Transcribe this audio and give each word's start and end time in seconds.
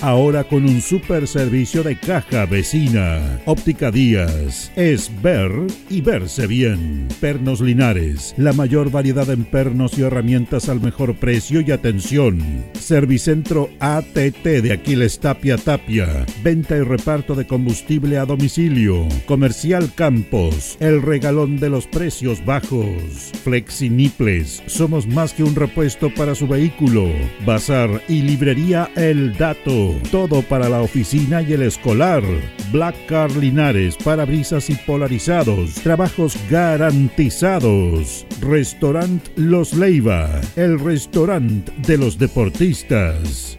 ahora 0.00 0.44
con 0.44 0.64
un 0.64 0.80
super 0.80 1.26
servicio 1.26 1.82
de 1.82 1.96
caja 1.96 2.46
vecina. 2.46 3.40
Óptica 3.44 3.90
Díaz, 3.90 4.72
es 4.76 5.10
ver 5.22 5.50
y 5.90 6.00
verse 6.00 6.46
bien. 6.46 7.08
Pernos 7.20 7.60
Linares, 7.60 8.34
la 8.36 8.52
mayor 8.52 8.90
variedad 8.90 9.28
en 9.30 9.44
pernos 9.44 9.98
y 9.98 10.02
herramientas 10.02 10.68
al 10.68 10.80
mejor 10.80 11.14
precio 11.16 11.60
y 11.60 11.70
atención. 11.70 12.64
Servicentro 12.78 13.70
ATT 13.80 14.44
de 14.44 14.72
Aquiles 14.72 15.18
Tapia 15.18 15.56
Tapia, 15.56 16.26
venta 16.42 16.76
y 16.76 16.80
reparto 16.80 17.34
de 17.34 17.46
combustible 17.46 18.18
a 18.18 18.24
domicilio. 18.24 19.06
Comercial 19.26 19.92
Campos, 19.94 20.76
el 20.80 21.02
regalón 21.02 21.58
de 21.58 21.70
los 21.70 21.86
precios 21.86 22.44
bajos. 22.44 23.32
Flexiniples, 23.44 24.62
somos 24.66 25.06
más 25.06 25.32
que 25.32 25.44
un 25.44 25.54
repuesto 25.54 26.12
para 26.14 26.34
su 26.34 26.46
vehículo. 26.48 27.08
Bazar 27.44 28.02
y 28.08 28.22
librería 28.22 28.90
El 28.96 29.36
Dato. 29.42 29.96
Todo 30.12 30.40
para 30.42 30.68
la 30.68 30.82
oficina 30.82 31.42
y 31.42 31.54
el 31.54 31.62
escolar. 31.62 32.22
Black 32.70 32.94
Car 33.06 33.28
Linares, 33.34 33.96
parabrisas 33.96 34.70
y 34.70 34.76
polarizados. 34.76 35.74
Trabajos 35.82 36.36
garantizados. 36.48 38.24
Restaurant 38.40 39.20
Los 39.34 39.74
Leiva. 39.74 40.30
El 40.54 40.78
restaurante 40.78 41.72
de 41.78 41.98
los 41.98 42.18
deportistas. 42.18 43.58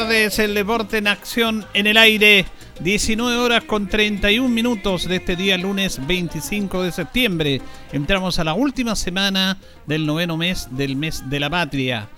Tardes, 0.00 0.38
el 0.40 0.52
deporte 0.52 0.98
en 0.98 1.06
acción 1.06 1.64
en 1.72 1.86
el 1.86 1.96
aire. 1.96 2.44
19 2.80 3.38
horas 3.38 3.64
con 3.64 3.88
31 3.88 4.46
minutos 4.46 5.08
de 5.08 5.16
este 5.16 5.36
día 5.36 5.56
lunes 5.56 6.06
25 6.06 6.82
de 6.82 6.92
septiembre. 6.92 7.62
Entramos 7.92 8.38
a 8.38 8.44
la 8.44 8.52
última 8.52 8.94
semana 8.94 9.56
del 9.86 10.04
noveno 10.04 10.36
mes 10.36 10.68
del 10.70 10.96
mes 10.96 11.30
de 11.30 11.40
la 11.40 11.48
patria. 11.48 12.10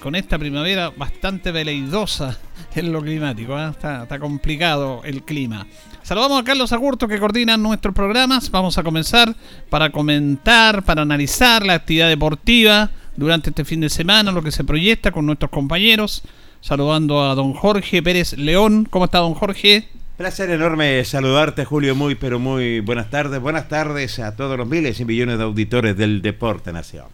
Con 0.00 0.16
esta 0.16 0.36
primavera 0.36 0.90
bastante 0.90 1.52
veleidosa 1.52 2.36
en 2.74 2.92
lo 2.92 3.00
climático. 3.00 3.56
¿eh? 3.56 3.70
Está, 3.70 4.02
está 4.02 4.18
complicado 4.18 5.02
el 5.04 5.22
clima. 5.22 5.64
Saludamos 6.02 6.40
a 6.40 6.44
Carlos 6.44 6.72
Agurto 6.72 7.06
que 7.06 7.20
coordina 7.20 7.56
nuestros 7.56 7.94
programas. 7.94 8.50
Vamos 8.50 8.78
a 8.78 8.82
comenzar 8.82 9.32
para 9.70 9.90
comentar, 9.90 10.82
para 10.82 11.02
analizar 11.02 11.64
la 11.64 11.74
actividad 11.74 12.08
deportiva 12.08 12.90
durante 13.14 13.50
este 13.50 13.64
fin 13.64 13.80
de 13.80 13.90
semana, 13.90 14.32
lo 14.32 14.42
que 14.42 14.50
se 14.50 14.64
proyecta 14.64 15.12
con 15.12 15.24
nuestros 15.24 15.52
compañeros 15.52 16.24
saludando 16.62 17.28
a 17.28 17.34
don 17.34 17.52
Jorge 17.52 18.02
Pérez 18.02 18.38
León. 18.38 18.86
¿Cómo 18.88 19.04
está 19.04 19.18
don 19.18 19.34
Jorge? 19.34 19.88
Placer 20.16 20.48
enorme 20.50 21.04
saludarte, 21.04 21.64
Julio. 21.64 21.94
Muy, 21.94 22.14
pero 22.14 22.38
muy 22.38 22.80
buenas 22.80 23.10
tardes. 23.10 23.40
Buenas 23.40 23.68
tardes 23.68 24.18
a 24.20 24.34
todos 24.36 24.56
los 24.56 24.66
miles 24.66 24.98
y 25.00 25.04
millones 25.04 25.36
de 25.38 25.44
auditores 25.44 25.96
del 25.96 26.22
Deporte 26.22 26.72
Nación. 26.72 27.06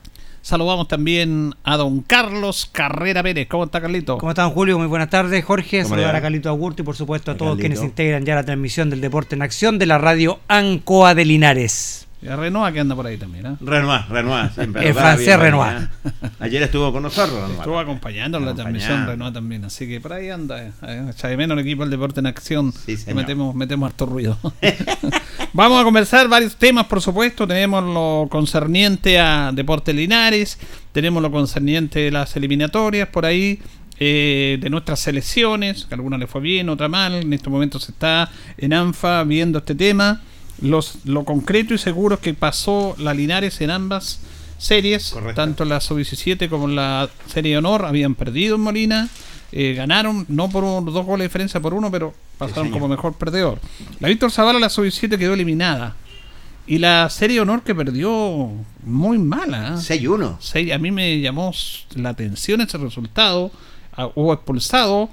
Saludamos 0.43 0.89
también 0.89 1.55
a 1.65 1.77
don 1.77 2.03
Carlos 2.03 2.69
Carrera 2.71 3.23
Pérez. 3.23 3.49
¿Cómo 3.49 3.65
está, 3.65 3.81
Carlito? 3.81 4.19
¿Cómo 4.19 4.31
están, 4.31 4.51
Julio? 4.51 4.79
Muy 4.79 4.87
buenas 4.87 5.11
tardes, 5.11 5.45
Jorge. 5.45 5.85
Saludar 5.85 6.15
a 6.15 6.23
Carlito 6.23 6.49
Agurto 6.49 6.83
y, 6.83 6.85
por 6.85 6.97
supuesto, 6.97 7.33
a, 7.33 7.37
todos 7.37 7.59
quienes 7.59 7.83
integran 7.83 8.25
ya 8.25 8.35
la 8.35 8.45
transmisión 8.45 8.91
del 8.91 9.01
Deporte 9.01 9.35
en 9.35 9.43
Acción 9.43 9.79
de 9.79 9.87
la 9.87 9.99
radio 9.99 10.39
Ancoa 10.49 11.15
de 11.15 11.25
Linares. 11.25 12.08
Y 12.21 12.27
a 12.27 12.35
Renoir 12.35 12.75
que 12.75 12.81
anda 12.81 12.97
por 12.97 13.07
ahí 13.07 13.17
también, 13.17 13.47
¿eh? 13.47 13.57
Renoir, 13.61 14.01
Renoir, 14.09 14.51
siempre. 14.51 14.89
El 14.89 14.95
francés 14.95 15.39
Renoir. 15.39 15.89
¿eh? 16.05 16.11
Ayer 16.41 16.63
estuvo 16.65 16.93
con 16.93 17.05
nosotros, 17.05 17.35
Renoir. 17.41 17.59
Estuvo 17.59 17.79
acompañando 17.79 18.39
en 18.39 18.47
la 18.47 18.55
transmisión 18.55 19.07
Renoir 19.07 19.33
también, 19.33 19.65
así 19.65 19.87
que 19.87 20.01
por 20.01 20.13
ahí 20.13 20.29
anda. 20.29 20.65
Eh. 20.65 21.07
Echa 21.11 21.29
de 21.29 21.37
menos 21.37 21.57
el 21.57 21.65
equipo 21.65 21.83
del 21.83 21.91
deporte 21.91 22.19
en 22.19 22.27
acción. 22.27 22.73
Sí, 22.73 22.97
que 22.97 23.15
metemos, 23.15 23.55
metemos 23.55 23.89
harto 23.89 24.07
ruido. 24.07 24.37
Vamos 25.53 25.81
a 25.81 25.85
conversar 25.85 26.27
varios 26.27 26.57
temas, 26.57 26.87
por 26.87 27.01
supuesto. 27.01 27.47
Tenemos 27.47 27.85
lo 27.85 28.27
concerniente 28.29 29.21
a 29.21 29.53
Deporte 29.55 29.93
Linares, 29.93 30.59
tenemos 30.93 31.23
lo 31.23 31.31
concerniente 31.31 32.09
a 32.09 32.11
las 32.11 32.37
eliminatorias 32.37 33.09
por 33.09 33.27
ahí. 33.27 33.61
Eh, 34.01 34.59
de 34.61 34.71
nuestras 34.71 35.01
selecciones, 35.01 35.87
que 35.87 35.95
alguna 35.97 36.17
le 36.19 36.29
fue 36.29 36.41
bien, 36.41 36.69
otra 36.69 36.89
mal. 36.89 37.15
En 37.15 37.33
este 37.33 37.51
momento 37.51 37.81
se 37.81 37.91
está 37.91 38.31
en 38.57 38.73
ANFA 38.73 39.25
viendo 39.25 39.59
este 39.59 39.75
tema 39.75 40.21
los, 40.61 40.99
lo 41.05 41.25
concreto 41.25 41.75
y 41.75 41.79
seguro 41.79 42.17
es 42.17 42.21
que 42.21 42.35
pasó 42.35 42.95
la 42.99 43.15
Linares 43.15 43.61
en 43.61 43.71
ambas 43.71 44.21
series, 44.59 45.11
Correcto. 45.11 45.35
tanto 45.41 45.65
la 45.65 45.81
Sub-17 45.81 46.49
como 46.49 46.67
la 46.67 47.09
Serie 47.27 47.53
de 47.53 47.59
Honor, 47.59 47.85
habían 47.85 48.15
perdido 48.15 48.57
en 48.57 48.63
Molina, 48.63 49.09
eh, 49.53 49.75
ganaron, 49.75 50.27
no 50.29 50.51
por 50.51 50.65
un, 50.65 50.85
dos 50.85 51.07
goles 51.07 51.25
de 51.25 51.29
diferencia 51.29 51.61
por 51.61 51.75
uno, 51.75 51.91
pero 51.91 52.13
pasaron 52.37 52.67
Sí, 52.67 52.73
como 52.73 52.89
mejor 52.89 53.15
perdedor. 53.15 53.61
La 54.01 54.09
Víctor 54.09 54.31
Zavala, 54.31 54.59
la 54.59 54.69
Sub-17 54.69 55.17
quedó 55.19 55.35
eliminada. 55.35 55.97
Y 56.67 56.79
la 56.79 57.09
Serie 57.09 57.37
de 57.37 57.41
Honor 57.41 57.63
que 57.63 57.75
perdió 57.75 58.51
muy 58.85 59.17
mala. 59.17 59.69
¿eh? 59.69 60.01
6-1. 60.01 60.37
Sí, 60.39 60.71
a 60.71 60.79
mí 60.79 60.91
me 60.91 61.19
llamó 61.21 61.55
la 61.95 62.11
atención 62.11 62.61
ese 62.61 62.77
resultado. 62.77 63.51
Hubo 64.15 64.35
expulsado, 64.35 65.09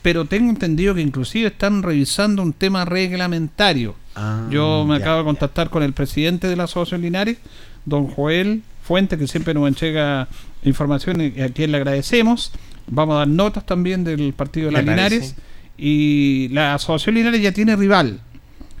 pero 0.00 0.24
tengo 0.24 0.48
entendido 0.48 0.94
que 0.94 1.02
inclusive 1.02 1.48
están 1.48 1.82
revisando 1.82 2.42
un 2.42 2.54
tema 2.54 2.86
reglamentario. 2.86 3.94
Ah, 4.14 4.46
Yo 4.50 4.84
me 4.86 4.98
ya, 4.98 5.02
acabo 5.04 5.16
de 5.18 5.22
ya. 5.22 5.26
contactar 5.26 5.70
con 5.70 5.82
el 5.82 5.92
presidente 5.92 6.46
de 6.48 6.56
la 6.56 6.64
Asociación 6.64 7.02
Linares, 7.02 7.38
don 7.84 8.06
Joel 8.08 8.62
Fuente, 8.82 9.16
que 9.18 9.26
siempre 9.26 9.54
nos 9.54 9.66
entrega 9.68 10.28
información 10.62 11.20
y 11.20 11.40
a 11.40 11.48
quien 11.50 11.72
le 11.72 11.78
agradecemos. 11.78 12.52
Vamos 12.86 13.14
a 13.14 13.18
dar 13.20 13.28
notas 13.28 13.64
también 13.66 14.04
del 14.04 14.32
partido 14.34 14.66
de 14.66 14.72
las 14.72 14.84
Linares. 14.84 15.34
Y 15.76 16.48
la 16.52 16.74
Asociación 16.74 17.16
Linares 17.16 17.40
ya 17.42 17.52
tiene 17.52 17.74
rival 17.76 18.20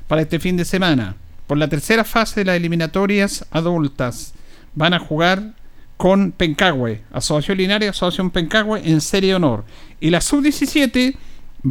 para 0.06 0.22
este 0.22 0.38
fin 0.38 0.56
de 0.56 0.64
semana. 0.64 1.16
Por 1.46 1.58
la 1.58 1.68
tercera 1.68 2.04
fase 2.04 2.40
de 2.40 2.44
las 2.44 2.56
eliminatorias 2.56 3.46
adultas 3.50 4.34
van 4.74 4.94
a 4.94 4.98
jugar 4.98 5.52
con 5.96 6.32
Pencagüe, 6.32 7.02
Asociación 7.12 7.58
Linares, 7.58 7.90
Asociación 7.90 8.30
Pencagüe 8.30 8.80
en 8.84 9.00
Serie 9.00 9.34
Honor. 9.34 9.64
Y 10.00 10.10
la 10.10 10.20
Sub-17 10.20 11.16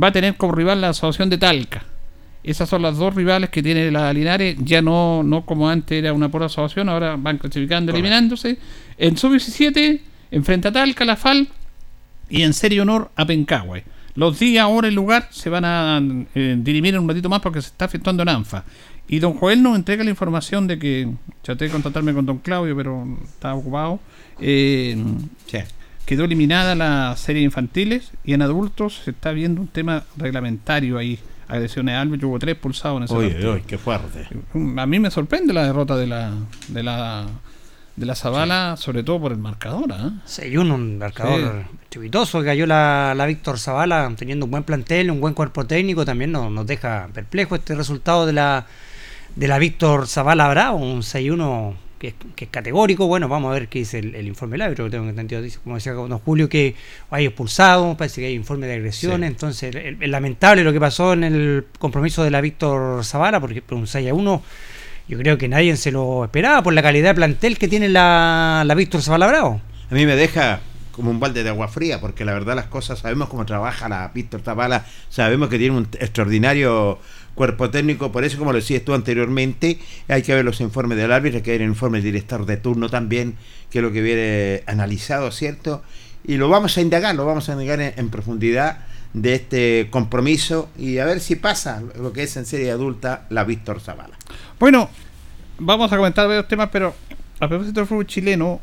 va 0.02 0.08
a 0.08 0.12
tener 0.12 0.36
como 0.38 0.54
rival 0.54 0.82
la 0.82 0.90
Asociación 0.90 1.30
de 1.30 1.38
Talca. 1.38 1.86
Esas 2.44 2.68
son 2.68 2.82
las 2.82 2.98
dos 2.98 3.16
rivales 3.16 3.50
que 3.50 3.64
tiene 3.64 3.90
la 3.90 4.12
Linares, 4.12 4.58
ya 4.60 4.82
no, 4.82 5.24
no 5.24 5.46
como 5.46 5.70
antes 5.70 5.98
era 5.98 6.12
una 6.12 6.30
pura 6.30 6.48
asociación, 6.48 6.90
ahora 6.90 7.16
van 7.18 7.38
clasificando, 7.38 7.92
Correcto. 7.92 8.06
eliminándose. 8.06 8.58
En 8.98 9.16
Sub-17 9.18 10.02
Enfrente 10.34 10.68
a 10.68 10.72
tal 10.72 10.96
Calafal 10.96 11.48
y 12.28 12.42
en 12.42 12.54
serio 12.54 12.82
honor 12.82 13.12
a 13.16 13.24
Pencahue. 13.24 13.84
Los 14.16 14.40
días, 14.40 14.66
hora 14.68 14.88
y 14.88 14.92
lugar 14.92 15.28
se 15.30 15.48
van 15.48 15.64
a 15.64 16.02
eh, 16.34 16.56
dirimir 16.58 16.98
un 16.98 17.08
ratito 17.08 17.30
más 17.30 17.40
porque 17.40 17.62
se 17.62 17.68
está 17.68 17.86
efectuando 17.86 18.24
en 18.24 18.30
ANFA. 18.30 18.64
Y 19.08 19.20
don 19.20 19.36
Joel 19.36 19.62
nos 19.62 19.76
entrega 19.76 20.04
la 20.04 20.10
información 20.10 20.66
de 20.66 20.80
que 20.80 21.08
traté 21.44 21.66
de 21.66 21.72
contactarme 21.72 22.16
con 22.16 22.26
don 22.26 22.40
Claudio, 22.40 22.76
pero 22.76 23.06
estaba 23.24 23.54
ocupado. 23.54 24.00
Eh, 24.40 24.98
quedó 26.08 26.26
eliminada 26.26 26.74
la 26.74 27.16
serie 27.16 27.42
de 27.42 27.46
infantiles 27.46 28.10
y 28.26 28.34
en 28.34 28.42
adultos 28.42 29.02
se 29.06 29.12
está 29.12 29.34
viendo 29.34 29.62
un 29.62 29.68
tema 29.68 30.04
reglamentario 30.18 30.98
ahí. 30.98 31.20
Agresiones 31.48 31.96
al 31.96 32.08
árbitro, 32.08 32.30
hubo 32.30 32.40
tres 32.40 32.56
pulsados 32.56 32.98
en 32.98 33.04
ese 33.04 33.14
Oye, 33.14 33.64
qué 33.68 33.78
fuerte. 33.78 34.28
A 34.78 34.86
mí 34.86 35.00
me 35.00 35.12
sorprende 35.12 35.54
la 35.54 35.66
derrota 35.66 35.96
de 35.96 36.08
la, 36.08 36.32
de 36.70 36.84
la 36.84 37.26
de 37.96 38.06
la 38.06 38.16
Zavala, 38.16 38.76
sobre 38.78 39.04
todo 39.04 39.22
por 39.22 39.32
el 39.32 39.38
marcador. 39.38 39.92
¿eh? 39.92 40.10
Sí, 40.26 40.58
un, 40.58 40.72
un 40.72 40.98
marcador 40.98 41.66
sí. 41.90 42.00
que 42.10 42.44
cayó 42.44 42.66
la, 42.66 43.14
la 43.16 43.26
Víctor 43.26 43.60
Zavala 43.60 44.12
teniendo 44.18 44.46
un 44.46 44.52
buen 44.52 44.64
plantel, 44.64 45.12
un 45.12 45.22
buen 45.22 45.34
cuerpo 45.34 45.66
técnico, 45.66 46.06
también 46.06 46.32
nos, 46.32 46.52
nos 46.52 46.66
deja 46.66 47.10
perplejo 47.14 47.56
este 47.56 47.76
resultado 47.76 48.26
de 48.26 48.34
la 48.34 48.66
de 49.36 49.48
la 49.48 49.58
Víctor 49.58 50.08
Zavala 50.08 50.48
Bravo, 50.50 50.78
un 50.78 51.02
6-1 51.02 51.74
que, 52.04 52.14
que, 52.36 52.46
es 52.46 52.52
categórico. 52.52 53.08
Bueno, 53.08 53.30
vamos 53.30 53.52
a 53.52 53.54
ver 53.54 53.68
qué 53.70 53.80
dice 53.80 54.00
el, 54.00 54.14
el 54.16 54.28
informe 54.28 54.56
del 54.56 54.64
árbitro, 54.64 54.86
que 54.86 54.92
tengo 54.92 55.08
entendido, 55.08 55.42
dice, 55.42 55.60
como 55.64 55.76
decía 55.76 55.94
don 55.94 56.20
Julio, 56.20 56.50
que 56.50 56.76
hay 57.10 57.26
expulsado, 57.26 57.96
parece 57.96 58.22
que 58.22 58.28
hay 58.28 58.34
informe 58.34 58.68
de 58.68 58.74
agresiones. 58.74 59.30
Sí. 59.30 59.34
Entonces, 59.34 59.76
es 59.76 60.10
lamentable 60.10 60.64
lo 60.64 60.74
que 60.74 60.80
pasó 60.80 61.14
en 61.14 61.24
el 61.24 61.66
compromiso 61.80 62.24
de 62.24 62.32
la 62.32 62.42
Víctor 62.42 63.06
Zavala, 63.06 63.40
porque 63.40 63.62
por 63.62 63.78
un 63.78 63.86
6-1 63.86 64.42
yo 65.08 65.18
creo 65.18 65.38
que 65.38 65.48
nadie 65.48 65.76
se 65.78 65.92
lo 65.92 66.26
esperaba 66.26 66.62
por 66.64 66.74
la 66.74 66.82
calidad 66.82 67.12
de 67.12 67.16
plantel 67.16 67.58
que 67.58 67.68
tiene 67.68 67.90
la, 67.90 68.64
la 68.66 68.76
Víctor 68.76 69.02
Zavala 69.02 69.28
Bravo. 69.28 69.62
A 69.90 69.96
mí 69.96 70.06
me 70.06 70.16
deja 70.16 70.62
como 70.92 71.10
un 71.10 71.20
balde 71.20 71.44
de 71.44 71.50
agua 71.50 71.68
fría, 71.68 72.00
porque 72.00 72.24
la 72.24 72.34
verdad 72.34 72.56
las 72.56 72.68
cosas, 72.68 73.00
sabemos 73.00 73.28
cómo 73.28 73.46
trabaja 73.46 73.90
la 73.90 74.12
Víctor 74.14 74.42
Zavala, 74.42 74.86
sabemos 75.10 75.50
que 75.50 75.58
tiene 75.58 75.76
un 75.76 75.88
extraordinario 76.00 77.00
cuerpo 77.36 77.70
técnico, 77.70 78.12
por 78.12 78.24
eso 78.24 78.38
como 78.38 78.52
lo 78.52 78.60
decías 78.60 78.84
tú 78.84 78.94
anteriormente, 78.94 79.80
hay 80.08 80.22
que 80.22 80.34
ver 80.34 80.46
los 80.46 80.62
informes 80.62 80.98
del 80.98 81.12
árbitro, 81.12 81.38
hay 81.38 81.44
que 81.44 81.52
ver 81.52 81.62
el 81.62 81.70
informe 81.70 81.98
del 81.98 82.06
director 82.06 82.46
de 82.46 82.58
turno 82.58 82.90
también, 82.90 83.36
que 83.70 83.80
es 83.80 83.84
lo 83.84 83.92
que 83.92 84.02
viene 84.02 84.64
analizado, 84.68 85.32
¿cierto? 85.32 85.84
Y 86.26 86.38
lo 86.38 86.50
vamos 86.50 86.78
a 86.78 86.82
indagar, 86.82 87.16
lo 87.16 87.26
vamos 87.26 87.50
a 87.50 87.54
indagar 87.54 87.82
en, 87.82 87.94
en 87.98 88.10
profundidad 88.10 88.86
de 89.14 89.36
este 89.36 89.88
compromiso 89.92 90.70
y 90.78 90.98
a 90.98 91.06
ver 91.06 91.20
si 91.20 91.36
pasa 91.36 91.84
lo 92.00 92.12
que 92.14 92.24
es 92.24 92.36
en 92.36 92.46
serie 92.46 92.72
adulta 92.72 93.26
la 93.30 93.44
Víctor 93.44 93.80
Zavala. 93.80 94.18
Bueno, 94.60 94.90
vamos 95.60 95.92
a 95.92 95.98
comentar 95.98 96.28
varios 96.28 96.48
temas, 96.48 96.70
pero 96.72 96.96
a 97.40 97.48
propósito 97.48 97.80
del 97.80 97.88
fútbol 97.88 98.08
chileno, 98.08 98.60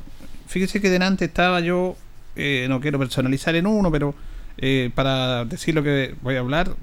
fíjese 0.46 0.80
que 0.80 0.90
delante 0.90 1.26
estaba 1.26 1.60
yo, 1.60 1.96
eh, 2.36 2.66
no 2.68 2.80
quiero 2.80 2.98
personalizar 2.98 3.54
en 3.54 3.66
uno, 3.66 3.90
pero 3.90 4.14
eh, 4.58 4.90
para 4.94 5.44
decir 5.44 5.74
lo 5.74 5.82
que 5.82 6.14
voy 6.22 6.36
a 6.36 6.40
hablar, 6.40 6.74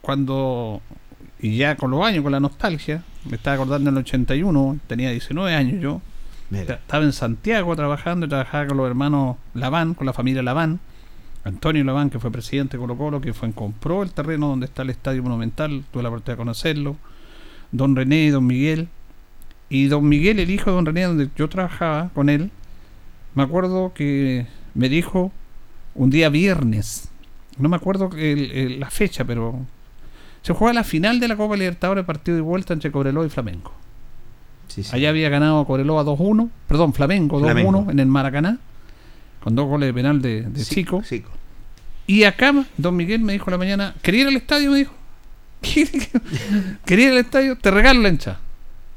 cuando, 0.00 0.80
y 1.38 1.56
ya 1.56 1.76
con 1.76 1.90
los 1.90 2.04
años, 2.04 2.22
con 2.22 2.32
la 2.32 2.40
nostalgia, 2.40 3.02
me 3.28 3.36
estaba 3.36 3.54
acordando 3.54 3.90
en 3.90 3.96
el 3.96 4.02
81, 4.02 4.78
tenía 4.86 5.10
19 5.10 5.54
años 5.54 5.80
yo, 5.80 6.00
Mira. 6.50 6.74
estaba 6.74 7.04
en 7.04 7.12
Santiago 7.12 7.74
trabajando, 7.76 8.28
trabajaba 8.28 8.68
con 8.68 8.76
los 8.76 8.86
hermanos 8.86 9.36
Laván, 9.54 9.94
con 9.94 10.06
la 10.06 10.12
familia 10.12 10.42
Laván, 10.42 10.80
Antonio 11.44 11.84
Laván, 11.84 12.10
que 12.10 12.18
fue 12.18 12.30
presidente 12.30 12.76
de 12.76 12.80
Colo 12.80 12.96
Colo, 12.96 13.20
que 13.20 13.32
fue 13.32 13.52
compró 13.52 14.02
el 14.02 14.12
terreno 14.12 14.48
donde 14.48 14.66
está 14.66 14.82
el 14.82 14.90
Estadio 14.90 15.22
Monumental, 15.22 15.84
tuve 15.92 16.02
la 16.02 16.08
oportunidad 16.08 16.34
de 16.34 16.38
conocerlo, 16.38 16.96
don 17.70 17.94
René 17.94 18.24
y 18.24 18.30
don 18.30 18.46
Miguel, 18.46 18.88
y 19.68 19.86
don 19.86 20.08
Miguel, 20.08 20.38
el 20.38 20.50
hijo 20.50 20.70
de 20.70 20.76
don 20.76 20.86
René, 20.86 21.02
donde 21.02 21.28
yo 21.36 21.48
trabajaba 21.48 22.10
con 22.14 22.28
él, 22.28 22.50
me 23.34 23.42
acuerdo 23.42 23.92
que 23.94 24.46
me 24.74 24.88
dijo 24.88 25.30
un 25.94 26.10
día 26.10 26.30
viernes, 26.30 27.10
no 27.58 27.68
me 27.68 27.76
acuerdo 27.76 28.10
el, 28.16 28.50
el, 28.50 28.80
la 28.80 28.90
fecha, 28.90 29.24
pero 29.24 29.60
se 30.46 30.52
juega 30.52 30.72
la 30.72 30.84
final 30.84 31.18
de 31.18 31.26
la 31.26 31.34
Copa 31.34 31.56
Libertadores, 31.56 32.04
partido 32.04 32.36
de 32.36 32.40
vuelta 32.40 32.72
entre 32.72 32.92
Cobreloa 32.92 33.26
y 33.26 33.28
Flamengo. 33.28 33.72
Sí, 34.68 34.84
sí. 34.84 34.90
Allá 34.94 35.08
había 35.08 35.28
ganado 35.28 35.64
Cobreloa 35.64 36.04
2-1, 36.04 36.48
perdón, 36.68 36.94
Flamengo 36.94 37.40
2-1 37.40 37.90
en 37.90 37.98
el 37.98 38.06
Maracaná, 38.06 38.60
con 39.40 39.56
dos 39.56 39.66
goles 39.66 39.88
de 39.88 39.94
penal 39.94 40.22
de, 40.22 40.46
Chico. 40.62 41.02
Chico. 41.02 41.30
Y 42.06 42.22
acá, 42.22 42.54
don 42.76 42.94
Miguel 42.94 43.22
me 43.22 43.32
dijo 43.32 43.50
la 43.50 43.58
mañana, 43.58 43.96
¿quería 44.02 44.20
ir 44.20 44.28
al 44.28 44.36
estadio? 44.36 44.70
Me 44.70 44.78
dijo. 44.78 44.94
¿Quería 46.84 47.06
ir 47.06 47.10
al 47.10 47.18
estadio? 47.18 47.58
Te 47.58 47.72
regalo 47.72 48.02
la 48.02 48.08
hinchada. 48.10 48.38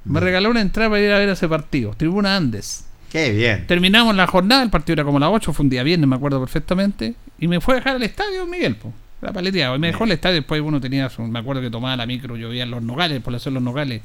Me 0.05 0.19
regaló 0.19 0.51
una 0.51 0.61
entrada 0.61 0.91
para 0.91 1.01
ir 1.01 1.11
a 1.11 1.17
ver 1.17 1.29
ese 1.29 1.47
partido. 1.47 1.95
Tribuna 1.97 2.35
Andes. 2.35 2.85
Qué 3.11 3.31
bien. 3.31 3.65
Terminamos 3.65 4.15
la 4.15 4.27
jornada, 4.27 4.61
el 4.61 4.69
partido 4.69 4.93
era 4.93 5.03
como 5.03 5.17
las 5.17 5.31
8, 5.31 5.51
fue 5.51 5.63
un 5.63 5.71
día 5.71 5.81
viernes, 5.81 6.07
me 6.07 6.15
acuerdo 6.15 6.39
perfectamente. 6.39 7.15
Y 7.39 7.47
me 7.47 7.59
fue 7.59 7.73
a 7.73 7.77
dejar 7.77 7.95
al 7.95 8.03
estadio 8.03 8.45
Miguel, 8.45 8.75
pues. 8.75 8.93
La 9.21 9.33
paleteada. 9.33 9.75
Y 9.75 9.79
me 9.79 9.87
dejó 9.87 10.05
el 10.05 10.11
estadio, 10.11 10.35
después 10.35 10.61
uno 10.61 10.79
tenía, 10.79 11.09
su, 11.09 11.21
me 11.23 11.39
acuerdo 11.39 11.61
que 11.61 11.69
tomaba 11.69 11.95
la 11.95 12.05
micro, 12.05 12.37
yo 12.37 12.49
veía 12.49 12.65
los 12.65 12.81
nogales, 12.81 13.21
por 13.21 13.35
hacer 13.35 13.51
los 13.51 13.61
nogales, 13.61 14.01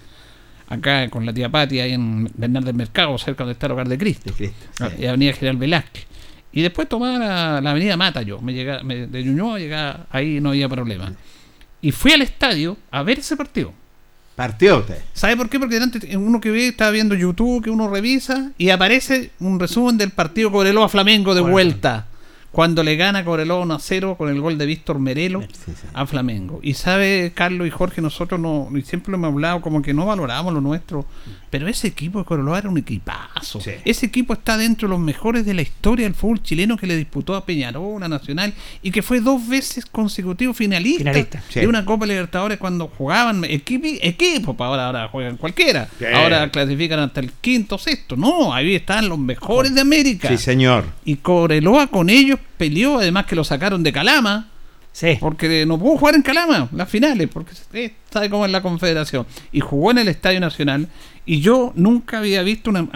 acá 0.69 1.09
con 1.09 1.25
la 1.25 1.33
tía 1.33 1.49
Pati, 1.49 1.81
ahí 1.81 1.93
en 1.93 2.31
Bernal 2.35 2.65
del 2.65 2.75
Mercado, 2.75 3.17
cerca 3.19 3.45
donde 3.45 3.53
está 3.53 3.67
el 3.67 3.73
hogar 3.73 3.89
de 3.89 3.99
Cristo. 3.99 4.31
De 4.31 4.37
Cristo 4.37 4.67
sí. 4.79 5.03
Y 5.03 5.07
Avenida 5.07 5.33
General 5.33 5.57
Velázquez. 5.57 6.07
Y 6.53 6.63
después 6.63 6.89
tomaba 6.89 7.19
la, 7.19 7.61
la 7.61 7.71
avenida 7.71 7.97
Mata 7.97 8.23
yo, 8.23 8.41
me 8.41 8.53
llegaba, 8.53 8.83
me, 8.83 9.07
de 9.07 9.25
Ñuñoa 9.25 9.59
llegaba, 9.59 10.07
ahí 10.11 10.41
no 10.41 10.51
había 10.51 10.69
problema. 10.69 11.13
Y 11.81 11.93
fui 11.93 12.13
al 12.13 12.23
estadio 12.23 12.77
a 12.91 13.03
ver 13.03 13.19
ese 13.19 13.37
partido. 13.37 13.73
Partió 14.37 14.79
usted. 14.79 14.99
¿Sabe 15.13 15.37
por 15.37 15.49
qué? 15.49 15.59
Porque 15.61 15.75
delante 15.75 16.17
uno 16.17 16.41
que 16.41 16.51
ve, 16.51 16.69
estaba 16.69 16.91
viendo 16.91 17.15
YouTube, 17.15 17.63
que 17.63 17.71
uno 17.71 17.89
revisa, 17.89 18.51
y 18.59 18.71
aparece 18.71 19.31
un 19.39 19.61
resumen 19.61 19.97
del 19.97 20.11
partido 20.11 20.51
Cobreloa 20.51 20.89
Flamengo 20.89 21.35
de 21.35 21.41
bueno. 21.41 21.53
vuelta. 21.53 22.07
Cuando 22.55 22.85
le 22.85 22.95
gana 22.95 23.25
Cobreloa 23.25 23.63
1 23.63 23.75
a 23.75 23.79
0 23.81 24.15
con 24.17 24.29
el 24.29 24.41
gol 24.41 24.57
de 24.57 24.65
Víctor 24.65 25.01
Merelo 25.01 25.43
sí, 25.43 25.49
sí. 25.67 25.87
a 25.93 26.07
Flamengo. 26.07 26.61
Y 26.63 26.75
sabe, 26.75 27.33
Carlos 27.35 27.67
y 27.67 27.71
Jorge, 27.71 28.01
nosotros 28.01 28.39
no, 28.39 28.69
siempre 28.85 29.11
lo 29.11 29.17
hemos 29.17 29.33
hablado 29.33 29.61
como 29.61 29.83
que 29.83 29.93
no 29.93 30.07
valorábamos 30.07 30.55
lo 30.55 30.61
nuestro. 30.61 31.05
Pero 31.51 31.67
ese 31.67 31.89
equipo 31.89 32.21
de 32.21 32.25
Cobreloa 32.25 32.59
era 32.59 32.69
un 32.69 32.79
equipazo. 32.79 33.61
Sí. 33.61 33.73
Ese 33.85 34.07
equipo 34.07 34.35
está 34.35 34.57
dentro 34.57 34.87
de 34.87 34.95
los 34.95 35.01
mejores 35.01 35.45
de 35.45 35.53
la 35.53 35.63
historia 35.63 36.07
del 36.07 36.15
fútbol 36.15 36.43
chileno 36.43 36.77
que 36.77 36.87
le 36.87 36.97
disputó 36.97 37.35
a 37.35 37.45
Peñarol, 37.45 38.01
a 38.05 38.09
Nacional, 38.09 38.55
y 38.83 38.93
que 38.93 39.03
fue 39.03 39.21
dos 39.21 39.49
veces 39.49 39.85
consecutivo 39.85 40.55
finalista, 40.55 41.13
finalista 41.13 41.43
de 41.55 41.67
una 41.67 41.85
Copa 41.85 42.07
Libertadores 42.07 42.59
cuando 42.59 42.87
jugaban 42.87 43.45
equipo, 43.45 43.87
equipo 44.01 44.55
ahora, 44.61 44.87
ahora 44.87 45.09
juegan 45.09 45.37
cualquiera. 45.39 45.89
Ahora 46.15 46.49
clasifican 46.51 47.01
hasta 47.01 47.19
el 47.19 47.33
quinto, 47.33 47.79
sexto. 47.79 48.17
No, 48.17 48.55
ahí 48.55 48.77
están 48.77 49.09
los 49.09 49.19
mejores 49.19 49.75
de 49.75 49.81
América. 49.81 50.29
Sí, 50.29 50.39
señor. 50.39 50.85
Y 51.05 51.17
Cobreloa 51.17 51.89
con 51.89 52.11
ellos 52.11 52.39
peleó, 52.57 52.99
además 52.99 53.27
que 53.27 53.37
lo 53.37 53.45
sacaron 53.45 53.83
de 53.83 53.93
Calama. 53.93 54.49
Sí. 54.93 55.17
Porque 55.19 55.67
no 55.67 55.79
pudo 55.79 55.99
jugar 55.99 56.15
en 56.15 56.23
Calama 56.23 56.69
las 56.73 56.89
finales, 56.89 57.29
porque 57.33 57.53
sabe 58.11 58.31
cómo 58.31 58.47
es 58.47 58.53
la 58.53 58.63
confederación. 58.63 59.27
Y 59.51 59.61
jugó 59.61 59.91
en 59.91 59.99
el 59.99 60.09
Estadio 60.09 60.39
Nacional. 60.41 60.89
Y 61.27 61.41
yo 61.41 61.73
nunca 61.75 62.19
había 62.19 62.43
visto 62.43 62.71
una, 62.71 62.89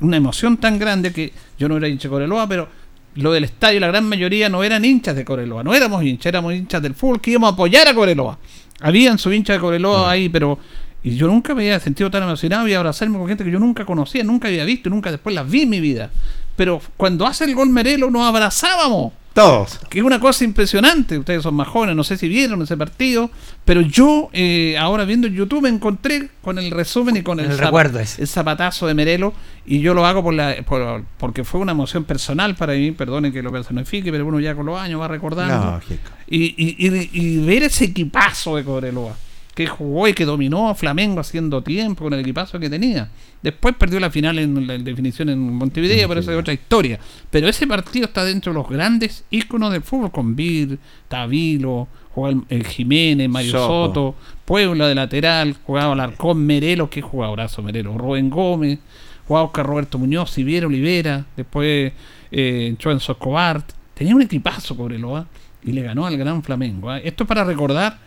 una 0.00 0.16
emoción 0.16 0.58
tan 0.58 0.78
grande 0.78 1.12
que 1.12 1.32
yo 1.58 1.68
no 1.68 1.76
era 1.76 1.88
hincha 1.88 2.08
de 2.08 2.12
Coreloa, 2.12 2.48
pero 2.48 2.68
lo 3.14 3.32
del 3.32 3.44
estadio, 3.44 3.80
la 3.80 3.88
gran 3.88 4.04
mayoría 4.04 4.48
no 4.48 4.62
eran 4.62 4.84
hinchas 4.84 5.16
de 5.16 5.24
Coreloa, 5.24 5.64
no 5.64 5.74
éramos 5.74 6.04
hinchas, 6.04 6.26
éramos 6.26 6.54
hinchas 6.54 6.80
del 6.82 6.94
fútbol 6.94 7.20
que 7.20 7.30
íbamos 7.32 7.50
a 7.50 7.52
apoyar 7.54 7.88
a 7.88 7.94
Coreloa. 7.94 8.38
Habían 8.80 9.18
su 9.18 9.32
hincha 9.32 9.54
de 9.54 9.58
Coreloa 9.58 10.06
mm. 10.06 10.10
ahí, 10.10 10.28
pero 10.28 10.58
y 11.02 11.16
yo 11.16 11.26
nunca 11.26 11.54
me 11.54 11.62
había 11.62 11.80
sentido 11.80 12.10
tan 12.10 12.22
emocionado 12.22 12.66
y 12.68 12.74
abrazarme 12.74 13.18
con 13.18 13.28
gente 13.28 13.44
que 13.44 13.50
yo 13.50 13.58
nunca 13.58 13.84
conocía, 13.84 14.24
nunca 14.24 14.48
había 14.48 14.64
visto, 14.64 14.90
nunca 14.90 15.10
después 15.10 15.34
las 15.34 15.48
vi 15.48 15.62
en 15.62 15.70
mi 15.70 15.80
vida. 15.80 16.10
Pero 16.58 16.82
cuando 16.96 17.24
hace 17.24 17.44
el 17.44 17.54
gol 17.54 17.70
Merelo 17.70 18.10
nos 18.10 18.26
abrazábamos. 18.26 19.12
Todos. 19.32 19.78
Que 19.88 20.00
es 20.00 20.04
una 20.04 20.18
cosa 20.18 20.42
impresionante. 20.42 21.16
Ustedes 21.16 21.44
son 21.44 21.54
más 21.54 21.68
jóvenes, 21.68 21.94
no 21.94 22.02
sé 22.02 22.16
si 22.16 22.26
vieron 22.26 22.60
ese 22.60 22.76
partido. 22.76 23.30
Pero 23.64 23.80
yo, 23.82 24.28
eh, 24.32 24.76
ahora 24.76 25.04
viendo 25.04 25.28
en 25.28 25.34
YouTube, 25.34 25.62
me 25.62 25.68
encontré 25.68 26.30
con 26.42 26.58
el 26.58 26.72
resumen 26.72 27.16
y 27.16 27.22
con 27.22 27.38
el, 27.38 27.52
el 27.52 27.58
recuerdo 27.58 28.00
ese. 28.00 28.22
el 28.22 28.26
zapatazo 28.26 28.88
de 28.88 28.94
Merelo. 28.94 29.34
Y 29.66 29.78
yo 29.78 29.94
lo 29.94 30.04
hago 30.04 30.24
por 30.24 30.34
la, 30.34 30.56
por, 30.66 31.04
porque 31.16 31.44
fue 31.44 31.60
una 31.60 31.70
emoción 31.70 32.02
personal 32.02 32.56
para 32.56 32.72
mí. 32.72 32.90
Perdonen 32.90 33.32
que 33.32 33.40
lo 33.40 33.52
personifique, 33.52 34.10
pero 34.10 34.26
uno 34.26 34.40
ya 34.40 34.56
con 34.56 34.66
los 34.66 34.80
años 34.80 35.00
va 35.00 35.06
recordando. 35.06 35.74
Lógico. 35.76 36.10
Y, 36.26 36.56
y, 36.56 36.88
y, 36.88 37.10
y 37.12 37.38
ver 37.38 37.62
ese 37.62 37.84
equipazo 37.84 38.56
de 38.56 38.64
Cobreloa 38.64 39.14
que 39.58 39.66
jugó 39.66 40.06
y 40.06 40.14
que 40.14 40.24
dominó 40.24 40.68
a 40.68 40.74
Flamengo 40.76 41.18
haciendo 41.18 41.64
tiempo 41.64 42.04
con 42.04 42.12
el 42.12 42.20
equipazo 42.20 42.60
que 42.60 42.70
tenía. 42.70 43.08
Después 43.42 43.74
perdió 43.74 43.98
la 43.98 44.08
final 44.08 44.38
en 44.38 44.68
la 44.68 44.78
definición 44.78 45.30
en 45.30 45.52
Montevideo, 45.52 46.06
pero 46.06 46.20
eso 46.20 46.30
es 46.30 46.38
otra 46.38 46.54
historia. 46.54 47.00
Pero 47.28 47.48
ese 47.48 47.66
partido 47.66 48.04
está 48.04 48.24
dentro 48.24 48.52
de 48.52 48.58
los 48.60 48.68
grandes 48.68 49.24
íconos 49.30 49.72
del 49.72 49.82
fútbol, 49.82 50.12
con 50.12 50.36
Vir, 50.36 50.78
Tavilo, 51.08 51.88
jugaba 52.14 52.40
el, 52.48 52.66
Jiménez, 52.68 53.28
Mario 53.28 53.50
Soto. 53.50 53.66
Soto, 53.66 54.14
Puebla 54.44 54.86
de 54.86 54.94
lateral, 54.94 55.56
jugaba 55.64 55.92
Alarcón, 55.92 56.46
Merelo, 56.46 56.88
que 56.88 57.02
jugadorazo 57.02 57.60
Merelo, 57.60 57.98
Rubén 57.98 58.30
Gómez, 58.30 58.78
jugaba 59.26 59.46
Oscar 59.46 59.66
Roberto 59.66 59.98
Muñoz, 59.98 60.30
Siviero 60.30 60.68
Olivera, 60.68 61.26
después 61.36 61.92
eh, 62.30 62.76
Enzo 62.78 63.10
Escobar. 63.12 63.64
Tenía 63.94 64.14
un 64.14 64.22
equipazo 64.22 64.76
Cobreloa 64.76 65.26
y 65.64 65.72
le 65.72 65.82
ganó 65.82 66.06
al 66.06 66.16
Gran 66.16 66.44
Flamengo. 66.44 66.94
¿eh? 66.94 67.02
Esto 67.04 67.24
es 67.24 67.28
para 67.28 67.42
recordar 67.42 68.06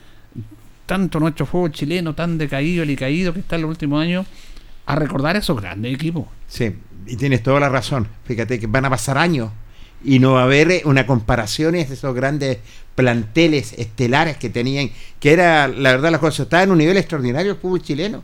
tanto 0.85 1.19
nuestro 1.19 1.45
fútbol 1.45 1.71
chileno 1.71 2.13
tan 2.15 2.38
decaído 2.38 2.83
y 2.83 2.95
caído 2.95 3.33
que 3.33 3.39
está 3.39 3.55
en 3.55 3.63
los 3.63 3.69
últimos 3.69 4.01
años 4.01 4.25
a 4.85 4.95
recordar 4.95 5.35
esos 5.35 5.59
grandes 5.59 5.93
equipos. 5.93 6.25
Sí, 6.47 6.75
y 7.05 7.15
tienes 7.15 7.43
toda 7.43 7.59
la 7.59 7.69
razón. 7.69 8.07
Fíjate 8.25 8.59
que 8.59 8.67
van 8.67 8.85
a 8.85 8.89
pasar 8.89 9.17
años 9.17 9.51
y 10.03 10.19
no 10.19 10.33
va 10.33 10.41
a 10.41 10.43
haber 10.45 10.71
eh, 10.71 10.81
una 10.85 11.05
comparación 11.05 11.73
de 11.73 11.81
esos 11.81 12.13
grandes 12.13 12.57
planteles 12.95 13.73
estelares 13.73 14.38
que 14.38 14.50
tenían, 14.50 14.89
que 15.19 15.31
era, 15.31 15.67
la 15.67 15.91
verdad, 15.91 16.11
la 16.11 16.19
cosa, 16.19 16.43
estaba 16.43 16.63
en 16.63 16.71
un 16.71 16.77
nivel 16.79 16.97
extraordinario 16.97 17.53
el 17.53 17.57
fútbol 17.57 17.81
chileno. 17.81 18.23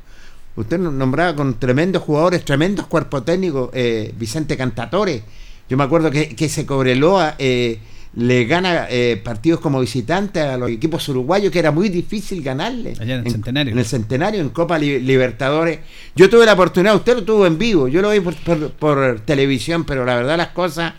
Usted 0.56 0.80
nombraba 0.80 1.36
con 1.36 1.60
tremendos 1.60 2.02
jugadores, 2.02 2.44
tremendos 2.44 2.88
cuerpos 2.88 3.24
técnicos, 3.24 3.70
eh, 3.74 4.12
Vicente 4.18 4.58
Cantatore. 4.58 5.22
Yo 5.70 5.78
me 5.78 5.84
acuerdo 5.84 6.10
que, 6.10 6.36
que 6.36 6.46
ese 6.46 6.66
Cobreloa 6.66 7.36
eh, 7.38 7.80
le 8.20 8.46
gana 8.46 8.88
eh, 8.90 9.22
partidos 9.24 9.60
como 9.60 9.80
visitante 9.80 10.42
a 10.42 10.58
los 10.58 10.72
equipos 10.72 11.08
uruguayos, 11.08 11.52
que 11.52 11.60
era 11.60 11.70
muy 11.72 11.90
difícil 11.90 12.42
ganarle. 12.42 12.94
Allá 13.00 13.16
en 13.20 13.26
el 13.28 13.32
Centenario. 13.32 13.74
En 13.74 13.78
el 13.80 13.86
Centenario, 13.86 14.42
en 14.42 14.50
Copa 14.50 14.80
Li- 14.80 15.00
Libertadores. 15.02 15.80
Yo 16.16 16.28
tuve 16.28 16.46
la 16.48 16.54
oportunidad, 16.54 16.96
usted 16.96 17.16
lo 17.18 17.24
tuvo 17.24 17.46
en 17.46 17.60
vivo, 17.60 17.88
yo 17.88 18.02
lo 18.02 18.10
vi 18.10 18.20
por, 18.20 18.36
por- 18.38 18.72
por 18.72 19.20
televisión, 19.20 19.84
pero 19.86 20.04
la 20.04 20.16
verdad 20.16 20.36
las 20.36 20.48
cosas, 20.48 20.94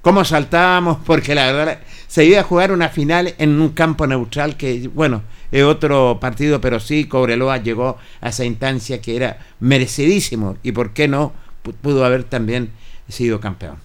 cómo 0.00 0.24
saltábamos, 0.24 0.98
porque 1.04 1.34
la 1.34 1.50
verdad 1.50 1.80
se 2.06 2.24
iba 2.24 2.38
a 2.38 2.44
jugar 2.44 2.70
una 2.70 2.88
final 2.88 3.34
en 3.38 3.60
un 3.60 3.70
campo 3.70 4.06
neutral 4.06 4.56
que, 4.56 4.88
bueno, 4.94 5.22
es 5.50 5.64
otro 5.64 6.18
partido, 6.20 6.60
pero 6.60 6.78
sí, 6.78 7.06
Cobreloa 7.06 7.56
llegó 7.58 7.98
a 8.20 8.28
esa 8.28 8.44
instancia 8.44 9.00
que 9.00 9.16
era 9.16 9.38
merecidísimo 9.58 10.56
y 10.62 10.70
por 10.70 10.92
qué 10.92 11.08
no 11.08 11.32
Pu- 11.64 11.74
pudo 11.74 12.04
haber 12.04 12.22
también 12.24 12.70
sido 13.08 13.40
campeón. 13.40 13.76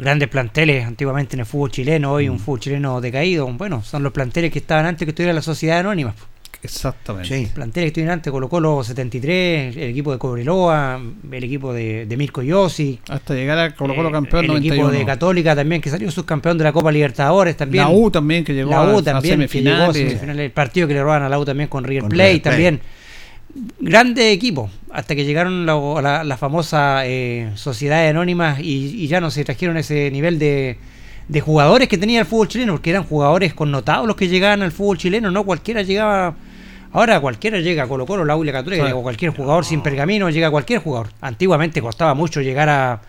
Grandes 0.00 0.28
planteles 0.28 0.86
antiguamente 0.86 1.36
en 1.36 1.40
el 1.40 1.46
fútbol 1.46 1.70
chileno, 1.70 2.12
hoy 2.12 2.28
un 2.28 2.36
Mm. 2.36 2.40
fútbol 2.40 2.60
chileno 2.60 3.00
decaído. 3.00 3.46
Bueno, 3.48 3.82
son 3.82 4.02
los 4.02 4.12
planteles 4.12 4.50
que 4.50 4.58
estaban 4.60 4.86
antes 4.86 5.04
que 5.06 5.10
estuviera 5.10 5.32
la 5.32 5.42
sociedad 5.42 5.78
anónima. 5.80 6.14
Exactamente. 6.62 7.28
Sí. 7.28 7.50
Planteles 7.54 7.84
que 7.86 7.88
estuvieron 7.88 8.12
antes, 8.14 8.30
Colo 8.30 8.48
Colo 8.48 8.84
73, 8.84 9.76
el 9.76 9.90
equipo 9.90 10.12
de 10.12 10.18
Cobreloa, 10.18 11.00
el 11.32 11.44
equipo 11.44 11.72
de, 11.72 12.04
de 12.04 12.16
Mirko 12.18 12.42
Yossi. 12.42 12.98
Hasta 13.08 13.34
llegar 13.34 13.58
a 13.58 13.74
Colo 13.74 13.94
Colo 13.94 14.10
eh, 14.10 14.12
campeón 14.12 14.42
el 14.44 14.48
91. 14.48 14.74
equipo 14.74 14.98
de 14.98 15.04
Católica 15.06 15.56
también, 15.56 15.80
que 15.80 15.88
salió 15.88 16.10
subcampeón 16.10 16.58
de 16.58 16.64
la 16.64 16.72
Copa 16.72 16.92
Libertadores 16.92 17.56
también. 17.56 17.84
La 17.84 17.90
U 17.90 18.10
también 18.10 18.44
que 18.44 18.52
llegó 18.52 18.70
la 18.70 18.82
a, 18.82 18.94
U 18.94 18.98
a 18.98 19.02
también, 19.02 19.40
que 19.48 19.60
llegó 19.62 19.70
a 19.70 19.92
semifinales. 19.92 19.96
semifinales. 19.96 20.44
El 20.44 20.50
partido 20.50 20.86
que 20.86 20.94
le 20.94 21.02
roban 21.02 21.22
a 21.22 21.28
la 21.30 21.38
U 21.38 21.44
también 21.46 21.68
con 21.70 21.82
River 21.84 22.02
Con 22.02 22.10
Plate 22.10 22.28
River 22.30 22.42
Plate. 22.42 22.50
también. 22.50 22.80
Grandes 23.80 24.26
equipos, 24.32 24.70
hasta 24.92 25.14
que 25.16 25.24
llegaron 25.24 25.66
la, 25.66 25.74
la- 26.00 26.24
la 26.24 26.36
famosa 26.36 27.02
eh, 27.06 27.50
sociedades 27.56 28.10
anónimas 28.10 28.60
y, 28.60 29.02
y 29.02 29.06
ya 29.08 29.20
no 29.20 29.30
se 29.30 29.44
trajeron 29.44 29.76
ese 29.76 30.10
nivel 30.12 30.38
de, 30.38 30.76
de 31.26 31.40
jugadores 31.40 31.88
que 31.88 31.98
tenía 31.98 32.20
el 32.20 32.26
fútbol 32.26 32.46
chileno, 32.48 32.72
porque 32.74 32.90
eran 32.90 33.02
jugadores 33.04 33.52
connotados 33.54 34.06
los 34.06 34.14
que 34.16 34.28
llegaban 34.28 34.62
al 34.62 34.70
fútbol 34.70 34.98
chileno, 34.98 35.30
no 35.30 35.44
cualquiera 35.44 35.82
llegaba. 35.82 36.34
Ahora 36.92 37.20
cualquiera 37.20 37.58
llega 37.60 37.84
a 37.84 37.88
Colo 37.88 38.04
Colo, 38.06 38.24
la 38.24 38.36
U 38.36 38.42
y 38.42 38.46
la 38.46 38.52
Católica, 38.52 38.86
Sí. 38.86 38.92
cualquier 38.92 39.30
jugador 39.32 39.64
sin 39.64 39.80
pergamino, 39.82 40.28
llega 40.30 40.50
cualquier 40.50 40.80
jugador. 40.80 41.08
Antiguamente 41.20 41.80
costaba 41.80 42.14
mucho 42.14 42.40
llegar 42.40 42.68
a, 42.68 43.00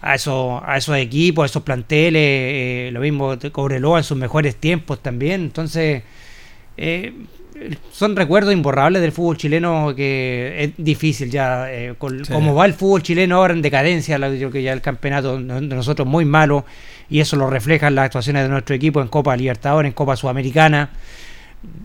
a 0.00 0.14
esos, 0.14 0.60
a 0.64 0.76
esos 0.76 0.96
equipos, 0.96 1.42
a 1.44 1.46
esos 1.46 1.62
planteles, 1.62 2.20
eh, 2.22 2.90
lo 2.92 3.00
mismo 3.00 3.36
de 3.36 3.50
Cobreloa 3.50 3.98
en 3.98 4.04
sus 4.04 4.16
mejores 4.16 4.56
tiempos 4.56 5.00
también. 5.02 5.40
Entonces, 5.42 6.02
eh, 6.76 7.12
son 7.90 8.16
recuerdos 8.16 8.52
imborrables 8.52 9.02
del 9.02 9.12
fútbol 9.12 9.36
chileno 9.36 9.92
que 9.94 10.56
es 10.64 10.70
difícil 10.76 11.30
ya. 11.30 11.72
eh, 11.72 11.94
con- 11.98 12.24
Sí. 12.24 12.32
Como 12.32 12.54
va 12.54 12.66
el 12.66 12.74
fútbol 12.74 13.02
chileno 13.02 13.36
ahora 13.36 13.54
en 13.54 13.62
decadencia, 13.62 14.16
yo 14.30 14.50
que 14.50 14.62
ya 14.62 14.72
el 14.72 14.80
campeonato 14.80 15.38
de 15.38 15.60
nosotros 15.74 16.06
muy 16.08 16.24
malo 16.24 16.64
y 17.10 17.20
eso 17.20 17.36
lo 17.36 17.48
reflejan 17.50 17.94
las 17.94 18.06
actuaciones 18.06 18.42
de 18.44 18.48
nuestro 18.48 18.74
equipo 18.74 19.00
en 19.00 19.08
Copa 19.08 19.36
Libertadores, 19.36 19.88
en 19.90 19.94
Copa 19.94 20.16
Sudamericana 20.16 20.90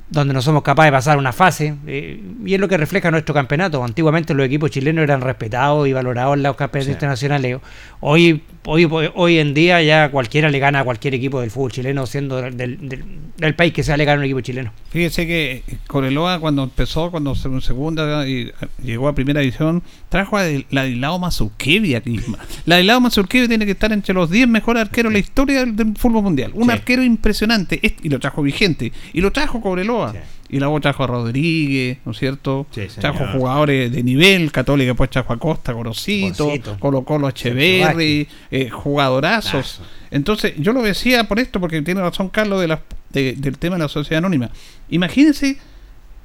donde 0.09 0.33
no 0.33 0.41
somos 0.41 0.63
capaces 0.63 0.87
de 0.91 0.97
pasar 0.97 1.17
una 1.17 1.33
fase, 1.33 1.75
eh, 1.85 2.21
y 2.45 2.53
es 2.53 2.59
lo 2.59 2.67
que 2.67 2.77
refleja 2.77 3.11
nuestro 3.11 3.35
campeonato. 3.35 3.83
Antiguamente 3.83 4.33
los 4.33 4.45
equipos 4.45 4.71
chilenos 4.71 5.03
eran 5.03 5.21
respetados 5.21 5.87
y 5.87 5.93
valorados 5.93 6.35
en 6.37 6.43
los 6.43 6.55
campeonatos 6.55 6.85
Sí. 6.87 6.91
internacionales. 6.93 7.59
Hoy, 7.99 8.41
hoy, 8.65 8.87
hoy 9.15 9.37
en 9.39 9.53
día 9.53 9.81
ya 9.81 10.09
cualquiera 10.09 10.49
le 10.49 10.59
gana 10.59 10.79
a 10.79 10.83
cualquier 10.83 11.13
equipo 11.13 11.41
del 11.41 11.51
fútbol 11.51 11.71
chileno, 11.71 12.05
siendo 12.05 12.37
del, 12.41 12.55
del- 12.57 12.99
del 13.37 13.55
país 13.55 13.73
que 13.73 13.83
sea 13.83 13.97
le 13.97 14.05
gana 14.05 14.19
un 14.19 14.25
equipo 14.25 14.41
chileno. 14.41 14.71
Fíjese 14.91 15.27
que 15.27 15.63
Coreloa 15.87 16.39
cuando 16.39 16.63
empezó, 16.63 17.11
cuando 17.11 17.35
se 17.35 17.47
en 17.49 17.61
segunda 17.61 18.27
y 18.27 18.51
llegó 18.81 19.07
a 19.09 19.13
primera 19.15 19.41
división, 19.41 19.83
trajo 20.09 20.37
a 20.37 20.43
Ladislao 20.71 21.19
Mazurkevi 21.19 21.95
aquí. 21.95 22.19
Ladislao 22.65 22.99
Mazurkevi 23.01 23.47
tiene 23.47 23.65
que 23.65 23.71
estar 23.73 23.91
entre 23.91 24.13
los 24.13 24.29
10 24.31 24.47
mejores 24.47 24.81
arqueros 24.81 25.11
de 25.11 25.13
la 25.13 25.19
historia 25.19 25.59
del, 25.59 25.75
del 25.75 25.95
fútbol 25.97 26.23
mundial. 26.23 26.51
Un 26.55 26.65
Sí. 26.65 26.71
arquero 26.71 27.03
impresionante. 27.03 27.79
Es- 27.85 27.93
y 28.01 28.09
lo 28.09 28.19
trajo 28.19 28.41
vigente. 28.41 28.91
Y 29.13 29.21
lo 29.21 29.31
trajo 29.31 29.59
Cobreloa. 29.69 30.11
Sí. 30.13 30.17
Y 30.49 30.59
luego 30.59 30.79
trajo 30.79 31.03
a 31.03 31.07
Rodríguez, 31.07 31.97
¿no 32.05 32.13
es 32.13 32.19
cierto? 32.19 32.65
Sí, 32.71 32.83
trajo 32.99 33.25
jugadores 33.33 33.91
de 33.91 34.01
nivel, 34.01 34.51
Católica 34.51 34.91
después 34.91 35.09
trajo 35.09 35.33
a 35.33 35.37
Costa, 35.37 35.73
Gorosito, 35.73 36.45
Gorosito. 36.45 36.77
Colo 36.79 37.01
Colo 37.03 37.27
Echeverri, 37.29 38.27
eh, 38.49 38.69
jugadorazos. 38.69 39.53
Lazo. 39.79 39.83
Entonces, 40.09 40.53
yo 40.57 40.71
lo 40.71 40.81
decía 40.81 41.25
por 41.25 41.39
esto, 41.39 41.59
porque 41.59 41.81
tiene 41.81 41.99
razón 42.01 42.29
Carlos 42.29 42.61
de 42.61 42.67
la- 42.69 42.81
de- 43.09 43.33
del 43.33 43.57
tema 43.57 43.75
de 43.75 43.83
la 43.83 43.89
sociedad 43.89 44.19
anónima. 44.19 44.49
Imagínense 44.89 45.57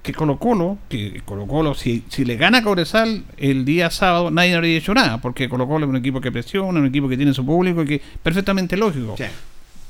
que 0.05 0.13
Colo 0.13 0.39
Colo, 0.39 0.79
que 0.89 1.21
Colo 1.25 1.47
Colo, 1.49 1.75
si, 1.75 2.05
si 2.09 2.25
le 2.25 2.37
gana 2.37 2.59
a 2.59 2.63
Cobresal 2.63 3.25
el 3.39 3.65
día 3.65 3.91
sábado, 3.91 4.31
nadie 4.31 4.55
habría 4.55 4.79
hecho 4.79 4.95
nada, 4.95 5.21
porque 5.21 5.49
Colo 5.49 5.67
Colo 5.67 5.85
es 5.87 5.91
un 5.91 5.97
equipo 5.97 6.21
que 6.21 6.31
presiona, 6.31 6.79
un 6.79 6.87
equipo 6.87 7.09
que 7.09 7.17
tiene 7.17 7.35
su 7.35 7.45
público 7.45 7.83
y 7.83 7.87
que 7.87 8.03
perfectamente 8.23 8.77
lógico, 8.77 9.17
Sí. 9.19 9.25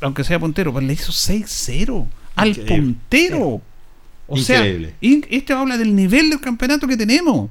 aunque 0.00 0.24
sea 0.24 0.38
puntero, 0.38 0.72
pero 0.72 0.86
le 0.86 0.92
hizo 0.94 1.12
6-0 1.12 2.06
al 2.36 2.48
Increíble. 2.48 2.76
puntero. 2.76 3.60
O 4.28 4.36
Increíble. 4.38 4.94
sea, 5.00 5.20
esto 5.30 5.56
habla 5.58 5.76
del 5.76 5.94
nivel 5.94 6.30
del 6.30 6.40
campeonato 6.40 6.86
que 6.86 6.96
tenemos. 6.96 7.50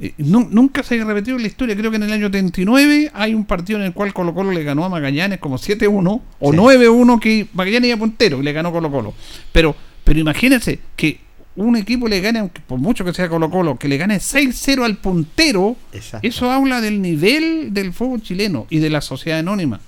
Eh, 0.00 0.12
nu- 0.18 0.48
nunca 0.50 0.82
se 0.82 1.00
ha 1.00 1.04
repetido 1.04 1.36
en 1.36 1.42
la 1.42 1.48
historia. 1.48 1.76
Creo 1.76 1.90
que 1.90 1.96
en 1.98 2.02
el 2.04 2.12
año 2.12 2.30
39 2.30 3.10
hay 3.14 3.34
un 3.34 3.44
partido 3.44 3.78
en 3.78 3.84
el 3.86 3.92
cual 3.92 4.12
Colo 4.12 4.34
Colo 4.34 4.50
le 4.50 4.64
ganó 4.64 4.84
a 4.84 4.88
Magallanes 4.88 5.38
como 5.38 5.56
7-1 5.58 6.20
o 6.40 6.50
Sí. 6.52 6.56
9-1 6.58 7.20
que 7.20 7.46
Magallanes 7.52 7.88
iba 7.90 7.98
puntero 7.98 8.40
y 8.40 8.42
le 8.42 8.52
ganó 8.52 8.72
Colo 8.72 8.90
Colo. 8.90 9.14
Pero, 9.52 9.76
pero 10.02 10.18
imagínense 10.18 10.80
que 10.96 11.20
un 11.56 11.76
equipo 11.76 12.08
le 12.08 12.20
gane, 12.20 12.40
aunque 12.40 12.60
por 12.66 12.80
mucho 12.80 13.04
que 13.04 13.12
sea 13.14 13.28
Colo 13.28 13.48
Colo, 13.50 13.76
que 13.76 13.86
le 13.86 13.96
gane 13.96 14.18
6-0 14.18 14.82
al 14.84 14.96
puntero, 14.96 15.76
Exacto. 15.92 16.26
eso 16.26 16.50
habla 16.50 16.80
del 16.80 17.00
nivel 17.00 17.72
del 17.72 17.92
fútbol 17.92 18.20
chileno 18.22 18.66
y 18.70 18.78
de 18.78 18.90
la 18.90 19.00
sociedad 19.00 19.38
anónima. 19.38 19.80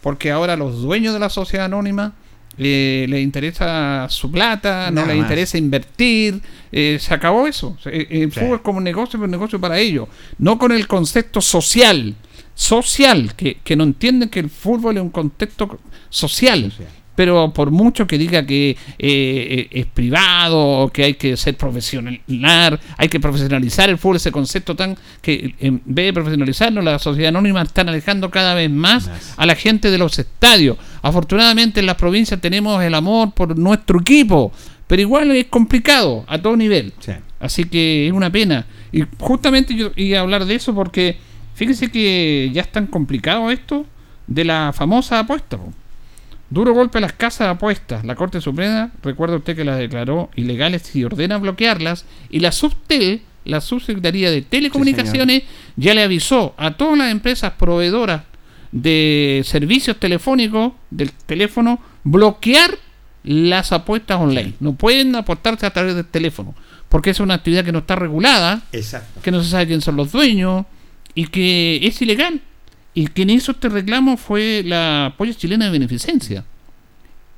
Porque 0.00 0.32
ahora 0.32 0.56
los 0.56 0.82
dueños 0.82 1.14
de 1.14 1.20
la 1.20 1.28
sociedad 1.28 1.66
anónima 1.66 2.14
eh, 2.58 3.06
les 3.08 3.22
interesa 3.22 4.06
su 4.08 4.30
plata, 4.30 4.90
no 4.90 5.00
Nada 5.02 5.08
más. 5.14 5.16
interesa 5.16 5.58
invertir. 5.58 6.40
eh, 6.74 6.96
se 7.00 7.12
acabó 7.12 7.46
eso. 7.46 7.76
Eh, 7.84 8.06
El 8.10 8.32
Sí. 8.32 8.40
fútbol 8.40 8.56
es 8.56 8.62
como 8.62 8.78
un 8.78 8.84
negocio, 8.84 9.18
pero 9.18 9.24
un 9.24 9.30
negocio 9.30 9.60
para 9.60 9.78
ellos. 9.78 10.08
No 10.38 10.58
con 10.58 10.72
el 10.72 10.86
concepto 10.86 11.40
social. 11.42 12.14
Social, 12.54 13.34
que, 13.34 13.58
que 13.64 13.76
no 13.76 13.84
entienden 13.84 14.28
que 14.28 14.40
el 14.40 14.48
fútbol 14.50 14.96
es 14.96 15.02
un 15.02 15.10
contexto 15.10 15.78
social. 16.10 16.70
Social. 16.70 16.88
Pero 17.14 17.52
por 17.52 17.70
mucho 17.70 18.06
que 18.06 18.16
diga 18.16 18.46
que 18.46 18.70
eh, 18.70 18.76
eh, 18.98 19.68
es 19.70 19.84
privado, 19.86 20.90
que 20.94 21.04
hay 21.04 21.14
que 21.14 21.36
ser 21.36 21.56
profesional, 21.58 22.80
hay 22.96 23.08
que 23.10 23.20
profesionalizar 23.20 23.90
el 23.90 23.98
fútbol, 23.98 24.16
ese 24.16 24.32
concepto 24.32 24.74
tan 24.74 24.96
que 25.20 25.54
en 25.60 25.82
vez 25.84 26.06
de 26.06 26.12
profesionalizarlo, 26.14 26.80
la 26.80 26.98
sociedad 26.98 27.28
anónima 27.28 27.60
están 27.62 27.90
alejando 27.90 28.30
cada 28.30 28.54
vez 28.54 28.70
Más. 28.70 29.10
a 29.36 29.44
la 29.44 29.54
gente 29.54 29.90
de 29.90 29.98
los 29.98 30.18
estadios. 30.18 30.78
Afortunadamente 31.02 31.80
en 31.80 31.86
las 31.86 31.96
provincias 31.96 32.40
tenemos 32.40 32.82
el 32.82 32.94
amor 32.94 33.32
por 33.32 33.58
nuestro 33.58 34.00
equipo, 34.00 34.52
pero 34.86 35.02
igual 35.02 35.30
es 35.32 35.46
complicado 35.46 36.24
a 36.28 36.40
todo 36.40 36.56
nivel. 36.56 36.92
Sí. 37.00 37.12
Así 37.40 37.64
que 37.64 38.06
es 38.06 38.12
una 38.12 38.30
pena. 38.30 38.66
Y 38.92 39.02
justamente 39.18 39.74
yo 39.74 39.90
iba 39.96 40.18
a 40.18 40.22
hablar 40.22 40.44
de 40.44 40.54
eso 40.54 40.74
porque 40.74 41.16
fíjese 41.54 41.90
que 41.90 42.50
ya 42.52 42.62
es 42.62 42.70
tan 42.70 42.86
complicado 42.86 43.50
esto 43.50 43.84
de 44.28 44.44
la 44.44 44.72
famosa 44.72 45.18
apuesta. 45.18 45.56
po. 45.56 45.72
Duro 46.50 46.74
golpe 46.74 46.98
a 46.98 47.00
las 47.00 47.14
casas 47.14 47.46
de 47.46 47.52
apuestas. 47.52 48.04
La 48.04 48.14
Corte 48.14 48.40
Suprema, 48.40 48.92
recuerda 49.02 49.36
usted 49.36 49.56
que 49.56 49.64
las 49.64 49.78
declaró 49.78 50.30
ilegales 50.36 50.94
y 50.94 51.02
ordena 51.02 51.38
bloquearlas. 51.38 52.04
Y 52.30 52.40
la 52.40 52.52
Subtel, 52.52 53.22
la 53.44 53.60
Subsecretaría 53.60 54.30
de 54.30 54.42
Telecomunicaciones, 54.42 55.44
ya 55.76 55.94
le 55.94 56.02
avisó 56.02 56.54
a 56.58 56.72
todas 56.74 56.98
las 56.98 57.10
empresas 57.10 57.54
proveedoras 57.54 58.24
de 58.72 59.42
servicios 59.44 59.98
telefónicos 59.98 60.72
del 60.90 61.12
teléfono 61.12 61.78
bloquear 62.04 62.78
las 63.24 63.70
apuestas 63.72 64.18
online. 64.20 64.54
No 64.60 64.72
pueden 64.74 65.14
apostarse 65.14 65.66
a 65.66 65.70
través 65.72 65.94
del 65.94 66.06
teléfono. 66.06 66.54
Porque 66.88 67.10
es 67.10 67.20
una 67.20 67.34
actividad 67.34 67.64
que 67.64 67.72
no 67.72 67.78
está 67.80 67.94
regulada 67.96 68.62
Exacto. 68.72 69.20
que 69.22 69.30
no 69.30 69.42
se 69.42 69.48
sabe 69.50 69.66
quién 69.66 69.80
son 69.80 69.96
los 69.96 70.12
dueños 70.12 70.66
y 71.14 71.26
que 71.26 71.80
es 71.82 72.00
ilegal. 72.02 72.40
Y 72.94 73.06
quien 73.06 73.30
hizo 73.30 73.52
este 73.52 73.68
reclamo 73.70 74.16
fue 74.18 74.62
la 74.66 75.14
Polla 75.16 75.32
Chilena 75.34 75.66
de 75.66 75.70
Beneficencia 75.70 76.44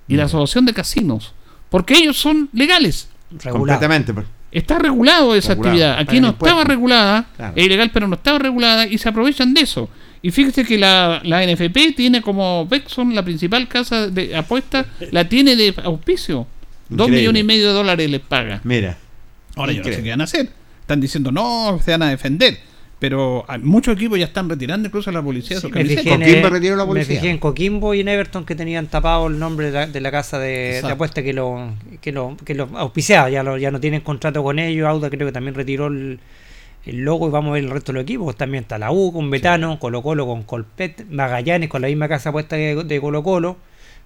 y 0.08 0.16
la 0.16 0.24
Asociación 0.24 0.64
de 0.66 0.74
Casinos, 0.74 1.32
porque 1.70 1.94
ellos 1.96 2.16
son 2.16 2.48
legales. 2.52 3.08
Completamente. 3.50 4.12
pues. 4.12 4.26
Está 4.50 4.78
regulado 4.78 5.34
esa 5.34 5.50
Regulado. 5.50 5.70
actividad. 5.74 5.98
Aquí 5.98 6.20
no 6.20 6.28
impuestos. 6.28 6.48
estaba 6.48 6.64
regulada, 6.64 7.26
Claro. 7.36 7.52
es 7.56 7.64
ilegal, 7.66 7.90
pero 7.92 8.08
no 8.08 8.14
estaba 8.16 8.38
regulada 8.38 8.86
y 8.86 8.98
se 8.98 9.08
aprovechan 9.08 9.54
de 9.54 9.60
eso. 9.62 9.88
Y 10.24 10.30
fíjese 10.30 10.64
que 10.64 10.78
la, 10.78 11.20
la 11.22 11.44
NFP 11.46 11.94
tiene 11.94 12.22
como 12.22 12.66
Bexon, 12.66 13.14
la 13.14 13.22
principal 13.22 13.68
casa 13.68 14.08
de 14.08 14.34
apuestas, 14.34 14.86
la 15.10 15.28
tiene 15.28 15.54
de 15.54 15.74
auspicio. 15.84 16.46
Dos 16.88 17.08
Increíble. 17.08 17.18
millones 17.18 17.40
y 17.40 17.44
medio 17.44 17.66
de 17.68 17.72
dólares 17.74 18.10
les 18.10 18.20
paga. 18.22 18.62
Mira. 18.64 18.96
Ahora 19.54 19.72
yo 19.72 19.80
no 19.80 19.84
sé 19.84 19.90
Increíble. 19.90 20.02
qué 20.02 20.10
van 20.10 20.20
a 20.22 20.24
hacer. 20.24 20.48
Están 20.80 21.00
diciendo, 21.02 21.30
no, 21.30 21.78
se 21.84 21.90
van 21.90 22.04
a 22.04 22.08
defender. 22.08 22.56
pero 22.98 23.44
hay 23.48 23.58
muchos 23.58 23.96
equipos 23.96 24.18
ya 24.18 24.24
están 24.24 24.48
retirando 24.48 24.88
incluso 24.88 25.12
la 25.12 25.20
policía. 25.20 25.60
Sí, 25.60 25.68
me, 25.70 25.84
fijé 25.84 26.10
en, 26.14 26.20
Coquimbo 26.20 26.48
retiró 26.48 26.76
la 26.76 26.84
me 26.84 26.88
policía. 26.88 27.16
fijé 27.20 27.30
en 27.30 27.36
Coquimbo 27.38 27.92
y 27.92 28.00
en 28.00 28.08
Everton 28.08 28.46
que 28.46 28.54
tenían 28.54 28.86
tapado 28.86 29.26
el 29.26 29.38
nombre 29.38 29.66
de 29.66 29.72
la, 29.72 29.86
de 29.86 30.00
la 30.00 30.10
casa 30.10 30.38
de, 30.38 30.80
de 30.82 30.90
apuesta 30.90 31.22
que 31.22 31.34
lo, 31.34 31.74
que 32.00 32.12
lo, 32.12 32.34
que 32.46 32.54
lo 32.54 32.70
auspiciaba, 32.76 33.28
ya, 33.28 33.42
lo, 33.42 33.58
ya 33.58 33.70
no 33.70 33.78
tienen 33.78 34.00
contrato 34.00 34.42
con 34.42 34.58
ellos, 34.58 34.88
Auda 34.88 35.10
creo 35.10 35.26
que 35.26 35.32
también 35.32 35.54
retiró 35.54 35.88
el, 35.88 36.18
el 36.86 36.98
logo 37.00 37.28
y 37.28 37.30
vamos 37.30 37.50
a 37.50 37.54
ver 37.54 37.64
el 37.64 37.70
resto 37.70 37.92
de 37.92 37.94
los 37.98 38.02
equipos, 38.02 38.36
también 38.36 38.62
está 38.64 38.78
la 38.78 38.90
U 38.92 39.12
con 39.12 39.30
Betano, 39.30 39.78
Colo 39.78 40.02
Colo 40.02 40.26
con 40.26 40.42
Colpet, 40.42 41.06
Magallanes 41.08 41.68
con 41.68 41.82
la 41.82 41.88
misma 41.88 42.08
casa 42.08 42.28
apuesta 42.30 42.56
de, 42.56 42.84
de 42.84 43.00
Colo 43.00 43.22
Colo, 43.22 43.56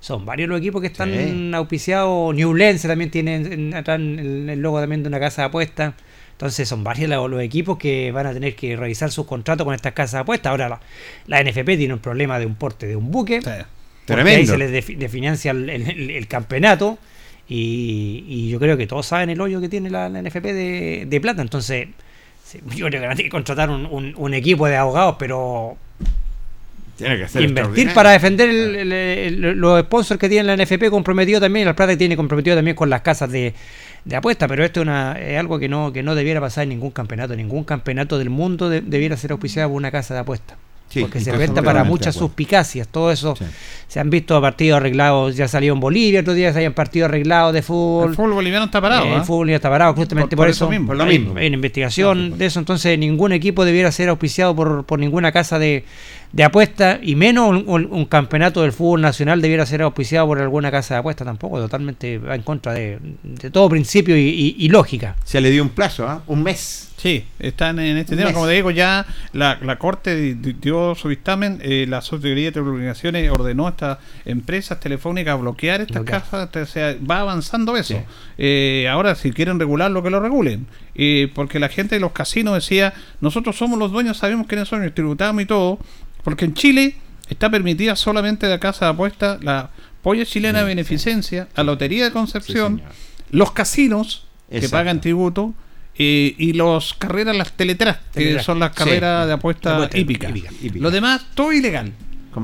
son 0.01 0.25
varios 0.25 0.49
los 0.49 0.59
equipos 0.61 0.81
que 0.81 0.87
están 0.87 1.11
Sí. 1.13 1.51
auspiciados, 1.55 2.35
Newlense 2.35 2.87
también 2.87 3.11
tiene 3.11 3.35
en- 3.37 3.53
en- 3.53 3.75
atrás 3.75 3.99
el, 3.99 4.61
logo 4.61 4.79
también 4.81 5.03
de 5.03 5.09
una 5.09 5.19
casa 5.19 5.43
de 5.43 5.47
apuesta. 5.49 5.95
Entonces 6.33 6.69
son 6.69 6.85
varios 6.85 7.11
los, 7.11 7.43
equipos 7.43 7.79
que 7.79 8.13
van 8.13 8.27
a 8.27 8.33
tener 8.33 8.55
que 8.55 8.77
revisar 8.77 9.11
sus 9.11 9.27
contratos 9.27 9.65
con 9.65 9.75
estas 9.75 9.93
casas 9.93 10.13
de 10.13 10.19
apuestas. 10.21 10.53
Ahora 10.53 10.69
la, 10.69 10.81
la 11.27 11.43
NFP 11.43 11.77
tiene 11.77 11.95
un 11.95 11.99
problema 11.99 12.39
de 12.39 12.47
un 12.47 12.55
porte 12.55 12.87
de 12.87 12.95
un 12.95 13.11
buque. 13.11 13.43
Sí. 13.43 13.51
Tremendo. 14.05 14.39
ahí 14.39 14.47
se 14.47 14.57
les 14.57 14.71
defi- 14.71 14.97
definancia 14.97 15.51
el, 15.51 15.69
el- 15.69 15.91
el- 15.91 16.11
el 16.13 16.29
campeonato. 16.29 16.97
Y, 17.49 18.25
y 18.29 18.51
yo 18.51 18.61
creo 18.61 18.77
que 18.77 18.87
todos 18.87 19.07
saben 19.07 19.31
el 19.31 19.41
hoyo 19.41 19.61
que 19.61 19.69
tiene 19.69 19.91
la, 19.91 20.09
la 20.09 20.21
NFP 20.23 20.53
de, 20.53 21.07
de 21.09 21.21
plata. 21.21 21.43
Entonces, 21.43 21.89
sí, 22.49 22.61
yo 22.77 22.87
creo 22.87 22.91
que 22.91 22.99
van 23.01 23.11
a 23.13 23.15
tener 23.15 23.27
que 23.27 23.31
contratar 23.31 23.71
un, 23.71 23.87
un- 23.87 24.15
un 24.17 24.35
equipo 24.35 24.67
de 24.67 24.77
abogados, 24.77 25.17
pero 25.19 25.77
Tiene 26.97 27.17
que 27.19 27.29
ser 27.29 27.43
invertir 27.43 27.85
para 27.95 28.11
defender 28.11 28.49
el- 28.49 28.75
el- 28.77 28.93
el- 28.93 29.59
los 29.59 29.81
sponsors 29.83 30.19
que 30.19 30.29
tiene 30.29 30.45
la 30.45 30.55
NFP 30.63 30.91
comprometido 30.91 31.41
también, 31.41 31.65
la 31.67 31.77
plata 31.77 31.93
que 31.93 31.97
tiene 31.99 32.17
comprometido 32.17 32.57
también 32.57 32.75
con 32.77 32.91
las 32.91 33.03
casas 33.03 33.31
de, 33.31 33.55
de 34.05 34.17
apuesta, 34.17 34.49
pero 34.49 34.65
esto 34.65 34.81
es, 34.81 34.87
una, 34.87 35.13
es 35.13 35.39
algo 35.39 35.59
que 35.61 35.69
no, 35.69 35.93
que 35.93 36.03
no 36.03 36.15
debiera 36.17 36.41
pasar 36.41 36.65
en 36.65 36.71
ningún 36.71 36.91
campeonato. 36.91 37.37
Ningún 37.37 37.63
campeonato 37.65 38.19
del 38.19 38.31
mundo 38.31 38.69
de- 38.69 38.81
debiera 38.81 39.17
ser 39.17 39.31
auspiciado 39.33 39.69
por 39.69 39.77
una 39.77 39.91
casa 39.93 40.15
de 40.15 40.21
apuesta. 40.21 40.57
Sí, 40.89 41.01
porque 41.03 41.21
se 41.21 41.33
presta 41.35 41.63
para 41.63 41.85
muchas 41.85 42.15
suspicacias. 42.15 42.89
Todo 42.89 43.13
eso 43.13 43.37
Sí. 43.37 43.45
se 43.89 44.01
han 44.01 44.09
visto 44.09 44.41
partidos 44.41 44.79
arreglados, 44.79 45.37
ya 45.37 45.47
salió 45.47 45.75
en 45.75 45.81
Bolivia, 45.81 46.21
otros 46.21 46.35
días 46.35 46.57
hay 46.57 46.69
partidos 46.71 47.09
arreglados 47.11 47.53
de 47.53 47.61
fútbol. 47.63 48.09
El 48.11 48.15
fútbol 48.17 48.33
boliviano 48.33 48.65
está 48.65 48.81
parado. 48.81 49.05
Eh, 49.05 49.11
¿ah? 49.13 49.17
el 49.19 49.23
fútbol 49.25 49.51
ya 49.51 49.57
está 49.57 49.69
parado 49.69 49.93
justamente 49.95 50.35
Por- 50.35 50.47
por, 50.47 50.47
por 50.47 50.51
eso. 50.51 50.69
mismo. 50.71 50.87
Por 50.89 50.97
lo 50.97 51.05
hay, 51.05 51.19
mismo. 51.19 51.39
hay 51.39 51.47
una 51.49 51.57
investigación 51.57 52.39
de 52.39 52.47
eso, 52.47 52.59
entonces 52.59 52.99
ningún 52.99 53.33
equipo 53.33 53.65
debiera 53.67 53.93
ser 53.93 54.09
auspiciado 54.09 54.57
por, 54.57 54.85
por 54.85 54.99
ninguna 54.99 55.31
casa 55.31 55.59
de, 55.59 55.85
de 56.33 56.45
apuesta 56.45 56.99
y 57.03 57.15
menos 57.17 57.51
un, 57.51 57.65
un- 57.67 57.89
un 57.91 58.05
campeonato 58.07 58.63
del 58.63 58.73
fútbol 58.73 59.03
nacional 59.03 59.43
debiera 59.43 59.67
ser 59.67 59.83
auspiciado 59.83 60.27
por 60.27 60.41
alguna 60.41 60.71
casa 60.71 60.95
de 60.95 61.01
apuesta 61.01 61.25
tampoco, 61.25 61.59
totalmente 61.59 62.17
va 62.19 62.35
en 62.35 62.43
contra 62.43 62.73
de, 62.73 62.99
de 63.23 63.51
todo 63.51 63.69
principio 63.69 64.17
y, 64.17 64.21
y- 64.21 64.57
y 64.59 64.69
lógica. 64.71 65.17
Se 65.25 65.41
le 65.43 65.51
dio 65.51 65.63
un 65.63 65.69
plazo, 65.69 66.09
¿ah? 66.09 66.23
un 66.27 66.43
mes. 66.43 66.88
Sí, 66.99 67.25
están 67.39 67.79
en 67.79 67.97
este 67.97 68.17
tema. 68.17 68.33
Como 68.33 68.49
te 68.49 68.55
digo, 68.55 68.73
ya 68.73 69.07
la, 69.33 69.57
la 69.63 69.79
Corte 69.79 70.17
di- 70.17 70.35
di- 70.35 70.55
dio 70.61 70.97
su 70.97 71.09
dictamen. 71.09 71.61
eh, 71.63 71.87
la 71.89 72.01
Subsecretaría 72.03 72.47
de 72.47 72.53
Telecomunicaciones 72.53 73.31
ordenó 73.31 73.69
a 73.69 73.71
estas 73.71 73.99
empresas 74.25 74.81
telefónicas 74.81 75.41
bloquear 75.41 75.81
estas 75.81 76.03
Bloquear. 76.03 76.23
casas. 76.29 76.51
O 76.57 76.67
sea, 76.67 76.97
va 77.09 77.21
avanzando 77.21 77.77
eso. 77.77 77.95
Sí. 77.95 78.01
Eh, 78.37 78.89
ahora, 78.91 79.15
si 79.15 79.31
quieren 79.31 79.61
regularlo, 79.61 80.03
que 80.03 80.11
lo 80.11 80.19
regulen. 80.19 80.67
Eh, 80.97 81.31
porque 81.37 81.61
la 81.61 81.69
gente 81.69 81.95
de 81.95 82.01
los 82.01 82.11
casinos 82.11 82.55
decía: 82.55 82.93
Nosotros 83.21 83.57
somos 83.57 83.79
los 83.79 83.93
dueños, 83.93 84.17
sabemos 84.17 84.49
quiénes 84.49 84.67
son, 84.69 84.85
y 84.85 84.91
tributamos 84.91 85.41
y 85.41 85.47
todo. 85.47 85.79
Porque 86.25 86.47
en 86.47 86.55
Chile 86.55 86.97
está 87.31 87.49
permitida 87.49 87.95
solamente 87.95 88.49
la 88.49 88.59
casa 88.59 88.87
de 88.87 88.91
apuestas 88.91 89.43
la 89.45 89.71
Polla 90.03 90.25
Chilena 90.27 90.59
de 90.59 90.65
sí. 90.65 90.69
Beneficencia, 90.69 91.47
la 91.55 91.63
Lotería 91.63 92.05
de 92.05 92.11
Concepción, 92.11 92.83
los 93.31 93.53
casinos 93.53 94.27
que 94.51 94.69
pagan 94.69 95.01
tributo 95.01 95.55
eh, 95.99 96.35
y 96.39 96.53
los 96.53 96.95
carreras, 96.95 97.37
las 97.37 97.53
teletrack, 97.53 98.01
que 98.13 98.41
son 98.41 98.59
las 98.61 98.71
Sí. 98.71 98.77
carreras 98.79 99.27
de 99.27 99.33
apuesta 99.33 99.89
hípica. 99.95 100.33
Lo 100.75 100.91
demás, 100.91 101.27
todo 101.35 101.53
ilegal. 101.53 101.93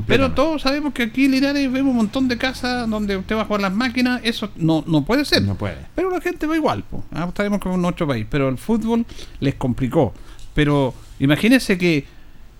Pero 0.09 0.33
todos 0.33 0.63
sabemos 0.63 0.93
que 0.93 1.05
aquí 1.05 1.27
en 1.27 1.33
Linares 1.33 1.71
vemos 1.71 1.93
un 1.93 1.99
montón 1.99 2.27
de 2.27 2.37
casas 2.37 2.91
donde 2.91 3.17
usted 3.17 3.37
va 3.37 3.43
a 3.43 3.45
jugar 3.45 3.61
las 3.61 3.73
máquinas, 3.73 4.21
eso 4.25 4.51
no, 4.57 4.83
no 4.89 5.05
puede 5.05 5.25
ser. 5.25 5.43
No 5.43 5.55
puede. 5.55 5.77
Pero 5.95 6.11
la 6.11 6.21
gente 6.21 6.47
va 6.47 6.57
igual, 6.57 6.83
po. 6.83 7.05
Ah, 7.13 7.31
sabemos 7.37 7.61
que 7.61 7.69
es 7.69 7.75
un 7.77 7.85
otro 7.85 8.05
país, 8.09 8.27
pero 8.29 8.49
el 8.49 8.59
fútbol 8.59 9.07
les 9.39 9.55
complicó. 9.55 10.13
Pero 10.53 10.95
imagínense 11.21 11.79
que 11.79 12.07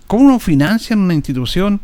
cómo 0.07 0.39
financian 0.39 0.99
una 0.99 1.13
institución 1.13 1.81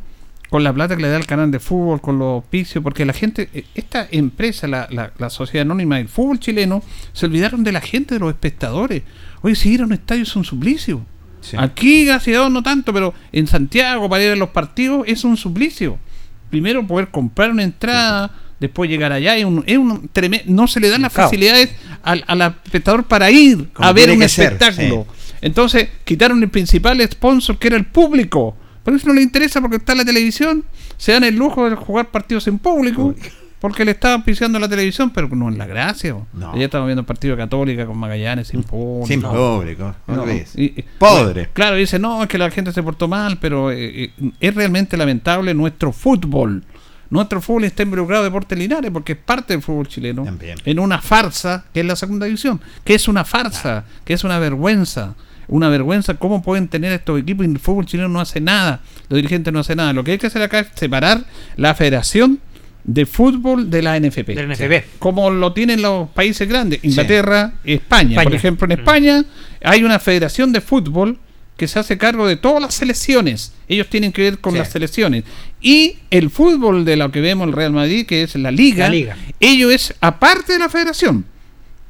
con 0.51 0.65
la 0.65 0.73
plata 0.73 0.97
que 0.97 1.01
le 1.01 1.07
da 1.07 1.15
el 1.15 1.25
canal 1.25 1.49
de 1.49 1.61
fútbol, 1.61 2.01
con 2.01 2.19
los 2.19 2.27
auspicios, 2.43 2.83
porque 2.83 3.05
la 3.05 3.13
gente, 3.13 3.49
eh, 3.53 3.63
esta 3.73 4.05
empresa, 4.11 4.67
la, 4.67 4.87
la, 4.91 5.13
la 5.17 5.29
sociedad 5.29 5.61
anónima 5.61 5.95
del 5.95 6.09
fútbol 6.09 6.39
chileno, 6.39 6.83
se 7.13 7.25
olvidaron 7.25 7.63
de 7.63 7.71
la 7.71 7.79
gente, 7.79 8.15
de 8.15 8.19
los 8.19 8.29
espectadores. 8.31 9.03
Oye, 9.41 9.55
si 9.55 9.71
ir 9.71 9.81
a 9.81 9.85
un 9.85 9.93
estadio 9.93 10.23
es 10.23 10.35
un 10.35 10.43
suplicio. 10.43 11.05
Sí. 11.39 11.55
Aquí, 11.57 12.03
gracias 12.05 12.35
a 12.35 12.41
Dios, 12.41 12.51
no 12.51 12.61
tanto, 12.61 12.91
pero 12.93 13.13
en 13.31 13.47
Santiago, 13.47 14.09
para 14.09 14.23
ir 14.25 14.31
a 14.33 14.35
los 14.35 14.49
partidos, 14.49 15.05
es 15.07 15.23
un 15.23 15.37
suplicio. 15.37 15.97
Primero 16.49 16.85
poder 16.85 17.07
comprar 17.07 17.49
una 17.49 17.63
entrada, 17.63 18.31
después 18.59 18.89
llegar 18.89 19.13
allá, 19.13 19.37
es 19.37 19.45
un, 19.45 19.63
es 19.65 19.77
un 19.77 20.09
tremen- 20.11 20.43
no 20.47 20.67
se 20.67 20.81
le 20.81 20.89
dan 20.89 21.01
las 21.03 21.13
facilidades 21.13 21.69
al, 22.03 22.25
al 22.27 22.41
espectador 22.65 23.05
para 23.05 23.31
ir 23.31 23.69
Como 23.71 23.87
a 23.87 23.93
ver 23.93 24.11
un 24.11 24.27
ser, 24.27 24.51
espectáculo. 24.51 25.07
Entonces, 25.41 25.87
quitaron 26.03 26.43
el 26.43 26.49
principal 26.49 27.01
sponsor 27.09 27.57
que 27.57 27.67
era 27.67 27.77
el 27.77 27.85
público. 27.85 28.57
Pero 28.83 28.97
eso 28.97 29.07
no 29.07 29.13
le 29.13 29.21
interesa 29.21 29.61
porque 29.61 29.77
está 29.77 29.91
en 29.91 29.99
la 29.99 30.05
televisión, 30.05 30.63
se 30.97 31.11
dan 31.11 31.23
el 31.23 31.35
lujo 31.35 31.69
de 31.69 31.75
jugar 31.75 32.09
partidos 32.09 32.47
en 32.47 32.59
público. 32.59 33.13
Porque 33.59 33.85
le 33.85 33.91
estaban 33.91 34.23
pisando 34.23 34.57
la 34.57 34.67
televisión, 34.67 35.11
pero 35.11 35.27
no 35.29 35.47
es 35.47 35.55
la 35.55 35.67
gracia. 35.67 36.15
No. 36.33 36.51
Ayer 36.51 36.63
estamos 36.63 36.87
viendo 36.87 37.05
partido 37.05 37.37
católica 37.37 37.85
con 37.85 37.95
Magallanes 37.95 38.47
sin 38.47 38.63
público. 38.63 39.05
Sin 39.05 39.21
público. 39.21 39.93
No, 40.07 40.25
y-. 40.31 40.83
Claro, 41.53 41.75
dice, 41.75 41.99
no, 41.99 42.23
es 42.23 42.27
que 42.27 42.39
la 42.39 42.49
gente 42.49 42.71
se 42.71 42.81
portó 42.81 43.07
mal, 43.07 43.37
pero 43.37 43.69
eh, 43.69 44.05
eh, 44.05 44.31
es 44.39 44.55
realmente 44.55 44.97
lamentable 44.97 45.53
nuestro 45.53 45.91
fútbol. 45.91 46.63
Nuestro 47.11 47.39
fútbol 47.39 47.65
está 47.65 47.83
involucrado 47.83 48.23
en 48.23 48.31
Deportes 48.31 48.57
Linares 48.57 48.89
porque 48.89 49.11
es 49.11 49.17
parte 49.19 49.53
del 49.53 49.61
fútbol 49.61 49.87
chileno. 49.87 50.23
También. 50.23 50.57
En 50.65 50.79
una 50.79 50.99
farsa 50.99 51.65
que 51.71 51.81
es 51.81 51.85
la 51.85 51.95
segunda 51.95 52.25
división. 52.25 52.59
Que 52.83 52.95
es 52.95 53.07
una 53.07 53.25
farsa, 53.25 53.83
que 54.03 54.13
es 54.13 54.23
una 54.23 54.39
vergüenza. 54.39 55.13
Una 55.51 55.69
vergüenza 55.69 56.15
cómo 56.15 56.41
pueden 56.41 56.67
tener 56.69 56.91
estos 56.93 57.19
equipos 57.19 57.45
y 57.45 57.49
el 57.51 57.59
fútbol 57.59 57.85
chileno 57.85 58.09
no 58.09 58.19
hace 58.21 58.39
nada. 58.41 58.79
Los 59.09 59.17
dirigentes 59.17 59.53
no 59.53 59.59
hacen 59.59 59.77
nada. 59.77 59.93
Lo 59.93 60.03
que 60.03 60.13
hay 60.13 60.17
que 60.17 60.27
hacer 60.27 60.41
acá 60.41 60.59
es 60.61 60.67
separar 60.75 61.25
la 61.57 61.75
federación 61.75 62.39
de 62.85 63.05
fútbol 63.05 63.69
de 63.69 63.81
la 63.81 63.99
NFP. 63.99 64.27
Del 64.33 64.49
NFP. 64.49 64.85
Como 64.97 65.29
lo 65.29 65.53
tienen 65.53 65.81
los 65.81 66.09
países 66.09 66.47
grandes, 66.47 66.79
Inglaterra, 66.83 67.51
España. 67.65 68.23
Por 68.23 68.33
ejemplo, 68.33 68.65
en 68.65 68.71
Mm. 68.71 68.79
España 68.79 69.25
hay 69.63 69.83
una 69.83 69.99
federación 69.99 70.51
de 70.53 70.61
fútbol 70.61 71.19
que 71.57 71.67
se 71.67 71.77
hace 71.77 71.97
cargo 71.97 72.25
de 72.27 72.37
todas 72.37 72.59
las 72.61 72.73
selecciones. 72.73 73.53
Ellos 73.67 73.87
tienen 73.87 74.11
que 74.13 74.23
ver 74.23 74.39
con 74.39 74.53
Sí. 74.53 74.59
las 74.59 74.69
selecciones. 74.71 75.25
Y 75.61 75.97
el 76.09 76.31
fútbol 76.31 76.85
de 76.85 76.95
lo 76.95 77.11
que 77.11 77.21
vemos 77.21 77.45
el 77.47 77.53
Real 77.53 77.71
Madrid, 77.73 78.05
que 78.07 78.23
es 78.23 78.33
la 78.35 78.49
liga, 78.49 78.85
La 78.87 78.89
liga. 78.95 79.17
ello 79.39 79.69
es 79.69 79.93
aparte 80.01 80.53
de 80.53 80.59
la 80.59 80.69
federación. 80.69 81.25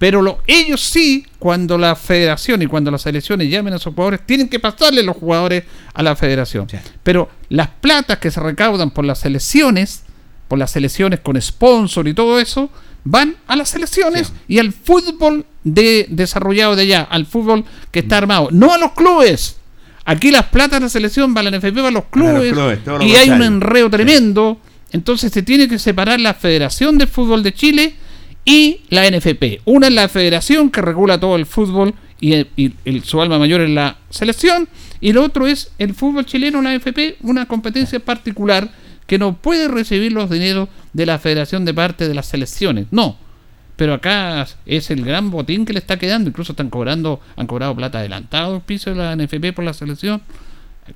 Pero 0.01 0.23
lo, 0.23 0.39
ellos 0.47 0.81
sí, 0.81 1.27
cuando 1.37 1.77
la 1.77 1.95
federación 1.95 2.59
y 2.63 2.65
cuando 2.65 2.89
las 2.89 3.03
selecciones 3.03 3.51
llamen 3.51 3.75
a 3.75 3.77
sus 3.77 3.93
jugadores, 3.93 4.21
tienen 4.25 4.49
que 4.49 4.59
pasarle 4.59 5.03
los 5.03 5.15
jugadores 5.15 5.65
a 5.93 6.01
la 6.01 6.15
federación. 6.15 6.67
Sí. 6.67 6.77
Pero 7.03 7.29
las 7.49 7.67
platas 7.67 8.17
que 8.17 8.31
se 8.31 8.39
recaudan 8.39 8.89
por 8.89 9.05
las 9.05 9.19
selecciones, 9.19 10.01
por 10.47 10.57
las 10.57 10.71
selecciones 10.71 11.19
con 11.19 11.39
sponsor 11.39 12.07
y 12.07 12.15
todo 12.15 12.39
eso, 12.39 12.71
van 13.03 13.35
a 13.45 13.55
las 13.55 13.69
selecciones 13.69 14.29
Sí. 14.29 14.33
y 14.47 14.57
al 14.57 14.73
fútbol 14.73 15.45
de, 15.63 16.07
desarrollado 16.09 16.75
de 16.75 16.81
allá, 16.81 17.03
al 17.03 17.27
fútbol 17.27 17.63
que 17.91 17.99
está 17.99 18.17
armado, 18.17 18.47
no 18.49 18.73
a 18.73 18.79
los 18.79 18.93
clubes. 18.93 19.57
Aquí 20.05 20.31
las 20.31 20.47
platas 20.47 20.79
de 20.79 20.85
la 20.85 20.89
selección 20.89 21.35
van 21.35 21.45
a 21.45 21.51
la 21.51 21.57
NFP, 21.59 21.75
van 21.75 21.85
a 21.85 21.91
los 21.91 22.05
Van 22.09 22.27
a 22.37 22.39
los 22.39 22.51
clubes, 22.51 22.79
y 23.01 23.17
hay 23.17 23.29
un 23.29 23.43
enreo 23.43 23.87
tremendo. 23.87 24.57
Entonces 24.93 25.31
se 25.31 25.43
tiene 25.43 25.67
que 25.67 25.77
separar 25.77 26.19
la 26.19 26.33
Federación 26.33 26.97
de 26.97 27.05
Fútbol 27.05 27.43
de 27.43 27.53
Chile 27.53 27.95
y 28.45 28.81
la 28.89 29.09
NFP. 29.09 29.61
Una 29.65 29.87
es 29.87 29.93
la 29.93 30.09
federación 30.09 30.69
que 30.69 30.81
regula 30.81 31.19
todo 31.19 31.35
el 31.35 31.45
fútbol 31.45 31.93
y, 32.19 32.45
su 33.03 33.21
alma 33.21 33.39
mayor 33.39 33.61
es 33.61 33.69
la 33.69 33.97
selección. 34.09 34.67
Y 34.99 35.13
lo 35.13 35.23
otro 35.23 35.47
es 35.47 35.71
el 35.79 35.93
fútbol 35.93 36.25
chileno, 36.25 36.61
la 36.61 36.77
NFP, 36.77 37.17
una 37.21 37.47
competencia 37.47 37.99
particular 37.99 38.71
que 39.07 39.17
no 39.17 39.35
puede 39.35 39.67
recibir 39.67 40.13
los 40.13 40.29
dineros 40.29 40.69
de 40.93 41.05
la 41.05 41.19
federación 41.19 41.65
de 41.65 41.73
parte 41.73 42.07
de 42.07 42.13
las 42.13 42.27
selecciones. 42.27 42.87
No. 42.91 43.17
Pero 43.75 43.95
acá 43.95 44.47
es 44.65 44.91
el 44.91 45.03
gran 45.03 45.31
botín 45.31 45.65
que 45.65 45.73
le 45.73 45.79
está 45.79 45.97
quedando. 45.97 46.29
Incluso 46.29 46.53
están 46.53 46.69
cobrando, 46.69 47.19
han 47.35 47.47
cobrado 47.47 47.75
plata 47.75 47.99
adelantado 47.99 48.57
el 48.57 48.61
piso 48.61 48.91
de 48.91 48.97
la 48.97 49.15
NFP 49.15 49.53
por 49.55 49.65
la 49.65 49.73
selección. 49.73 50.21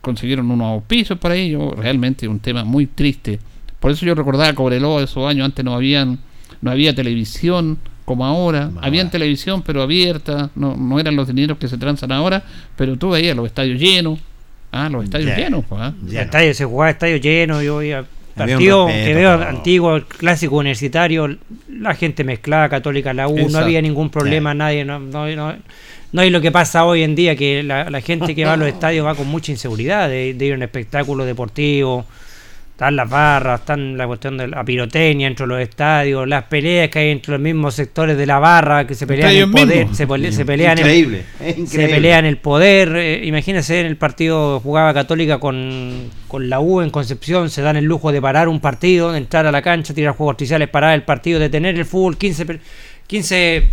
Consiguieron 0.02 0.52
unos 0.52 0.68
auspicios 0.68 1.18
para 1.18 1.36
ello. 1.36 1.72
Realmente 1.72 2.28
un 2.28 2.40
tema 2.40 2.64
muy 2.64 2.86
triste. 2.86 3.40
Por 3.80 3.92
eso 3.92 4.06
yo 4.06 4.14
recordaba 4.14 4.54
Cobreloa 4.54 5.04
esos 5.04 5.28
años. 5.28 5.46
Antes 5.46 5.66
no 5.66 5.74
habían, 5.74 6.20
no 6.62 6.72
había 6.72 6.94
televisión 6.96 7.78
como 8.06 8.26
ahora. 8.26 8.72
Habían 8.82 9.10
televisión 9.10 9.64
pero 9.64 9.82
abierta. 9.82 10.50
No, 10.56 10.76
no 10.76 11.00
eran 11.00 11.16
los 11.16 11.28
dineros 11.28 11.58
que 11.58 11.68
se 11.68 11.78
transan 11.78 12.12
ahora. 12.12 12.44
Pero 12.76 12.98
tú 12.98 13.10
veías 13.12 13.36
los 13.36 13.46
estadios 13.48 13.80
llenos. 13.80 14.20
Ah, 14.72 14.90
los 14.90 15.04
estadios 15.06 15.30
Ya. 15.30 15.38
llenos. 15.38 15.64
Pues, 15.68 15.82
ah. 15.82 15.94
Estadio, 16.12 16.54
se 16.54 16.66
jugaba 16.66 16.90
estadio 16.92 17.18
lleno, 17.18 17.62
yo 17.64 17.76
voy 17.76 17.94
a 17.94 18.00
Había 18.36 18.58
un 18.58 18.60
partido 18.60 18.88
que 18.88 19.14
veo 19.14 19.32
antiguo, 19.42 20.02
clásico 20.08 20.58
universitario, 20.58 21.38
la 21.70 21.96
gente 21.96 22.24
mezclada, 22.26 22.68
católica 22.68 23.14
la 23.14 23.28
U, 23.30 23.50
no 23.50 23.60
había 23.60 23.82
ningún 23.82 24.10
problema, 24.10 24.54
nadie, 24.54 24.84
no, 24.84 25.00
no, 25.00 25.28
no, 25.34 25.54
No, 26.12 26.24
y 26.26 26.30
lo 26.30 26.42
que 26.42 26.52
pasa 26.52 26.84
hoy 26.84 27.04
en 27.04 27.16
día, 27.16 27.36
que 27.38 27.64
la, 27.64 27.90
la 27.90 28.02
gente 28.02 28.36
que 28.36 28.44
va 28.44 28.54
a 28.54 28.58
los 28.58 28.68
estadios 28.76 29.06
va 29.06 29.16
con 29.16 29.28
mucha 29.28 29.52
inseguridad 29.54 30.10
de, 30.10 30.34
de 30.34 30.46
ir 30.46 30.52
a 30.54 30.56
un 30.58 30.64
espectáculo 30.64 31.24
deportivo. 31.24 32.06
Están 32.76 32.98
las 32.98 33.10
barras, 33.10 33.62
están 33.62 33.96
la 33.98 34.06
cuestión 34.06 34.38
de 34.38 34.50
la 34.50 34.62
pirotecnia 34.66 35.28
dentro 35.28 35.48
de 35.48 35.54
los 35.54 35.62
estadios, 35.62 36.28
las 36.28 36.44
peleas 36.44 36.90
que 36.90 37.00
hay 37.00 37.10
entre 37.12 37.32
los 37.32 37.40
mismos 37.40 37.74
sectores 37.74 38.18
de 38.18 38.26
la 38.26 38.38
barra, 38.38 38.86
que 38.86 38.96
se 38.96 39.08
pelean 39.08 39.30
el 39.44 39.50
poder, 39.66 39.96
se, 39.96 40.06
pele- 40.06 40.32
se 40.34 40.46
pelean 40.46 40.78
el, 40.78 40.80
Increíble, 40.80 41.24
es 41.40 41.70
se 41.70 41.88
pelean 41.88 42.26
el 42.26 42.36
poder. 42.38 42.94
eh, 42.98 43.22
imagínense 43.24 43.80
en 43.80 43.86
el 43.86 43.96
partido 43.96 44.60
jugaba 44.60 44.94
Católica 44.94 45.38
con, 45.40 46.10
con 46.28 46.50
la 46.50 46.60
U 46.60 46.82
en 46.82 46.90
Concepción, 46.90 47.50
se 47.50 47.62
dan 47.62 47.78
el 47.78 47.86
lujo 47.86 48.12
de 48.12 48.22
parar 48.22 48.50
un 48.50 48.60
partido, 48.60 49.14
de 49.14 49.20
entrar 49.20 49.46
a 49.48 49.54
la 49.54 49.62
cancha, 49.62 49.94
tirar 49.94 50.14
juegos 50.14 50.34
artificiales, 50.34 50.68
parar 50.68 50.96
el 50.96 51.04
partido, 51.04 51.40
detener 51.40 51.76
el 51.76 51.86
fútbol, 51.86 52.18
15, 52.18 52.46
per- 52.46 52.60
15 53.08 53.70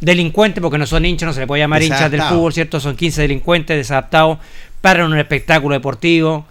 delincuentes, 0.00 0.60
porque 0.60 0.76
no 0.76 0.86
son 0.86 1.06
hinchas, 1.06 1.28
no 1.28 1.32
se 1.32 1.40
le 1.40 1.46
puede 1.46 1.62
llamar 1.62 1.82
hinchas 1.82 2.10
del 2.10 2.20
fútbol, 2.34 2.52
¿cierto? 2.52 2.78
Son 2.78 2.94
15 2.94 3.22
delincuentes 3.22 3.74
desadaptados, 3.76 4.36
paran 4.82 5.10
un 5.10 5.18
espectáculo 5.18 5.74
deportivo, 5.74 6.46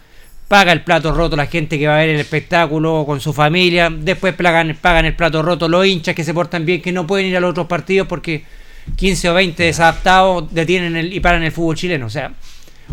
paga 0.47 0.71
el 0.71 0.81
plato 0.83 1.11
roto 1.13 1.35
la 1.35 1.47
gente 1.47 1.79
que 1.79 1.87
va 1.87 1.95
a 1.95 1.99
ver 1.99 2.09
el 2.09 2.19
espectáculo 2.19 3.03
con 3.05 3.19
su 3.21 3.33
familia, 3.33 3.89
después 3.89 4.33
pagan, 4.35 4.77
pagan 4.79 5.05
el 5.05 5.15
plato 5.15 5.41
roto 5.41 5.67
los 5.67 5.85
hinchas 5.85 6.13
que 6.15 6.23
se 6.23 6.33
portan 6.33 6.65
bien, 6.65 6.81
que 6.81 6.91
no 6.91 7.07
pueden 7.07 7.27
ir 7.27 7.37
a 7.37 7.39
los 7.39 7.51
otros 7.51 7.67
partidos 7.67 8.07
porque 8.07 8.43
15 8.95 9.29
o 9.29 9.33
20 9.33 9.63
desadaptados 9.63 10.53
detienen 10.53 10.95
el, 10.95 11.13
y 11.13 11.19
paran 11.19 11.41
el 11.43 11.51
fútbol 11.51 11.75
chileno. 11.75 12.05
O 12.05 12.09
sea, 12.09 12.33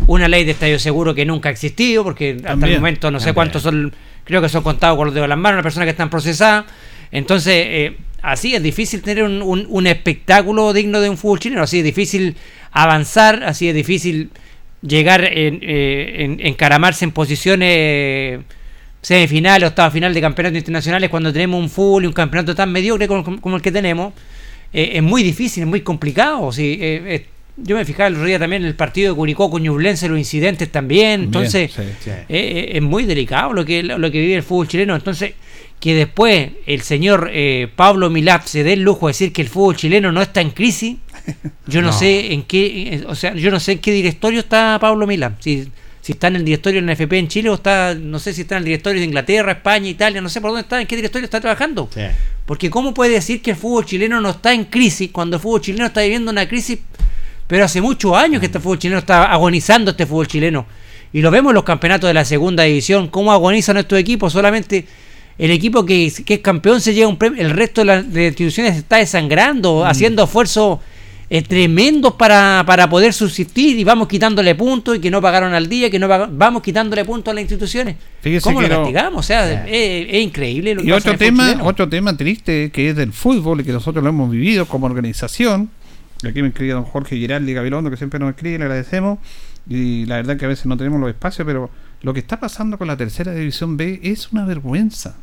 una 0.07 0.27
ley 0.27 0.43
de 0.45 0.51
estadio 0.51 0.79
seguro 0.79 1.13
que 1.13 1.25
nunca 1.25 1.49
ha 1.49 1.51
existido, 1.51 2.03
porque 2.03 2.37
hasta 2.45 2.65
el 2.65 2.75
momento 2.77 3.11
no 3.11 3.19
sé 3.19 3.25
también. 3.25 3.35
cuántos 3.35 3.61
son, 3.63 3.93
creo 4.23 4.41
que 4.41 4.49
son 4.49 4.63
contados 4.63 4.97
con 4.97 5.05
los 5.07 5.13
dedos 5.13 5.25
de 5.25 5.29
las 5.29 5.37
manos, 5.37 5.57
las 5.57 5.63
personas 5.63 5.85
que 5.85 5.91
están 5.91 6.09
procesadas. 6.09 6.65
Entonces, 7.11 7.53
eh, 7.67 7.97
así 8.21 8.55
es 8.55 8.63
difícil 8.63 9.01
tener 9.01 9.23
un, 9.25 9.41
un- 9.41 9.65
un 9.69 9.85
espectáculo 9.85 10.71
digno 10.73 11.01
de 11.01 11.09
un 11.09 11.17
fútbol 11.17 11.39
chileno, 11.39 11.61
así 11.61 11.79
es 11.79 11.83
difícil 11.83 12.37
avanzar, 12.71 13.43
así 13.43 13.67
es 13.67 13.75
difícil 13.75 14.29
llegar 14.81 15.23
en, 15.25 15.59
eh, 15.61 16.15
en- 16.19 16.39
encaramarse 16.45 17.05
en 17.05 17.11
posiciones 17.11 17.69
eh, 17.71 18.39
semifinales, 19.01 19.69
octava 19.69 19.89
final 19.91 20.13
de 20.13 20.21
campeonatos 20.21 20.57
internacionales 20.59 21.09
cuando 21.09 21.31
tenemos 21.33 21.59
un 21.59 21.69
fútbol 21.69 22.03
y 22.03 22.07
un 22.07 22.13
campeonato 22.13 22.53
tan 22.55 22.71
mediocre 22.71 23.07
como, 23.07 23.39
como 23.41 23.55
el 23.55 23.61
que 23.61 23.71
tenemos. 23.71 24.13
Eh, 24.73 24.91
es 24.95 25.03
muy 25.03 25.23
difícil, 25.23 25.63
es 25.63 25.69
muy 25.69 25.81
complicado. 25.81 26.51
sí, 26.51 26.77
eh, 26.81 27.01
eh, 27.07 27.25
yo 27.57 27.75
me 27.75 27.83
fijaba 27.85 28.07
el 28.07 28.13
otro 28.15 28.25
día 28.25 28.39
también 28.39 28.61
en 28.63 28.69
el 28.69 28.75
partido 28.75 29.11
de 29.11 29.15
Curicó 29.17 29.49
con 29.51 29.61
Ñublense, 29.61 30.07
los 30.07 30.17
incidentes 30.17 30.71
también. 30.71 31.23
Entonces, 31.23 31.75
Bien, 31.75 31.89
sí. 31.99 32.09
Sí. 32.09 32.11
eh, 32.29 32.71
es 32.75 32.81
muy 32.81 33.03
delicado 33.03 33.53
lo 33.53 33.65
que, 33.65 33.83
lo 33.83 34.09
que 34.09 34.19
vive 34.19 34.35
el 34.35 34.43
fútbol 34.43 34.67
chileno. 34.69 34.95
Entonces, 34.95 35.33
que 35.79 35.93
después 35.93 36.49
el 36.65 36.81
señor 36.81 37.29
eh, 37.33 37.67
Pablo 37.75 38.09
Milap 38.09 38.45
se 38.45 38.63
dé 38.63 38.73
el 38.73 38.81
lujo 38.81 39.07
de 39.07 39.11
decir 39.11 39.33
que 39.33 39.41
el 39.41 39.49
fútbol 39.49 39.75
chileno 39.75 40.11
no 40.11 40.21
está 40.21 40.39
en 40.41 40.51
crisis, 40.51 40.97
yo 41.67 41.81
no, 41.81 41.87
No. 41.87 41.93
sé 41.93 42.33
en 42.33 42.43
qué, 42.43 42.95
eh, 42.95 43.03
o 43.07 43.15
sea, 43.15 43.33
yo 43.33 43.51
no 43.51 43.59
sé 43.59 43.73
en 43.73 43.79
qué 43.79 43.91
directorio 43.91 44.39
está 44.41 44.77
Pablo 44.79 45.05
Milap. 45.07 45.39
Si, 45.41 45.67
si 46.01 46.13
está 46.13 46.27
en 46.27 46.37
el 46.37 46.45
directorio 46.45 46.79
en 46.79 46.85
la 46.87 46.93
FP 46.93 47.17
en 47.19 47.27
Chile 47.27 47.49
o 47.49 47.53
está, 47.55 47.93
no 47.95 48.17
sé 48.19 48.33
si 48.33 48.41
está 48.41 48.55
en 48.55 48.59
el 48.59 48.65
directorio 48.65 48.99
de 48.99 49.05
Inglaterra, 49.05 49.51
España, 49.51 49.87
Italia, 49.87 50.19
no 50.21 50.29
sé 50.29 50.41
por 50.41 50.49
dónde 50.51 50.61
está, 50.63 50.81
en 50.81 50.87
qué 50.87 50.95
directorio 50.95 51.25
está 51.25 51.39
trabajando. 51.39 51.89
Sí. 51.93 52.01
Porque 52.45 52.69
¿cómo 52.69 52.93
puede 52.93 53.11
decir 53.13 53.41
que 53.41 53.51
el 53.51 53.57
fútbol 53.57 53.85
chileno 53.85 54.19
no 54.19 54.31
está 54.31 54.53
en 54.53 54.65
crisis 54.65 55.09
cuando 55.11 55.37
el 55.37 55.41
fútbol 55.41 55.61
chileno 55.61 55.85
está 55.85 56.01
viviendo 56.01 56.31
una 56.31 56.47
crisis, 56.47 56.79
pero 57.47 57.65
hace 57.65 57.81
muchos 57.81 58.15
años 58.15 58.39
que 58.39 58.47
este 58.47 58.59
fútbol 58.59 58.79
chileno 58.79 58.99
está 58.99 59.25
agonizando 59.31 59.91
este 59.91 60.05
fútbol 60.05 60.27
chileno? 60.27 60.65
Y 61.13 61.21
lo 61.21 61.29
vemos 61.29 61.51
en 61.51 61.55
los 61.55 61.63
campeonatos 61.65 62.07
de 62.07 62.13
la 62.13 62.25
segunda 62.25 62.63
división, 62.63 63.09
cómo 63.09 63.31
agonizan 63.31 63.77
estos 63.77 63.99
equipos, 63.99 64.31
solamente 64.33 64.85
el 65.37 65.51
equipo 65.51 65.85
que, 65.85 66.05
es- 66.07 66.21
que 66.21 66.35
es 66.35 66.39
campeón 66.39 66.81
se 66.81 66.93
lleva 66.93 67.09
un 67.09 67.17
premio, 67.17 67.41
el 67.41 67.51
resto 67.51 67.81
de 67.81 67.85
las 67.85 68.11
de 68.13 68.27
instituciones 68.27 68.73
se 68.73 68.79
está 68.79 68.97
desangrando, 68.97 69.85
haciendo 69.85 70.23
esfuerzos 70.23 70.79
eh, 71.33 71.41
tremendos 71.43 72.15
para, 72.15 72.61
para 72.67 72.89
poder 72.89 73.13
subsistir 73.13 73.79
y 73.79 73.85
vamos 73.85 74.09
quitándole 74.09 74.53
puntos 74.53 74.97
y 74.97 74.99
que 74.99 75.09
no 75.09 75.21
pagaron 75.21 75.53
al 75.53 75.69
día, 75.69 75.89
que 75.89 75.97
no 75.97 76.09
pag- 76.09 76.27
vamos 76.31 76.61
quitándole 76.61 77.05
puntos 77.05 77.31
a 77.31 77.35
las 77.35 77.41
instituciones. 77.43 77.95
Fíjese 78.21 78.43
¿Cómo 78.43 78.59
que 78.59 78.67
lo 78.67 78.73
lo- 78.75 78.79
castigamos? 78.81 79.19
O 79.19 79.23
sea, 79.23 79.65
es, 79.65 80.07
es 80.09 80.21
increíble. 80.21 80.75
Lo 80.75 80.81
que 80.81 80.87
Y 80.89 80.91
otro 80.91 81.17
tema, 81.17 81.57
otro 81.63 81.87
tema 81.87 82.17
triste 82.17 82.69
que 82.71 82.89
es 82.89 82.95
del 82.97 83.13
fútbol 83.13 83.61
y 83.61 83.63
que 83.63 83.71
nosotros 83.71 84.03
lo 84.03 84.09
hemos 84.09 84.29
vivido 84.29 84.65
como 84.65 84.87
organización. 84.87 85.69
Y 86.21 86.27
aquí 86.27 86.41
me 86.41 86.49
escribía 86.49 86.73
don 86.73 86.83
Jorge 86.83 87.15
Giraldi 87.15 87.53
Gabilondo, 87.53 87.89
que 87.89 87.95
siempre 87.97 88.19
nos 88.19 88.31
escribe, 88.31 88.57
le 88.59 88.65
agradecemos. 88.65 89.19
Y 89.69 90.05
la 90.07 90.17
verdad 90.17 90.35
que 90.37 90.43
a 90.45 90.49
veces 90.49 90.65
no 90.65 90.75
tenemos 90.75 90.99
los 90.99 91.09
espacios, 91.09 91.45
pero 91.45 91.69
lo 92.01 92.13
que 92.13 92.19
está 92.19 92.39
pasando 92.41 92.77
con 92.77 92.87
la 92.87 92.97
tercera 92.97 93.33
división 93.33 93.77
B 93.77 94.01
es 94.03 94.31
una 94.33 94.45
vergüenza. 94.45 95.15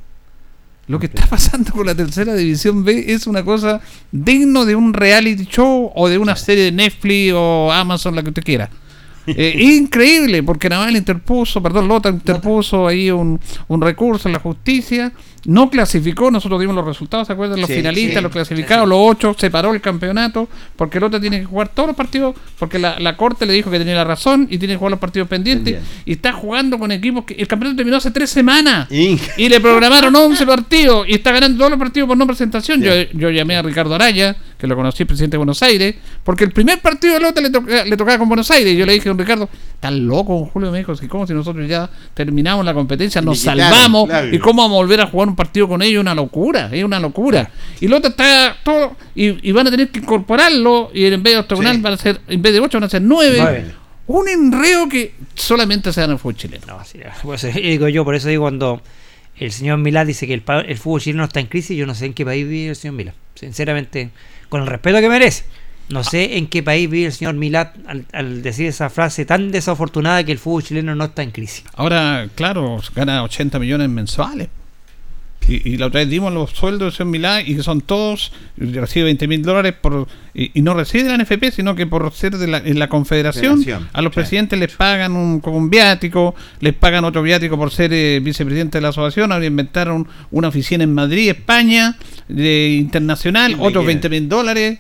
Lo 0.89 0.99
que 0.99 1.07
está 1.07 1.27
pasando 1.27 1.73
con 1.73 1.87
la 1.87 1.95
tercera 1.95 2.35
división 2.35 2.85
B 2.85 3.05
es 3.09 3.27
una 3.27 3.45
cosa 3.45 3.81
digno 4.11 4.65
de 4.65 4.75
un 4.75 4.95
reality 4.95 5.45
show 5.45 5.93
o 5.95 6.09
de 6.09 6.19
una 6.19 6.35
serie 6.35 6.65
de 6.65 6.73
Netflix 6.73 7.33
o 7.35 7.71
Amazon, 7.71 8.17
la 8.17 8.23
que 8.23 8.31
usted 8.31 8.43
quiera. 8.43 8.71
Eh, 9.27 9.55
increíble, 9.79 10.43
porque 10.43 10.69
Naval 10.69 10.97
interpuso, 10.97 11.63
perdón, 11.63 11.89
Lota 11.89 12.09
interpuso 12.09 12.89
ahí 12.89 13.11
un, 13.11 13.39
un 13.69 13.81
recurso 13.83 14.29
en 14.29 14.33
la 14.33 14.41
justicia, 14.41 15.13
no 15.45 15.71
clasificó, 15.71 16.31
nosotros 16.31 16.61
dimos 16.61 16.75
los 16.77 16.85
resultados, 16.85 17.27
¿se 17.27 17.33
acuerdan? 17.33 17.61
Los 17.61 17.69
Sí, 17.69 17.77
finalistas, 17.77 18.17
sí, 18.17 18.23
los 18.23 18.33
clasificados, 18.33 18.89
los 18.89 18.99
ocho, 19.01 19.35
separó 19.39 19.73
el 19.73 19.81
campeonato, 19.81 20.49
porque 20.77 20.99
Lota 21.01 21.21
tiene 21.21 21.39
que 21.41 21.45
jugar 21.47 21.69
todos 21.69 21.87
los 21.89 21.97
partidos, 21.97 22.35
porque 22.59 22.79
la, 22.79 22.99
la 22.99 23.17
corte 23.17 23.47
le 23.47 23.53
dijo 23.53 23.71
que 23.71 23.79
tenía 23.79 23.95
la 23.95 24.05
razón 24.05 24.47
y 24.51 24.59
tiene 24.59 24.75
que 24.75 24.79
jugar 24.79 24.91
los 24.91 25.01
partidos 25.01 25.29
pendientes, 25.29 25.75
Pendiente. 25.75 26.03
y 26.07 26.13
está 26.13 26.33
jugando 26.33 26.79
con 26.79 26.91
equipos 26.93 27.25
que 27.25 27.35
el 27.35 27.47
campeonato 27.47 27.77
terminó 27.77 27.97
hace 27.99 28.11
tres 28.11 28.31
semanas. 28.31 28.89
Inc- 28.91 29.21
Y 29.37 29.49
le 29.49 29.61
programaron 29.61 30.15
11 30.17 30.45
partidos 30.47 31.09
y 31.09 31.15
está 31.15 31.33
ganando 31.33 31.59
todos 31.59 31.71
los 31.71 31.79
partidos 31.79 32.09
por 32.09 32.17
no 32.19 32.27
presentación. 32.27 32.83
Yo, 32.83 32.93
yo 33.15 33.31
llamé 33.31 33.57
a 33.57 33.63
Ricardo 33.63 33.95
Araya, 33.95 34.37
que 34.59 34.67
lo 34.67 34.75
conocí, 34.75 35.05
presidente 35.05 35.35
de 35.35 35.39
Buenos 35.39 35.63
Aires, 35.63 35.95
porque 36.25 36.43
el 36.45 36.51
primer 36.51 36.81
partido 36.81 37.15
de 37.15 37.21
Lota 37.21 37.41
le, 37.41 37.49
toca- 37.51 37.85
le 37.85 37.97
tocaba 37.97 38.19
con 38.19 38.27
Buenos 38.29 38.51
Aires. 38.51 38.73
Y 38.73 38.77
yo 38.77 38.85
le 38.87 38.93
dije 38.95 39.09
a 39.09 39.13
don 39.13 39.19
Ricardo, 39.19 39.49
tan 39.79 40.05
loco, 40.07 40.47
Julio 40.53 40.73
me 40.73 40.79
dijo, 40.79 40.97
si 40.97 41.07
como 41.07 41.27
si 41.29 41.33
nosotros 41.33 41.69
ya 41.69 41.89
terminamos 42.13 42.65
la 42.65 42.75
competencia, 42.75 43.21
nos 43.23 43.39
salvamos, 43.39 44.09
claro. 44.09 44.35
y 44.35 44.39
cómo 44.41 44.63
vamos 44.63 44.75
a 44.75 44.79
volver 44.79 45.01
a 45.01 45.07
jugar 45.07 45.29
un 45.29 45.37
partido 45.37 45.69
con 45.69 45.81
ellos, 45.81 46.01
una 46.01 46.15
locura, 46.15 46.69
es 46.73 46.83
una 46.83 46.99
locura. 46.99 47.51
Y 47.81 47.87
Lota 47.87 48.09
está 48.09 48.57
todo, 48.65 48.97
y, 49.15 49.49
y 49.49 49.53
van 49.53 49.69
a 49.69 49.71
tener 49.71 49.91
que 49.91 50.01
incorporarlo, 50.01 50.91
y 50.93 51.05
en 51.07 51.23
vez 51.23 51.35
de 51.35 51.39
octogonal 51.39 51.77
Sí. 51.77 51.81
van 51.83 51.93
a 51.93 51.97
ser, 51.97 52.21
en 52.27 52.43
vez 52.43 52.53
de 52.53 52.59
8 52.61 52.79
van 52.79 52.85
a 52.85 52.89
ser 52.91 53.03
9. 53.03 53.37
Nueve. 53.41 53.65
Un 54.09 54.27
enreo 54.29 54.89
que 54.89 55.15
solamente 55.35 55.93
se 55.93 56.01
da 56.01 56.07
en 56.07 56.13
el 56.13 56.19
fútbol 56.19 56.35
chileno. 56.37 56.65
No, 56.67 56.85
sí, 56.85 56.99
pues, 57.23 57.45
eh, 57.45 57.53
digo 57.53 57.89
yo, 57.89 58.05
por 58.05 58.15
eso 58.17 58.27
digo 58.29 58.43
cuando 58.43 58.83
el 59.37 59.53
señor 59.53 59.79
Milá 59.79 60.05
dice 60.05 60.27
que 60.27 60.35
el, 60.35 60.41
pa- 60.43 60.63
el 60.63 60.79
fútbol 60.79 61.01
chileno 61.01 61.23
está 61.25 61.39
en 61.41 61.47
crisis, 61.47 61.77
yo 61.77 61.87
no 61.87 61.95
sé 61.95 62.07
en 62.07 62.15
qué 62.15 62.25
país 62.25 62.49
vive 62.49 62.71
el 62.71 62.77
señor 62.77 62.97
Milá. 62.97 63.15
Sinceramente, 63.35 64.11
con 64.49 64.63
el 64.63 64.67
respeto 64.67 65.01
que 65.01 65.09
merece. 65.09 65.45
No 65.89 66.05
sé 66.05 66.37
en 66.37 66.49
qué 66.49 66.63
país 66.63 66.89
vive 66.91 67.07
el 67.07 67.13
señor 67.13 67.35
Milá 67.35 67.73
al, 67.87 68.05
al 68.13 68.43
decir 68.43 68.67
esa 68.67 68.91
frase 68.91 69.25
tan 69.25 69.51
desafortunada 69.51 70.23
que 70.23 70.33
el 70.33 70.39
fútbol 70.39 70.63
chileno 70.63 70.95
no 70.95 71.05
está 71.05 71.23
en 71.23 71.31
crisis. 71.31 71.65
Ahora, 71.75 72.29
claro, 72.35 72.81
gana 72.95 73.23
80 73.23 73.59
millones 73.59 73.89
mensuales. 73.89 74.49
Y, 75.47 75.71
y 75.71 75.77
la 75.79 75.87
otra 75.87 76.01
vez 76.01 76.11
dimos 76.11 76.33
los 76.33 76.51
sueldos 76.51 76.93
de 76.93 76.97
señor 76.97 77.11
Milá 77.11 77.41
y 77.41 77.57
que 77.57 77.63
son 77.63 77.81
todos, 77.81 78.33
recibe 78.57 79.05
20 79.05 79.29
mil 79.29 79.43
dólares 79.43 79.75
por, 79.81 80.07
y, 80.35 80.51
y 80.53 80.63
no 80.63 80.75
recibe 80.75 81.05
de 81.05 81.17
la 81.17 81.25
NFP, 81.25 81.53
sino 81.53 81.75
que 81.75 81.87
por 81.87 82.13
ser 82.13 82.37
de 82.37 82.47
la, 82.47 82.59
en 82.59 82.79
la 82.79 82.89
confederación, 82.89 83.63
Federación, 83.63 83.89
a 83.93 84.03
los 84.03 84.13
presidentes 84.13 84.59
les 84.59 84.75
pagan 84.75 85.17
un, 85.17 85.41
como 85.41 85.57
un 85.57 85.71
viático, 85.71 86.35
les 86.61 86.75
pagan 86.75 87.05
otro 87.05 87.23
viático 87.23 87.57
por 87.57 87.71
ser 87.71 87.93
eh, 87.93 88.21
vicepresidente 88.23 88.79
de 88.79 88.83
la 88.83 88.89
asociación, 88.89 89.33
ahora 89.33 89.47
inventaron 89.47 90.07
una 90.31 90.49
oficina 90.49 90.85
en 90.85 90.93
Madrid, 90.93 91.31
España, 91.31 91.97
de 92.29 92.75
internacional, 92.79 93.53
¿Quién 93.53 93.61
me 93.61 93.67
otros 93.69 93.85
quiere? 93.85 94.01
20 94.01 94.09
mil 94.11 94.29
dólares. 94.29 94.79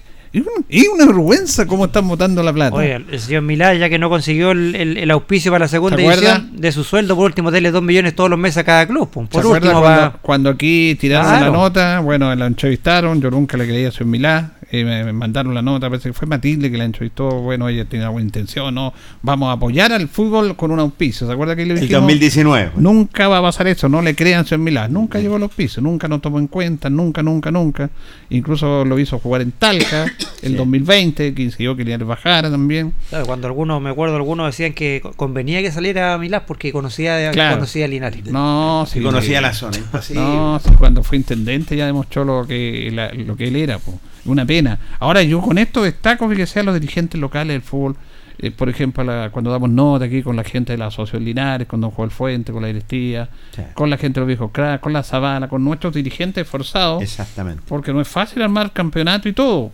Y 0.68 0.86
una 0.88 1.06
vergüenza 1.06 1.66
cómo 1.66 1.86
están 1.86 2.06
votando 2.08 2.42
la 2.42 2.52
plata. 2.52 2.76
Oye, 2.76 2.94
el 2.96 3.18
señor 3.20 3.42
Milá, 3.42 3.74
ya 3.74 3.88
que 3.88 3.98
no 3.98 4.08
consiguió 4.10 4.50
el, 4.50 4.74
el- 4.74 4.96
el 4.98 5.10
auspicio 5.10 5.50
para 5.50 5.64
la 5.64 5.68
segunda 5.68 5.96
división, 5.96 6.50
de 6.60 6.70
su 6.72 6.84
sueldo, 6.84 7.16
por 7.16 7.24
último, 7.26 7.50
dele 7.50 7.70
2 7.70 7.82
millones 7.82 8.14
todos 8.14 8.28
los 8.30 8.38
meses 8.38 8.58
a 8.58 8.64
cada 8.64 8.86
club. 8.86 9.08
¿Se 9.08 9.20
Por 9.26 9.40
acuerda 9.40 9.50
último, 9.68 9.80
cuando, 9.80 10.00
va. 10.02 10.12
cuando 10.20 10.50
aquí 10.50 10.96
tiraron 11.00 11.30
Claro. 11.30 11.46
la 11.46 11.52
nota? 11.52 12.00
Bueno, 12.00 12.34
la 12.34 12.46
entrevistaron, 12.46 13.20
yo 13.20 13.30
nunca 13.30 13.56
le 13.56 13.66
creía 13.66 13.88
a 13.88 13.92
su 13.92 14.04
Milá, 14.04 14.52
eh, 14.70 14.84
me, 14.84 15.12
mandaron 15.12 15.54
la 15.54 15.62
nota, 15.62 15.88
parece 15.88 16.10
que 16.10 16.12
fue 16.12 16.26
Matilde 16.28 16.70
que 16.70 16.76
la 16.78 16.84
entrevistó, 16.84 17.28
bueno, 17.40 17.68
ella 17.68 17.84
tiene 17.86 18.06
buena 18.08 18.26
intención, 18.26 18.74
no, 18.74 18.92
vamos 19.22 19.48
a 19.48 19.52
apoyar 19.52 19.92
al 19.92 20.08
fútbol 20.08 20.56
con 20.56 20.70
un 20.70 20.78
auspicio, 20.80 21.26
¿se 21.26 21.32
acuerda 21.32 21.56
que 21.56 21.64
le 21.66 21.74
El 21.74 21.80
dijimos? 21.80 22.02
2019. 22.02 22.72
Nunca 22.76 23.28
va 23.28 23.38
a 23.38 23.42
pasar 23.42 23.66
eso, 23.66 23.88
no 23.88 24.02
le 24.02 24.14
crean 24.14 24.40
a 24.42 24.44
su 24.44 24.58
Milá, 24.58 24.88
nunca 24.88 25.18
llegó 25.20 25.36
al 25.36 25.42
auspicio, 25.44 25.80
nunca 25.82 26.08
nos 26.08 26.20
tomó 26.20 26.38
en 26.38 26.46
cuenta, 26.48 26.90
nunca, 26.90 27.22
nunca, 27.22 27.50
nunca, 27.50 27.90
incluso 28.30 28.84
lo 28.84 28.98
hizo 28.98 29.18
jugar 29.18 29.42
en 29.42 29.52
Talca 29.52 30.04
el 30.42 30.50
Sí. 30.52 30.54
2020, 30.56 31.34
que 31.34 31.44
consiguió 31.44 31.76
que 31.76 31.84
le 31.84 31.96
bajara 31.98 32.50
también. 32.50 32.92
Claro, 33.08 33.26
cuando 33.26 33.46
algunos, 33.46 33.80
me 33.82 33.90
acuerdo, 33.90 34.16
algunos 34.16 34.46
decían 34.46 34.72
que 34.72 35.00
co- 35.02 35.12
convenía 35.12 35.60
que 35.62 35.72
saliera 35.72 36.14
a 36.14 36.18
Milán 36.18 36.42
porque 36.46 36.72
conocía, 36.72 37.30
Claro. 37.32 37.56
conocía 37.56 37.86
a 37.86 37.88
Linares. 37.88 38.24
No, 38.26 38.84
Si 38.86 38.98
sí, 38.98 39.04
conocía 39.04 39.38
sí. 39.38 39.42
la 39.42 39.52
zona. 39.52 39.78
No, 40.14 40.58
sí, 40.60 40.70
cuando 40.78 41.02
fue 41.02 41.16
intendente 41.18 41.76
ya 41.76 41.86
demostró 41.86 42.24
lo 42.24 42.46
que 42.46 42.90
la- 42.92 43.12
lo 43.12 43.36
que 43.36 43.48
él 43.48 43.56
era, 43.56 43.78
po. 43.78 43.98
Una 44.32 44.46
pena. 44.46 44.78
Ahora 44.98 45.22
yo 45.22 45.40
con 45.40 45.58
esto 45.58 45.82
destaco 45.82 46.28
que 46.28 46.46
sean 46.46 46.66
los 46.66 46.74
dirigentes 46.74 47.20
locales 47.20 47.54
del 47.54 47.62
fútbol, 47.62 47.96
eh, 48.40 48.50
por 48.52 48.68
ejemplo, 48.68 49.02
la- 49.02 49.30
cuando 49.30 49.50
damos 49.50 49.68
nota 49.70 50.04
aquí 50.04 50.22
con 50.22 50.36
la 50.36 50.44
gente 50.44 50.72
de 50.72 50.78
la 50.78 50.86
Asociación 50.86 51.24
Linares, 51.24 51.66
con 51.66 51.80
Don 51.80 51.90
Joel 51.90 52.10
Fuente, 52.10 52.52
con 52.52 52.62
la 52.62 52.68
directiva, 52.68 53.28
Sí. 53.54 53.62
con 53.74 53.90
la 53.90 53.96
gente 53.96 54.14
de 54.14 54.20
los 54.20 54.26
viejos 54.28 54.50
crack, 54.52 54.80
con 54.80 54.92
la 54.92 55.02
Sabana, 55.02 55.48
con 55.48 55.64
nuestros 55.64 55.92
dirigentes 55.92 56.42
esforzados, 56.44 57.02
Exactamente. 57.02 57.62
porque 57.68 57.92
no 57.92 58.00
es 58.00 58.06
fácil 58.08 58.40
armar 58.42 58.72
campeonato 58.72 59.28
y 59.28 59.32
todo. 59.32 59.72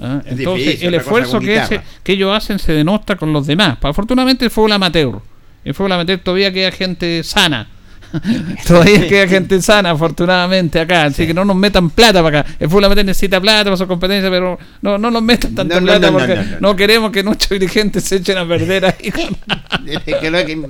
¿ah? 0.00 0.20
Es 0.24 0.38
Entonces, 0.38 0.64
difícil, 0.66 0.88
el 0.88 0.94
esfuerzo 0.94 1.40
que, 1.40 1.56
ese- 1.56 1.80
que 2.02 2.12
ellos 2.12 2.36
hacen 2.36 2.58
se 2.58 2.72
denota 2.72 3.16
con 3.16 3.32
los 3.32 3.46
demás. 3.46 3.78
Afortunadamente, 3.82 4.44
el 4.44 4.50
fútbol 4.50 4.72
amateur. 4.72 5.20
El 5.64 5.74
fútbol 5.74 5.92
amateur 5.92 6.18
todavía 6.20 6.52
queda 6.52 6.70
gente 6.70 7.22
sana. 7.24 7.68
todavía 8.66 9.08
queda 9.08 9.28
gente 9.28 9.60
sana, 9.62 9.90
afortunadamente, 9.90 10.80
acá. 10.80 11.04
Así 11.04 11.26
que 11.26 11.34
no 11.34 11.44
nos 11.44 11.56
metan 11.56 11.90
plata 11.90 12.22
para 12.22 12.40
acá. 12.40 12.54
El 12.58 12.68
fútbol 12.68 12.84
amateur 12.84 13.04
necesita 13.04 13.40
plata 13.40 13.64
para 13.64 13.76
su 13.76 13.86
competencia, 13.86 14.30
pero 14.30 14.58
no, 14.82 14.98
no 14.98 15.10
nos 15.10 15.22
metan 15.22 15.54
tanta 15.54 15.74
No, 15.74 15.80
no, 15.80 15.86
plata 15.86 16.12
porque 16.12 16.56
no, 16.60 16.76
queremos 16.76 17.10
que 17.10 17.22
nuestros 17.22 17.58
dirigentes 17.58 18.04
se 18.04 18.16
echen 18.16 18.38
a 18.38 18.46
perder 18.46 18.86
ahí. 18.86 19.12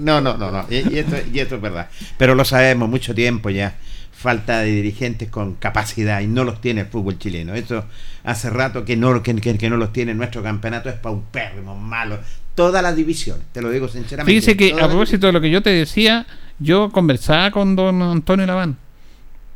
No, 0.01 0.21
no, 0.21 0.37
no, 0.37 0.51
no. 0.51 0.67
Y, 0.71 0.99
esto, 0.99 1.17
y 1.33 1.39
esto 1.39 1.57
es 1.57 1.61
verdad. 1.61 1.89
Pero 2.19 2.35
lo 2.35 2.45
sabemos 2.45 2.89
mucho 2.89 3.15
tiempo 3.15 3.51
ya. 3.51 3.75
Falta 4.13 4.61
de 4.61 4.71
dirigentes 4.71 5.29
con 5.29 5.55
capacidad 5.55 6.21
y 6.21 6.27
no 6.27 6.45
los 6.45 6.61
tiene 6.61 6.83
el 6.83 6.87
fútbol 6.87 7.19
chileno. 7.19 7.55
Eso 7.55 7.85
hace 8.25 8.51
rato 8.51 8.85
que 8.85 8.97
no, 8.97 9.23
que, 9.23 9.35
que- 9.37 9.71
no 9.71 9.77
los 9.77 9.93
tiene. 9.93 10.15
Nuestro 10.15 10.43
campeonato 10.43 10.89
es 10.89 10.95
paupérrimo, 10.97 11.77
malo. 11.77 12.19
Todas 12.55 12.83
las 12.83 12.97
divisiones, 12.97 13.45
te 13.53 13.61
lo 13.61 13.71
digo 13.71 13.89
sinceramente. 13.89 14.41
Fíjese 14.41 14.57
que 14.57 14.73
a 14.81 14.89
propósito 14.89 15.27
de 15.27 15.33
lo 15.33 15.41
que 15.41 15.51
yo 15.51 15.61
te 15.63 15.71
decía, 15.71 16.27
yo 16.59 16.91
conversaba 16.91 17.51
con 17.51 17.77
don 17.77 18.01
Antonio 18.03 18.47
Laván. 18.47 18.77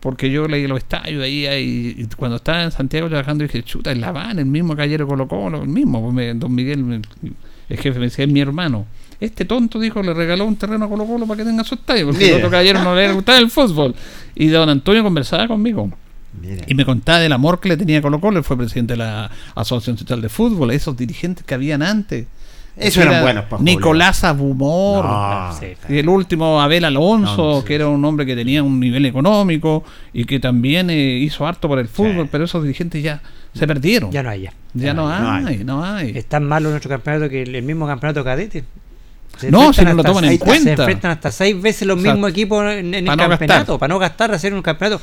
Porque 0.00 0.30
yo 0.30 0.46
leí 0.46 0.68
los 0.68 0.78
estadios 0.78 1.24
ahí, 1.24 1.44
ahí, 1.46 1.94
y 1.98 2.04
cuando 2.14 2.36
estaba 2.36 2.62
en 2.62 2.70
Santiago 2.70 3.08
trabajando 3.08 3.42
dije, 3.42 3.64
chuta, 3.64 3.90
el 3.90 4.00
Laván, 4.00 4.38
el 4.38 4.46
mismo 4.46 4.76
caballero 4.76 5.08
Colo 5.08 5.26
Colo, 5.26 5.62
el 5.62 5.68
mismo, 5.68 6.00
pues 6.00 6.14
me- 6.14 6.34
don 6.34 6.54
Miguel, 6.54 6.84
me- 6.84 7.00
el 7.68 7.76
jefe 7.78 7.98
me 7.98 8.04
decía, 8.06 8.24
es 8.24 8.30
mi 8.30 8.40
hermano. 8.40 8.86
Este 9.20 9.44
tonto 9.44 9.80
dijo, 9.80 10.00
le 10.00 10.14
regaló 10.14 10.44
un 10.44 10.54
terreno 10.54 10.84
a 10.84 10.88
Colo 10.88 11.04
Colo 11.04 11.26
para 11.26 11.38
que 11.38 11.44
tenga 11.44 11.64
su 11.64 11.74
estadio, 11.74 12.06
porque 12.06 12.20
el 12.20 12.26
Mira. 12.26 12.36
otro 12.38 12.50
caballero 12.50 12.84
no 12.84 12.94
le 12.94 13.12
gustaba 13.12 13.38
el 13.38 13.50
fútbol. 13.50 13.92
Y 14.36 14.46
don 14.46 14.68
Antonio 14.68 15.02
conversaba 15.02 15.48
conmigo. 15.48 15.90
Mira. 16.40 16.64
Y 16.68 16.74
me 16.76 16.84
contaba 16.84 17.18
del 17.18 17.32
amor 17.32 17.58
que 17.58 17.68
le 17.68 17.76
tenía 17.76 17.98
a 17.98 18.02
Colo 18.02 18.20
Colo, 18.20 18.38
él 18.38 18.44
fue 18.44 18.56
presidente 18.56 18.92
de 18.92 18.98
la 18.98 19.28
Asociación 19.56 19.98
Central 19.98 20.20
de 20.22 20.28
Fútbol, 20.28 20.70
esos 20.70 20.96
dirigentes 20.96 21.44
que 21.44 21.54
habían 21.54 21.82
antes. 21.82 22.28
Eso 22.80 23.02
eran 23.02 23.14
Era 23.14 23.22
buenos. 23.22 23.60
Nicolás 23.60 24.24
Abumor. 24.24 25.04
No. 25.04 25.50
El 25.88 26.08
último, 26.08 26.60
Abel 26.60 26.84
Alonso, 26.84 27.64
que 27.64 27.74
era 27.74 27.88
un 27.88 28.04
hombre 28.04 28.24
que 28.26 28.36
tenía 28.36 28.62
un 28.62 28.78
nivel 28.80 29.04
económico 29.06 29.84
y 30.12 30.24
que 30.24 30.38
también 30.40 30.90
eh, 30.90 31.18
hizo 31.18 31.46
harto 31.46 31.68
por 31.68 31.78
el 31.78 31.88
fútbol, 31.88 32.24
Sí. 32.24 32.28
pero 32.32 32.44
esos 32.44 32.62
dirigentes 32.62 33.02
ya 33.02 33.20
se 33.54 33.66
perdieron. 33.66 34.10
Ya 34.12 34.18
Ya, 34.20 34.22
no 34.22 34.30
hay 34.30 34.42
ya. 34.42 34.52
no, 34.94 35.06
no 35.08 35.30
hay, 35.32 35.46
hay. 35.46 35.64
no 35.64 35.84
hay. 35.84 36.12
Es 36.16 36.26
tan 36.26 36.44
malo 36.44 36.70
nuestro 36.70 36.88
campeonato 36.88 37.28
que 37.28 37.42
el, 37.42 37.54
el 37.54 37.62
mismo 37.62 37.86
campeonato 37.86 38.22
cadete. 38.22 38.64
Se 39.38 39.50
No, 39.50 39.72
si 39.72 39.84
no 39.84 39.94
lo 39.94 40.02
toman 40.02 40.24
en 40.24 40.38
cuenta. 40.38 40.62
Se 40.64 40.70
enfrentan 40.82 41.10
hasta 41.12 41.30
seis 41.30 41.60
veces 41.60 41.86
los 41.86 41.98
O 41.98 42.02
sea, 42.02 42.12
mismos 42.12 42.30
equipos 42.30 42.62
en, 42.64 42.94
en 42.94 42.94
el 42.94 43.04
no 43.04 43.16
campeonato, 43.16 43.38
gastar. 43.72 43.78
para 43.78 43.88
no 43.94 43.98
gastar, 43.98 44.32
hacer 44.32 44.52
un 44.54 44.62
campeonato. 44.62 45.00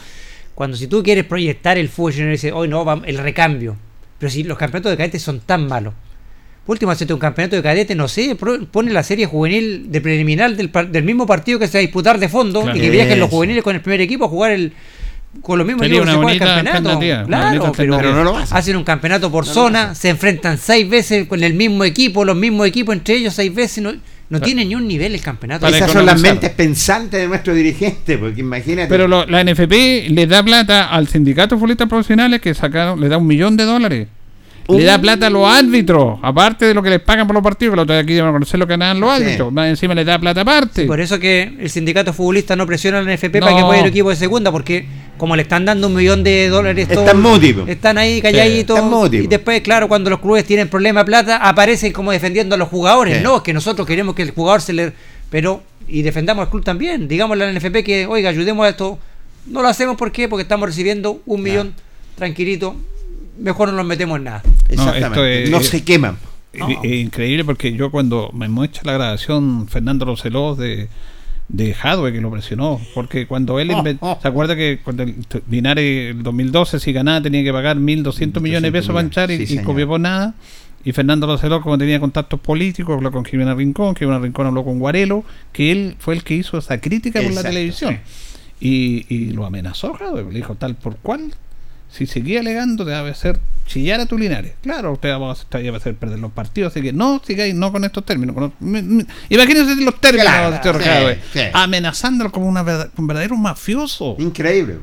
Cuando 0.53 0.77
si 0.77 0.87
tú 0.87 1.03
quieres 1.03 1.25
proyectar 1.25 1.77
el 1.77 1.89
fútbol 1.89 2.13
dices, 2.31 2.51
hoy 2.53 2.67
no, 2.67 2.83
vamos, 2.85 3.05
el 3.07 3.17
recambio. 3.17 3.75
Pero 4.17 4.29
si 4.29 4.43
los 4.43 4.57
campeonatos 4.57 4.91
de 4.91 4.97
cadete 4.97 5.19
son 5.19 5.41
tan 5.41 5.67
malos. 5.67 5.93
Por 6.65 6.73
último, 6.73 6.91
hacete 6.91 7.13
un 7.13 7.19
campeonato 7.19 7.55
de 7.55 7.61
cadete, 7.61 7.93
no 7.93 8.07
sé, 8.07 8.35
pro- 8.35 8.65
pone 8.65 8.91
la 8.91 9.03
serie 9.03 9.27
juvenil 9.27 9.91
de 9.91 10.01
preliminar 10.01 10.55
del, 10.55 10.69
par- 10.69 10.89
del 10.89 11.03
mismo 11.03 11.27
partido 11.27 11.59
que 11.59 11.67
se 11.67 11.77
va 11.77 11.79
a 11.79 11.81
disputar 11.81 12.17
de 12.19 12.27
fondo 12.27 12.63
Claro. 12.63 12.75
y 12.77 12.81
que 12.81 12.89
viajen 12.89 13.19
los 13.19 13.29
juveniles 13.29 13.63
con 13.63 13.75
el 13.75 13.81
primer 13.81 14.01
equipo 14.01 14.25
a 14.25 14.29
jugar 14.29 14.51
el 14.51 14.73
con 15.41 15.57
los 15.59 15.67
mismos 15.67 15.85
equipos 15.85 16.05
que 16.05 16.09
una 16.09 16.11
se 16.13 16.17
juega 16.17 16.31
el 16.31 16.39
bonita 16.39 16.63
campeonato. 16.81 17.27
Claro, 17.27 17.71
pero, 17.75 18.13
no 18.15 18.23
lo 18.23 18.37
hacen. 18.37 18.57
hacen 18.57 18.75
un 18.77 18.83
campeonato 18.85 19.29
por 19.29 19.45
No 19.45 19.53
zona, 19.53 19.93
se 19.93 20.07
enfrentan 20.09 20.57
seis 20.57 20.89
veces 20.89 21.27
con 21.27 21.43
el 21.43 21.53
mismo 21.53 21.83
equipo, 21.83 22.23
los 22.23 22.37
mismos 22.37 22.65
equipos 22.67 22.95
entre 22.95 23.15
ellos 23.15 23.33
seis 23.33 23.53
veces, 23.53 23.83
no, 23.83 23.93
no 24.29 24.39
tiene 24.41 24.63
ni 24.63 24.75
un 24.75 24.87
nivel 24.87 25.13
el 25.13 25.19
campeonato. 25.21 25.61
Para 25.65 25.75
Esas 25.75 25.91
son 25.91 26.05
las 26.05 26.21
mentes 26.21 26.49
pensantes 26.51 27.19
de 27.19 27.27
nuestro 27.27 27.53
dirigente, 27.53 28.17
porque 28.17 28.39
imagínate. 28.39 28.87
Pero 28.87 29.07
lo- 29.09 29.25
la 29.25 29.41
NFP 29.43 30.07
le 30.09 30.25
da 30.25 30.41
plata 30.41 30.85
al 30.85 31.09
sindicato 31.09 31.55
de 31.55 31.59
futbolistas 31.59 31.89
profesionales 31.89 32.39
que 32.39 32.53
sacaron, 32.53 32.99
le 33.01 33.09
da 33.09 33.17
un 33.17 33.27
millón 33.27 33.57
de 33.57 33.65
dólares. 33.65 34.07
Le 34.67 34.83
da 34.83 34.97
plata 34.99 35.27
a 35.27 35.29
los 35.29 35.47
árbitros, 35.47 36.17
aparte 36.23 36.65
de 36.65 36.73
lo 36.73 36.81
que 36.81 36.89
les 36.89 36.99
pagan 36.99 37.27
por 37.27 37.35
los 37.35 37.43
partidos, 37.43 37.73
que 37.73 37.75
los 37.77 37.87
de 37.87 37.99
aquí 37.99 38.13
deben 38.13 38.31
conocer 38.31 38.59
lo 38.59 38.65
que 38.65 38.73
ganan 38.73 38.99
los 38.99 39.15
Sí. 39.17 39.23
árbitros. 39.23 39.53
Más 39.53 39.67
encima 39.69 39.93
le 39.93 40.03
da 40.03 40.17
plata 40.17 40.41
aparte. 40.41 40.85
Por 40.85 40.99
eso 40.99 41.19
que 41.19 41.55
el 41.59 41.69
sindicato 41.69 42.13
futbolista 42.13 42.55
no 42.55 42.65
presiona 42.65 42.97
al 42.97 43.05
NFP 43.07 43.39
No. 43.39 43.45
para 43.45 43.55
que 43.57 43.61
apoye 43.61 43.79
el 43.81 43.85
equipo 43.87 44.09
de 44.09 44.15
segunda, 44.15 44.51
porque 44.51 44.85
como 45.17 45.35
le 45.35 45.43
están 45.43 45.65
dando 45.65 45.87
un 45.87 45.93
millón 45.93 46.23
de 46.23 46.49
dólares 46.49 46.89
Están 46.89 47.05
todos, 47.05 47.15
motivos. 47.17 47.69
están 47.69 47.97
ahí 47.99 48.21
calladitos 48.21 48.77
están 48.77 48.89
motivos. 48.91 49.25
y 49.25 49.27
después, 49.27 49.61
claro, 49.61 49.87
cuando 49.87 50.09
los 50.09 50.19
clubes 50.19 50.45
tienen 50.45 50.67
problema 50.67 51.01
de 51.01 51.05
plata, 51.05 51.37
aparecen 51.37 51.93
como 51.93 52.11
defendiendo 52.11 52.55
a 52.55 52.57
los 52.57 52.67
jugadores. 52.69 53.17
Sí. 53.17 53.23
No, 53.23 53.37
es 53.37 53.43
que 53.43 53.53
nosotros 53.53 53.87
queremos 53.87 54.15
que 54.15 54.23
el 54.23 54.31
jugador 54.31 54.61
se 54.61 54.73
le... 54.73 54.93
Pero, 55.29 55.61
y 55.87 56.01
defendamos 56.01 56.43
al 56.43 56.49
club 56.49 56.63
también. 56.63 57.07
Digámosle 57.07 57.45
al 57.45 57.55
NFP 57.55 57.83
que, 57.83 58.07
oiga, 58.07 58.29
ayudemos 58.31 58.65
a 58.65 58.69
esto. 58.69 58.97
No 59.45 59.61
lo 59.61 59.67
hacemos, 59.67 59.95
¿por 59.95 60.11
qué? 60.11 60.27
Porque 60.27 60.41
estamos 60.41 60.67
recibiendo 60.67 61.21
un 61.27 61.41
millón 61.43 61.73
tranquilito. 62.15 62.75
Mejor 63.39 63.69
no 63.69 63.75
nos 63.75 63.85
metemos 63.85 64.17
en 64.17 64.23
nada. 64.25 64.43
Exactamente. 64.69 65.07
esto 65.07 65.25
es- 65.25 65.49
no 65.51 65.61
se 65.61 65.83
queman. 65.83 66.17
Es- 66.53 66.61
Es 66.83 66.91
increíble 67.01 67.43
porque 67.43 67.73
yo 67.73 67.91
cuando 67.91 68.29
me 68.33 68.47
muestra 68.47 68.83
la 68.85 68.93
grabación 68.93 69.67
Fernando 69.67 70.05
Roseló 70.05 70.55
de, 70.55 70.87
de 71.49 71.73
Jadwe 71.73 72.13
que 72.13 72.21
lo 72.21 72.31
presionó, 72.31 72.79
porque 72.93 73.27
cuando 73.27 73.59
él 73.59 73.69
inven- 73.71 73.99
se 74.21 74.27
acuerda 74.27 74.55
que 74.55 74.79
cuando 74.83 75.03
el 75.03 75.15
Linares 75.49 76.11
el 76.15 76.23
2012 76.23 76.79
si 76.79 76.93
ganaba 76.93 77.21
tenía 77.21 77.43
que 77.43 77.51
pagar 77.51 77.77
1.200 77.77 78.41
millones 78.41 78.63
de 78.63 78.71
pesos 78.71 78.95
para 78.95 79.05
echar 79.07 79.29
y, 79.31 79.45
Sí, 79.45 79.55
y 79.59 79.63
copió 79.63 79.87
por 79.87 79.99
nada. 79.99 80.33
Y 80.85 80.91
Fernando 80.91 81.25
Roseló, 81.27 81.61
como 81.61 81.77
tenía 81.79 81.99
contactos 81.99 82.39
políticos, 82.39 82.95
habló 82.95 83.11
con 83.11 83.25
Jimena 83.25 83.53
Rincón, 83.55 83.95
Jimena 83.95 84.19
Rincón 84.19 84.45
habló 84.47 84.63
con 84.63 84.77
Guarelo, 84.79 85.23
que 85.51 85.71
él 85.71 85.95
fue 85.99 86.13
el 86.13 86.23
que 86.23 86.35
hizo 86.35 86.57
esa 86.59 86.79
crítica 86.79 87.19
por 87.19 87.31
la 87.31 87.41
Exacto, 87.41 87.49
televisión. 87.49 87.99
Y, 88.59 89.05
y 89.13 89.31
lo 89.31 89.45
amenazó, 89.45 89.93
Jadwe, 89.93 90.23
le 90.31 90.37
dijo 90.37 90.55
tal 90.55 90.75
por 90.75 90.95
cual, 90.97 91.33
si 91.89 92.05
seguía 92.05 92.39
alegando 92.41 92.83
te 92.85 92.91
va 92.91 92.99
a 92.99 93.09
hacer 93.09 93.39
chillar 93.67 93.99
a 93.99 94.05
tu 94.05 94.17
Linares. 94.17 94.53
Claro, 94.61 94.93
usted 94.93 95.09
va 95.09 95.29
a 95.29 95.31
hacer, 95.31 95.95
perder 95.95 96.19
los 96.19 96.31
partidos, 96.31 96.71
así 96.73 96.81
que 96.81 96.93
no 96.93 97.21
sigáis, 97.25 97.55
no 97.55 97.71
con 97.71 97.83
estos 97.83 98.05
términos. 98.05 98.35
con- 98.35 98.53
imagínense 99.29 99.75
los 99.83 99.99
términos, 99.99 100.27
Claro, 100.27 100.57
señor 100.61 100.77
sí, 100.83 100.89
Jadwe, 100.89 101.19
sí. 101.33 101.39
amenazándolo 101.53 102.31
como 102.31 102.47
una 102.47 102.61
un 102.97 103.07
verdadero 103.07 103.35
mafioso. 103.37 104.15
Increíble. 104.19 104.77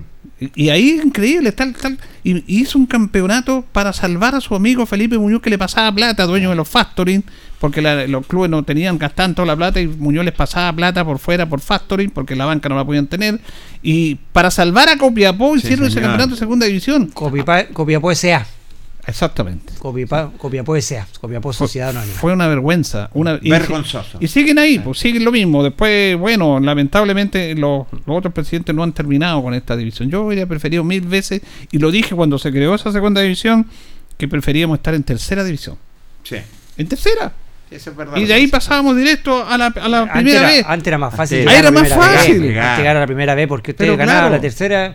Y, 0.55 0.65
y 0.65 0.69
ahí 0.71 1.01
increíble, 1.05 1.53
tal, 1.53 1.75
tal. 1.75 1.99
Y, 2.25 2.43
hizo 2.61 2.79
un 2.79 2.87
campeonato 2.87 3.65
para 3.73 3.93
salvar 3.93 4.35
a 4.35 4.41
su 4.41 4.55
amigo 4.55 4.87
Felipe 4.87 5.19
Muñoz 5.19 5.43
que 5.43 5.51
le 5.51 5.59
pasaba 5.59 5.93
plata, 5.95 6.25
dueño 6.27 6.51
de 6.51 6.57
los 6.57 6.69
factoring, 6.69 7.23
porque 7.61 7.81
la- 7.83 8.07
los 8.07 8.27
clubes 8.27 8.51
no 8.51 8.63
tenían, 8.63 8.99
gastaban 8.99 9.35
toda 9.35 9.47
la 9.47 9.57
plata 9.57 9.81
y 9.81 9.87
Muñoz 9.87 10.25
les 10.25 10.35
pasaba 10.35 10.73
plata 10.75 11.05
por 11.05 11.19
fuera 11.19 11.49
por 11.49 11.61
factoring, 11.61 12.11
porque 12.11 12.35
la 12.37 12.45
banca 12.47 12.69
no 12.69 12.77
la 12.77 12.85
podían 12.85 13.07
tener. 13.07 13.41
Y 13.83 14.17
para 14.33 14.51
salvar 14.51 14.89
a 14.89 14.97
Copiapó 14.97 15.55
hicieron 15.57 15.87
ese 15.87 15.95
señor. 15.95 16.11
campeonato 16.11 16.35
de 16.35 16.39
segunda 16.41 16.67
división. 16.67 17.11
Copipa- 17.13 17.67
Copiapó 17.73 18.11
S.A. 18.11 18.47
Exactamente. 19.07 19.73
Copiapó 19.79 20.77
S.A. 20.77 21.07
Copiapó 21.21 21.53
Sociedad 21.53 21.91
Anónima. 21.91 22.15
Fue 22.15 22.33
una 22.33 22.47
vergüenza. 22.47 23.11
Una, 23.15 23.39
y- 23.43 23.51
Vergonzoso. 23.51 24.19
Y 24.21 24.29
siguen 24.29 24.59
ahí, 24.59 24.79
pues 24.79 24.99
siguen 24.99 25.25
lo 25.25 25.33
mismo. 25.33 25.63
Después, 25.65 26.17
bueno, 26.17 26.61
lamentablemente 26.61 27.55
los, 27.57 27.87
los 28.07 28.17
otros 28.19 28.33
presidentes 28.33 28.75
no 28.75 28.83
han 28.85 28.93
terminado 28.93 29.43
con 29.43 29.55
esta 29.55 29.77
división. 29.77 30.09
Yo 30.09 30.23
hubiera 30.23 30.47
preferido 30.47 30.85
mil 30.85 31.01
veces, 31.01 31.43
y 31.73 31.79
lo 31.79 31.91
dije 31.91 32.15
cuando 32.15 32.39
se 32.39 32.51
creó 32.53 32.75
esa 32.75 32.93
segunda 32.93 33.21
división, 33.21 33.67
que 34.17 34.29
preferíamos 34.29 34.79
estar 34.79 34.95
en 34.95 35.03
tercera 35.03 35.43
división. 35.43 35.77
Sí. 36.23 36.37
En 36.77 36.87
tercera. 36.87 37.33
Eso 37.73 37.91
es 37.91 37.97
verdad. 37.97 38.17
Y 38.19 38.25
de 38.27 38.35
ahí 38.35 38.47
pasábamos 38.47 38.97
directo 38.97 39.45
a 39.47 39.57
la, 39.59 39.67
a 39.67 39.89
la 39.89 40.01
Antes 40.03 40.13
primera 40.17 40.39
era, 40.41 40.49
vez. 40.49 40.65
antes 40.69 40.87
era 40.87 40.99
más 40.99 41.15
fácil. 41.15 41.39
Ahí 41.39 41.45
llegar 41.47 41.57
a 41.57 41.59
era 41.59 41.71
la 41.71 41.81
más 41.81 41.89
primera 41.89 42.07
vez. 42.11 42.17
fácil. 42.19 42.35
Antes 42.59 42.79
llegar 42.79 42.97
a 42.97 43.01
la 43.01 43.07
primera 43.07 43.35
vez 43.35 43.49
porque 43.49 43.71
ustedes 43.73 43.89
Pero 43.91 43.97
ganaban 43.99 44.21
claro. 44.25 44.35
la 44.37 44.41
tercera. 44.41 44.95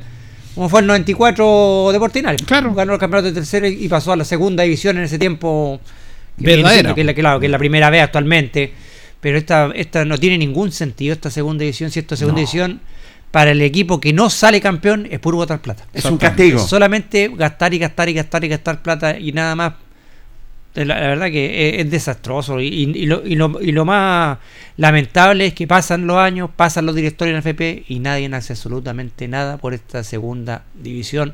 Como 0.58 0.70
fue 0.70 0.82
el 0.82 0.88
94 0.88 1.90
Deportinal. 1.94 2.36
Claro. 2.38 2.74
Ganó 2.74 2.94
el 2.94 3.00
campeonato 3.00 3.28
de 3.28 3.34
tercera 3.34 3.68
y 3.68 3.88
pasó 3.88 4.12
a 4.12 4.16
la 4.16 4.26
segunda 4.26 4.64
división 4.64 4.98
en 4.98 5.04
ese 5.04 5.20
tiempo. 5.20 5.80
que 6.36 6.46
Verdadera. 6.48 6.96
Que, 6.96 7.02
es 7.02 7.06
la- 7.08 7.14
claro, 7.14 7.40
que 7.40 7.46
es 7.46 7.52
la 7.52 7.60
primera 7.60 7.92
vez 7.92 8.02
actualmente. 8.02 8.74
Pero 9.22 9.38
esta, 9.38 9.70
esta 9.76 10.04
no 10.04 10.18
tiene 10.18 10.36
ningún 10.40 10.72
sentido, 10.72 11.14
esta 11.14 11.30
segunda 11.30 11.62
división. 11.62 11.92
Si 11.92 12.00
esta 12.00 12.16
segunda 12.16 12.34
No. 12.34 12.40
división, 12.40 12.80
para 13.30 13.52
el 13.52 13.62
equipo 13.62 14.00
que 14.00 14.14
no 14.14 14.32
sale 14.32 14.60
campeón, 14.60 15.08
es 15.12 15.20
puro 15.20 15.38
botar 15.38 15.62
plata. 15.62 15.86
Es 15.94 16.06
un 16.06 16.18
castigo. 16.18 16.58
Solamente 16.58 17.32
gastar 17.36 17.76
y 17.76 17.78
gastar 17.78 18.10
y 18.10 18.14
gastar 18.14 18.44
y 18.44 18.48
gastar 18.48 18.82
plata 18.82 19.20
y 19.20 19.32
nada 19.34 19.56
más. 19.56 19.74
La, 20.86 21.00
la 21.00 21.08
verdad 21.08 21.28
que 21.28 21.70
es, 21.70 21.86
es 21.86 21.92
desastroso. 21.92 22.60
Y, 22.60 23.06
lo, 23.06 23.26
y, 23.26 23.36
lo, 23.36 23.62
y 23.62 23.72
lo 23.72 23.86
más 23.86 24.38
lamentable 24.78 25.48
es 25.48 25.54
que 25.54 25.68
pasan 25.68 26.08
los 26.08 26.18
años, 26.18 26.50
pasan 26.56 26.86
los 26.86 26.96
directores 26.96 27.34
en 27.34 27.40
FP 27.40 27.86
y 27.88 28.00
nadie 28.00 28.28
hace 28.34 28.54
absolutamente 28.54 29.28
nada 29.28 29.58
por 29.58 29.74
esta 29.74 30.04
segunda 30.04 30.64
división 30.76 31.34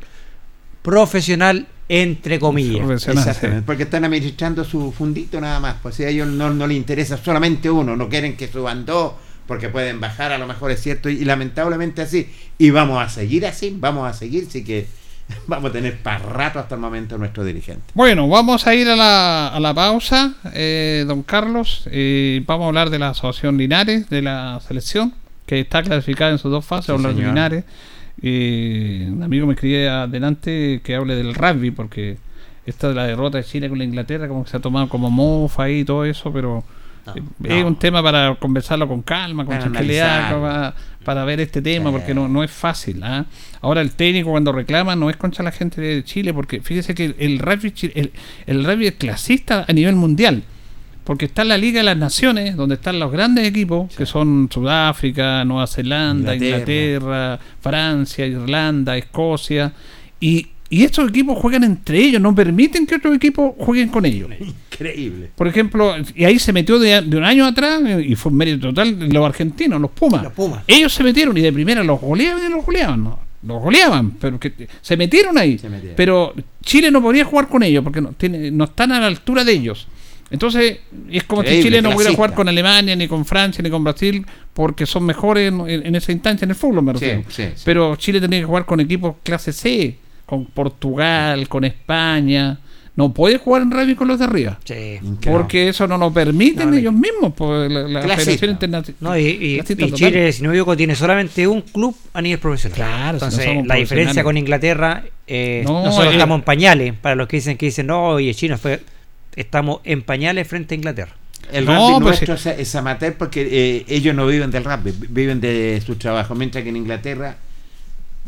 profesional, 0.81 1.67
entre 1.89 2.39
comillas. 2.39 2.85
Profesional, 2.85 3.27
Exactamente, 3.27 3.65
porque 3.65 3.83
están 3.83 4.05
administrando 4.05 4.63
su 4.63 4.91
fundito 4.91 5.39
nada 5.41 5.59
más. 5.59 5.77
Pues 5.81 5.95
si 5.95 6.03
a 6.03 6.09
ellos 6.09 6.27
no, 6.27 6.53
no 6.53 6.67
les 6.67 6.77
interesa 6.77 7.17
solamente 7.17 7.69
uno, 7.69 7.95
no 7.95 8.09
quieren 8.09 8.37
que 8.37 8.47
suban 8.47 8.85
dos, 8.85 9.13
porque 9.47 9.69
pueden 9.69 9.99
bajar, 9.99 10.31
a 10.31 10.37
lo 10.37 10.47
mejor 10.47 10.71
es 10.71 10.81
cierto, 10.81 11.09
y, 11.09 11.13
y 11.13 11.25
lamentablemente 11.25 12.01
así. 12.01 12.29
Y 12.57 12.69
vamos 12.69 13.03
a 13.03 13.09
seguir 13.09 13.45
así, 13.45 13.75
vamos 13.77 14.09
a 14.09 14.13
seguir, 14.13 14.47
sí 14.49 14.63
que 14.63 14.87
vamos 15.47 15.69
a 15.69 15.73
tener 15.73 15.97
para 15.99 16.19
rato 16.19 16.59
hasta 16.59 16.75
el 16.75 16.81
momento 16.81 17.17
nuestro 17.17 17.43
dirigente. 17.43 17.83
Bueno, 17.93 18.27
vamos 18.27 18.65
a 18.67 18.75
ir 18.75 18.87
a 18.89 18.95
la, 18.95 19.47
a 19.49 19.59
la 19.59 19.73
pausa, 19.73 20.33
eh, 20.53 21.03
don 21.07 21.23
Carlos. 21.23 21.87
eh, 21.91 22.43
vamos 22.45 22.65
a 22.65 22.67
hablar 22.67 22.89
de 22.89 22.99
la 22.99 23.09
Asociación 23.09 23.57
Linares, 23.57 24.09
de 24.09 24.21
la 24.21 24.59
selección, 24.67 25.13
que 25.45 25.59
está 25.61 25.83
clasificada 25.83 26.31
en 26.31 26.37
sus 26.37 26.51
dos 26.51 26.65
fases, 26.65 26.95
Sí, 26.95 27.01
señor. 27.01 27.15
Linares. 27.15 27.63
Eh, 28.21 29.07
un 29.11 29.23
amigo 29.23 29.45
me 29.47 29.53
escribía 29.53 30.03
adelante 30.03 30.81
que 30.83 30.95
hable 30.95 31.15
del 31.15 31.33
rugby, 31.33 31.71
porque 31.71 32.17
esta 32.65 32.87
de 32.89 32.95
la 32.95 33.05
derrota 33.05 33.37
de 33.39 33.43
Chile 33.43 33.67
con 33.67 33.77
la 33.77 33.83
Inglaterra, 33.83 34.27
como 34.27 34.45
que 34.45 34.51
se 34.51 34.57
ha 34.57 34.61
tomado 34.61 34.87
como 34.87 35.09
mofa 35.09 35.69
y 35.69 35.83
todo 35.83 36.05
eso, 36.05 36.31
pero 36.31 36.63
No, 37.05 37.13
eh, 37.15 37.21
no. 37.39 37.55
es 37.55 37.63
un 37.65 37.75
tema 37.77 38.01
para 38.01 38.35
conversarlo 38.35 38.87
con 38.87 39.01
calma, 39.01 39.45
con 39.45 39.59
tranquilidad, 39.59 40.39
para, 40.39 40.73
para 41.03 41.25
ver 41.25 41.39
este 41.41 41.61
tema, 41.61 41.89
Sí. 41.89 41.95
porque 41.97 42.13
no, 42.13 42.27
no 42.27 42.43
es 42.43 42.51
fácil. 42.51 43.01
¿ah? 43.03 43.25
Ahora 43.61 43.81
el 43.81 43.91
técnico 43.91 44.29
cuando 44.31 44.51
reclama 44.51 44.95
no 44.95 45.09
es 45.09 45.17
contra 45.17 45.43
la 45.43 45.51
gente 45.51 45.81
de 45.81 46.03
Chile, 46.03 46.33
porque 46.33 46.61
fíjese 46.61 46.95
que 46.95 47.05
el, 47.05 47.15
el 47.19 47.39
rugby, 47.39 47.73
el, 47.95 48.11
el 48.47 48.63
rugby 48.63 48.87
es 48.87 48.93
clasista 48.93 49.65
a 49.67 49.73
nivel 49.73 49.95
mundial. 49.95 50.43
Porque 51.03 51.25
está 51.25 51.43
la 51.43 51.57
Liga 51.57 51.79
de 51.79 51.83
las 51.83 51.97
Naciones, 51.97 52.55
donde 52.55 52.75
están 52.75 52.97
los 52.97 53.11
grandes 53.11 53.45
equipos, 53.45 53.93
que 53.93 54.05
son 54.05 54.47
Sudáfrica, 54.49 55.43
Nueva 55.43 55.67
Zelanda, 55.67 56.33
Inglaterra. 56.33 56.55
Inglaterra, 56.61 57.39
Francia, 57.59 58.25
Irlanda, 58.25 58.95
Escocia. 58.95 59.73
Y, 60.21 60.47
y 60.75 60.83
estos 60.83 61.09
equipos 61.09 61.37
juegan 61.37 61.63
entre 61.63 61.99
ellos, 61.99 62.21
no 62.21 62.33
permiten 62.33 62.85
que 62.87 62.95
otros 62.95 63.15
equipos 63.15 63.53
jueguen 63.57 63.89
con 63.89 64.05
ellos. 64.05 64.29
Increíble. 64.39 65.29
Por 65.35 65.47
ejemplo, 65.47 65.93
y 66.15 66.23
ahí 66.25 66.39
se 66.39 66.51
metió 66.53 66.79
de, 66.79 67.01
de 67.01 67.17
un 67.17 67.23
año 67.23 67.45
atrás, 67.45 67.81
eh, 67.85 68.03
y 68.07 68.15
fue 68.15 68.31
un 68.31 68.37
mérito 68.37 68.69
total, 68.69 69.09
los 69.09 69.25
argentinos, 69.25 69.79
los 69.79 69.91
Pumas. 69.91 70.23
Los 70.23 70.33
Pumas. 70.33 70.63
Ellos 70.67 70.93
se 70.93 71.03
metieron 71.03 71.37
y 71.37 71.41
de 71.41 71.53
primera 71.53 71.83
los 71.83 71.99
goleaban 72.01 72.43
y 72.45 72.49
los 72.49 72.65
goleaban. 72.65 73.03
¿no? 73.03 73.19
Los 73.45 73.61
goleaban, 73.61 74.11
pero 74.11 74.39
que 74.39 74.53
se 74.81 74.97
metieron 74.97 75.37
ahí. 75.37 75.57
Se 75.59 75.69
metieron. 75.69 75.95
Pero 75.95 76.33
Chile 76.63 76.89
no 76.91 77.01
podía 77.01 77.25
jugar 77.25 77.47
con 77.49 77.61
ellos 77.63 77.83
porque 77.83 78.01
no, 78.01 78.09
tiene, 78.13 78.49
no 78.51 78.63
están 78.63 78.91
a 78.93 78.99
la 78.99 79.07
altura 79.07 79.43
de 79.43 79.51
ellos. 79.53 79.87
Entonces, 80.31 80.79
es 81.11 81.23
como 81.25 81.43
si 81.43 81.49
Increíble, 81.49 81.69
Chile 81.69 81.81
no 81.83 81.91
pudiera 81.91 82.13
jugar 82.15 82.33
con 82.33 82.47
Alemania, 82.49 82.95
ni 82.95 83.07
con 83.07 83.23
Francia, 83.25 83.61
ni 83.61 83.69
con 83.69 83.83
Brasil, 83.83 84.25
porque 84.53 84.87
son 84.87 85.05
mejores 85.05 85.49
en, 85.53 85.59
en- 85.69 85.85
en 85.85 85.95
esa 85.95 86.11
instancia 86.11 86.45
en 86.45 86.49
el 86.51 86.55
fútbol, 86.55 86.81
me 86.83 86.93
Sí, 86.93 86.99
refiero. 87.05 87.23
sí, 87.29 87.43
sí. 87.55 87.61
Pero 87.65 87.95
Chile 87.97 88.19
tenía 88.19 88.39
que 88.39 88.45
jugar 88.45 88.65
con 88.65 88.79
equipos 88.79 89.15
clase 89.21 89.53
C, 89.53 89.95
con 90.33 90.45
Portugal, 90.45 91.47
con 91.47 91.63
España. 91.63 92.59
No 92.95 93.11
puede 93.11 93.39
jugar 93.39 93.63
en 93.63 93.71
rugby 93.71 93.95
con 93.95 94.07
los 94.07 94.19
de 94.19 94.25
arriba. 94.25 94.59
Sí. 94.65 94.99
Porque 95.25 95.69
eso 95.69 95.87
no 95.87 95.97
lo 95.97 96.13
permiten 96.13 96.65
No, 96.65 96.71
no. 96.73 96.77
ellos 96.77 96.93
mismos, 96.93 97.33
por 97.33 97.69
la, 97.71 97.87
la. 97.87 98.01
Federación 98.17 98.51
Internacional. 98.51 98.97
No, 99.01 99.17
y. 99.17 99.61
Chile, 99.93 100.31
si 100.31 100.43
no 100.43 100.49
me 100.49 100.55
equivoco, 100.55 100.77
tiene 100.77 100.93
solamente 100.95 101.47
un 101.47 101.61
club 101.61 101.95
a 102.13 102.21
nivel 102.21 102.37
profesional. 102.39 102.75
Claro, 102.75 103.17
si 103.17 103.25
no 103.25 103.25
Entonces, 103.29 103.45
somos 103.45 103.67
la 103.67 103.75
diferencia 103.75 104.23
con 104.23 104.37
Inglaterra, 104.37 105.03
eh, 105.25 105.63
No, 105.65 105.85
nosotros 105.85 106.09
eh, 106.09 106.17
estamos 106.17 106.37
en 106.37 106.43
pañales. 106.43 106.93
Para 106.93 107.15
los 107.15 107.27
que 107.27 107.37
dicen 107.37 107.57
que 107.57 107.65
dicen, 107.65 107.87
no, 107.87 108.09
oye, 108.09 108.31
China 108.35 108.57
fue. 108.59 108.79
Estamos 109.35 109.79
en 109.85 110.03
pañales 110.03 110.47
frente 110.47 110.75
a 110.75 110.77
Inglaterra. 110.77 111.15
El 111.51 111.65
No, 111.65 111.73
rugby 111.73 112.03
pues 112.03 112.27
nuestro 112.27 112.51
es, 112.51 112.59
es 112.59 112.75
amateur 112.75 113.15
porque 113.15 113.41
eh, 113.49 113.85
ellos 113.87 114.13
no 114.13 114.27
viven 114.27 114.51
del 114.51 114.63
rugby, 114.63 114.91
vi- 114.91 115.07
viven 115.09 115.41
de 115.41 115.81
su 115.83 115.95
trabajo, 115.95 116.35
mientras 116.35 116.63
que 116.63 116.69
en 116.69 116.77
Inglaterra 116.77 117.37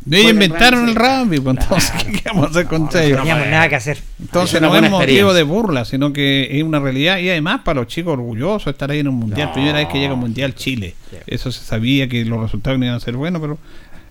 Ellos 0.07 0.21
Juegan 0.23 0.35
inventaron 0.43 0.89
el 0.89 0.95
rugby, 0.95 1.39
pues, 1.39 1.57
entonces, 1.57 1.91
¿qué 2.11 2.21
vamos 2.25 2.45
a 2.45 2.49
hacer 2.51 2.65
con 2.67 2.83
No, 2.83 2.89
no 2.91 2.99
ellos? 2.99 3.17
teníamos 3.19 3.47
nada 3.47 3.69
que 3.69 3.75
hacer. 3.75 3.97
Entonces 4.19 4.61
no 4.61 4.75
es 4.75 4.89
motivo 4.91 5.33
de 5.33 5.41
burla, 5.43 5.83
sino 5.85 6.13
que 6.13 6.47
es 6.59 6.63
una 6.63 6.79
realidad 6.79 7.17
y 7.17 7.29
además 7.29 7.61
para 7.65 7.79
los 7.81 7.87
chicos 7.87 8.13
orgullosos 8.13 8.67
estar 8.67 8.91
ahí 8.91 8.99
en 8.99 9.07
un 9.07 9.15
mundial. 9.15 9.51
Primera 9.51 9.79
vez 9.79 9.87
que 9.87 9.97
llega 9.99 10.13
un 10.13 10.19
mundial 10.19 10.53
Chile. 10.53 10.93
Eso 11.25 11.51
se 11.51 11.63
sabía 11.65 12.07
que 12.07 12.23
los 12.23 12.39
resultados 12.39 12.77
no 12.77 12.85
iban 12.85 12.97
a 12.97 12.99
ser 12.99 13.15
buenos, 13.15 13.41
pero 13.41 13.57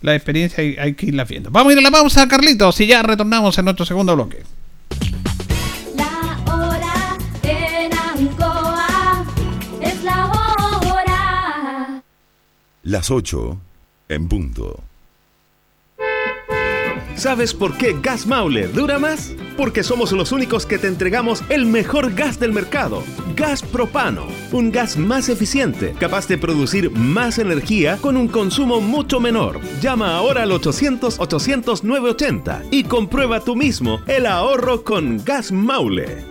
la 0.02 0.14
experiencia 0.16 0.62
hay, 0.64 0.74
hay 0.80 0.94
que 0.94 1.06
irla 1.06 1.24
viendo. 1.24 1.50
Vamos 1.50 1.70
a 1.70 1.72
ir 1.74 1.78
a 1.78 1.82
la 1.82 1.90
pausa, 1.92 2.26
Carlitos, 2.26 2.80
y 2.80 2.86
ya 2.88 3.02
retornamos 3.04 3.56
en 3.58 3.64
nuestro 3.66 3.86
segundo 3.86 4.16
bloque. 4.16 4.42
La 5.96 6.38
hora 6.52 7.16
en 7.44 7.92
Ancoa 7.96 9.24
es 9.80 10.02
la 10.02 10.26
hora. 10.26 12.02
Las 12.82 13.10
8 13.12 13.58
en 14.08 14.28
punto. 14.28 14.82
¿Sabes 17.16 17.54
por 17.54 17.76
qué 17.76 17.96
Gas 18.02 18.26
Maule 18.26 18.66
dura 18.66 18.98
más? 18.98 19.32
Porque 19.56 19.84
somos 19.84 20.10
los 20.12 20.32
únicos 20.32 20.66
que 20.66 20.78
te 20.78 20.88
entregamos 20.88 21.44
el 21.48 21.64
mejor 21.64 22.12
gas 22.14 22.40
del 22.40 22.52
mercado. 22.52 23.04
Gas 23.36 23.62
propano, 23.62 24.26
un 24.50 24.72
gas 24.72 24.96
más 24.96 25.28
eficiente, 25.28 25.94
capaz 25.98 26.26
de 26.26 26.38
producir 26.38 26.90
más 26.90 27.38
energía 27.38 27.98
con 28.00 28.16
un 28.16 28.26
consumo 28.26 28.80
mucho 28.80 29.20
menor. 29.20 29.60
Llama 29.80 30.16
ahora 30.16 30.42
al 30.42 30.50
800-800-980 30.50 32.64
y 32.72 32.82
comprueba 32.84 33.38
tú 33.40 33.54
mismo 33.54 34.00
el 34.08 34.26
ahorro 34.26 34.82
con 34.82 35.22
Gas 35.24 35.52
Maule. 35.52 36.24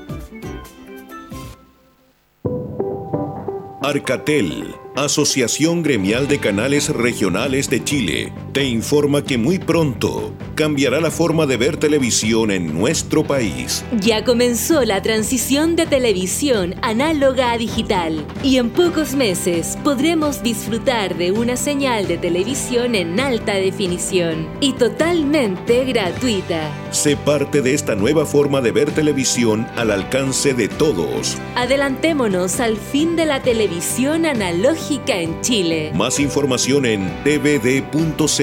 Arcatel, 3.82 4.76
Asociación 4.96 5.82
Gremial 5.84 6.30
de 6.30 6.40
Canales 6.40 6.88
Regionales 6.90 7.70
de 7.70 7.84
Chile, 7.84 8.32
te 8.54 8.66
informa 8.66 9.24
que 9.24 9.40
muy 9.40 9.58
pronto 9.58 10.32
cambiará 10.54 11.02
la 11.02 11.10
forma 11.10 11.48
de 11.48 11.58
ver 11.58 11.78
televisión 11.78 12.52
en 12.52 12.72
nuestro 12.72 13.24
país. 13.24 13.84
Ya 14.00 14.24
comenzó 14.24 14.86
la 14.86 15.02
transición 15.02 15.76
de 15.76 15.88
televisión 15.88 16.76
análoga 16.84 17.52
a 17.52 17.58
digital 17.58 18.24
y 18.44 18.58
en 18.58 18.70
pocos 18.70 19.16
meses 19.16 19.76
podremos 19.84 20.44
disfrutar 20.44 21.18
de 21.18 21.32
una 21.32 21.58
señal 21.58 22.08
de 22.08 22.20
televisión 22.20 22.94
en 22.94 23.20
alta 23.20 23.56
definición 23.56 24.48
y 24.62 24.74
totalmente 24.74 25.84
gratuita. 25.86 26.70
Sé 26.92 27.18
parte 27.18 27.64
de 27.64 27.74
esta 27.74 27.96
nueva 27.96 28.28
forma 28.28 28.62
de 28.62 28.72
ver 28.72 28.92
televisión 28.92 29.66
al 29.76 29.90
alcance 29.90 30.54
de 30.54 30.68
todos. 30.68 31.38
Adelantémonos 31.56 32.60
al 32.60 32.78
fin 32.78 33.16
de 33.16 33.26
la 33.26 33.42
televisión 33.42 34.28
analógica 34.28 35.16
en 35.18 35.42
Chile. 35.42 35.92
Más 35.96 36.20
información 36.20 36.86
en 36.86 37.10
tvd.cl. 37.24 38.43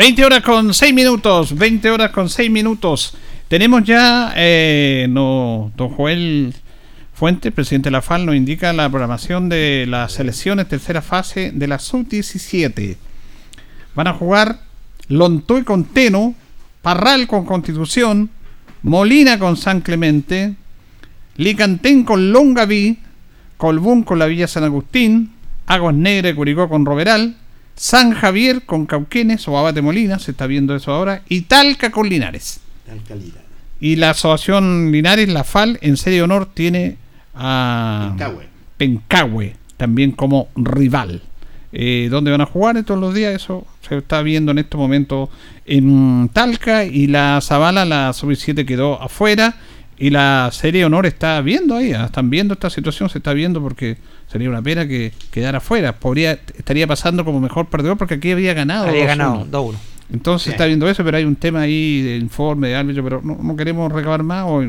20 0.00 0.24
horas 0.24 0.40
con 0.40 0.72
6 0.72 0.94
minutos, 0.94 1.58
20 1.58 1.90
horas 1.90 2.10
con 2.10 2.30
6 2.30 2.50
minutos. 2.50 3.12
Tenemos 3.48 3.84
ya, 3.84 4.32
eh, 4.34 5.06
no, 5.10 5.72
don 5.76 5.90
Joel 5.90 6.54
Fuente, 7.12 7.52
presidente 7.52 7.88
de 7.88 7.90
la 7.90 8.00
FAL, 8.00 8.24
nos 8.24 8.34
indica 8.34 8.72
la 8.72 8.88
programación 8.88 9.50
de 9.50 9.84
las 9.86 10.12
selecciones 10.12 10.68
tercera 10.68 11.02
fase 11.02 11.52
de 11.52 11.66
la 11.66 11.78
sub-17. 11.78 12.96
Van 13.94 14.06
a 14.06 14.14
jugar 14.14 14.60
Lontoy 15.08 15.64
con 15.64 15.84
Teno, 15.84 16.34
Parral 16.80 17.26
con 17.26 17.44
Constitución, 17.44 18.30
Molina 18.82 19.38
con 19.38 19.58
San 19.58 19.82
Clemente, 19.82 20.54
Licantén 21.36 22.04
con 22.04 22.32
Longaví, 22.32 23.00
Colbún 23.58 24.04
con 24.04 24.18
la 24.18 24.24
Villa 24.24 24.48
San 24.48 24.64
Agustín, 24.64 25.32
Aguas 25.66 25.94
Negras 25.94 26.32
y 26.32 26.36
Curicó 26.36 26.70
con 26.70 26.86
Roveral, 26.86 27.36
San 27.74 28.12
Javier 28.12 28.62
con 28.66 28.86
Cauquenes 28.86 29.46
o 29.48 29.56
Abate 29.56 29.82
Molina, 29.82 30.18
se 30.18 30.32
está 30.32 30.46
viendo 30.46 30.74
eso 30.74 30.92
ahora, 30.92 31.22
y 31.28 31.42
Talca 31.42 31.90
con 31.90 32.08
Linares. 32.08 32.60
Y 33.80 33.96
la 33.96 34.10
asociación 34.10 34.92
Linares, 34.92 35.28
la 35.28 35.44
FAL, 35.44 35.78
en 35.80 35.96
serie 35.96 36.18
de 36.18 36.22
honor 36.24 36.50
tiene 36.52 36.96
a 37.34 38.14
Pencahue. 38.16 38.46
Pencahue, 38.76 39.56
también 39.76 40.12
como 40.12 40.48
rival. 40.56 41.22
Eh, 41.72 42.08
¿Dónde 42.10 42.32
van 42.32 42.40
a 42.40 42.46
jugar 42.46 42.82
todos 42.82 43.00
los 43.00 43.14
días? 43.14 43.34
Eso 43.34 43.66
se 43.88 43.98
está 43.98 44.22
viendo 44.22 44.52
en 44.52 44.58
este 44.58 44.76
momento 44.76 45.30
en 45.64 46.28
Talca 46.32 46.84
y 46.84 47.06
la 47.06 47.40
Zabala, 47.40 47.84
la 47.84 48.12
sub-17 48.12 48.66
quedó 48.66 49.00
afuera 49.00 49.54
y 50.00 50.10
la 50.10 50.48
serie 50.52 50.84
honor 50.84 51.06
está 51.06 51.40
viendo 51.42 51.76
ahí, 51.76 51.92
ah, 51.92 52.06
están 52.06 52.30
viendo 52.30 52.54
esta 52.54 52.70
situación, 52.70 53.08
se 53.10 53.18
está 53.18 53.32
viendo 53.34 53.60
porque 53.62 53.98
sería 54.26 54.48
una 54.48 54.62
pena 54.62 54.88
que 54.88 55.12
quedara 55.30 55.58
afuera. 55.58 55.92
Podría, 55.96 56.32
estaría 56.32 56.86
pasando 56.86 57.24
como 57.24 57.38
mejor 57.40 57.66
perdedor 57.66 57.96
porque 57.98 58.14
aquí 58.14 58.32
había 58.32 58.54
ganado. 58.54 58.88
Había 58.88 59.04
2-1. 59.04 59.06
ganado 59.06 59.46
2-1. 59.50 59.74
Entonces 60.12 60.44
Sí. 60.46 60.50
está 60.50 60.64
viendo 60.66 60.88
eso, 60.88 61.04
pero 61.04 61.18
hay 61.18 61.24
un 61.24 61.36
tema 61.36 61.60
ahí 61.60 62.02
de 62.02 62.16
informe, 62.16 62.68
de 62.68 62.76
árbitro, 62.76 63.04
pero 63.04 63.20
no, 63.22 63.38
no 63.40 63.54
queremos 63.56 63.92
recabar 63.92 64.22
más 64.24 64.44
o- 64.48 64.64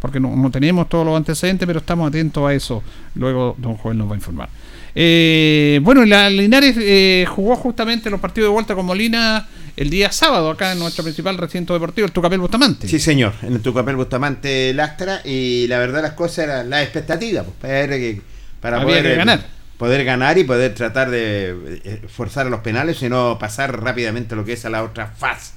porque 0.00 0.20
no, 0.20 0.36
no 0.36 0.50
tenemos 0.50 0.88
todos 0.90 1.06
los 1.06 1.16
antecedentes, 1.16 1.66
pero 1.66 1.78
estamos 1.78 2.06
atentos 2.08 2.46
a 2.46 2.52
eso. 2.52 2.82
Luego 3.14 3.54
don 3.56 3.76
Joel 3.76 3.96
nos 3.96 4.08
va 4.08 4.12
a 4.12 4.16
informar. 4.16 4.48
Eh, 4.94 5.80
bueno, 5.82 6.04
la 6.04 6.30
Linares 6.30 6.76
eh, 6.78 7.26
jugó 7.28 7.56
justamente 7.56 8.10
los 8.10 8.20
partidos 8.20 8.48
de 8.48 8.52
vuelta 8.52 8.74
con 8.74 8.86
Molina 8.86 9.48
el 9.76 9.90
día 9.90 10.12
sábado 10.12 10.50
acá 10.50 10.70
en 10.72 10.78
nuestro 10.78 11.02
principal 11.02 11.36
recinto 11.36 11.72
deportivo, 11.74 12.06
el 12.06 12.12
Tucapel 12.12 12.38
Bustamante. 12.38 12.86
Sí, 12.86 13.00
señor, 13.00 13.32
en 13.42 13.54
el 13.54 13.60
Tucapel 13.60 13.96
Bustamante 13.96 14.72
Lastra 14.72 15.20
y 15.24 15.66
la 15.66 15.78
verdad 15.78 16.00
las 16.02 16.12
cosas 16.12 16.44
eran 16.44 16.70
las 16.70 16.82
expectativas 16.84 17.44
pues, 17.44 17.56
para, 17.60 17.88
que- 17.96 18.20
para 18.60 18.76
Había 18.76 18.86
poder 18.86 19.02
que 19.02 19.16
ganar. 19.16 19.46
poder 19.78 20.04
ganar 20.04 20.38
y 20.38 20.44
poder 20.44 20.74
tratar 20.74 21.10
de 21.10 21.80
eh, 21.84 22.02
forzar 22.08 22.46
a 22.46 22.50
los 22.50 22.60
penales 22.60 23.02
y 23.02 23.08
no 23.08 23.36
pasar 23.40 23.82
rápidamente 23.82 24.36
lo 24.36 24.44
que 24.44 24.52
es 24.52 24.64
a 24.64 24.70
la 24.70 24.84
otra 24.84 25.08
fase. 25.08 25.52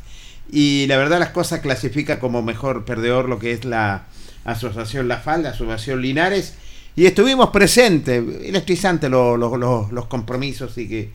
Y 0.51 0.87
la 0.87 0.97
verdad 0.97 1.19
las 1.19 1.29
cosas 1.29 1.59
clasifica 1.59 2.19
como 2.19 2.41
mejor 2.41 2.85
perdedor 2.85 3.29
lo 3.29 3.37
que 3.37 3.51
es 3.51 3.65
la 3.65 4.05
Asociación 4.45 5.07
La 5.07 5.17
Falda, 5.17 5.51
Asociación 5.51 6.01
Linares 6.01 6.55
y 6.97 7.05
estuvimos 7.05 7.51
presentes, 7.51 8.23
electrizantes 8.43 9.07
los, 9.07 9.37
los, 9.37 9.57
los, 9.59 9.91
los 9.91 10.07
compromisos 10.07 10.75
y 10.79 10.89
que 10.89 11.11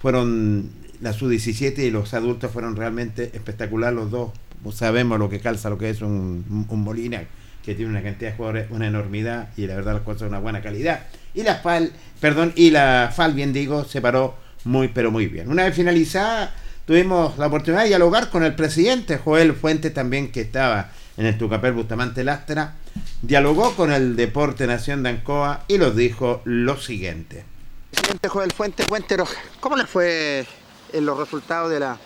fueron 0.00 0.70
la 1.02 1.12
sub-17 1.12 1.80
y 1.80 1.90
los 1.90 2.14
adultos 2.14 2.50
fueron 2.50 2.76
realmente 2.76 3.24
espectacular 3.34 3.92
los 3.92 4.10
dos. 4.10 4.30
Sabemos 4.72 5.18
lo 5.18 5.28
que 5.28 5.38
calza, 5.38 5.68
lo 5.68 5.76
que 5.76 5.90
es 5.90 6.00
un, 6.00 6.66
un 6.66 6.82
Molina, 6.82 7.24
que 7.62 7.74
tiene 7.74 7.90
una 7.90 8.02
cantidad 8.02 8.30
de 8.30 8.36
jugadores, 8.38 8.70
una 8.70 8.86
enormidad 8.86 9.50
y 9.58 9.66
la 9.66 9.74
verdad 9.74 9.92
las 9.92 10.02
cosas 10.02 10.30
una 10.30 10.38
buena 10.38 10.62
calidad. 10.62 11.02
Y 11.34 11.42
la 11.42 11.56
FAL, 11.56 11.92
perdón, 12.20 12.54
y 12.56 12.70
la 12.70 13.12
FAL, 13.14 13.34
bien 13.34 13.52
digo, 13.52 13.84
se 13.84 14.00
paró 14.00 14.34
muy, 14.64 14.88
pero 14.88 15.10
muy 15.10 15.26
bien. 15.26 15.50
Una 15.50 15.64
vez 15.64 15.74
finalizada, 15.74 16.54
tuvimos 16.86 17.36
la 17.36 17.48
oportunidad 17.48 17.82
de 17.82 17.88
dialogar 17.88 18.30
con 18.30 18.44
el 18.44 18.54
presidente 18.54 19.18
Joel 19.18 19.52
Fuentes 19.52 19.92
también, 19.92 20.32
que 20.32 20.40
estaba 20.40 20.90
en 21.18 21.26
el 21.26 21.36
Tucapel 21.36 21.72
Bustamante 21.72 22.24
Lastra, 22.24 22.74
dialogó 23.20 23.74
con 23.74 23.92
el 23.92 24.16
Deporte 24.16 24.66
Nación 24.66 25.02
de 25.02 25.10
Ancoa 25.10 25.64
y 25.68 25.76
nos 25.76 25.94
dijo 25.96 26.40
lo 26.44 26.80
siguiente. 26.80 27.44
Presidente 27.90 28.28
Joel 28.28 28.52
Fuentes, 28.52 28.86
cuéntenos, 28.86 29.28
¿cómo 29.60 29.76
le 29.76 29.84
fue 29.86 30.46
en 30.92 31.04
los 31.04 31.18
resultados 31.18 31.70
de 31.70 31.80
la, 31.80 31.98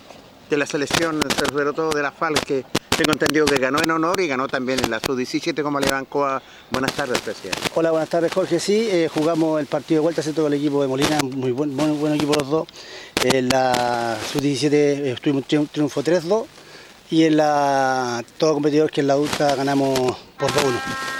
de 0.49 0.57
la 0.57 0.65
selección, 0.65 1.21
sobre 1.49 1.71
todo 1.73 1.91
de 1.91 2.01
la 2.01 2.11
FAL, 2.11 2.33
que 2.45 2.65
tengo 2.97 3.11
entendido 3.13 3.45
que 3.45 3.55
ganó 3.57 3.79
en 3.83 3.91
honor 3.91 4.19
y 4.19 4.27
ganó 4.27 4.47
también 4.47 4.79
en 4.83 4.89
la 4.91 4.99
sub-17 4.99 5.61
como 5.61 5.79
le 5.79 5.89
Ancoa? 5.91 6.41
Buenas 6.71 6.93
tardes, 6.93 7.19
presidente. 7.21 7.59
Hola, 7.75 7.91
buenas 7.91 8.09
tardes 8.09 8.33
Jorge. 8.33 8.59
Sí, 8.59 8.87
eh, 8.91 9.09
jugamos 9.13 9.59
el 9.59 9.67
partido 9.67 9.99
de 9.99 10.03
vuelta, 10.03 10.23
¿cierto? 10.23 10.41
Con 10.43 10.53
el 10.53 10.59
equipo 10.59 10.81
de 10.81 10.87
Molina, 10.87 11.19
muy 11.21 11.51
buen, 11.51 11.75
muy 11.75 11.91
buen 11.97 12.15
equipo 12.15 12.33
los 12.33 12.49
dos. 12.49 12.67
En 13.23 13.49
la 13.49 14.17
sub-17 14.31 14.71
eh, 14.73 15.11
estuvimos 15.11 15.43
tri- 15.47 15.67
triunfo 15.71 16.03
3-2 16.03 16.45
y 17.11 17.23
en 17.25 17.37
la 17.37 18.23
todo 18.37 18.53
competidor 18.55 18.89
que 18.91 19.01
en 19.01 19.07
la 19.07 19.13
adulta 19.13 19.55
ganamos 19.55 20.17
por 20.37 20.51
2-1. 20.51 20.55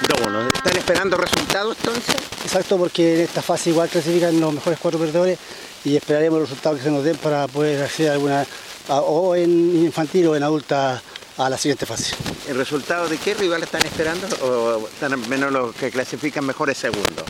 No, 0.09 0.23
bueno, 0.23 0.49
¿están 0.53 0.77
esperando 0.77 1.17
resultados 1.17 1.77
entonces? 1.79 2.15
Exacto, 2.43 2.77
porque 2.77 3.15
en 3.15 3.21
esta 3.21 3.41
fase 3.41 3.69
igual 3.69 3.89
clasifican 3.89 4.39
los 4.39 4.53
mejores 4.53 4.79
cuatro 4.81 4.99
perdedores 4.99 5.37
y 5.85 5.95
esperaremos 5.95 6.39
los 6.39 6.49
resultados 6.49 6.79
que 6.79 6.85
se 6.85 6.91
nos 6.91 7.03
den 7.03 7.17
para 7.17 7.47
poder 7.47 7.83
acceder 7.83 8.11
a 8.11 8.13
alguna, 8.13 8.45
a- 8.89 9.01
o 9.01 9.35
en 9.35 9.49
infantil 9.85 10.27
o 10.27 10.35
en 10.35 10.43
adulta 10.43 11.01
a 11.37 11.49
la 11.49 11.57
siguiente 11.57 11.85
fase. 11.85 12.15
¿El 12.47 12.57
resultado 12.57 13.07
de 13.07 13.17
qué 13.17 13.33
rival 13.33 13.63
están 13.63 13.85
esperando? 13.85 14.27
¿O 14.45 14.87
están 14.87 15.19
menos 15.29 15.51
los 15.51 15.75
que 15.75 15.89
clasifican 15.91 16.45
mejores 16.45 16.77
segundos? 16.77 17.23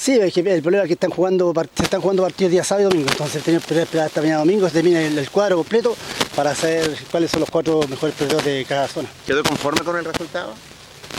Sí, 0.00 0.12
es 0.18 0.32
que 0.32 0.40
el 0.40 0.62
problema 0.62 0.84
es 0.84 0.88
que 0.88 0.94
están 0.94 1.10
jugando, 1.10 1.52
se 1.74 1.82
están 1.82 2.00
jugando 2.00 2.22
partidos 2.22 2.50
día 2.50 2.64
sábado 2.64 2.88
y 2.88 2.90
domingo, 2.90 3.10
entonces 3.10 3.42
tenemos 3.42 3.66
que 3.66 3.78
esperar 3.78 4.06
hasta 4.06 4.22
mañana 4.22 4.38
domingo, 4.38 4.66
se 4.66 4.72
termina 4.72 4.98
el, 5.02 5.18
el 5.18 5.28
cuadro 5.28 5.56
completo 5.56 5.94
para 6.34 6.54
saber 6.54 6.96
cuáles 7.10 7.30
son 7.30 7.40
los 7.40 7.50
cuatro 7.50 7.82
mejores 7.86 8.14
perdedores 8.14 8.46
de 8.46 8.64
cada 8.66 8.88
zona. 8.88 9.10
¿Quedó 9.26 9.42
conforme 9.42 9.80
con 9.84 9.98
el 9.98 10.06
resultado? 10.06 10.54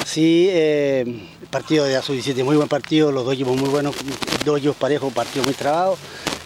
Sí, 0.03 0.47
eh, 0.49 1.01
el 1.01 1.47
partido 1.51 1.85
de 1.85 1.93
la 1.93 2.01
sub-17, 2.01 2.43
muy 2.43 2.55
buen 2.55 2.67
partido, 2.67 3.11
los 3.11 3.23
dos 3.23 3.35
equipos 3.35 3.55
muy 3.55 3.69
buenos, 3.69 3.93
dos 4.43 4.57
equipos 4.57 4.77
parejos, 4.77 5.13
partido 5.13 5.45
muy 5.45 5.53
trabado. 5.53 5.95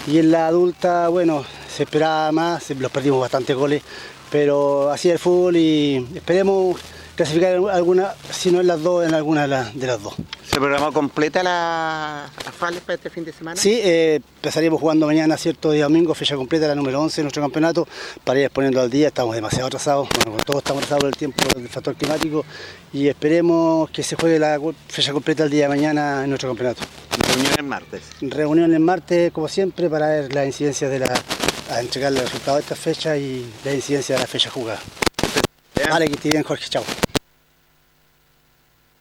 Y 0.06 0.18
en 0.18 0.32
la 0.32 0.48
adulta, 0.48 1.08
bueno, 1.08 1.46
se 1.74 1.84
esperaba 1.84 2.34
más, 2.34 2.70
los 2.72 2.92
perdimos 2.92 3.22
bastantes 3.22 3.56
goles, 3.56 3.82
pero 4.30 4.92
así 4.92 5.08
es 5.08 5.14
el 5.14 5.20
fútbol 5.20 5.56
y 5.56 6.06
esperemos 6.14 6.82
clasificar 7.16 7.56
en 7.56 7.70
alguna, 7.70 8.14
si 8.32 8.52
no 8.52 8.62
en 8.62 8.68
las 8.68 8.82
dos, 8.82 9.06
en 9.06 9.14
alguna 9.14 9.44
de 9.44 9.48
las, 9.48 9.76
de 9.76 9.88
las 9.88 10.02
dos. 10.02 10.14
¿Se 10.50 10.58
programó 10.58 10.94
completa 10.94 11.44
la, 11.44 12.30
la 12.46 12.52
FAL 12.52 12.76
para 12.76 12.96
este 12.96 13.10
fin 13.10 13.26
de 13.26 13.34
semana? 13.34 13.60
Sí, 13.60 13.80
eh, 13.84 14.22
empezaríamos 14.38 14.80
jugando 14.80 15.06
mañana, 15.06 15.38
cierto, 15.38 15.72
día 15.72 15.84
domingo, 15.84 16.14
fecha 16.14 16.36
completa, 16.36 16.68
la 16.68 16.76
número 16.76 17.02
11 17.02 17.18
de 17.18 17.24
nuestro 17.24 17.42
campeonato, 17.42 17.88
para 18.24 18.40
ir 18.40 18.50
poniendo 18.52 18.82
al 18.82 18.90
día, 18.90 19.08
estamos 19.08 19.36
demasiado 19.36 19.68
atrasados, 19.68 20.08
bueno, 20.16 20.32
con 20.32 20.42
todos 20.42 20.60
estamos 20.60 20.84
atrasados 20.84 21.02
por 21.02 21.10
el 21.10 21.16
tiempo 21.18 21.44
del 21.56 21.70
factor 21.70 21.96
climático 21.96 22.46
y 22.94 23.08
esperemos 23.08 23.90
que 23.90 24.04
se 24.04 24.16
juegue 24.16 24.40
la 24.40 24.60
fecha 24.88 25.12
completa 25.12 25.44
el 25.44 25.50
día 25.50 25.64
de 25.64 25.70
mañana 25.70 26.24
en 26.24 26.30
nuestro 26.30 26.50
campeonato. 26.50 26.84
Reunión 27.28 27.54
el 27.58 27.64
martes. 27.64 28.02
Reunión 28.22 28.74
el 28.74 28.80
martes, 28.80 29.32
como 29.32 29.48
siempre, 29.48 29.90
para 29.90 30.08
ver 30.08 30.34
las 30.34 30.46
incidencias 30.46 30.90
de 30.92 31.00
la, 31.00 31.22
a 31.72 31.80
entregar 31.80 32.12
el 32.12 32.20
resultado 32.20 32.58
de 32.58 32.62
esta 32.62 32.76
fecha 32.76 33.18
y 33.18 33.46
la 33.64 33.74
incidencia 33.74 34.16
de 34.16 34.22
la 34.22 34.28
fecha 34.28 34.50
jugada. 34.50 34.80
Vale, 35.90 36.08
que 36.08 36.14
esté 36.14 36.30
bien, 36.30 36.44
Jorge, 36.44 36.66
chao. 36.70 36.84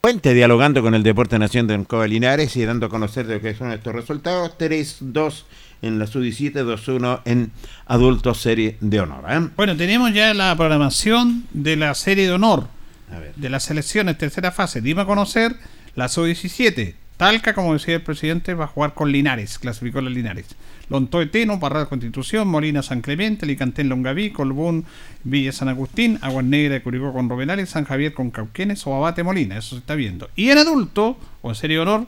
Fuente 0.03 0.35
dialogando 0.35 0.83
con 0.83 0.95
el 0.95 1.03
Deporte 1.03 1.39
Nación 1.39 1.67
de 1.67 1.75
Ancoa 1.75 2.07
Linares 2.07 2.57
y 2.57 2.65
dando 2.65 2.87
a 2.87 2.89
conocer 2.91 3.27
de 3.27 3.41
qué 3.41 3.55
son 3.55 3.73
estos 3.73 3.95
resultados. 3.95 4.53
3-2 4.59 5.45
en 5.81 5.99
la 5.99 6.07
sub-17, 6.07 6.53
2-1 6.53 7.23
en 7.25 7.53
adultos 7.87 8.41
serie 8.41 8.77
de 8.81 9.01
honor. 9.01 9.25
¿eh? 9.31 9.49
Bueno, 9.57 9.77
tenemos 9.77 10.13
ya 10.13 10.35
la 10.35 10.55
programación 10.57 11.47
de 11.53 11.77
la 11.77 11.95
serie 11.95 12.27
de 12.27 12.33
honor 12.33 12.69
A 13.11 13.19
ver. 13.19 13.35
de 13.35 13.49
las 13.49 13.65
selecciones, 13.65 14.19
tercera 14.19 14.53
fase. 14.53 14.83
Dime 14.83 15.03
a 15.03 15.07
conocer 15.07 15.57
la 15.95 16.09
sub-17. 16.09 16.95
Talca, 17.17 17.55
como 17.55 17.73
decía 17.73 17.95
el 17.95 18.03
presidente, 18.03 18.53
va 18.55 18.65
a 18.65 18.69
jugar 18.69 18.93
con 18.93 19.11
Linares, 19.11 19.59
clasificó 19.59 20.03
la 20.03 20.11
Linares. 20.11 20.47
Lontoe 20.89 21.27
Teno, 21.27 21.59
Parral 21.59 21.89
Constitución, 21.89 22.47
Molina 22.49 22.83
San 22.83 23.01
Clemente, 23.01 23.45
Alicantén 23.45 23.89
Longaví, 23.89 24.31
Colbún 24.31 24.85
Villa 25.25 25.53
San 25.53 25.69
Agustín, 25.69 26.19
Aguas 26.21 26.45
Negra 26.45 26.75
de 26.75 26.83
Curicó 26.83 27.13
con 27.13 27.29
Robenales, 27.29 27.71
San 27.71 27.85
Javier 27.85 28.13
con 28.13 28.31
Cauquenes 28.31 28.87
o 28.87 28.95
Abate 28.95 29.23
Molina, 29.23 29.57
eso 29.57 29.77
se 29.77 29.81
está 29.81 29.95
viendo. 29.95 30.29
Y 30.37 30.51
en 30.51 30.59
adulto, 30.59 31.17
o 31.43 31.51
en 31.51 31.55
serie 31.55 31.77
de 31.77 31.83
honor, 31.83 32.07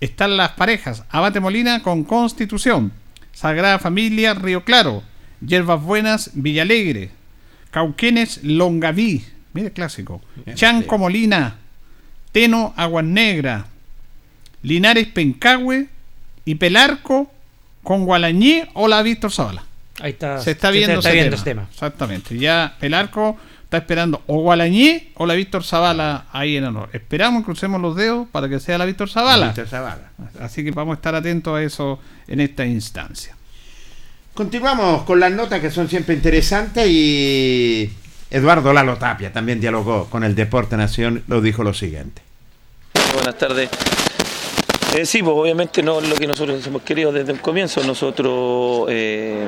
están 0.00 0.36
las 0.36 0.50
parejas 0.50 1.04
Abate 1.10 1.40
Molina 1.40 1.82
con 1.82 2.04
Constitución, 2.04 2.92
Sagrada 3.32 3.78
Familia 3.78 4.34
Río 4.34 4.64
Claro, 4.64 5.02
Hierbas 5.40 5.82
Buenas 5.82 6.30
Villalegre, 6.34 7.10
Cauquenes 7.70 8.42
Longaví, 8.44 9.24
mire 9.52 9.72
clásico, 9.72 10.22
Chanco 10.54 10.96
Molina, 10.96 11.56
Teno 12.32 12.72
Aguas 12.76 13.04
Negra, 13.04 13.66
Linares 14.62 15.08
Pencahue 15.08 15.88
y 16.44 16.54
Pelarco 16.54 17.30
con 17.82 18.04
Gualañé 18.04 18.68
o 18.74 18.88
la 18.88 19.02
Víctor 19.02 19.32
Zavala. 19.32 19.64
Ahí 20.00 20.12
está, 20.12 20.40
Se 20.40 20.52
está 20.52 20.68
se 20.68 20.74
viendo, 20.74 20.98
está 20.98 21.08
ese 21.08 21.16
viendo 21.16 21.36
tema. 21.36 21.42
ese 21.42 21.50
tema. 21.50 21.68
Exactamente. 21.70 22.38
Ya 22.38 22.76
Pelarco 22.78 23.36
está 23.64 23.78
esperando 23.78 24.22
o 24.26 24.40
Gualañé 24.40 25.10
o 25.14 25.26
la 25.26 25.34
Víctor 25.34 25.64
Zavala 25.64 26.26
ahí 26.32 26.56
en 26.56 26.64
honor. 26.64 26.88
Esperamos, 26.92 27.44
crucemos 27.44 27.80
los 27.80 27.96
dedos 27.96 28.28
para 28.30 28.48
que 28.48 28.60
sea 28.60 28.78
la 28.78 28.84
Víctor 28.84 29.10
Zavala. 29.10 29.46
Víctor 29.48 29.68
Zavala. 29.68 30.10
Así 30.40 30.64
que 30.64 30.70
vamos 30.70 30.92
a 30.92 30.96
estar 30.96 31.14
atentos 31.14 31.56
a 31.56 31.62
eso 31.62 31.98
en 32.26 32.40
esta 32.40 32.64
instancia. 32.64 33.34
Continuamos 34.34 35.02
con 35.02 35.18
las 35.18 35.32
notas 35.32 35.60
que 35.60 35.70
son 35.70 35.88
siempre 35.88 36.14
interesantes 36.14 36.86
y 36.88 37.90
Eduardo 38.30 38.72
Lalo 38.72 38.96
Tapia 38.96 39.32
también 39.32 39.60
dialogó 39.60 40.08
con 40.08 40.22
el 40.22 40.34
Deporte 40.34 40.76
Nación, 40.76 41.24
lo 41.26 41.40
dijo 41.40 41.64
lo 41.64 41.74
siguiente. 41.74 42.22
Buenas 43.14 43.36
tardes. 43.36 43.68
Eh, 44.94 45.04
sí, 45.04 45.22
pues 45.22 45.36
obviamente 45.36 45.82
no 45.82 46.00
es 46.00 46.08
lo 46.08 46.16
que 46.16 46.26
nosotros 46.26 46.66
hemos 46.66 46.82
querido 46.82 47.12
desde 47.12 47.32
el 47.32 47.40
comienzo. 47.40 47.82
Nosotros 47.84 48.86
eh, 48.88 49.46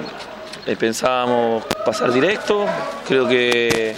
eh, 0.66 0.76
pensábamos 0.76 1.64
pasar 1.84 2.12
directo, 2.12 2.66
creo 3.09 3.26
que 3.26 3.95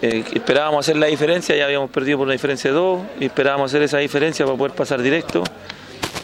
esperábamos 0.00 0.84
hacer 0.84 0.96
la 0.96 1.06
diferencia, 1.06 1.56
ya 1.56 1.64
habíamos 1.64 1.90
perdido 1.90 2.18
por 2.18 2.26
una 2.26 2.32
diferencia 2.32 2.70
de 2.70 2.76
dos, 2.76 3.00
y 3.18 3.26
esperábamos 3.26 3.70
hacer 3.70 3.82
esa 3.82 3.98
diferencia 3.98 4.44
para 4.44 4.56
poder 4.56 4.72
pasar 4.72 5.02
directo. 5.02 5.42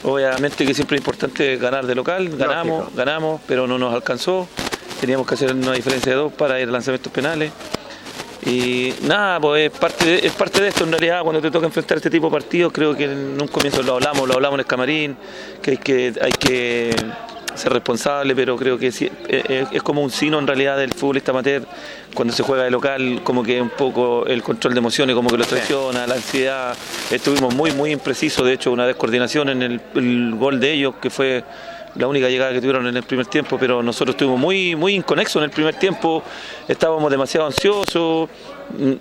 Obviamente 0.05 0.66
que 0.66 0.74
siempre 0.74 0.97
es 0.97 1.01
importante 1.01 1.57
ganar 1.57 1.87
de 1.87 1.95
local, 1.95 2.28
ganamos, 2.37 2.95
ganamos, 2.95 3.41
pero 3.47 3.66
no 3.66 3.78
nos 3.78 3.95
alcanzó. 3.95 4.47
Teníamos 5.01 5.26
que 5.26 5.35
hacer 5.35 5.55
una 5.55 5.72
diferencia 5.72 6.12
de 6.12 6.18
dos 6.18 6.32
para 6.32 6.61
ir 6.61 6.68
a 6.68 6.72
lanzamientos 6.72 7.12
penales. 7.12 7.53
Y 8.47 8.92
nada, 9.03 9.40
pues 9.40 9.72
es 9.72 9.78
parte, 9.78 10.05
de, 10.05 10.26
es 10.26 10.32
parte 10.32 10.61
de 10.62 10.68
esto 10.68 10.84
en 10.84 10.90
realidad, 10.92 11.22
cuando 11.22 11.40
te 11.40 11.51
toca 11.51 11.66
enfrentar 11.66 11.97
este 11.97 12.11
tipo 12.11 12.26
de 12.26 12.32
partidos, 12.32 12.72
creo 12.72 12.95
que 12.95 13.05
en 13.05 13.40
un 13.40 13.49
comienzo 13.49 13.82
lo 13.82 13.95
hablamos, 13.95 14.28
lo 14.28 14.34
hablamos 14.34 14.57
en 14.57 14.61
el 14.61 14.66
camarín, 14.66 15.16
que 15.62 15.70
hay 15.72 15.76
que, 15.78 16.12
hay 16.20 16.32
que 16.32 16.95
ser 17.55 17.72
responsable, 17.72 18.34
pero 18.34 18.57
creo 18.57 18.76
que 18.76 18.90
sí, 18.92 19.11
es, 19.28 19.45
es- 19.49 19.68
es 19.72 19.82
como 19.82 20.03
un 20.03 20.11
sino 20.11 20.38
en 20.38 20.47
realidad 20.47 20.76
del 20.76 20.92
futbolista 20.92 21.30
amateur, 21.30 21.62
cuando 22.12 22.34
se 22.34 22.42
juega 22.42 22.64
de 22.64 22.70
local, 22.70 23.20
como 23.24 23.42
que 23.42 23.61
un 23.62 23.70
poco 23.70 24.26
el 24.26 24.42
control 24.42 24.74
de 24.74 24.78
emociones, 24.80 25.16
como 25.16 25.30
que 25.30 25.38
lo 25.38 25.45
traiciona, 25.45 26.07
la 26.07 26.14
ansiedad, 26.14 26.76
estuvimos 27.11 27.55
muy, 27.55 27.72
muy 27.72 27.92
imprecisos, 27.92 28.45
de 28.45 28.53
hecho 28.53 28.72
una 28.72 28.86
descoordinación 28.86 29.49
en 29.49 29.62
el, 29.62 29.80
el 29.95 30.34
gol 30.34 30.61
de 30.61 30.72
ellos, 30.72 30.97
que 31.01 31.09
fue 31.11 31.45
la 31.97 32.09
única 32.09 32.28
llegada 32.28 32.53
que 32.53 32.61
tuvieron 32.61 32.86
en 32.86 32.97
el 32.97 33.03
primer 33.03 33.26
tiempo, 33.26 33.57
pero 33.59 33.82
nosotros 33.82 34.14
estuvimos 34.14 34.38
muy, 34.40 34.74
muy 34.74 34.95
inconexos 34.95 35.36
en 35.36 35.45
el 35.45 35.51
primer 35.51 35.76
tiempo, 35.76 36.22
estábamos 36.66 37.11
demasiado 37.11 37.47
ansiosos, 37.47 38.28
mm, 38.76 38.92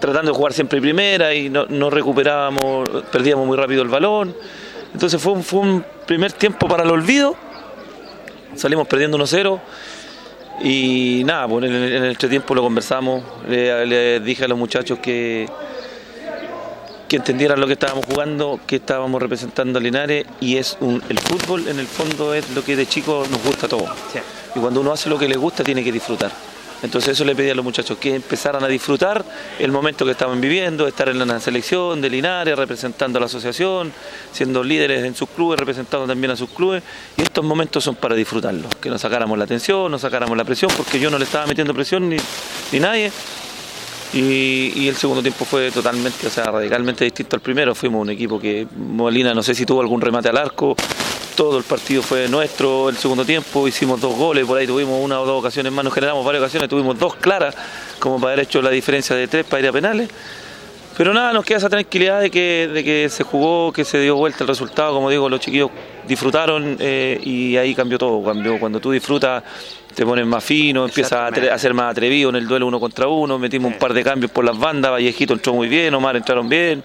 tratando 0.00 0.32
de 0.32 0.36
jugar 0.36 0.52
siempre 0.52 0.80
primera 0.80 1.34
y 1.34 1.50
no, 1.50 1.66
no 1.66 1.90
recuperábamos, 1.90 2.88
perdíamos 3.12 3.46
muy 3.46 3.56
rápido 3.56 3.82
el 3.82 3.88
balón. 3.88 4.34
Entonces 4.92 5.20
fue 5.20 5.32
un, 5.32 5.42
fue 5.42 5.60
un 5.60 5.84
primer 6.06 6.32
tiempo 6.32 6.66
para 6.66 6.82
el 6.82 6.90
olvido, 6.90 7.36
salimos 8.54 8.88
perdiendo 8.88 9.18
1-0 9.18 9.60
y 10.62 11.22
nada, 11.24 11.46
pues 11.46 11.64
en 11.64 11.74
el, 11.74 11.92
en 11.92 12.04
el 12.04 12.10
entretiempo 12.10 12.54
lo 12.54 12.62
conversamos, 12.62 13.22
le 13.48 14.20
dije 14.20 14.44
a 14.44 14.48
los 14.48 14.58
muchachos 14.58 14.98
que, 14.98 15.46
que 17.10 17.16
entendieran 17.16 17.58
lo 17.58 17.66
que 17.66 17.72
estábamos 17.72 18.06
jugando, 18.06 18.60
que 18.68 18.76
estábamos 18.76 19.20
representando 19.20 19.80
a 19.80 19.82
Linares 19.82 20.26
y 20.40 20.58
es 20.58 20.76
un, 20.78 21.02
el 21.08 21.18
fútbol 21.18 21.66
en 21.66 21.80
el 21.80 21.88
fondo 21.88 22.34
es 22.34 22.48
lo 22.50 22.62
que 22.62 22.76
de 22.76 22.86
chicos 22.86 23.28
nos 23.28 23.42
gusta 23.42 23.66
a 23.66 23.68
todos. 23.68 23.90
Y 24.54 24.60
cuando 24.60 24.80
uno 24.80 24.92
hace 24.92 25.10
lo 25.10 25.18
que 25.18 25.28
le 25.28 25.34
gusta 25.34 25.64
tiene 25.64 25.82
que 25.82 25.90
disfrutar. 25.90 26.30
Entonces 26.84 27.14
eso 27.14 27.24
le 27.24 27.34
pedí 27.34 27.50
a 27.50 27.54
los 27.56 27.64
muchachos, 27.64 27.98
que 27.98 28.14
empezaran 28.14 28.62
a 28.62 28.68
disfrutar 28.68 29.24
el 29.58 29.72
momento 29.72 30.04
que 30.04 30.12
estaban 30.12 30.40
viviendo, 30.40 30.86
estar 30.86 31.08
en 31.08 31.18
la 31.18 31.40
selección 31.40 32.00
de 32.00 32.10
Linares, 32.10 32.56
representando 32.56 33.18
a 33.18 33.20
la 33.20 33.26
asociación, 33.26 33.92
siendo 34.30 34.62
líderes 34.62 35.04
en 35.04 35.16
sus 35.16 35.28
clubes, 35.30 35.58
representando 35.58 36.06
también 36.06 36.30
a 36.30 36.36
sus 36.36 36.48
clubes. 36.50 36.84
Y 37.16 37.22
estos 37.22 37.44
momentos 37.44 37.82
son 37.82 37.96
para 37.96 38.14
disfrutarlos, 38.14 38.72
que 38.76 38.88
nos 38.88 39.00
sacáramos 39.00 39.36
la 39.36 39.44
atención, 39.44 39.90
nos 39.90 40.02
sacáramos 40.02 40.36
la 40.36 40.44
presión, 40.44 40.70
porque 40.76 41.00
yo 41.00 41.10
no 41.10 41.18
le 41.18 41.24
estaba 41.24 41.44
metiendo 41.44 41.74
presión 41.74 42.08
ni, 42.08 42.18
ni 42.70 42.78
nadie. 42.78 43.10
Y, 44.12 44.88
el 44.88 44.96
segundo 44.96 45.22
tiempo 45.22 45.44
fue 45.44 45.70
totalmente, 45.70 46.26
o 46.26 46.30
sea, 46.30 46.44
radicalmente 46.44 47.04
distinto 47.04 47.36
al 47.36 47.42
primero. 47.42 47.74
Fuimos 47.74 48.02
un 48.02 48.10
equipo 48.10 48.40
que 48.40 48.66
Molina 48.76 49.32
no 49.34 49.42
sé 49.42 49.54
si 49.54 49.64
tuvo 49.64 49.80
algún 49.80 50.00
remate 50.00 50.28
al 50.28 50.36
arco. 50.36 50.74
Todo 51.36 51.58
el 51.58 51.64
partido 51.64 52.02
fue 52.02 52.28
nuestro 52.28 52.88
el 52.88 52.96
segundo 52.96 53.24
tiempo, 53.24 53.66
hicimos 53.66 54.00
dos 54.00 54.14
goles, 54.14 54.44
por 54.44 54.58
ahí 54.58 54.66
tuvimos 54.66 55.02
una 55.02 55.20
o 55.20 55.24
dos 55.24 55.38
ocasiones 55.38 55.72
más, 55.72 55.84
nos 55.84 55.94
generamos 55.94 56.24
varias 56.24 56.42
ocasiones, 56.42 56.68
tuvimos 56.68 56.98
dos 56.98 57.14
claras 57.14 57.54
como 57.98 58.20
para 58.20 58.32
haber 58.32 58.44
hecho 58.44 58.60
la 58.60 58.68
diferencia 58.68 59.16
de 59.16 59.26
tres 59.28 59.46
para 59.46 59.62
ir 59.62 59.68
a 59.68 59.72
penales. 59.72 60.10
Pero 60.98 61.14
nada, 61.14 61.32
nos 61.32 61.46
queda 61.46 61.58
esa 61.58 61.70
tranquilidad 61.70 62.20
de 62.20 62.30
que, 62.30 62.68
de 62.70 62.84
que 62.84 63.08
se 63.08 63.24
jugó, 63.24 63.72
que 63.72 63.86
se 63.86 63.98
dio 64.00 64.16
vuelta 64.16 64.44
el 64.44 64.48
resultado, 64.48 64.92
como 64.92 65.08
digo, 65.08 65.30
los 65.30 65.40
chiquillos 65.40 65.70
disfrutaron 66.06 66.76
eh, 66.78 67.18
y 67.22 67.56
ahí 67.56 67.74
cambió 67.74 67.96
todo. 67.96 68.22
Cambió. 68.22 68.58
Cuando 68.58 68.80
tú 68.80 68.90
disfrutas, 68.90 69.42
te 69.94 70.04
pones 70.04 70.26
más 70.26 70.42
fino, 70.44 70.84
empiezas 70.84 71.12
a, 71.12 71.26
a 71.28 71.58
ser 71.58 71.74
más 71.74 71.92
atrevido 71.92 72.30
en 72.30 72.36
el 72.36 72.46
duelo 72.46 72.66
uno 72.66 72.78
contra 72.80 73.08
uno, 73.08 73.38
metimos 73.38 73.72
un 73.72 73.78
par 73.78 73.92
de 73.92 74.02
cambios 74.04 74.30
por 74.30 74.44
las 74.44 74.58
bandas, 74.58 74.90
Vallejito 74.90 75.34
entró 75.34 75.54
muy 75.54 75.68
bien, 75.68 75.94
Omar 75.94 76.16
entraron 76.16 76.48
bien. 76.48 76.82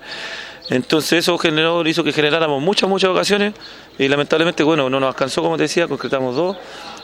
Entonces 0.70 1.20
eso 1.20 1.38
generó, 1.38 1.88
hizo 1.88 2.04
que 2.04 2.12
generáramos 2.12 2.62
muchas, 2.62 2.90
muchas 2.90 3.12
ocasiones 3.12 3.54
y 4.00 4.08
lamentablemente, 4.08 4.64
bueno, 4.64 4.90
no 4.90 5.00
nos 5.00 5.10
alcanzó, 5.10 5.44
como 5.44 5.58
te 5.58 5.64
decía, 5.64 5.88
concretamos 5.88 6.36
dos. 6.36 6.58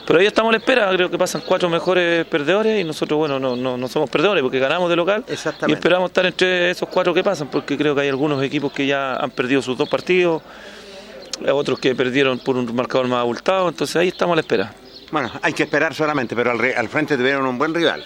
Pero 0.04 0.18
ahí 0.18 0.26
estamos 0.26 0.50
a 0.50 0.52
la 0.52 0.58
espera, 0.58 0.90
creo 0.92 1.08
que 1.08 1.16
pasan 1.16 1.42
cuatro 1.46 1.68
mejores 1.70 2.26
perdedores 2.26 2.80
y 2.80 2.84
nosotros, 2.84 3.18
bueno, 3.18 3.38
no, 3.38 3.54
no, 3.54 3.76
no 3.76 3.88
somos 3.88 4.10
perdedores 4.10 4.42
porque 4.42 4.58
ganamos 4.58 4.90
de 4.90 4.96
local 4.96 5.24
y 5.28 5.72
esperamos 5.72 6.10
estar 6.10 6.26
entre 6.26 6.72
esos 6.72 6.88
cuatro 6.88 7.14
que 7.14 7.22
pasan 7.22 7.48
porque 7.48 7.78
creo 7.78 7.94
que 7.94 8.00
hay 8.00 8.08
algunos 8.08 8.42
equipos 8.42 8.72
que 8.72 8.84
ya 8.84 9.14
han 9.14 9.30
perdido 9.30 9.62
sus 9.62 9.78
dos 9.78 9.88
partidos, 9.88 10.42
otros 11.52 11.78
que 11.78 11.94
perdieron 11.94 12.40
por 12.40 12.56
un 12.56 12.74
marcador 12.74 13.06
más 13.06 13.20
abultado, 13.20 13.68
entonces 13.68 13.94
ahí 13.94 14.08
estamos 14.08 14.32
a 14.32 14.36
la 14.36 14.40
espera. 14.40 14.74
Bueno, 15.12 15.30
hay 15.42 15.52
que 15.52 15.62
esperar 15.62 15.94
solamente, 15.94 16.34
pero 16.34 16.50
al, 16.50 16.58
re- 16.58 16.74
al 16.74 16.88
frente 16.88 17.16
tuvieron 17.16 17.46
un 17.46 17.58
buen 17.58 17.72
rival. 17.72 18.02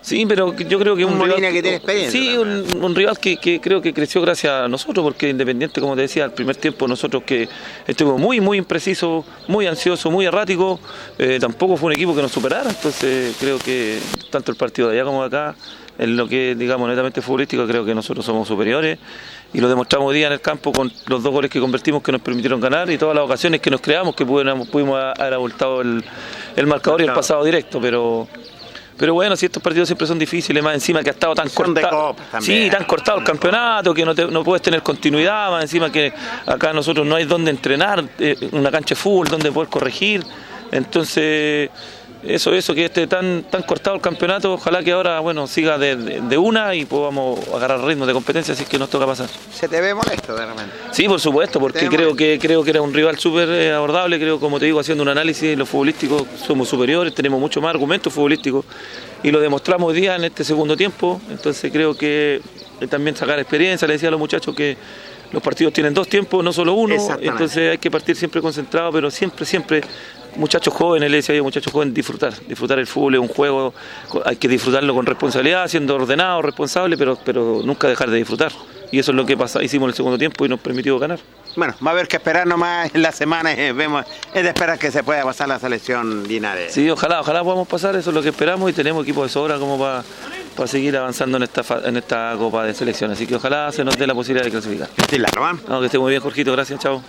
Sí, 0.00 0.24
pero 0.24 0.56
yo 0.56 0.78
creo 0.78 0.94
que 0.94 1.04
Un 1.04 1.14
un, 1.14 1.22
rival 1.24 1.40
que 1.52 1.62
tiene 1.62 1.76
experiencia 1.78 2.20
Sí, 2.20 2.36
un, 2.36 2.64
un 2.84 2.94
rival 2.94 3.18
que, 3.18 3.36
que 3.38 3.60
creo 3.60 3.82
que 3.82 3.92
creció 3.92 4.20
gracias 4.22 4.52
a 4.52 4.68
nosotros, 4.68 5.02
porque 5.02 5.28
Independiente, 5.28 5.80
como 5.80 5.96
te 5.96 6.02
decía, 6.02 6.24
al 6.24 6.32
primer 6.32 6.54
tiempo 6.56 6.86
nosotros 6.86 7.24
que 7.24 7.48
estuvimos 7.86 8.20
muy, 8.20 8.40
muy 8.40 8.58
imprecisos, 8.58 9.24
muy 9.48 9.66
ansiosos, 9.66 10.10
muy 10.12 10.24
erráticos, 10.24 10.78
eh, 11.18 11.38
tampoco 11.40 11.76
fue 11.76 11.88
un 11.88 11.92
equipo 11.94 12.14
que 12.14 12.22
nos 12.22 12.30
superara, 12.30 12.70
entonces 12.70 13.36
creo 13.40 13.58
que 13.58 13.98
tanto 14.30 14.52
el 14.52 14.56
partido 14.56 14.88
de 14.88 14.94
allá 15.00 15.04
como 15.04 15.22
de 15.22 15.26
acá, 15.26 15.56
en 15.98 16.16
lo 16.16 16.28
que 16.28 16.54
digamos 16.56 16.88
netamente 16.88 17.20
futbolístico, 17.20 17.66
creo 17.66 17.84
que 17.84 17.94
nosotros 17.94 18.24
somos 18.24 18.46
superiores 18.46 18.98
y 19.52 19.60
lo 19.60 19.68
demostramos 19.68 20.08
hoy 20.10 20.16
día 20.16 20.26
en 20.26 20.32
el 20.34 20.40
campo 20.40 20.72
con 20.72 20.92
los 21.06 21.22
dos 21.22 21.32
goles 21.32 21.50
que 21.50 21.60
convertimos 21.60 22.02
que 22.02 22.12
nos 22.12 22.20
permitieron 22.20 22.60
ganar 22.60 22.90
y 22.90 22.98
todas 22.98 23.14
las 23.14 23.24
ocasiones 23.24 23.60
que 23.60 23.70
nos 23.70 23.80
creamos 23.80 24.14
que 24.14 24.26
pudimos, 24.26 24.68
pudimos 24.68 25.00
haber 25.18 25.34
abultado 25.34 25.80
el, 25.80 26.04
el 26.56 26.66
marcador 26.66 27.00
y 27.00 27.04
el 27.04 27.10
pasado 27.16 27.44
directo, 27.44 27.80
pero 27.80 28.28
pero 28.98 29.12
bueno, 29.12 29.36
si 29.36 29.44
estos 29.44 29.62
partidos 29.62 29.88
siempre 29.88 30.06
son 30.06 30.18
difíciles, 30.18 30.62
más 30.62 30.72
encima 30.72 31.02
que 31.02 31.10
ha 31.10 31.12
estado 31.12 31.34
tan 31.34 31.48
cortado. 31.50 32.16
Sí, 32.40 32.70
tan 32.70 32.84
cortado 32.84 33.18
el 33.18 33.24
campeonato, 33.24 33.92
que 33.92 34.06
no, 34.06 34.14
te- 34.14 34.24
no 34.26 34.42
puedes 34.42 34.62
tener 34.62 34.82
continuidad, 34.82 35.50
más 35.50 35.62
encima 35.64 35.92
que 35.92 36.14
acá 36.46 36.72
nosotros 36.72 37.06
no 37.06 37.14
hay 37.14 37.24
donde 37.26 37.50
entrenar, 37.50 38.02
eh, 38.18 38.48
una 38.52 38.70
cancha 38.70 38.94
de 38.94 38.96
fútbol 38.96 39.28
donde 39.28 39.52
poder 39.52 39.68
corregir. 39.68 40.24
Entonces, 40.72 41.68
eso, 42.28 42.52
eso, 42.54 42.74
que 42.74 42.84
esté 42.86 43.06
tan, 43.06 43.44
tan 43.50 43.62
cortado 43.62 43.96
el 43.96 44.02
campeonato, 44.02 44.54
ojalá 44.54 44.82
que 44.82 44.92
ahora, 44.92 45.20
bueno, 45.20 45.46
siga 45.46 45.78
de, 45.78 45.96
de- 45.96 46.20
de 46.20 46.38
una 46.38 46.74
y 46.74 46.84
podamos 46.84 47.38
agarrar 47.54 47.82
ritmo 47.84 48.06
de 48.06 48.12
competencia, 48.12 48.54
así 48.54 48.64
que 48.64 48.78
nos 48.78 48.90
toca 48.90 49.06
pasar. 49.06 49.28
Se 49.52 49.68
te 49.68 49.80
ve 49.80 49.94
molesto 49.94 50.34
de 50.34 50.46
repente. 50.46 50.72
Sí, 50.92 51.06
por 51.08 51.20
supuesto, 51.20 51.58
porque 51.60 51.88
creo 51.88 52.14
que 52.16 52.38
creo 52.40 52.62
que 52.64 52.70
era 52.70 52.82
un 52.82 52.92
rival 52.92 53.18
súper 53.18 53.48
eh, 53.48 53.72
abordable, 53.72 54.18
creo, 54.18 54.38
como 54.40 54.58
te 54.58 54.66
digo, 54.66 54.80
haciendo 54.80 55.02
un 55.02 55.08
análisis, 55.08 55.56
los 55.56 55.68
futbolísticos 55.68 56.24
somos 56.46 56.68
superiores, 56.68 57.14
tenemos 57.14 57.40
mucho 57.40 57.60
más 57.60 57.70
argumentos 57.70 58.12
futbolísticos 58.12 58.64
y 59.22 59.30
lo 59.30 59.40
demostramos 59.40 59.90
hoy 59.92 60.00
día 60.00 60.16
en 60.16 60.24
este 60.24 60.44
segundo 60.44 60.76
tiempo, 60.76 61.20
entonces 61.30 61.72
creo 61.72 61.96
que 61.96 62.40
eh, 62.80 62.86
también 62.86 63.16
sacar 63.16 63.38
experiencia, 63.38 63.86
le 63.88 63.94
decía 63.94 64.08
a 64.08 64.12
los 64.12 64.20
muchachos 64.20 64.54
que 64.54 64.76
los 65.32 65.42
partidos 65.42 65.72
tienen 65.72 65.92
dos 65.92 66.06
tiempos, 66.08 66.44
no 66.44 66.52
solo 66.52 66.74
uno, 66.74 66.94
entonces 67.20 67.72
hay 67.72 67.78
que 67.78 67.90
partir 67.90 68.14
siempre 68.14 68.40
concentrado, 68.40 68.92
pero 68.92 69.10
siempre, 69.10 69.44
siempre, 69.44 69.80
muchachos 70.36 70.72
jóvenes, 70.74 71.10
le 71.10 71.18
decía 71.18 71.34
yo, 71.34 71.42
muchachos 71.44 71.72
jóvenes, 71.72 71.94
disfrutar, 71.94 72.32
disfrutar 72.46 72.78
el 72.78 72.86
fútbol 72.86 73.14
es 73.14 73.20
un 73.20 73.28
juego, 73.28 73.74
hay 74.24 74.36
que 74.36 74.48
disfrutarlo 74.48 74.94
con 74.94 75.06
responsabilidad, 75.06 75.68
siendo 75.68 75.94
ordenado, 75.94 76.42
responsable, 76.42 76.96
pero, 76.96 77.18
pero 77.24 77.62
nunca 77.64 77.88
dejar 77.88 78.10
de 78.10 78.18
disfrutar. 78.18 78.52
Y 78.92 78.98
eso 78.98 79.10
es 79.10 79.16
lo 79.16 79.26
que 79.26 79.36
pasa, 79.36 79.62
hicimos 79.62 79.86
en 79.86 79.90
el 79.90 79.94
segundo 79.94 80.18
tiempo 80.18 80.46
y 80.46 80.48
nos 80.48 80.60
permitió 80.60 80.98
ganar. 80.98 81.18
Bueno, 81.56 81.74
va 81.84 81.90
a 81.90 81.94
haber 81.94 82.06
que 82.06 82.16
esperar 82.16 82.46
nomás 82.46 82.94
en 82.94 83.02
la 83.02 83.12
semana. 83.12 83.52
eh, 83.52 83.72
vemos, 83.72 84.04
es 84.32 84.42
de 84.42 84.48
esperar 84.48 84.78
que 84.78 84.90
se 84.90 85.02
pueda 85.02 85.24
pasar 85.24 85.48
la 85.48 85.58
selección 85.58 86.26
Linares. 86.28 86.72
Sí, 86.72 86.88
ojalá, 86.88 87.20
ojalá 87.20 87.42
podamos 87.42 87.66
pasar, 87.66 87.96
eso 87.96 88.10
es 88.10 88.14
lo 88.14 88.22
que 88.22 88.28
esperamos 88.28 88.70
y 88.70 88.72
tenemos 88.72 89.02
equipo 89.02 89.22
de 89.22 89.28
sobra 89.28 89.58
como 89.58 89.78
para 89.78 90.04
seguir 90.66 90.96
avanzando 90.96 91.36
en 91.36 91.42
esta 91.44 91.62
en 91.84 91.96
esta 91.96 92.34
Copa 92.38 92.64
de 92.64 92.74
Selección. 92.74 93.10
Así 93.10 93.26
que 93.26 93.36
ojalá 93.36 93.72
se 93.72 93.84
nos 93.84 93.96
dé 93.96 94.06
la 94.06 94.14
posibilidad 94.14 94.44
de 94.44 94.50
clasificar. 94.50 94.88
No, 95.68 95.80
que 95.80 95.86
esté 95.86 95.98
muy 95.98 96.10
bien, 96.10 96.22
Jorgito, 96.22 96.52
gracias, 96.52 96.80
chao. 96.80 97.02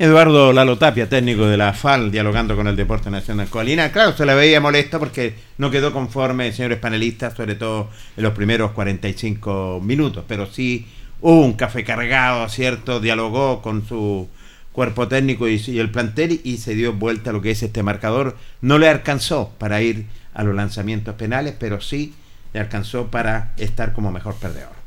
Eduardo 0.00 0.54
Lalo 0.54 0.78
Tapia, 0.78 1.10
técnico 1.10 1.44
de 1.44 1.58
la 1.58 1.74
FAL, 1.74 2.10
dialogando 2.10 2.56
con 2.56 2.66
el 2.66 2.74
Deporte 2.74 3.10
Nacional 3.10 3.50
Colina. 3.50 3.92
Claro, 3.92 4.16
se 4.16 4.24
le 4.24 4.34
veía 4.34 4.58
molesto 4.58 4.98
porque 4.98 5.34
no 5.58 5.70
quedó 5.70 5.92
conforme, 5.92 6.52
señores 6.52 6.78
panelistas, 6.78 7.34
sobre 7.34 7.54
todo 7.54 7.90
en 8.16 8.22
los 8.22 8.32
primeros 8.32 8.70
45 8.70 9.78
minutos, 9.84 10.24
pero 10.26 10.46
sí 10.46 10.86
hubo 11.20 11.44
un 11.44 11.52
café 11.52 11.84
cargado, 11.84 12.48
¿cierto? 12.48 12.98
Dialogó 12.98 13.60
con 13.60 13.86
su 13.86 14.26
cuerpo 14.72 15.06
técnico 15.06 15.46
y, 15.46 15.62
y 15.66 15.78
el 15.78 15.90
plantel 15.90 16.40
y 16.44 16.56
se 16.56 16.74
dio 16.74 16.94
vuelta 16.94 17.28
a 17.28 17.34
lo 17.34 17.42
que 17.42 17.50
es 17.50 17.62
este 17.62 17.82
marcador. 17.82 18.38
No 18.62 18.78
le 18.78 18.88
alcanzó 18.88 19.52
para 19.58 19.82
ir 19.82 20.06
a 20.32 20.44
los 20.44 20.54
lanzamientos 20.54 21.14
penales, 21.16 21.56
pero 21.60 21.82
sí 21.82 22.14
le 22.54 22.60
alcanzó 22.60 23.08
para 23.08 23.52
estar 23.58 23.92
como 23.92 24.10
mejor 24.10 24.34
perdedor. 24.36 24.79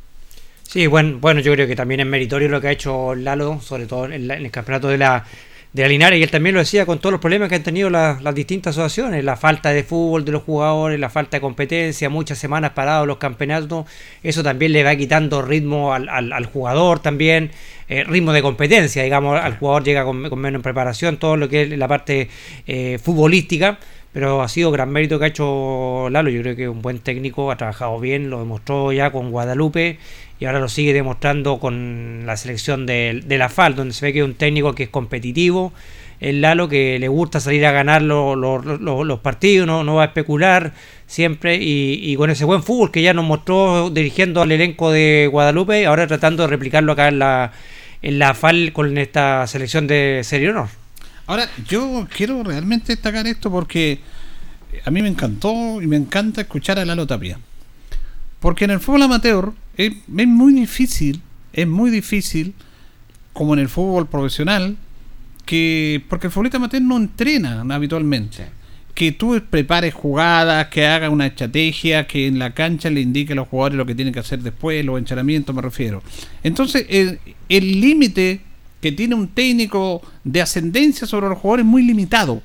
Sí, 0.74 0.88
bueno, 0.88 1.20
bueno, 1.20 1.40
yo 1.40 1.54
creo 1.54 1.68
que 1.68 1.76
también 1.76 2.00
es 2.00 2.08
meritorio 2.08 2.50
lo 2.50 2.60
que 2.60 2.68
ha 2.70 2.72
hecho 2.72 3.14
Lalo, 3.14 3.62
sobre 3.62 3.86
todo 3.86 4.06
en, 4.06 4.32
el 4.32 4.50
campeonato 4.50 4.88
de 4.88 4.98
la, 4.98 5.24
de 5.72 5.84
la 5.84 5.88
Linares, 5.88 6.20
y 6.20 6.24
él 6.24 6.32
también 6.32 6.56
lo 6.56 6.62
decía 6.62 6.88
con 6.88 6.98
todos 6.98 7.12
los 7.12 7.22
problemas 7.22 7.48
que 7.48 7.54
han 7.56 7.62
tenido 7.62 7.92
la- 7.92 8.18
las 8.24 8.34
distintas 8.34 8.76
asociaciones, 8.76 9.24
la 9.24 9.36
falta 9.38 9.70
de 9.72 9.84
fútbol 9.84 10.26
de 10.26 10.32
los 10.32 10.42
jugadores, 10.42 11.00
la 11.00 11.12
falta 11.12 11.38
de 11.38 11.42
competencia, 11.42 12.10
muchas 12.10 12.40
semanas 12.40 12.72
parados 12.72 13.06
los 13.08 13.18
campeonatos, 13.18 13.86
eso 14.24 14.42
también 14.42 14.74
le 14.74 14.84
va 14.84 14.96
quitando 14.96 15.44
ritmo 15.44 15.94
al, 15.94 16.10
al- 16.10 16.34
al 16.34 16.46
jugador 16.48 16.98
también, 17.04 17.52
eh, 17.88 18.04
ritmo 18.06 18.34
de 18.34 18.42
competencia, 18.42 19.04
digamos, 19.04 19.40
al 19.40 19.56
jugador 19.60 19.84
llega 19.84 20.04
con, 20.04 20.28
con 20.28 20.40
menos 20.40 20.64
preparación, 20.64 21.18
todo 21.18 21.38
lo 21.38 21.50
que 21.50 21.62
es 21.64 21.70
la 21.78 21.88
parte 21.88 22.30
eh, 22.66 22.98
futbolística. 23.04 23.78
Pero 24.14 24.44
ha 24.44 24.48
sido 24.48 24.70
gran 24.72 24.92
mérito 24.92 25.18
que 25.18 25.26
ha 25.26 25.28
hecho 25.30 26.08
Lalo. 26.12 26.30
Yo 26.30 26.42
creo 26.42 26.56
que 26.56 26.64
es 26.64 26.70
un 26.70 26.82
buen 26.84 27.00
técnico, 27.00 27.52
ha 27.52 27.58
trabajado 27.58 28.00
bien, 28.00 28.30
lo 28.30 28.40
demostró 28.40 28.92
ya 28.92 29.12
con 29.12 29.32
Guadalupe 29.32 29.98
y 30.40 30.46
ahora 30.46 30.60
lo 30.60 30.70
sigue 30.70 30.94
demostrando 30.94 31.60
con 31.60 32.24
la 32.26 32.38
selección 32.38 32.86
de, 32.86 33.24
la 33.28 33.50
FAL, 33.50 33.76
donde 33.76 33.94
se 33.94 34.06
ve 34.06 34.14
que 34.14 34.20
es 34.20 34.26
un 34.26 34.36
técnico 34.36 34.76
que 34.76 34.84
es 34.84 34.90
competitivo. 34.90 35.74
El 36.20 36.42
Lalo 36.42 36.70
que 36.70 37.00
le 37.00 37.08
gusta 37.08 37.40
salir 37.40 37.66
a 37.66 37.72
ganar 37.72 38.02
lo- 38.04 38.36
lo- 38.36 38.60
lo- 38.62 39.04
los 39.04 39.20
partidos, 39.20 39.66
no, 39.68 39.84
no 39.84 39.96
va 39.96 40.04
a 40.04 40.06
especular 40.06 40.74
siempre 41.08 41.56
y, 41.56 42.00
y 42.02 42.16
con 42.16 42.30
ese 42.30 42.46
buen 42.46 42.62
fútbol 42.64 42.92
que 42.92 43.02
ya 43.02 43.14
nos 43.14 43.26
mostró 43.26 43.90
dirigiendo 43.90 44.42
al 44.42 44.52
elenco 44.52 44.92
de 44.92 45.28
Guadalupe, 45.32 45.86
ahora 45.86 46.08
tratando 46.08 46.44
de 46.44 46.50
replicarlo 46.50 46.92
acá 46.94 47.08
en 47.10 47.20
la, 47.20 47.52
en 48.04 48.20
la 48.20 48.34
FAL 48.36 48.72
con 48.74 48.98
esta 48.98 49.46
selección 49.48 49.88
de 49.88 50.22
Serie 50.24 50.52
Honor. 50.52 50.68
Ahora, 51.26 51.50
yo 51.68 52.08
quiero 52.16 52.44
realmente 52.44 52.94
destacar 52.94 53.26
esto 53.28 53.50
porque 53.50 54.00
a 54.86 54.92
mí 54.92 55.02
me 55.02 55.08
encantó 55.08 55.82
y 55.82 55.88
me 55.88 55.96
encanta 55.96 56.42
escuchar 56.42 56.80
a 56.80 56.86
Lalo 56.86 57.08
Tapia. 57.08 57.40
Porque 58.40 58.66
en 58.66 58.72
el 58.72 58.80
fútbol 58.80 59.04
amateur 59.04 59.54
es, 59.78 59.94
es 59.94 60.28
muy 60.28 60.54
difícil, 60.54 61.22
es 61.54 61.68
muy 61.68 61.92
difícil, 61.92 62.54
como 63.32 63.54
en 63.54 63.60
el 63.60 63.70
fútbol 63.70 64.08
profesional, 64.08 64.76
que 65.46 66.04
porque 66.10 66.28
el 66.28 66.34
futbolista 66.34 66.58
amateur 66.58 66.82
no 66.82 66.98
entrena 66.98 67.64
habitualmente. 67.74 68.48
Que 68.94 69.12
tú 69.12 69.42
prepares 69.50 69.94
jugadas, 69.94 70.68
que 70.68 70.86
haga 70.86 71.10
una 71.10 71.26
estrategia, 71.26 72.06
que 72.06 72.28
en 72.28 72.38
la 72.38 72.54
cancha 72.54 72.90
le 72.90 73.02
indique 73.02 73.34
a 73.34 73.36
los 73.36 73.48
jugadores 73.48 73.78
lo 73.78 73.86
que 73.86 73.96
tienen 73.96 74.14
que 74.14 74.20
hacer 74.20 74.42
después, 74.42 74.86
los 74.86 75.00
entrenamientos 75.00 75.56
me 75.56 75.64
refiero. 75.64 76.04
Entonces, 76.44 76.86
el 76.90 77.82
límite 77.82 78.42
que 78.84 78.92
tiene 78.92 79.16
un 79.16 79.30
técnico 79.30 80.02
de 80.26 80.42
ascendencia 80.42 81.08
sobre 81.08 81.30
los 81.30 81.38
jugadores 81.40 81.66
es 81.66 81.72
muy 81.72 81.84
limitado. 81.84 82.44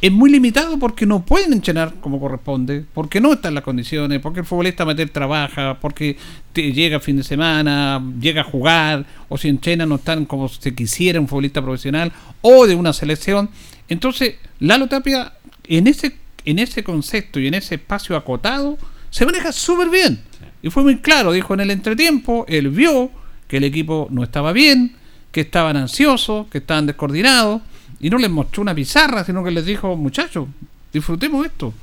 Es 0.00 0.10
muy 0.12 0.30
limitado 0.30 0.78
porque 0.78 1.06
no 1.06 1.24
pueden 1.26 1.52
entrenar 1.52 1.94
como 2.00 2.18
corresponde, 2.20 2.84
porque 2.94 3.20
no 3.20 3.32
están 3.32 3.54
las 3.54 3.64
condiciones, 3.64 4.20
porque 4.20 4.40
el 4.40 4.46
futbolista 4.46 4.84
amateur 4.84 5.08
trabaja, 5.10 5.78
porque 5.80 6.16
te- 6.52 6.72
llega 6.72 7.00
fin 7.00 7.16
de 7.16 7.24
semana, 7.24 8.00
llega 8.20 8.42
a 8.42 8.44
jugar, 8.44 9.04
o 9.28 9.36
si 9.36 9.48
entrena 9.48 9.86
no 9.86 9.96
están 9.96 10.24
como 10.24 10.48
se 10.48 10.72
quisiera 10.74 11.20
un 11.20 11.26
futbolista 11.28 11.60
profesional 11.62 12.12
o 12.42 12.66
de 12.66 12.74
una 12.76 12.92
selección. 12.92 13.50
Entonces, 13.88 14.36
Lalo 14.60 14.86
Tapia, 14.88 15.32
en 15.64 15.86
ese, 15.88 16.16
en 16.44 16.58
ese 16.60 16.82
concepto 16.84 17.38
y 17.40 17.48
en 17.48 17.54
ese 17.54 17.74
espacio 17.76 18.16
acotado, 18.16 18.78
se 19.10 19.26
maneja 19.26 19.50
súper 19.52 19.90
bien. 19.90 20.20
Y 20.62 20.70
fue 20.70 20.82
muy 20.84 20.98
claro, 20.98 21.32
dijo 21.32 21.54
en 21.54 21.60
el 21.60 21.70
entretiempo, 21.70 22.44
él 22.48 22.70
vio 22.70 23.10
que 23.46 23.58
el 23.58 23.64
equipo 23.64 24.08
no 24.10 24.24
estaba 24.24 24.52
bien, 24.52 24.96
que 25.36 25.42
estaban 25.42 25.76
ansiosos, 25.76 26.46
que 26.46 26.56
estaban 26.58 26.86
descoordinados, 26.86 27.60
y 28.00 28.08
no 28.08 28.16
les 28.16 28.30
mostró 28.30 28.62
una 28.62 28.74
pizarra, 28.74 29.22
sino 29.22 29.44
que 29.44 29.50
les 29.50 29.66
dijo, 29.66 29.94
muchachos, 29.94 30.48
disfrutemos 30.94 31.44
esto. 31.44 31.74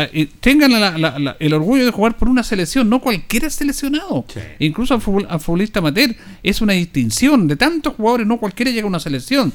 eh, 0.00 0.28
tengan 0.40 0.70
la- 0.72 0.96
la- 0.98 1.18
la- 1.18 1.36
el 1.40 1.52
orgullo 1.54 1.84
de 1.84 1.90
jugar 1.92 2.16
por 2.16 2.28
una 2.28 2.42
selección, 2.44 2.88
no 2.88 3.00
cualquiera 3.00 3.46
es 3.48 3.54
seleccionado. 3.54 4.24
Incluso 4.60 4.94
al, 4.94 5.00
futbol- 5.00 5.26
al 5.28 5.38
futbolista 5.40 5.78
amateur 5.80 6.14
es 6.42 6.60
una 6.60 6.72
distinción 6.74 7.46
de 7.48 7.56
tantos 7.56 7.94
jugadores, 7.94 8.26
no 8.26 8.38
cualquiera 8.38 8.70
llega 8.72 8.84
a 8.84 8.88
una 8.88 9.00
selección. 9.00 9.52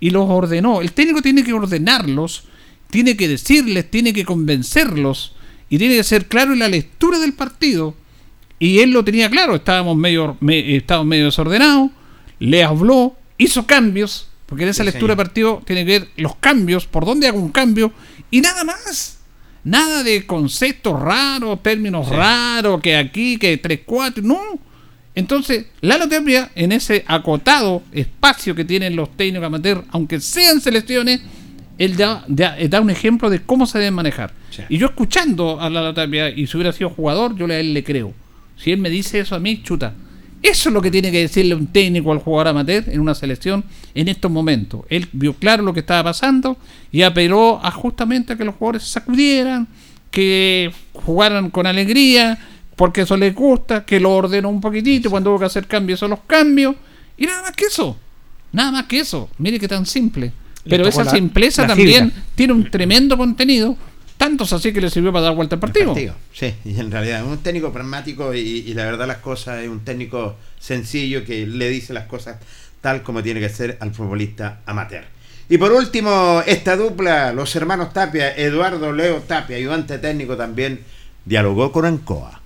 Y 0.00 0.10
los 0.10 0.28
ordenó. 0.28 0.80
El 0.82 0.92
técnico 0.92 1.20
tiene 1.22 1.42
que 1.44 1.52
ordenarlos, 1.54 2.44
tiene 2.90 3.14
que 3.16 3.26
decirles, 3.28 3.90
tiene 3.90 4.12
que 4.14 4.24
convencerlos 4.26 5.34
y 5.70 5.76
tiene 5.78 5.96
que 5.96 6.04
ser 6.04 6.26
claro 6.26 6.52
en 6.54 6.58
la 6.60 6.68
lectura 6.68 7.18
del 7.18 7.32
partido. 7.32 7.94
Y 8.58 8.78
él 8.80 8.90
lo 8.90 9.02
tenía 9.04 9.28
claro, 9.30 9.54
estábamos 9.54 9.96
medio, 9.96 10.36
me- 10.40 10.76
estábamos 10.76 11.06
medio 11.08 11.24
desordenados, 11.26 11.90
le 12.38 12.64
habló, 12.64 13.16
hizo 13.38 13.66
cambios, 13.66 14.28
porque 14.46 14.64
en 14.64 14.70
esa 14.70 14.82
Sí, 14.84 14.90
lectura 14.90 15.12
de 15.14 15.16
partido 15.16 15.62
tiene 15.66 15.84
que 15.84 15.98
ver 16.00 16.08
los 16.16 16.36
cambios, 16.36 16.86
por 16.86 17.04
dónde 17.04 17.26
hago 17.28 17.38
un 17.40 17.50
cambio, 17.50 17.92
y 18.30 18.40
nada 18.40 18.64
más. 18.64 19.18
Nada 19.64 20.04
de 20.04 20.24
conceptos 20.26 21.00
raros, 21.00 21.60
términos 21.62 22.06
Sí. 22.08 22.14
raros, 22.14 22.80
que 22.80 22.96
aquí, 22.96 23.36
que 23.36 23.56
3, 23.56 23.80
4, 23.84 24.22
no. 24.22 24.38
Entonces, 25.14 25.66
Lalo 25.80 26.08
Tapia, 26.08 26.50
en 26.54 26.72
ese 26.72 27.04
acotado 27.08 27.82
espacio 27.90 28.54
que 28.54 28.64
tienen 28.64 28.94
los 28.94 29.16
técnicos 29.16 29.46
amateur, 29.46 29.82
aunque 29.90 30.20
sean 30.20 30.60
selecciones, 30.60 31.20
él 31.78 31.96
da, 31.96 32.24
da- 32.28 32.56
da 32.68 32.80
un 32.80 32.90
ejemplo 32.90 33.28
de 33.28 33.42
cómo 33.42 33.66
se 33.66 33.78
deben 33.78 33.94
manejar. 33.94 34.32
Sí. 34.50 34.62
Y 34.68 34.78
yo 34.78 34.86
escuchando 34.86 35.60
a 35.60 35.68
Lalo 35.68 35.94
Tapia, 35.94 36.28
y 36.30 36.46
si 36.46 36.56
hubiera 36.56 36.72
sido 36.72 36.90
jugador, 36.90 37.34
yo 37.36 37.46
le- 37.46 37.54
a 37.56 37.60
él 37.60 37.74
le 37.74 37.82
creo. 37.82 38.12
Si 38.56 38.70
él 38.72 38.78
me 38.78 38.88
dice 38.90 39.18
eso 39.20 39.34
a 39.34 39.40
mí, 39.40 39.62
chuta. 39.62 39.94
Eso 40.48 40.68
es 40.68 40.72
lo 40.72 40.80
que 40.80 40.90
tiene 40.92 41.10
que 41.10 41.18
decirle 41.20 41.54
un 41.56 41.66
técnico 41.66 42.12
al 42.12 42.18
jugador 42.18 42.48
amateur 42.48 42.84
en 42.88 43.00
una 43.00 43.14
selección 43.14 43.64
en 43.94 44.06
estos 44.08 44.30
momentos. 44.30 44.82
Él 44.88 45.08
vio 45.12 45.34
claro 45.34 45.62
lo 45.64 45.72
que 45.74 45.80
estaba 45.80 46.04
pasando 46.04 46.56
y 46.92 47.02
apeló 47.02 47.58
a 47.64 47.70
justamente 47.72 48.32
a 48.32 48.36
que 48.36 48.44
los 48.44 48.54
jugadores 48.54 48.84
se 48.84 48.90
sacudieran, 48.90 49.66
que 50.10 50.70
jugaran 50.92 51.50
con 51.50 51.66
alegría, 51.66 52.38
porque 52.76 53.00
eso 53.00 53.16
les 53.16 53.34
gusta, 53.34 53.84
que 53.84 53.98
lo 53.98 54.12
ordenó 54.14 54.48
un 54.50 54.60
poquitito, 54.60 55.10
cuando 55.10 55.30
hubo 55.30 55.40
que 55.40 55.46
hacer 55.46 55.66
cambios, 55.66 55.98
son 55.98 56.10
los 56.10 56.20
cambios, 56.26 56.76
y 57.18 57.26
nada 57.26 57.42
más 57.42 57.52
que 57.52 57.64
eso. 57.64 57.96
Nada 58.52 58.70
más 58.70 58.84
que 58.86 59.00
eso. 59.00 59.28
Mire 59.38 59.58
que 59.58 59.66
tan 59.66 59.84
simple. 59.84 60.26
Le 60.64 60.70
Pero 60.70 60.86
esa 60.86 61.04
la- 61.04 61.10
simpleza 61.10 61.62
la 61.62 61.68
también 61.68 62.12
tiene 62.34 62.52
un 62.52 62.70
tremendo 62.70 63.16
contenido, 63.16 63.76
tantos 64.16 64.52
así 64.52 64.72
que 64.72 64.80
le 64.80 64.90
sirvió 64.90 65.12
para 65.12 65.26
dar 65.26 65.34
vuelta 65.34 65.56
al 65.56 65.60
partido. 65.60 65.92
partido. 65.92 66.14
Sí, 66.32 66.54
y 66.64 66.78
en 66.78 66.90
realidad 66.90 67.20
es 67.20 67.26
un 67.26 67.38
técnico 67.38 67.72
pragmático 67.72 68.34
y, 68.34 68.38
y 68.38 68.74
la 68.74 68.84
verdad 68.84 69.06
las 69.06 69.18
cosas 69.18 69.62
es 69.62 69.68
un 69.68 69.84
técnico 69.84 70.36
sencillo 70.58 71.24
que 71.24 71.46
le 71.46 71.68
dice 71.68 71.92
las 71.92 72.06
cosas 72.06 72.38
tal 72.80 73.02
como 73.02 73.22
tiene 73.22 73.40
que 73.40 73.48
ser 73.48 73.76
al 73.80 73.92
futbolista 73.92 74.60
amateur. 74.66 75.04
Y 75.48 75.58
por 75.58 75.72
último, 75.72 76.42
esta 76.44 76.76
dupla, 76.76 77.32
los 77.32 77.54
hermanos 77.54 77.92
Tapia, 77.92 78.36
Eduardo 78.36 78.92
Leo 78.92 79.20
Tapia, 79.20 79.56
ayudante 79.56 79.98
técnico 79.98 80.36
también, 80.36 80.80
dialogó 81.24 81.70
con 81.70 81.84
Ancoa. 81.84 82.40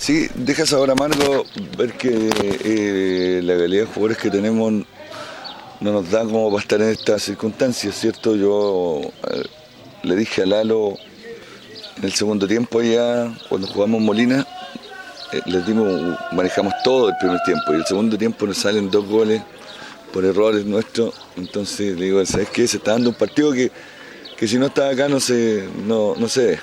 Sí, 0.00 0.28
deja 0.34 0.66
sabor 0.66 0.90
amargo 0.90 1.44
ver 1.76 1.92
que 1.92 2.30
eh, 2.64 3.40
la 3.42 3.56
calidad 3.56 3.82
de 3.82 3.86
jugadores 3.86 4.18
que 4.18 4.30
tenemos 4.30 4.72
no 5.80 5.92
nos 5.92 6.10
da 6.10 6.24
como 6.24 6.50
para 6.50 6.62
estar 6.62 6.80
en 6.80 6.88
estas 6.90 7.22
circunstancias, 7.22 7.94
¿cierto? 7.94 8.34
Yo 8.34 9.00
eh, 9.30 9.42
le 10.02 10.16
dije 10.16 10.42
a 10.42 10.46
Lalo 10.46 10.96
en 11.96 12.04
el 12.04 12.12
segundo 12.12 12.46
tiempo 12.46 12.80
ya, 12.82 13.32
cuando 13.48 13.66
jugamos 13.66 14.00
Molina, 14.00 14.46
eh, 15.32 15.40
les 15.46 15.66
dimos, 15.66 16.18
manejamos 16.32 16.72
todo 16.84 17.08
el 17.08 17.16
primer 17.20 17.40
tiempo 17.44 17.72
y 17.72 17.76
el 17.76 17.84
segundo 17.84 18.16
tiempo 18.16 18.46
nos 18.46 18.58
salen 18.58 18.90
dos 18.90 19.06
goles 19.06 19.42
por 20.12 20.24
errores 20.24 20.64
nuestros, 20.64 21.14
entonces 21.36 21.98
le 21.98 22.06
digo, 22.06 22.24
¿sabes 22.24 22.48
qué? 22.50 22.66
Se 22.66 22.78
está 22.78 22.92
dando 22.92 23.10
un 23.10 23.16
partido 23.16 23.52
que, 23.52 23.70
que 24.36 24.48
si 24.48 24.58
no 24.58 24.66
está 24.66 24.88
acá 24.88 25.08
no 25.08 25.20
se, 25.20 25.68
no, 25.84 26.14
no 26.16 26.28
se 26.28 26.46
ve. 26.46 26.58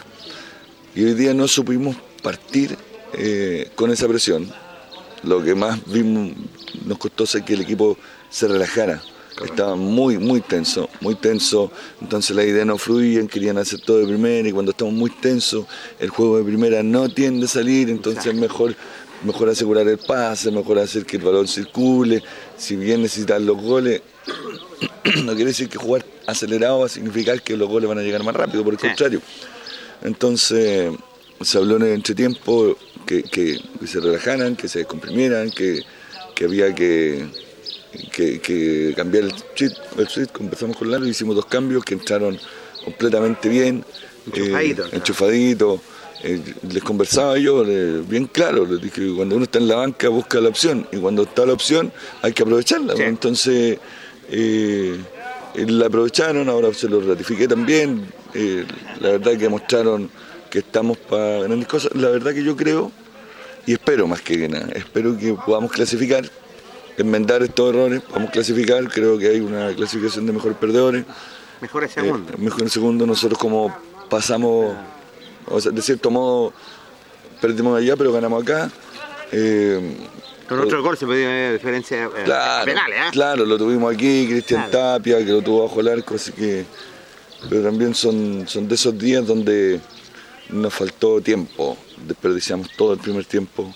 Y 0.96 1.04
hoy 1.04 1.14
día 1.14 1.34
no 1.34 1.48
supimos 1.48 1.96
partir 2.24 2.78
eh, 3.14 3.70
con 3.76 3.92
esa 3.92 4.08
presión. 4.08 4.52
Lo 5.24 5.44
que 5.44 5.54
más 5.54 5.80
vimos, 5.86 6.32
nos 6.86 6.98
costó 6.98 7.26
es 7.26 7.42
que 7.46 7.54
el 7.54 7.62
equipo 7.62 7.98
se 8.30 8.48
relajara. 8.48 9.02
Estaba 9.44 9.76
muy, 9.76 10.18
muy 10.18 10.40
tenso, 10.42 10.90
muy 11.02 11.16
tenso. 11.16 11.72
Entonces 12.02 12.36
las 12.36 12.46
ideas 12.46 12.66
no 12.66 12.78
fluían, 12.78 13.28
querían 13.28 13.58
hacer 13.58 13.82
todo 13.82 13.98
de 13.98 14.08
primera 14.08 14.48
y 14.48 14.52
cuando 14.52 14.72
estamos 14.72 14.94
muy 14.94 15.10
tensos, 15.10 15.66
el 16.00 16.10
juego 16.10 16.38
de 16.38 16.44
primera 16.46 16.84
no 16.84 17.10
tiende 17.10 17.46
a 17.46 17.50
salir, 17.50 17.90
entonces 17.90 18.26
es 18.26 18.34
mejor, 18.34 18.76
mejor 19.24 19.50
asegurar 19.50 19.88
el 19.88 19.98
pase, 19.98 20.52
mejor 20.52 20.80
hacer 20.80 21.06
que 21.06 21.18
el 21.18 21.24
balón 21.24 21.48
circule. 21.48 22.24
Si 22.58 22.76
bien 22.78 23.02
necesitan 23.02 23.46
los 23.46 23.62
goles, 23.62 24.02
no 25.24 25.34
quiere 25.34 25.52
decir 25.52 25.68
que 25.68 25.78
jugar 25.78 26.06
acelerado 26.28 26.80
va 26.80 26.86
a 26.86 26.90
significar 26.90 27.42
que 27.42 27.58
los 27.58 27.68
goles 27.68 27.90
van 27.90 27.98
a 28.00 28.02
llegar 28.04 28.24
más 28.24 28.36
rápido, 28.36 28.64
por 28.64 28.74
el 28.74 28.80
contrario. 28.80 29.22
Entonces 30.02 30.92
se 31.42 31.58
habló 31.58 31.76
en 31.78 31.84
el 31.84 31.92
entretiempo 31.94 32.78
que, 33.06 33.24
que- 33.24 33.60
que 33.80 33.88
se 33.88 34.00
relajaran, 34.00 34.56
que 34.56 34.68
se 34.68 34.80
descomprimieran, 34.80 35.52
que, 35.52 35.82
que 36.34 36.46
había 36.46 36.74
que, 36.74 37.28
que- 38.12 38.40
que 38.40 38.94
cambiar 38.96 39.26
el 39.26 39.34
chip, 39.56 39.72
el 39.98 40.08
chip. 40.08 40.32
Conversamos 40.32 40.78
con 40.78 40.90
Lalo, 40.92 41.08
hicimos 41.08 41.36
dos 41.36 41.46
cambios 41.46 41.84
que 41.84 41.94
entraron 41.96 42.38
completamente 42.84 43.50
bien, 43.50 43.84
Enchufadito, 44.28 44.86
eh, 44.86 44.90
enchufadito. 44.94 45.82
Eh, 46.24 46.42
les 46.72 46.82
conversaba 46.84 47.38
yo 47.38 47.64
eh, 47.68 48.02
bien 48.08 48.26
claro, 48.26 48.66
les 48.66 48.82
dije 48.82 49.02
que 49.02 49.14
cuando 49.16 49.36
uno 49.36 49.44
está 49.46 49.60
en 49.60 49.68
la 49.68 49.76
banca 49.76 50.10
busca 50.10 50.40
la 50.40 50.50
opción 50.50 50.88
y 50.92 50.98
cuando 50.98 51.24
está 51.24 51.46
la 51.46 51.54
opción 51.54 51.92
hay 52.22 52.34
que 52.34 52.42
aprovecharla. 52.44 52.94
¿no? 52.94 53.00
Entonces 53.10 53.78
eh, 54.32 54.98
la 55.56 55.86
aprovecharon, 55.86 56.50
ahora 56.50 56.74
se 56.74 56.88
lo 56.90 57.02
ratifiqué 57.02 57.48
también. 57.48 58.06
la 59.02 59.12
verdad 59.12 59.38
que 59.38 59.48
mostraron 59.50 60.10
que 60.50 60.60
estamos 60.60 60.98
para 60.98 61.40
grandes 61.44 61.68
cosas. 61.68 61.92
La 61.96 62.10
verdad 62.10 62.34
que 62.34 62.44
yo 62.44 62.56
creo 62.56 62.92
y 63.68 63.74
espero 63.74 64.08
más 64.08 64.22
que 64.22 64.48
nada, 64.50 64.70
espero 64.74 65.18
que 65.18 65.34
podamos 65.46 65.72
clasificar, 65.72 66.30
enmendar 66.98 67.44
estos 67.44 67.74
errores, 67.74 68.02
podamos 68.02 68.32
clasificar, 68.32 68.88
creo 68.90 69.18
que 69.18 69.30
hay 69.30 69.40
una 69.40 69.74
clasificación 69.74 70.26
de 70.26 70.34
mejores 70.34 70.58
perdedores. 70.58 71.06
Mejor 71.62 71.84
el 71.84 71.90
segundo. 71.90 72.34
Eh, 72.34 72.38
mejor 72.38 72.64
el 72.64 72.72
segundo, 72.72 73.06
nosotros 73.06 73.40
como 73.40 73.76
pasamos, 74.10 74.76
o 75.48 75.62
sea, 75.62 75.72
de 75.72 75.82
cierto 75.82 76.12
modo 76.12 76.54
perdimos 77.42 77.78
allá, 77.78 77.96
pero 77.96 78.12
ganamos 78.12 78.44
acá. 78.44 78.70
Eh, 79.32 79.98
Con 80.48 80.60
otro 80.60 80.82
gol 80.84 80.98
se 80.98 81.06
podía 81.06 81.52
diferencia 81.54 82.06
eh, 82.06 82.10
Claro, 82.26 82.66
penales, 82.66 82.98
¿eh? 82.98 83.10
claro, 83.12 83.46
lo 83.46 83.58
tuvimos 83.58 83.94
aquí, 83.94 84.28
Cristian 84.28 84.70
Claro. 84.70 84.98
Tapia, 84.98 85.18
que 85.20 85.32
lo 85.32 85.42
tuvo 85.42 85.64
bajo 85.64 85.80
el 85.80 85.88
arco, 85.88 86.16
así 86.16 86.32
que. 86.32 86.66
Pero 87.50 87.64
también 87.64 87.94
son, 87.94 88.48
son 88.48 88.68
de 88.68 88.76
esos 88.76 88.98
días 88.98 89.26
donde 89.28 89.80
nos 90.50 90.74
faltó 90.74 91.22
tiempo, 91.22 91.78
desperdiciamos 92.08 92.70
todo 92.76 92.94
el 92.94 93.00
primer 93.00 93.26
tiempo, 93.26 93.74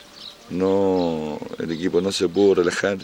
no, 0.50 1.39
el 1.58 1.72
equipo 1.72 2.02
no 2.02 2.12
se 2.12 2.28
pudo 2.28 2.56
relajar, 2.56 2.97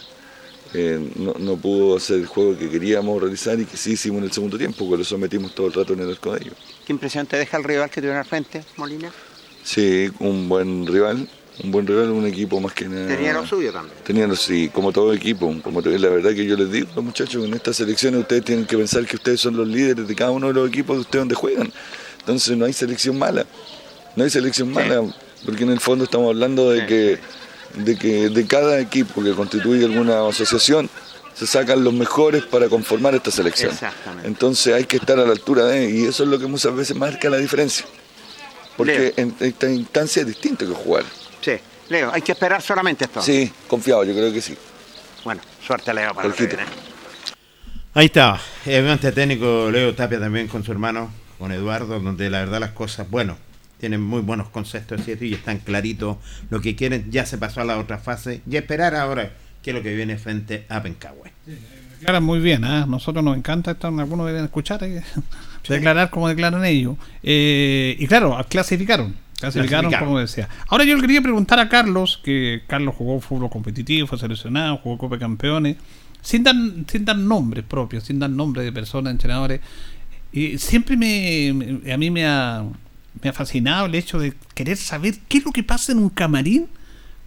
eh, 0.74 1.10
no, 1.16 1.34
no 1.38 1.56
pudo 1.56 1.96
hacer 1.96 2.18
el 2.18 2.26
juego 2.26 2.58
que 2.58 2.68
queríamos 2.68 3.20
realizar 3.20 3.58
y 3.58 3.64
que 3.64 3.76
sí 3.76 3.92
hicimos 3.92 4.18
en 4.18 4.24
el 4.24 4.32
segundo 4.32 4.58
tiempo, 4.58 4.88
que 4.90 4.96
lo 4.98 5.04
sometimos 5.04 5.54
todo 5.54 5.68
el 5.68 5.72
rato 5.72 5.92
en 5.92 6.00
el 6.00 6.10
arco 6.10 6.32
de 6.32 6.44
ellos. 6.44 6.54
¿Qué 6.86 6.92
impresión 6.92 7.26
te 7.26 7.36
deja 7.36 7.56
el 7.56 7.64
rival 7.64 7.90
que 7.90 8.00
tuvieron 8.00 8.18
al 8.18 8.26
frente, 8.26 8.64
Molina? 8.76 9.10
Sí, 9.62 10.10
un 10.20 10.48
buen 10.48 10.86
rival, 10.86 11.28
un 11.64 11.70
buen 11.70 11.86
rival, 11.86 12.10
un 12.10 12.26
equipo 12.26 12.60
más 12.60 12.72
que 12.72 12.88
nada. 12.88 13.08
Tenía 13.08 13.32
lo 13.32 13.46
suyo 13.46 13.72
también. 13.72 13.96
Tenían, 14.04 14.36
sí, 14.36 14.70
como 14.72 14.92
todo 14.92 15.12
equipo, 15.12 15.52
como 15.62 15.80
la 15.80 16.08
verdad 16.08 16.34
que 16.34 16.44
yo 16.44 16.56
les 16.56 16.70
digo, 16.70 17.02
muchachos, 17.02 17.44
en 17.44 17.54
estas 17.54 17.76
selecciones 17.76 18.20
ustedes 18.20 18.44
tienen 18.44 18.66
que 18.66 18.76
pensar 18.76 19.06
que 19.06 19.16
ustedes 19.16 19.40
son 19.40 19.56
los 19.56 19.66
líderes 19.66 20.06
de 20.06 20.14
cada 20.14 20.30
uno 20.30 20.48
de 20.48 20.54
los 20.54 20.68
equipos 20.68 20.96
de 20.96 21.00
ustedes 21.00 21.20
donde 21.22 21.34
juegan. 21.34 21.72
Entonces 22.20 22.56
no 22.56 22.64
hay 22.64 22.72
selección 22.72 23.18
mala, 23.18 23.46
no 24.14 24.24
hay 24.24 24.30
selección 24.30 24.72
mala, 24.72 25.02
porque 25.44 25.64
en 25.64 25.70
el 25.70 25.80
fondo 25.80 26.04
estamos 26.04 26.28
hablando 26.28 26.70
de 26.70 26.86
que, 26.86 27.18
de 27.74 27.96
que 27.96 28.28
de 28.28 28.46
cada 28.46 28.80
equipo 28.80 29.22
que 29.22 29.32
constituye 29.32 29.84
alguna 29.84 30.26
asociación 30.26 30.88
se 31.34 31.46
sacan 31.46 31.84
los 31.84 31.92
mejores 31.92 32.44
para 32.44 32.68
conformar 32.68 33.14
esta 33.14 33.30
selección. 33.30 33.70
Exactamente. 33.70 34.26
Entonces 34.26 34.74
hay 34.74 34.84
que 34.84 34.96
estar 34.96 35.18
a 35.18 35.24
la 35.24 35.32
altura 35.32 35.66
de, 35.66 35.90
y 35.90 36.04
eso 36.04 36.24
es 36.24 36.30
lo 36.30 36.38
que 36.38 36.46
muchas 36.46 36.74
veces 36.74 36.96
marca 36.96 37.28
la 37.28 37.36
diferencia. 37.36 37.84
Porque 38.76 39.14
en 39.16 39.34
esta 39.40 39.70
instancia 39.70 40.20
es 40.20 40.28
distinto 40.28 40.66
que 40.66 40.74
jugar. 40.74 41.04
Sí. 41.40 41.52
Leo, 41.88 42.10
hay 42.12 42.22
que 42.22 42.32
esperar 42.32 42.60
solamente 42.62 43.04
esto. 43.04 43.22
Sí, 43.22 43.52
confiado, 43.68 44.04
yo 44.04 44.12
creo 44.12 44.32
que 44.32 44.40
sí. 44.40 44.56
Bueno, 45.24 45.40
suerte 45.64 45.92
Leo 45.94 46.14
para 46.14 46.28
lo 46.28 46.34
que 46.34 46.44
Jorgito. 46.44 46.62
viene. 46.62 46.86
Ahí 47.94 48.06
está, 48.06 48.38
el 48.66 49.14
técnico 49.14 49.70
Leo 49.70 49.94
Tapia 49.94 50.20
también 50.20 50.48
con 50.48 50.62
su 50.64 50.72
hermano, 50.72 51.10
con 51.38 51.52
Eduardo, 51.52 51.98
donde 52.00 52.28
la 52.28 52.40
verdad 52.40 52.60
las 52.60 52.72
cosas, 52.72 53.08
bueno, 53.08 53.38
tienen 53.78 54.00
muy 54.00 54.20
buenos 54.22 54.48
conceptos 54.48 55.02
¿cierto? 55.04 55.24
y 55.24 55.34
están 55.34 55.58
claritos 55.58 56.16
lo 56.50 56.60
que 56.60 56.74
quieren, 56.76 57.10
ya 57.10 57.26
se 57.26 57.38
pasó 57.38 57.60
a 57.60 57.64
la 57.64 57.78
otra 57.78 57.98
fase 57.98 58.40
y 58.50 58.56
esperar 58.56 58.94
ahora 58.94 59.30
qué 59.62 59.70
es 59.70 59.76
lo 59.76 59.82
que 59.82 59.94
viene 59.94 60.16
frente 60.18 60.64
a 60.68 60.82
Pencahue. 60.82 61.32
Declaran 61.98 62.22
muy 62.24 62.40
bien, 62.40 62.64
¿ah? 62.64 62.86
nosotros 62.88 63.24
nos 63.24 63.36
encanta 63.36 63.72
estar, 63.72 63.92
algunos 63.92 64.26
deben 64.26 64.44
escuchar, 64.44 64.82
eh, 64.84 65.02
declarar 65.68 66.10
como 66.10 66.28
declaran 66.28 66.64
ellos. 66.64 66.96
Eh, 67.22 67.96
y 67.98 68.06
claro, 68.06 68.36
clasificaron, 68.48 69.14
clasificaron, 69.40 69.90
Clasificaron. 69.90 70.06
como 70.08 70.18
decía. 70.20 70.48
Ahora 70.68 70.84
yo 70.84 70.94
le 70.94 71.00
quería 71.00 71.22
preguntar 71.22 71.58
a 71.58 71.68
Carlos, 71.68 72.20
que 72.22 72.62
Carlos 72.66 72.94
jugó 72.96 73.20
fútbol 73.20 73.48
competitivo, 73.50 74.06
fue 74.06 74.18
seleccionado, 74.18 74.76
jugó 74.78 74.98
Copa 74.98 75.16
de 75.16 75.20
Campeones, 75.20 75.76
sin 76.20 76.42
dar, 76.44 76.54
sin 76.86 77.04
dar 77.04 77.16
nombres 77.16 77.64
propios, 77.64 78.04
sin 78.04 78.18
dar 78.18 78.30
nombres 78.30 78.64
de 78.66 78.72
personas, 78.72 79.10
entrenadores. 79.12 79.60
Y 80.32 80.58
siempre 80.58 80.96
me, 80.96 81.52
me- 81.54 81.92
a 81.92 81.96
mí 81.96 82.10
me 82.10 82.26
ha, 82.26 82.62
me 83.22 83.28
ha 83.30 83.32
fascinado 83.32 83.86
el 83.86 83.94
hecho 83.94 84.18
de 84.18 84.34
querer 84.54 84.76
saber 84.76 85.16
qué 85.28 85.38
es 85.38 85.44
lo 85.44 85.52
que 85.52 85.62
pasa 85.62 85.92
en 85.92 85.98
un 85.98 86.10
camarín 86.10 86.66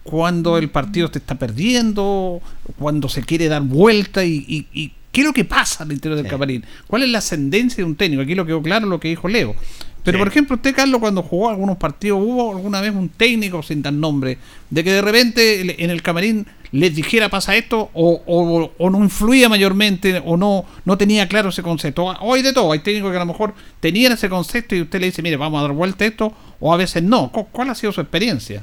cuando 0.02 0.56
el 0.58 0.70
partido 0.70 1.10
te 1.10 1.18
está 1.18 1.38
perdiendo, 1.38 2.40
cuando 2.78 3.08
se 3.08 3.22
quiere 3.22 3.48
dar 3.48 3.62
vuelta 3.62 4.24
y, 4.24 4.44
y- 4.48 4.66
y 4.72 4.92
qué 5.12 5.20
es 5.20 5.26
lo 5.26 5.32
que 5.32 5.44
pasa 5.44 5.84
al 5.84 5.92
interior 5.92 6.16
del 6.16 6.26
camarín. 6.30 6.64
¿Cuál 6.86 7.02
es 7.02 7.08
la 7.10 7.18
ascendencia 7.18 7.78
de 7.78 7.84
un 7.84 7.96
técnico? 7.96 8.22
Aquí 8.22 8.34
lo 8.34 8.46
quedó 8.46 8.62
claro 8.62 8.86
lo 8.86 8.98
que 9.00 9.08
dijo 9.08 9.28
Leo. 9.28 9.54
Pero 10.02 10.18
por 10.18 10.28
ejemplo, 10.28 10.56
usted, 10.56 10.74
Carlos, 10.74 10.98
cuando 11.00 11.22
jugó 11.22 11.50
algunos 11.50 11.76
partidos, 11.76 12.20
¿hubo 12.22 12.56
alguna 12.56 12.80
vez 12.80 12.94
un 12.94 13.10
técnico 13.10 13.62
sin 13.62 13.82
dar 13.82 13.92
nombre 13.92 14.38
de 14.70 14.82
que 14.82 14.92
de 14.92 15.02
repente 15.02 15.84
en 15.84 15.90
el 15.90 16.00
camarín 16.00 16.46
les 16.72 16.94
dijera 16.94 17.28
pasa 17.28 17.56
esto 17.56 17.90
o, 17.94 18.22
o- 18.26 18.70
o 18.78 18.90
no 18.90 18.98
influía 18.98 19.48
mayormente 19.48 20.22
o 20.24 20.36
no, 20.36 20.64
no 20.84 20.96
tenía 20.98 21.26
claro 21.28 21.48
ese 21.48 21.62
concepto? 21.62 22.04
O 22.04 22.34
hay 22.34 22.42
de 22.42 22.52
todo, 22.52 22.72
hay 22.72 22.78
técnicos 22.80 23.10
que 23.10 23.16
a 23.16 23.20
lo 23.20 23.26
mejor 23.26 23.54
tenían 23.80 24.12
ese 24.12 24.28
concepto 24.28 24.74
y 24.76 24.82
usted 24.82 25.00
le 25.00 25.06
dice, 25.06 25.22
mire, 25.22 25.36
vamos 25.36 25.58
a 25.58 25.62
dar 25.62 25.72
vuelta 25.72 26.04
esto, 26.04 26.32
o 26.60 26.72
a 26.72 26.76
veces 26.76 27.02
no. 27.02 27.30
¿Cu- 27.32 27.46
¿Cuál 27.50 27.70
ha 27.70 27.74
sido 27.74 27.92
su 27.92 28.00
experiencia? 28.00 28.62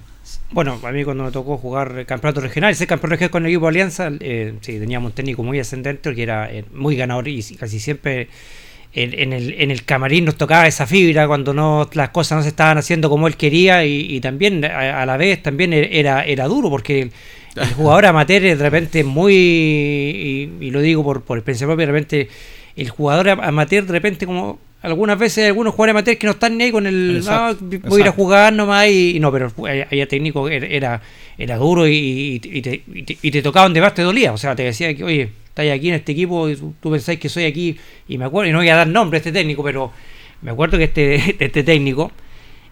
Bueno, 0.51 0.79
a 0.83 0.91
mí 0.91 1.03
cuando 1.03 1.23
me 1.25 1.31
tocó 1.31 1.57
jugar 1.57 2.05
campeonato 2.05 2.41
regional, 2.41 2.73
ser 2.75 2.87
campeón 2.87 3.11
regional 3.11 3.31
con 3.31 3.43
el 3.45 3.51
equipo 3.51 3.67
Alianza, 3.67 4.09
eh, 4.19 4.53
sí, 4.61 4.79
teníamos 4.79 5.09
un 5.11 5.15
técnico 5.15 5.43
muy 5.43 5.59
ascendente 5.59 6.13
que 6.15 6.23
era 6.23 6.51
eh, 6.51 6.63
muy 6.73 6.95
ganador 6.95 7.27
y 7.27 7.41
casi 7.57 7.79
siempre 7.79 8.29
en, 8.93 9.33
el, 9.33 9.53
en 9.59 9.69
el 9.71 9.83
camarín 9.83 10.25
nos 10.25 10.35
tocaba 10.35 10.65
esa 10.67 10.87
fibra 10.87 11.27
cuando 11.27 11.53
no 11.53 11.89
las 11.93 12.09
cosas 12.09 12.37
no 12.37 12.43
se 12.43 12.49
estaban 12.49 12.77
haciendo 12.77 13.09
como 13.09 13.27
él 13.27 13.35
quería 13.35 13.85
y, 13.85 14.07
y 14.15 14.21
también 14.21 14.63
a, 14.65 15.01
a 15.01 15.05
la 15.05 15.17
vez 15.17 15.43
también 15.43 15.73
e, 15.73 15.99
era, 15.99 16.23
era 16.25 16.45
duro 16.47 16.69
porque 16.69 17.11
el, 17.69 17.73
jugador 17.73 18.05
amateur 18.05 18.41
de 18.41 18.55
repente 18.55 18.99
es 19.01 19.05
muy, 19.05 19.33
y, 19.35 20.49
y 20.61 20.71
lo 20.71 20.81
digo 20.81 21.03
por, 21.03 21.21
por 21.21 21.37
experiencia 21.37 21.67
propia, 21.67 21.85
de 21.85 21.91
repente 21.91 22.29
el 22.75 22.89
jugador 22.89 23.29
amateur 23.29 23.85
de 23.85 23.91
repente 23.91 24.25
como 24.25 24.59
algunas 24.83 25.17
veces 25.17 25.39
hay 25.39 25.45
algunos 25.47 25.73
jugadores 25.73 25.91
amateurs 25.95 26.19
que 26.19 26.27
no 26.27 26.33
están 26.33 26.55
ni 26.57 26.65
ahí 26.65 26.71
con 26.71 26.85
el 26.85 27.17
Exacto, 27.17 27.65
"Ah, 27.83 27.89
voy 27.89 28.01
a 28.01 28.03
ir 28.03 28.07
a 28.09 28.11
jugar 28.11 28.53
nomás 28.53 28.87
y, 28.87 29.15
y 29.17 29.19
no, 29.19 29.31
pero 29.31 29.51
allá 29.65 30.07
técnico 30.07 30.47
era, 30.47 30.67
era, 30.67 31.01
era 31.37 31.57
duro 31.57 31.87
y, 31.87 31.93
y- 31.95 32.41
y 32.43 32.61
te, 32.61 32.81
y 32.93 33.03
te- 33.03 33.17
y 33.21 33.31
te 33.31 33.41
tocaba 33.41 33.65
donde 33.65 33.81
más 33.81 33.95
te 33.95 34.03
dolía, 34.03 34.31
o 34.31 34.37
sea, 34.37 34.55
te 34.55 34.63
decía 34.63 34.93
que 34.95 35.03
oye, 35.03 35.29
estáis 35.47 35.71
aquí 35.71 35.89
en 35.89 35.95
este 35.95 36.11
equipo 36.11 36.47
y 36.47 36.55
tú, 36.55 36.75
tú 36.79 36.91
pensáis 36.91 37.19
que 37.19 37.27
soy 37.27 37.45
aquí 37.45 37.75
y 38.07 38.17
me 38.19 38.25
acuerdo, 38.25 38.49
y 38.49 38.53
no 38.53 38.59
voy 38.59 38.69
a 38.69 38.75
dar 38.75 38.87
nombre 38.87 39.17
a 39.17 39.19
este 39.19 39.31
técnico, 39.31 39.63
pero 39.63 39.91
me 40.43 40.51
acuerdo 40.51 40.77
que 40.77 40.83
este, 40.85 41.15
este 41.43 41.63
técnico 41.63 42.11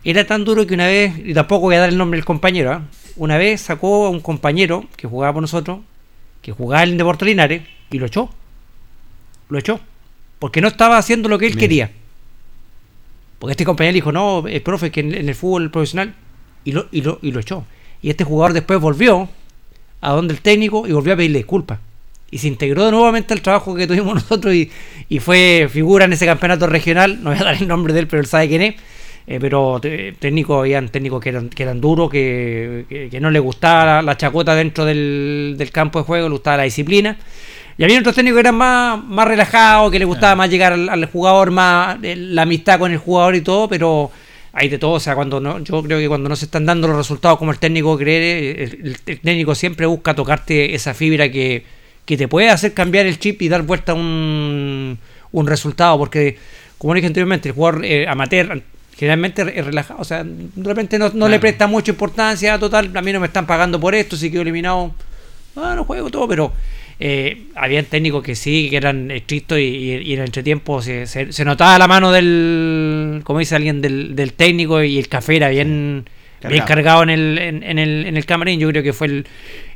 era 0.03 0.23
tan 0.27 0.45
duro 0.45 0.67
que 0.67 0.75
una 0.75 0.85
vez, 0.85 1.13
y 1.25 1.33
tampoco 1.33 1.61
voy 1.61 1.75
a 1.75 1.79
dar 1.79 1.89
el 1.89 1.97
nombre 1.97 2.17
del 2.19 2.25
compañero, 2.25 2.71
¿ah? 2.71 2.83
Una 3.15 3.37
vez 3.37 3.61
sacó 3.61 4.07
a 4.07 4.09
un 4.09 4.19
compañero 4.19 4.85
que 4.95 5.07
jugaba 5.07 5.33
por 5.33 5.41
nosotros, 5.41 5.79
que 6.41 6.51
jugaba 6.51 6.83
en 6.83 6.97
Deportes 6.97 7.27
Linares, 7.27 7.63
y 7.91 7.99
lo 7.99 8.05
echó. 8.05 8.29
Lo 9.49 9.57
echó. 9.57 9.79
Porque 10.39 10.61
no 10.61 10.67
estaba 10.67 10.97
haciendo 10.97 11.29
lo 11.29 11.39
que 11.39 11.47
él 11.47 11.57
quería. 11.57 11.91
Porque 13.39 13.51
este 13.51 13.65
compañero 13.65 13.91
le 13.91 13.97
dijo, 13.97 14.11
no, 14.11 14.47
el 14.47 14.61
profe, 14.61 14.91
que 14.91 15.01
en, 15.01 15.13
en 15.13 15.29
el 15.29 15.35
fútbol 15.35 15.71
profesional, 15.71 16.15
y 16.63 16.71
lo, 16.71 16.87
y, 16.91 17.01
lo, 17.01 17.19
y 17.21 17.31
lo 17.31 17.39
echó. 17.39 17.65
Y 18.01 18.09
este 18.09 18.23
jugador 18.23 18.53
después 18.53 18.79
volvió 18.79 19.29
a 20.01 20.11
donde 20.11 20.33
el 20.33 20.41
técnico 20.41 20.87
y 20.87 20.91
volvió 20.91 21.13
a 21.13 21.15
pedirle 21.15 21.39
disculpas. 21.39 21.79
Y 22.31 22.39
se 22.39 22.47
integró 22.47 22.91
nuevamente 22.91 23.33
al 23.33 23.41
trabajo 23.41 23.75
que 23.75 23.87
tuvimos 23.87 24.15
nosotros 24.15 24.53
y, 24.53 24.69
y 25.07 25.19
fue 25.19 25.69
figura 25.71 26.05
en 26.05 26.13
ese 26.13 26.25
campeonato 26.25 26.67
regional. 26.67 27.23
No 27.23 27.29
voy 27.29 27.39
a 27.39 27.43
dar 27.43 27.55
el 27.55 27.67
nombre 27.67 27.93
de 27.93 28.01
él, 28.01 28.07
pero 28.07 28.21
él 28.21 28.27
sabe 28.27 28.47
quién 28.47 28.61
es. 28.61 28.75
Eh, 29.27 29.39
pero 29.41 29.81
técnicos, 30.19 30.59
habían 30.59 30.89
técnicos 30.89 31.19
que 31.21 31.29
eran, 31.29 31.49
que 31.49 31.63
eran 31.63 31.81
duros, 31.81 32.11
que, 32.11 32.85
que- 32.87 33.09
que 33.09 33.19
no 33.19 33.31
les 33.31 33.41
gustaba 33.41 33.85
la, 33.85 34.01
la 34.03 34.17
chacota 34.17 34.53
dentro 34.53 34.85
del, 34.85 35.55
del 35.57 35.71
campo 35.71 35.99
de 35.99 36.05
juego, 36.05 36.27
les 36.27 36.33
gustaba 36.33 36.57
la 36.57 36.63
disciplina. 36.63 37.17
Y 37.77 37.83
había 37.83 37.99
otros 37.99 38.15
técnicos 38.15 38.37
que 38.37 38.41
eran 38.41 38.55
más, 38.55 39.03
más 39.03 39.27
relajados, 39.27 39.91
que 39.91 39.99
les 39.99 40.07
gustaba 40.07 40.35
más 40.35 40.49
llegar 40.49 40.73
al, 40.73 40.87
al 40.89 41.05
jugador, 41.07 41.51
más 41.51 41.97
eh, 42.03 42.15
la 42.15 42.43
amistad 42.43 42.77
con 42.79 42.91
el 42.91 42.97
jugador 42.99 43.35
y 43.35 43.41
todo, 43.41 43.67
pero 43.67 44.11
hay 44.53 44.69
de 44.69 44.77
todo. 44.77 44.91
O 44.93 44.99
sea, 44.99 45.15
cuando 45.15 45.39
no, 45.41 45.59
yo 45.59 45.81
creo 45.83 45.97
que 45.99 46.07
cuando 46.07 46.29
no 46.29 46.35
se 46.35 46.45
están 46.45 46.65
dando 46.65 46.87
los 46.87 46.95
resultados 46.95 47.37
como 47.39 47.51
el 47.51 47.57
técnico 47.59 47.97
cree, 47.97 48.63
el 48.63 48.99
técnico 49.01 49.55
siempre 49.55 49.87
busca 49.87 50.13
tocarte 50.13 50.75
esa 50.75 50.93
fibra 50.93 51.29
que, 51.31 51.65
que 52.05 52.15
te 52.15 52.27
puede 52.27 52.49
hacer 52.49 52.73
cambiar 52.75 53.07
el 53.07 53.17
chip 53.19 53.41
y 53.41 53.49
dar 53.49 53.63
vuelta 53.63 53.91
a 53.93 53.95
un, 53.95 54.99
un 55.31 55.47
resultado, 55.47 55.97
porque 55.97 56.37
como 56.77 56.93
dije 56.93 57.07
anteriormente, 57.07 57.49
el 57.49 57.55
jugador 57.55 57.83
eh, 57.83 58.07
amateur 58.07 58.61
generalmente 58.97 59.41
es 59.59 59.65
relajado, 59.65 59.99
o 60.01 60.03
sea, 60.05 60.23
de 60.23 60.49
repente 60.63 60.97
no, 60.97 61.09
no 61.13 61.27
le 61.27 61.39
presta 61.39 61.67
mucha 61.67 61.91
importancia, 61.91 62.57
total, 62.59 62.91
a 62.95 63.01
mí 63.01 63.11
no 63.13 63.19
me 63.19 63.27
están 63.27 63.45
pagando 63.45 63.79
por 63.79 63.93
esto, 63.95 64.15
si 64.15 64.31
quedo 64.31 64.41
eliminado, 64.43 64.93
ah, 65.57 65.73
no 65.75 65.83
juego 65.83 66.09
todo, 66.09 66.27
pero 66.27 66.53
eh, 66.99 67.47
había 67.55 67.83
técnicos 67.83 68.23
que 68.23 68.35
sí, 68.35 68.67
que 68.69 68.77
eran 68.77 69.11
estrictos 69.11 69.59
y, 69.59 69.63
y- 69.63 69.95
y 69.97 70.13
en 70.13 70.19
el 70.19 70.25
entretiempo 70.27 70.81
se, 70.81 71.07
se, 71.07 71.33
se 71.33 71.43
notaba 71.43 71.77
la 71.77 71.87
mano 71.89 72.11
del, 72.13 73.21
como 73.25 73.39
dice 73.39 73.55
alguien, 73.55 73.81
del, 73.81 74.15
del 74.15 74.31
técnico 74.31 74.81
y 74.81 74.97
el 74.97 75.09
café 75.09 75.35
era 75.35 75.49
bien, 75.49 76.05
bien 76.41 76.63
Cargado. 76.63 76.67
cargado 76.67 77.03
en 77.03 77.09
el, 77.09 77.37
en, 77.37 77.63
en 77.63 77.79
el, 77.79 78.05
en 78.05 78.15
el 78.15 78.25
camarín. 78.25 78.59
Yo 78.61 78.69
creo 78.69 78.81
que 78.83 78.93
fue 78.93 79.07
el, 79.07 79.25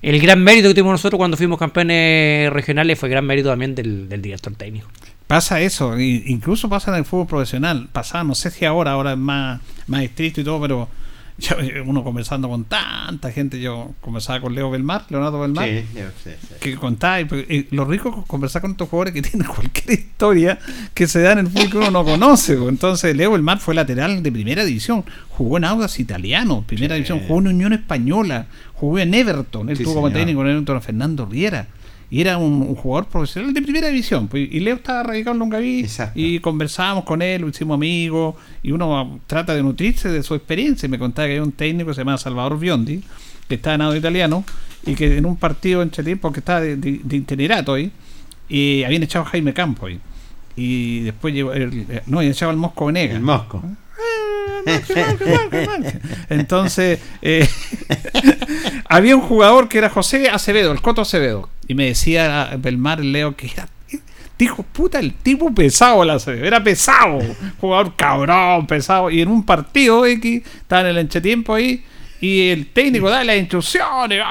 el 0.02 0.20
gran 0.22 0.42
mérito 0.42 0.70
que 0.70 0.76
tuvimos 0.76 0.94
nosotros 0.94 1.18
cuando 1.18 1.36
fuimos 1.36 1.60
campeones 1.60 2.54
regionales, 2.54 2.98
fue 2.98 3.10
gran 3.10 3.26
mérito 3.26 3.50
también 3.50 3.76
del, 3.76 4.08
del 4.08 4.22
director 4.22 4.54
técnico. 4.56 4.88
Pasa 5.30 5.62
eso, 5.62 5.96
incluso 6.00 6.70
pasa 6.70 6.90
en 6.90 6.98
el 6.98 7.06
fútbol 7.06 7.28
profesional. 7.28 7.88
Pasaba, 7.92 8.24
no 8.24 8.34
sé 8.34 8.50
si 8.50 8.66
ahora, 8.66 8.94
ahora 8.94 9.12
es 9.12 9.18
más, 9.20 9.62
más 9.86 10.02
estricto 10.02 10.42
y 10.42 10.44
todo, 10.44 10.60
pero 10.60 10.90
yo, 11.38 11.56
uno 11.86 12.04
conversando 12.04 12.50
con 12.50 12.64
tanta 12.64 13.32
gente, 13.32 13.60
yo 13.62 13.92
conversaba 14.02 14.42
con 14.42 14.56
Leo 14.56 14.72
Belmar, 14.72 15.06
Leonardo 15.10 15.40
Belmar, 15.40 15.70
Sí, 15.70 15.86
sí. 16.24 16.32
que 16.60 16.76
contaba, 16.78 17.22
y, 17.22 17.26
pues, 17.26 17.46
y 17.48 17.68
lo 17.76 17.86
rico 17.86 18.22
es 18.22 18.26
conversar 18.26 18.64
con 18.64 18.72
estos 18.72 18.90
jugadores 18.90 19.14
que 19.14 19.22
tienen 19.30 19.48
cualquier 19.48 20.00
historia 20.00 20.58
que 20.96 21.08
se 21.08 21.22
da 21.22 21.34
en 21.34 21.38
el 21.38 21.48
fútbol 21.48 21.70
que 21.70 21.78
uno 21.78 21.92
no 21.92 22.04
conoce. 22.04 22.56
pues. 22.56 22.70
Entonces, 22.70 23.16
Leo 23.16 23.34
Belmar 23.34 23.60
fue 23.60 23.76
lateral 23.76 24.24
de 24.24 24.32
primera 24.32 24.66
división, 24.66 25.06
jugó 25.30 25.58
en 25.58 25.66
Audas 25.66 26.00
Italiano, 26.00 26.64
primera 26.66 26.96
división, 26.96 27.20
jugó 27.28 27.40
en 27.40 27.50
Unión 27.50 27.74
Española, 27.74 28.48
jugó 28.74 28.98
en 28.98 29.14
Everton, 29.14 29.70
él 29.70 29.78
tuvo 29.78 29.94
como 29.94 30.10
técnico 30.12 30.42
en 30.42 30.48
Everton 30.48 30.78
a 30.78 30.82
Fernando 30.82 31.28
Riera. 31.28 31.68
Y 32.12 32.22
era 32.22 32.38
un, 32.40 32.54
un 32.64 32.76
jugador 32.76 33.08
profesional 33.08 33.54
de 33.54 33.62
primera 33.62 33.88
división. 33.88 34.28
pues, 34.28 34.48
y 34.52 34.60
Leo 34.62 34.76
estaba 34.78 35.04
radicado 35.04 35.34
en 35.36 35.40
Longaví. 35.40 35.86
Y 36.16 36.40
conversábamos 36.40 37.04
con 37.04 37.22
él, 37.22 37.42
lo 37.42 37.50
hicimos 37.50 37.76
amigos. 37.76 38.36
Y 38.64 38.72
uno 38.72 39.20
trata 39.28 39.54
de 39.54 39.62
nutrirse 39.62 40.10
de 40.10 40.24
su 40.24 40.34
experiencia. 40.34 40.88
Y 40.88 40.90
me 40.90 40.98
contaba 40.98 41.28
que 41.28 41.36
hay 41.36 41.40
un 41.40 41.52
técnico 41.52 41.90
que 41.90 41.94
se 41.96 42.02
llama 42.02 42.18
Salvador 42.18 42.58
Biondi, 42.60 43.04
que 43.48 43.56
está 43.56 43.76
en 43.76 43.96
Italiano. 43.96 44.44
Y 44.86 44.96
que 44.96 45.18
en 45.18 45.26
un 45.28 45.36
partido 45.36 45.82
entre 45.84 46.04
tiempo 46.04 46.32
que 46.32 46.40
estaba 46.40 46.62
de, 46.62 46.78
de, 46.78 47.00
de 47.04 47.16
itinerato 47.18 47.74
ahí. 47.76 47.92
Y 48.48 48.84
habían 48.84 49.04
echado 49.04 49.26
a 49.26 49.28
Jaime 49.30 49.54
Campo 49.54 49.86
ahí. 49.86 50.00
Y 50.56 51.02
después 51.02 51.34
llegó. 51.34 51.54
el- 51.54 51.86
eh, 51.90 52.02
no, 52.08 52.24
y 52.24 52.28
echaba 52.28 52.52
al 52.52 52.58
Mosco 52.58 52.88
Venegas. 52.88 53.18
El 53.18 53.22
Mosco. 53.22 53.64
Entonces, 56.30 57.00
eh, 57.22 57.48
había 58.90 59.16
un 59.16 59.22
jugador 59.22 59.70
que 59.70 59.78
era 59.78 59.90
José 59.90 60.30
Acevedo, 60.30 60.72
el 60.72 60.82
Coto 60.82 61.02
Acevedo. 61.02 61.50
Y 61.68 61.76
me 61.76 61.86
decía 61.86 62.52
Belmar 62.58 63.00
Leo 63.00 63.36
que 63.36 63.48
era. 63.48 63.68
Dijo, 64.38 64.64
puta, 64.64 65.00
el 65.00 65.14
tipo 65.14 65.54
pesado 65.54 66.04
el 66.04 66.10
Acevedo. 66.12 66.46
Era 66.46 66.64
pesado. 66.64 67.20
Jugador 67.60 67.96
cabrón, 67.96 68.68
pesado. 68.68 69.10
Y 69.10 69.22
en 69.22 69.28
un 69.28 69.44
partido 69.44 70.06
X, 70.06 70.44
estaba 70.62 70.82
en 70.82 70.88
el 70.88 70.98
entretiempo 71.00 71.54
ahí. 71.54 71.84
Y 72.22 72.50
el 72.50 72.68
técnico 72.68 73.10
da 73.10 73.24
las 73.24 73.38
instrucciones. 73.38 74.22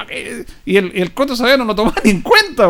Y 0.65 0.77
el, 0.77 1.13
Coto 1.13 1.33
Acevedo 1.33 1.59
no 1.59 1.65
lo 1.65 1.75
tomaba 1.75 1.95
ni 2.03 2.11
en 2.11 2.21
cuenta. 2.21 2.67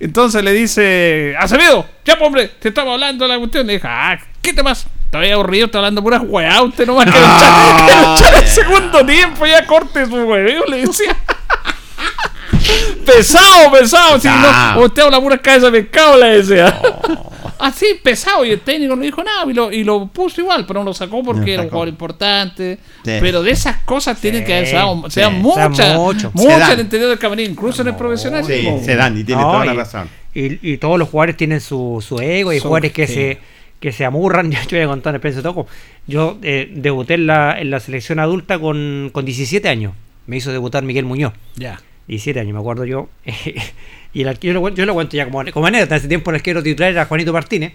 Entonces 0.00 0.42
le 0.42 0.52
dice, 0.52 1.34
Acevedo, 1.38 1.86
ya, 2.04 2.14
hombre, 2.20 2.52
te 2.60 2.68
estaba 2.68 2.92
hablando 2.92 3.24
de 3.26 3.32
la 3.32 3.38
cuestión. 3.38 3.66
Le 3.66 3.74
dije, 3.74 3.86
ah, 3.88 4.18
¿qué 4.40 4.52
te 4.52 4.62
pasa? 4.62 4.88
Todavía 5.10 5.34
aburrido, 5.34 5.66
está 5.66 5.78
hablando 5.78 6.02
puras 6.02 6.22
weá. 6.24 6.62
Usted 6.62 6.86
nomás 6.86 7.04
quiere 7.06 7.20
echar, 7.20 8.16
echar 8.16 8.34
el 8.42 8.48
segundo 8.48 9.06
tiempo. 9.06 9.46
Ya 9.46 9.64
corte 9.66 10.04
su 10.06 10.14
hueveo, 10.16 10.64
le 10.66 10.78
decía. 10.86 11.16
pesado, 13.06 13.70
pesado. 13.72 14.18
Si 14.20 14.28
no, 14.28 14.80
usted 14.82 15.02
habla 15.02 15.20
puras 15.20 15.40
cabezas 15.40 15.72
de 15.72 15.82
pescado, 15.82 16.16
le 16.18 16.42
decía. 16.42 16.80
Así, 17.58 17.86
pesado. 18.02 18.44
Y 18.44 18.50
el 18.50 18.60
técnico 18.60 18.94
no 18.96 19.02
dijo 19.02 19.22
nada. 19.22 19.50
Y 19.50 19.54
lo, 19.54 19.72
y 19.72 19.84
lo 19.84 20.06
puso 20.08 20.40
igual, 20.42 20.66
pero 20.66 20.80
no 20.80 20.86
lo 20.86 20.94
sacó 20.94 21.22
porque 21.22 21.46
Lo 21.46 21.52
era 21.52 21.62
un 21.62 21.68
jugador 21.68 21.88
importante. 21.88 22.78
Sí. 23.04 23.12
Pero 23.20 23.42
de 23.42 23.50
esas 23.52 23.78
cosas 23.84 24.20
tienen 24.20 24.44
que 24.44 24.54
haber 24.54 24.72
dado- 24.74 24.96
muchas, 24.96 25.32
muchas 25.32 26.34
dan. 26.34 26.62
en 26.62 26.70
el 26.72 26.80
interior 26.80 27.08
del 27.08 27.18
camarín, 27.18 27.52
incluso 27.52 27.82
en 27.82 27.88
el 27.88 27.96
profesional. 27.96 28.44
Sí, 28.44 28.68
se 28.84 28.96
dan 28.96 29.16
y 29.18 29.24
tiene 29.24 29.40
No, 29.40 29.52
toda 29.52 29.64
la 29.64 29.72
razón. 29.74 30.10
Y, 30.34 30.72
y 30.72 30.76
todos 30.76 30.98
los 30.98 31.08
jugadores 31.08 31.36
tienen 31.38 31.62
su, 31.62 32.04
su 32.06 32.18
ego, 32.18 32.52
y 32.52 32.58
jugadores 32.58 32.92
que 32.92 33.06
se 33.06 33.38
que 33.80 33.92
se 33.92 34.04
amurran. 34.04 34.50
Yo 34.52 34.58
voy 34.72 34.80
a 34.80 34.86
contar 34.86 35.10
una 35.12 35.16
experiencia 35.18 35.42
de 35.42 35.48
toco. 35.48 35.66
Yo 36.06 36.38
eh, 36.42 36.70
debuté 36.74 37.14
en 37.14 37.26
la, 37.26 37.58
en 37.60 37.70
la 37.70 37.80
selección 37.80 38.18
adulta 38.18 38.58
con, 38.58 39.10
con 39.12 39.24
17 39.24 39.68
años. 39.68 39.92
Me 40.26 40.36
hizo 40.36 40.52
debutar 40.52 40.82
Miguel 40.84 41.04
Muñoz. 41.04 41.32
Ya. 41.56 41.80
17 42.08 42.38
años, 42.40 42.54
me 42.54 42.60
acuerdo 42.60 42.84
yo. 42.84 43.08
y 44.14 44.22
el 44.22 44.38
yo, 44.38 44.52
lo, 44.52 44.68
yo 44.70 44.86
lo 44.86 44.94
cuento 44.94 45.16
ya 45.16 45.24
como, 45.28 45.44
como 45.52 45.66
anécdota. 45.66 45.96
En 45.96 45.98
ese 46.00 46.08
tiempo 46.08 46.30
el 46.30 46.36
arquero 46.36 46.62
titular 46.62 46.90
era 46.90 47.04
Juanito 47.06 47.32
Martínez. 47.32 47.72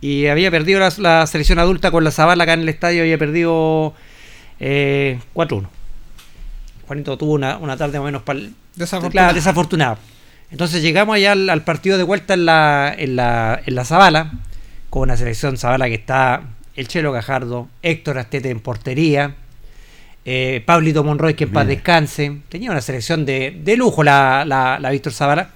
Y 0.00 0.26
había 0.26 0.50
perdido 0.50 0.78
la, 0.80 0.92
la 0.98 1.26
selección 1.26 1.58
adulta 1.58 1.90
con 1.90 2.04
la 2.04 2.10
Zabala 2.10 2.44
acá 2.44 2.52
en 2.52 2.60
el 2.60 2.68
estadio. 2.68 3.02
Había 3.02 3.18
perdido 3.18 3.94
eh, 4.60 5.18
4-1. 5.34 5.66
Juanito 6.86 7.16
tuvo 7.18 7.32
una, 7.32 7.56
una 7.58 7.76
tarde 7.76 7.98
más 7.98 8.02
o 8.02 8.06
menos 8.06 8.22
pal- 8.22 8.52
Desafortunada. 8.76 9.32
desafortunada. 9.32 9.98
Entonces 10.50 10.82
llegamos 10.82 11.16
allá 11.16 11.32
al, 11.32 11.50
al 11.50 11.64
partido 11.64 11.98
de 11.98 12.04
vuelta 12.04 12.34
en 12.34 12.44
la, 12.46 12.94
en 12.96 13.16
la, 13.16 13.60
en 13.66 13.74
la 13.74 13.84
Zabala 13.84 14.32
con 14.96 15.02
una 15.02 15.16
selección 15.18 15.58
Zavala 15.58 15.88
que 15.88 15.94
está 15.96 16.40
el 16.74 16.88
Chelo 16.88 17.12
Gajardo, 17.12 17.68
Héctor 17.82 18.16
Astete 18.16 18.48
en 18.48 18.60
portería, 18.60 19.34
eh, 20.24 20.62
Pablito 20.64 21.04
Monroy 21.04 21.34
que 21.34 21.44
en 21.44 21.52
paz 21.52 21.66
Bien. 21.66 21.76
descanse. 21.76 22.38
Tenía 22.48 22.70
una 22.70 22.80
selección 22.80 23.26
de, 23.26 23.60
de 23.62 23.76
lujo 23.76 24.02
la, 24.02 24.46
la, 24.46 24.78
la 24.80 24.90
Víctor 24.90 25.12
Zavala. 25.12 25.50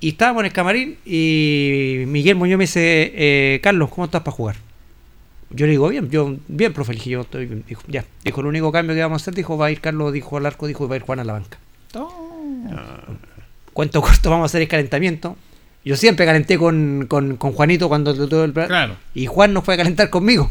Y 0.00 0.10
estábamos 0.10 0.42
en 0.42 0.46
el 0.48 0.52
camarín 0.52 0.98
y 1.06 2.02
Miguel 2.06 2.36
Muñoz 2.36 2.58
me 2.58 2.64
dice, 2.64 3.12
eh, 3.14 3.60
Carlos, 3.62 3.88
¿cómo 3.88 4.04
estás 4.04 4.20
para 4.20 4.36
jugar? 4.36 4.56
Yo 5.48 5.64
le 5.64 5.70
digo, 5.70 5.88
bien, 5.88 6.10
yo, 6.10 6.36
bien, 6.46 6.74
profe, 6.74 6.92
le 6.92 6.98
dije, 6.98 7.08
yo 7.08 7.22
estoy 7.22 7.46
bien. 7.46 7.64
Dijo, 7.66 7.80
ya. 7.88 8.04
Dijo, 8.22 8.42
el 8.42 8.48
único 8.48 8.70
cambio 8.70 8.94
que 8.94 9.00
vamos 9.00 9.22
a 9.22 9.24
hacer, 9.24 9.34
dijo, 9.34 9.56
va 9.56 9.68
a 9.68 9.70
ir 9.70 9.80
Carlos, 9.80 10.12
dijo 10.12 10.36
al 10.36 10.44
arco, 10.44 10.66
dijo, 10.66 10.86
va 10.86 10.96
a 10.96 10.98
ir 10.98 11.04
Juan 11.04 11.20
a 11.20 11.24
la 11.24 11.32
banca. 11.32 11.56
Cuento 13.72 14.02
corto, 14.02 14.28
vamos 14.28 14.44
a 14.44 14.46
hacer 14.50 14.60
el 14.60 14.68
calentamiento. 14.68 15.38
Yo 15.84 15.96
siempre 15.96 16.24
calenté 16.26 16.58
con, 16.58 17.06
con, 17.08 17.36
con 17.36 17.52
Juanito 17.52 17.88
cuando 17.88 18.14
todo 18.14 18.44
el 18.44 18.52
Claro. 18.52 18.96
Y 19.14 19.26
Juan 19.26 19.52
no 19.52 19.62
fue 19.62 19.74
a 19.74 19.76
calentar 19.78 20.10
conmigo. 20.10 20.50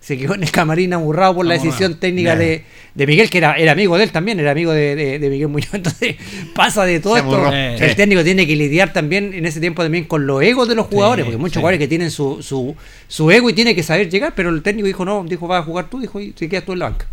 Se 0.00 0.18
quedó 0.18 0.34
en 0.34 0.42
el 0.42 0.50
camarín 0.50 0.92
aburrado 0.92 1.34
por 1.36 1.46
la 1.46 1.54
decisión 1.54 1.94
técnica 1.98 2.36
de, 2.36 2.62
de 2.94 3.06
Miguel, 3.06 3.30
que 3.30 3.38
era, 3.38 3.54
era 3.54 3.72
amigo 3.72 3.96
de 3.96 4.04
él 4.04 4.12
también, 4.12 4.38
era 4.38 4.50
amigo 4.50 4.70
de, 4.72 4.94
de- 4.94 5.18
de 5.18 5.30
Miguel 5.30 5.48
Muñoz. 5.48 5.70
Entonces 5.72 6.16
pasa 6.54 6.84
de 6.84 7.00
todo 7.00 7.14
Se 7.14 7.20
esto. 7.20 7.50
Eh. 7.54 7.76
El 7.80 7.96
técnico 7.96 8.22
tiene 8.22 8.46
que 8.46 8.54
lidiar 8.54 8.92
también 8.92 9.32
en 9.32 9.46
ese 9.46 9.60
tiempo 9.60 9.82
también 9.82 10.04
con 10.04 10.26
los 10.26 10.42
egos 10.42 10.68
de 10.68 10.74
los 10.74 10.88
jugadores, 10.88 11.24
Sí, 11.24 11.30
porque 11.30 11.38
muchos 11.40 11.54
sí. 11.54 11.60
jugadores 11.60 11.78
que 11.78 11.88
tienen 11.88 12.10
su, 12.10 12.42
su, 12.42 12.76
su 13.08 13.30
ego 13.30 13.48
y 13.48 13.54
tiene 13.54 13.74
que 13.74 13.82
saber 13.82 14.10
llegar, 14.10 14.34
pero 14.36 14.50
el 14.50 14.60
técnico 14.62 14.86
dijo, 14.86 15.06
no, 15.06 15.24
dijo, 15.26 15.48
vas 15.48 15.62
a 15.62 15.64
jugar 15.64 15.88
tú, 15.88 16.00
dijo, 16.00 16.20
y 16.20 16.32
te 16.32 16.50
quedas 16.50 16.66
tú 16.66 16.74
en 16.74 16.80
la 16.80 16.90
banca. 16.90 17.06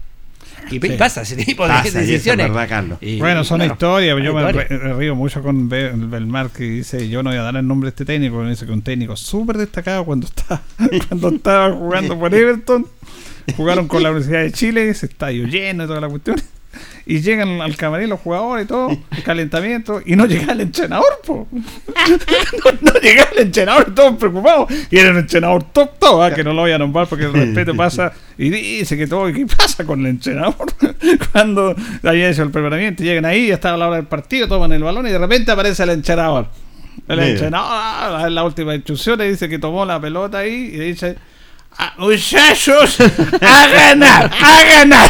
Y 0.70 0.80
Sí. 0.80 0.89
pasa 0.97 1.22
ese 1.22 1.36
tipo 1.36 1.64
de 1.64 1.70
Pasa, 1.70 1.86
y 1.86 1.89
eso 1.89 1.99
es 1.99 2.07
decisiones. 2.07 2.47
verdad, 2.49 2.70
Carlos. 2.70 2.97
Y- 3.01 3.20
Bueno, 3.20 3.43
son 3.43 3.57
claro, 3.59 3.74
historias. 3.74 4.18
Yo 4.24 4.34
me 4.34 4.53
me 4.53 4.93
río 4.93 5.16
mucho 5.16 5.41
con 5.41 5.68
Be- 5.70 5.91
Belmar 5.95 6.49
que 6.49 6.64
dice: 6.64 7.09
Yo 7.09 7.24
no 7.24 7.30
voy 7.32 7.39
a 7.39 7.43
dar 7.43 7.55
el 7.55 7.68
nombre 7.68 7.88
de 7.88 7.89
este 7.89 8.05
técnico. 8.05 8.38
pero 8.38 8.49
dice 8.49 8.66
que 8.66 8.72
un 8.72 8.82
técnico 8.82 9.16
súper 9.16 9.57
destacado 9.57 10.05
cuando, 10.05 10.28
está, 10.28 10.62
cuando 11.09 11.30
estaba 11.30 11.72
jugando 11.74 12.18
por 12.20 12.34
Everton. 12.34 12.86
Jugaron 13.57 13.88
con 13.88 14.03
la 14.03 14.12
Universidad 14.12 14.41
de 14.43 14.51
Chile, 14.51 14.89
ese 14.89 15.07
estadio 15.07 15.47
lleno 15.47 15.84
y 15.84 15.88
toda 15.88 15.99
la 15.99 16.07
cuestión. 16.07 16.38
Y 17.05 17.22
llegan 17.22 17.61
al 17.61 17.76
camarín 17.76 18.09
los 18.09 18.19
jugadores 18.19 18.65
y 18.65 18.67
todo, 18.67 18.89
el 18.89 19.24
calentamiento, 19.24 20.01
y 20.05 20.15
no 20.15 20.26
llega 20.26 20.53
el 20.53 20.61
entrenador, 20.61 21.19
po. 21.26 21.47
No, 21.51 22.93
no 22.93 22.99
llega 22.99 23.28
el 23.36 23.39
entrenador, 23.43 23.93
todos 23.93 24.17
preocupados. 24.17 24.72
Y 24.89 24.97
era 24.97 25.11
un 25.11 25.17
entrenador 25.17 25.63
top, 25.63 25.97
top, 25.99 26.22
ah, 26.22 26.32
que 26.34 26.43
no 26.43 26.53
lo 26.53 26.61
voy 26.61 26.72
a 26.72 26.78
nombrar 26.78 27.07
porque 27.07 27.26
el 27.26 27.34
respeto 27.34 27.76
pasa. 27.76 28.13
Y 28.38 28.49
dice 28.49 28.95
que 28.97 29.07
todo, 29.07 29.30
¿y 29.30 29.34
qué 29.34 29.45
pasa 29.45 29.86
con 29.86 29.99
el 30.01 30.07
entrenador? 30.07 30.55
Cuando 31.32 31.76
haya 32.03 32.30
hecho 32.30 32.43
el 32.43 32.51
preparamiento, 32.51 33.03
llegan 33.03 33.26
ahí, 33.26 33.47
ya 33.47 33.55
está 33.55 33.74
a 33.74 33.78
la 33.78 33.88
hora 33.88 33.95
del 33.97 34.05
partido, 34.07 34.47
toman 34.47 34.72
el 34.72 34.84
balón 34.84 35.07
y 35.07 35.11
de 35.11 35.17
repente 35.19 35.51
aparece 35.51 35.84
el 35.84 35.89
entrenador. 35.89 36.47
El 37.07 37.17
Mira. 37.17 37.30
entrenador, 37.30 38.28
en 38.28 38.36
la 38.36 38.43
última 38.43 38.76
instrucción, 38.76 39.17
le 39.17 39.30
dice 39.30 39.49
que 39.49 39.59
tomó 39.59 39.86
la 39.86 39.99
pelota 39.99 40.39
ahí 40.39 40.72
y 40.74 40.78
dice: 40.80 41.15
"Ah, 41.78 41.93
Muchachos, 41.97 42.97
a 43.41 43.67
ganar, 43.67 44.32
a 44.39 44.63
ganar. 44.65 45.09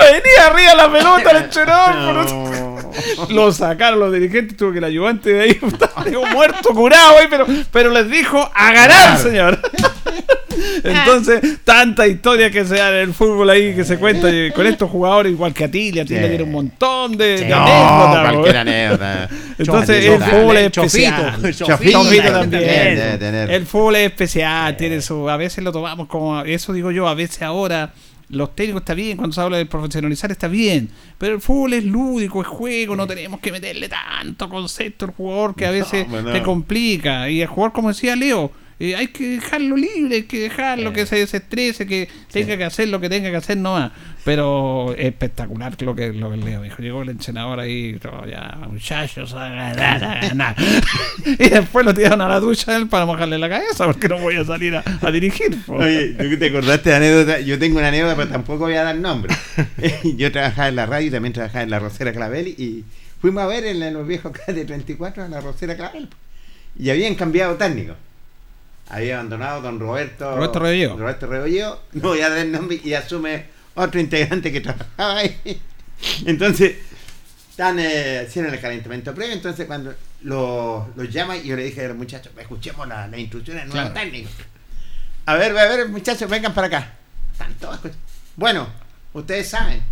Venía 0.00 0.46
arriba 0.46 0.74
la 0.74 0.90
pelota 0.92 1.30
el 1.30 1.36
entrenador. 1.44 2.26
por- 2.26 3.32
Lo 3.32 3.52
sacaron 3.52 4.00
los 4.00 4.12
dirigentes, 4.12 4.56
tuvo 4.56 4.72
que 4.72 4.78
el 4.78 4.84
ayudante 4.84 5.32
de 5.32 5.42
ahí 5.42 5.50
estaba 5.62 6.04
digo, 6.04 6.26
muerto, 6.26 6.70
curado 6.70 7.18
ahí, 7.18 7.26
pero, 7.30 7.46
pero 7.72 7.90
les 7.90 8.10
dijo 8.10 8.50
a 8.54 8.72
ganar, 8.72 9.18
señor. 9.18 9.60
Entonces, 10.84 11.40
tanta 11.64 12.06
historia 12.06 12.50
que 12.50 12.64
se 12.64 12.74
da 12.76 12.88
en 12.90 13.08
el 13.08 13.14
fútbol 13.14 13.48
ahí 13.48 13.74
que 13.74 13.84
se 13.84 13.98
cuenta 13.98 14.28
con 14.54 14.66
estos 14.66 14.90
jugadores, 14.90 15.32
igual 15.32 15.54
que 15.54 15.64
Atilia, 15.64 16.02
Atilia 16.02 16.22
Sí. 16.22 16.28
tiene 16.28 16.42
un 16.44 16.52
montón 16.52 17.16
de, 17.16 17.38
de 17.38 17.48
No, 17.48 17.56
anécdotas, 17.56 18.32
cualquier 18.32 18.54
¿no? 18.54 18.60
anécdota. 18.60 19.28
Entonces, 19.58 20.04
el 20.04 20.22
fútbol 20.22 20.56
es 20.56 20.64
especial. 20.66 21.54
Chofito. 21.54 22.02
También. 22.32 22.98
El 23.50 23.66
fútbol 23.66 23.96
es 23.96 24.06
especial, 24.10 24.76
tiene 24.76 25.00
su, 25.00 25.28
a 25.30 25.36
veces 25.36 25.62
lo 25.64 25.72
tomamos 25.72 26.08
como, 26.08 26.40
eso 26.42 26.72
digo 26.72 26.90
yo, 26.90 27.08
a 27.08 27.14
veces 27.14 27.40
ahora 27.42 27.92
los 28.30 28.54
técnicos 28.54 28.82
está 28.82 28.94
bien, 28.94 29.16
cuando 29.16 29.34
se 29.34 29.40
habla 29.40 29.58
de 29.58 29.66
profesionalizar 29.66 30.30
está 30.30 30.48
bien, 30.48 30.88
pero 31.18 31.34
el 31.34 31.40
fútbol 31.40 31.72
es 31.74 31.84
lúdico, 31.84 32.40
es 32.40 32.46
juego, 32.46 32.96
no 32.96 33.06
tenemos 33.06 33.40
que 33.40 33.52
meterle 33.52 33.88
tanto 33.88 34.48
concepto 34.48 35.06
al 35.06 35.12
jugador 35.12 35.54
que 35.54 35.66
a 35.66 35.70
veces 35.70 36.08
no. 36.08 36.32
te 36.32 36.42
complica. 36.42 37.28
Y 37.28 37.42
el 37.42 37.48
jugador, 37.48 37.72
como 37.72 37.88
decía 37.88 38.14
Leo, 38.16 38.52
eh, 38.80 38.96
hay 38.96 39.08
que 39.08 39.28
dejarlo 39.28 39.76
libre, 39.76 40.16
hay 40.16 40.22
que 40.22 40.40
dejarlo 40.40 40.92
que 40.92 41.06
se 41.06 41.16
desestrese, 41.16 41.86
que 41.86 42.08
tenga 42.32 42.56
que 42.56 42.64
hacer 42.64 42.88
lo 42.88 43.00
que 43.00 43.08
tenga 43.08 43.30
que 43.30 43.36
hacer 43.36 43.58
nomás. 43.58 43.92
Pero 44.24 44.94
espectacular 44.98 45.80
lo 45.82 45.94
que, 45.94 46.12
lo 46.12 46.30
que 46.30 46.36
Leo 46.36 46.62
dijo. 46.62 46.82
Llegó 46.82 47.02
el 47.02 47.10
entrenador 47.10 47.60
ahí, 47.60 47.98
todo 48.00 48.26
ya, 48.26 48.58
muchachos, 48.68 49.32
a 49.34 49.48
ganar, 49.48 50.04
a 50.04 50.20
ganar. 50.20 50.56
y 51.26 51.48
después 51.48 51.86
lo 51.86 51.94
tiraron 51.94 52.20
a 52.22 52.28
la 52.28 52.40
ducha 52.40 52.76
él 52.76 52.88
para 52.88 53.06
mojarle 53.06 53.38
la 53.38 53.48
cabeza, 53.48 53.86
porque 53.86 54.08
no 54.08 54.18
voy 54.18 54.36
a 54.36 54.44
salir 54.44 54.76
a, 54.76 54.82
a 55.00 55.10
dirigir. 55.10 55.58
Oye, 55.68 56.14
¿tú 56.18 56.38
te 56.38 56.46
acordaste 56.46 56.90
de 56.90 56.96
anécdota? 56.96 57.40
Yo 57.40 57.58
tengo 57.58 57.78
una 57.78 57.88
anécdota, 57.88 58.16
pero 58.16 58.28
tampoco 58.28 58.60
voy 58.60 58.74
a 58.74 58.82
dar 58.82 58.96
nombre. 58.96 59.34
Yo 60.16 60.32
trabajaba 60.32 60.68
en 60.68 60.76
la 60.76 60.86
radio 60.86 61.08
y 61.08 61.10
también 61.10 61.32
trabajaba 61.32 61.62
en 61.62 61.70
la 61.70 61.78
Rosera 61.78 62.12
Clavel 62.12 62.48
y 62.48 62.84
fuimos 63.20 63.42
a 63.42 63.46
ver 63.46 63.64
en 63.64 63.92
los 63.92 64.06
viejos 64.06 64.32
de 64.46 64.64
34 64.64 65.24
a 65.24 65.28
la 65.28 65.40
Rosera 65.40 65.76
Clavel. 65.76 66.08
Y 66.78 66.90
habían 66.90 67.14
cambiado 67.14 67.56
técnico. 67.56 67.94
Había 68.90 69.14
abandonado 69.14 69.62
don 69.62 69.78
Roberto. 69.78 70.34
Roberto 70.36 70.58
Rebolledo. 70.58 70.96
Roberto 70.96 71.26
Rebolledo. 71.26 71.82
No 71.92 72.08
voy 72.08 72.20
a 72.22 72.28
dar 72.28 72.38
el 72.38 72.52
nombre 72.52 72.80
y 72.82 72.92
asume 72.94 73.46
otro 73.74 74.00
integrante 74.00 74.50
que 74.52 74.60
trabajaba 74.60 75.18
ahí. 75.18 75.60
Entonces, 76.26 76.76
están 77.50 77.78
eh, 77.78 78.22
el 78.22 78.60
calentamiento 78.60 79.14
previo. 79.14 79.34
Entonces, 79.34 79.66
cuando 79.66 79.94
los 80.22 80.96
los 80.96 81.08
llama, 81.10 81.36
yo 81.36 81.56
le 81.56 81.64
dije 81.64 81.84
a 81.84 81.88
los 81.88 81.96
muchachos, 81.96 82.32
escuchemos 82.36 82.86
la- 82.88 83.06
las 83.06 83.20
instrucciones 83.20 83.62
del 83.64 83.72
nuevo 83.72 83.90
Claro. 83.92 84.06
técnico. 84.10 84.30
A 85.26 85.34
ver, 85.34 85.56
a 85.56 85.66
ver, 85.68 85.88
muchachos, 85.88 86.28
vengan 86.28 86.52
para 86.52 86.66
acá. 86.66 86.92
Están 87.32 87.54
todos 87.54 87.78
Bueno, 88.36 88.66
ustedes 89.12 89.48
saben. 89.48 89.82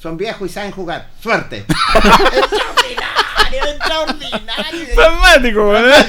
Son 0.00 0.16
viejos 0.16 0.50
y 0.50 0.52
saben 0.52 0.70
jugar. 0.72 1.10
Suerte. 1.20 1.64
extraordinario. 3.68 4.86
Pragmático, 4.94 5.68
¿verdad? 5.68 6.06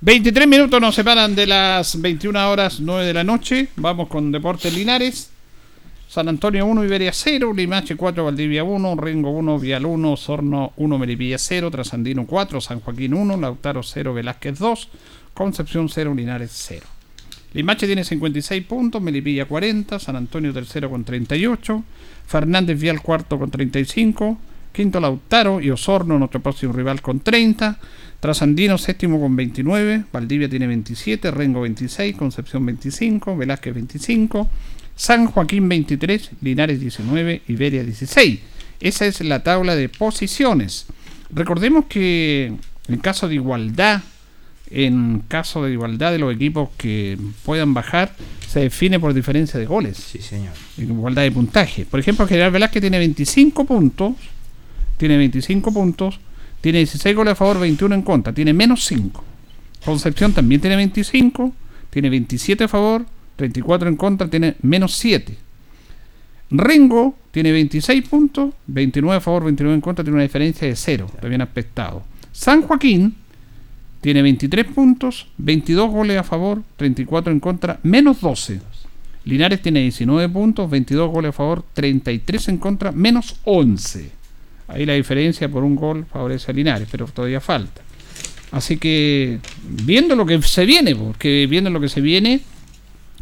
23 0.00 0.46
minutos 0.46 0.80
nos 0.80 0.94
separan 0.94 1.34
de 1.34 1.44
las 1.44 2.00
21 2.00 2.52
horas 2.52 2.78
9 2.78 3.04
de 3.04 3.14
la 3.14 3.24
noche. 3.24 3.66
Vamos 3.74 4.06
con 4.06 4.30
Deportes 4.30 4.72
Linares. 4.72 5.30
San 6.08 6.28
Antonio 6.28 6.66
1, 6.66 6.84
Iberia 6.84 7.12
0, 7.12 7.52
Limache 7.52 7.96
4, 7.96 8.24
Valdivia 8.24 8.62
1, 8.62 8.94
Rengo 8.94 9.30
1, 9.30 9.58
Vial 9.58 9.84
1, 9.84 10.16
Sorno 10.16 10.72
1, 10.76 10.98
Melipilla 10.98 11.36
0, 11.36 11.72
Trasandino 11.72 12.26
4, 12.26 12.60
San 12.60 12.78
Joaquín 12.78 13.12
1, 13.12 13.38
Lautaro 13.38 13.82
0, 13.82 14.14
Velázquez 14.14 14.60
2, 14.60 14.88
Concepción 15.34 15.88
0, 15.88 16.14
Linares 16.14 16.52
0. 16.54 16.86
Limache 17.54 17.86
tiene 17.86 18.04
56 18.04 18.64
puntos, 18.66 19.02
Melipilla 19.02 19.46
40, 19.46 19.98
San 19.98 20.14
Antonio 20.14 20.52
tercero 20.52 20.88
con 20.88 21.02
38, 21.02 21.82
Fernández 22.24 22.78
Vial 22.78 23.02
cuarto 23.02 23.36
con 23.36 23.50
35, 23.50 24.38
quinto 24.70 25.00
Lautaro 25.00 25.60
y 25.60 25.70
Osorno, 25.70 26.18
nuestro 26.18 26.40
próximo 26.40 26.72
rival, 26.72 27.02
con 27.02 27.18
30, 27.18 27.80
Trasandino 28.20 28.78
séptimo 28.78 29.20
con 29.20 29.36
29, 29.36 30.04
Valdivia 30.12 30.48
tiene 30.48 30.66
27, 30.66 31.30
Rengo 31.30 31.60
26, 31.60 32.16
Concepción 32.16 32.66
25, 32.66 33.36
Velázquez 33.36 33.74
25, 33.74 34.48
San 34.96 35.26
Joaquín 35.26 35.68
23, 35.68 36.30
Linares 36.40 36.80
19, 36.80 37.42
Iberia 37.46 37.84
16. 37.84 38.40
Esa 38.80 39.06
es 39.06 39.20
la 39.20 39.44
tabla 39.44 39.76
de 39.76 39.88
posiciones. 39.88 40.86
Recordemos 41.30 41.84
que 41.84 42.52
en 42.88 42.98
caso 42.98 43.28
de 43.28 43.36
igualdad, 43.36 44.02
en 44.70 45.22
caso 45.28 45.62
de 45.62 45.72
igualdad 45.72 46.10
de 46.10 46.18
los 46.18 46.34
equipos 46.34 46.70
que 46.76 47.16
puedan 47.44 47.72
bajar, 47.72 48.16
se 48.48 48.60
define 48.60 48.98
por 48.98 49.14
diferencia 49.14 49.60
de 49.60 49.66
goles. 49.66 49.96
Sí, 49.96 50.18
señor. 50.18 50.54
En 50.76 50.90
igualdad 50.90 51.22
de 51.22 51.30
puntaje. 51.30 51.84
Por 51.84 52.00
ejemplo, 52.00 52.26
General 52.26 52.50
Velázquez 52.50 52.80
tiene 52.80 52.98
25 52.98 53.64
puntos, 53.64 54.14
tiene 54.96 55.16
25 55.18 55.72
puntos, 55.72 56.18
tiene 56.68 56.80
16 56.80 57.16
goles 57.16 57.32
a 57.32 57.34
favor, 57.34 57.60
21 57.60 57.94
en 57.94 58.02
contra, 58.02 58.30
tiene 58.34 58.52
menos 58.52 58.84
5. 58.84 59.24
Concepción 59.86 60.34
también 60.34 60.60
tiene 60.60 60.76
25, 60.76 61.54
tiene 61.88 62.10
27 62.10 62.64
a 62.64 62.68
favor, 62.68 63.06
34 63.36 63.88
en 63.88 63.96
contra, 63.96 64.28
tiene 64.28 64.54
menos 64.60 64.94
7. 64.96 65.34
Rengo 66.50 67.16
tiene 67.30 67.52
26 67.52 68.06
puntos, 68.06 68.52
29 68.66 69.16
a 69.16 69.20
favor, 69.22 69.44
29 69.44 69.76
en 69.76 69.80
contra, 69.80 70.04
tiene 70.04 70.16
una 70.16 70.24
diferencia 70.24 70.68
de 70.68 70.76
0, 70.76 71.10
bien 71.22 71.40
aspectado. 71.40 72.02
San 72.32 72.60
Joaquín 72.60 73.14
tiene 74.02 74.20
23 74.20 74.66
puntos, 74.66 75.26
22 75.38 75.90
goles 75.90 76.18
a 76.18 76.22
favor, 76.22 76.62
34 76.76 77.32
en 77.32 77.40
contra, 77.40 77.80
menos 77.82 78.20
12. 78.20 78.60
Linares 79.24 79.62
tiene 79.62 79.80
19 79.80 80.28
puntos, 80.28 80.68
22 80.68 81.10
goles 81.10 81.30
a 81.30 81.32
favor, 81.32 81.64
33 81.72 82.48
en 82.48 82.58
contra, 82.58 82.92
menos 82.92 83.36
11. 83.44 84.17
Ahí 84.68 84.84
la 84.86 84.92
diferencia 84.94 85.48
por 85.48 85.64
un 85.64 85.74
gol 85.76 86.06
favorece 86.12 86.50
a 86.50 86.54
Linares, 86.54 86.88
pero 86.90 87.06
todavía 87.06 87.40
falta. 87.40 87.82
Así 88.50 88.76
que 88.78 89.40
viendo 89.84 90.14
lo 90.14 90.24
que 90.26 90.40
se 90.42 90.64
viene, 90.66 90.94
porque 90.94 91.46
viendo 91.48 91.70
lo 91.70 91.80
que 91.80 91.88
se 91.88 92.00
viene, 92.00 92.40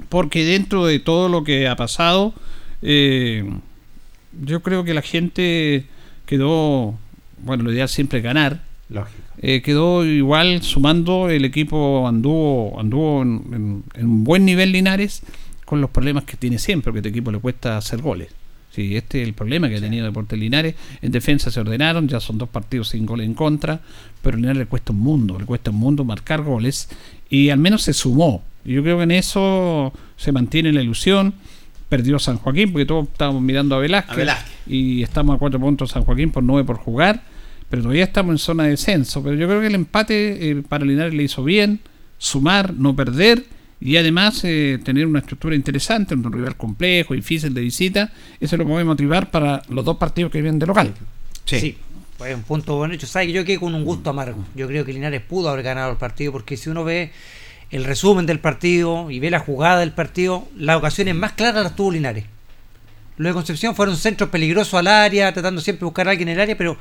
porque 0.09 0.45
dentro 0.45 0.87
de 0.87 0.99
todo 1.01 1.29
lo 1.29 1.43
que 1.45 1.67
ha 1.69 1.77
pasado, 1.77 2.35
eh, 2.83 3.45
yo 4.45 4.61
creo 4.63 4.85
que 4.85 4.95
la 4.95 5.03
gente 5.03 5.87
quedó, 6.27 6.99
bueno, 7.39 7.65
lo 7.65 7.73
ideal 7.73 7.89
siempre 7.89 8.19
es 8.19 8.25
ganar. 8.25 8.63
Lógico. 8.89 9.19
Eh, 9.43 9.63
quedó 9.63 10.05
igual 10.05 10.63
sumando, 10.63 11.29
el 11.29 11.45
equipo 11.45 12.07
anduvo, 12.07 12.79
anduvo 12.79 13.23
en, 13.23 13.43
en- 13.53 13.85
en 13.95 14.07
un 14.07 14.25
buen 14.25 14.45
nivel 14.45 14.73
Linares 14.73 15.23
con 15.65 15.81
los 15.81 15.91
problemas 15.91 16.25
que 16.25 16.37
tiene 16.37 16.59
siempre, 16.59 16.93
porque 16.93 16.99
a 16.99 17.01
este 17.01 17.09
equipo 17.11 17.33
le 17.33 17.39
cuesta 17.41 17.77
hacer 17.77 18.01
goles. 18.01 18.29
Sí, 18.77 18.95
este 18.95 19.23
es 19.23 19.29
el 19.29 19.33
problema 19.33 19.71
que 19.71 19.77
ha 19.77 19.81
tenido 19.81 20.05
Deportes 20.05 20.39
Linares. 20.39 20.75
En 21.01 21.11
defensa 21.11 21.51
se 21.51 21.59
ordenaron, 21.61 22.09
ya 22.09 22.21
son 22.21 22.37
dos 22.37 22.51
partidos 22.51 22.89
sin 22.91 23.07
goles 23.07 23.25
en 23.25 23.33
contra, 23.33 23.81
pero 24.21 24.37
a 24.37 24.37
Linares 24.37 24.59
le 24.59 24.67
cuesta 24.67 24.93
un 24.93 24.99
mundo, 24.99 25.39
le 25.39 25.47
cuesta 25.47 25.71
un 25.71 25.79
mundo 25.79 26.05
marcar 26.05 26.43
goles 26.43 26.91
y 27.31 27.49
al 27.49 27.59
menos 27.59 27.81
se 27.85 27.95
sumó. 27.95 28.43
Yo 28.67 28.83
creo 28.83 28.99
que 28.99 29.05
en 29.05 29.13
eso 29.13 29.95
se 30.19 30.31
mantiene 30.31 30.75
la 30.75 30.83
ilusión. 30.83 31.33
Perdió 31.89 32.19
San 32.19 32.37
Joaquín, 32.37 32.71
porque 32.71 32.85
todos 32.85 33.09
estábamos 33.09 33.41
mirando 33.41 33.77
a 33.77 33.79
Velázquez, 33.79 34.13
A 34.13 34.17
Velázquez. 34.17 34.53
y 34.67 35.03
estamos 35.03 35.37
a 35.37 35.39
cuatro 35.39 35.59
puntos 35.59 35.93
San 35.93 36.05
Joaquín 36.05 36.31
por 36.31 36.43
nueve 36.43 36.67
por 36.67 36.77
jugar, 36.77 37.23
pero 37.71 37.81
todavía 37.81 38.05
estamos 38.05 38.35
en 38.35 38.39
zona 38.39 38.65
de 38.65 38.71
descenso. 38.71 39.23
Pero 39.23 39.37
yo 39.37 39.47
creo 39.49 39.63
que 39.63 39.69
el 39.69 39.75
empate 39.75 40.51
eh, 40.51 40.63
para 40.69 40.85
Linares 40.85 41.15
le 41.15 41.23
hizo 41.23 41.43
bien, 41.43 41.81
sumar, 42.19 42.75
no 42.75 42.95
perder 42.95 43.43
y 43.81 43.97
además 43.97 44.43
eh, 44.45 44.79
tener 44.83 45.07
una 45.07 45.19
estructura 45.19 45.55
interesante, 45.55 46.15
un 46.15 46.33
rival 46.33 46.57
complejo, 46.57 47.15
difícil 47.15 47.53
de 47.53 47.61
visita, 47.61 48.13
eso 48.41 48.57
lo 48.57 48.67
puede 48.67 48.85
motivar 48.85 49.31
para 49.31 49.63
los 49.69 49.85
dos 49.85 49.99
partidos 49.99 50.33
que 50.33 50.41
vienen 50.41 50.59
de 50.59 50.67
local. 50.67 50.95
Sí. 51.45 51.77
Fue 52.17 52.35
un 52.35 52.43
punto 52.43 52.77
bueno 52.77 52.95
hecho. 52.95 53.07
¿Sabes? 53.07 53.33
Yo 53.33 53.45
quedé 53.45 53.59
con 53.59 53.75
un 53.75 53.85
gusto 53.85 54.11
amargo. 54.11 54.43
Yo 54.55 54.67
creo 54.67 54.85
que 54.87 54.93
Linares 54.93 55.21
pudo 55.21 55.51
haber 55.51 55.63
ganado 55.63 55.91
el 55.93 55.99
partido 55.99 56.33
porque 56.33 56.57
si 56.57 56.71
uno 56.71 56.83
ve 56.83 57.13
el 57.71 57.85
resumen 57.85 58.25
del 58.25 58.39
partido 58.39 59.11
y 59.11 59.21
ve 59.21 59.31
la 59.31 59.41
jugada 59.41 59.81
del 59.81 59.93
partido, 59.93 60.49
las 60.57 60.77
ocasiones 60.77 61.15
más 61.15 61.33
claras 61.33 61.63
las 61.63 61.77
tuvo 61.77 61.91
Linares. 61.91 62.25
Lo 63.19 63.29
de 63.29 63.35
Concepción 63.35 63.75
fueron 63.75 63.97
centros 63.97 64.31
peligrosos 64.31 64.75
al 64.75 64.87
área, 64.87 65.33
tratando 65.33 65.61
siempre 65.61 65.81
de 65.81 65.87
buscar 65.87 66.09
a 66.09 66.13
alguien 66.13 66.29
en 66.29 66.37
el 66.37 66.41
área, 66.41 66.57
pero 66.57 66.77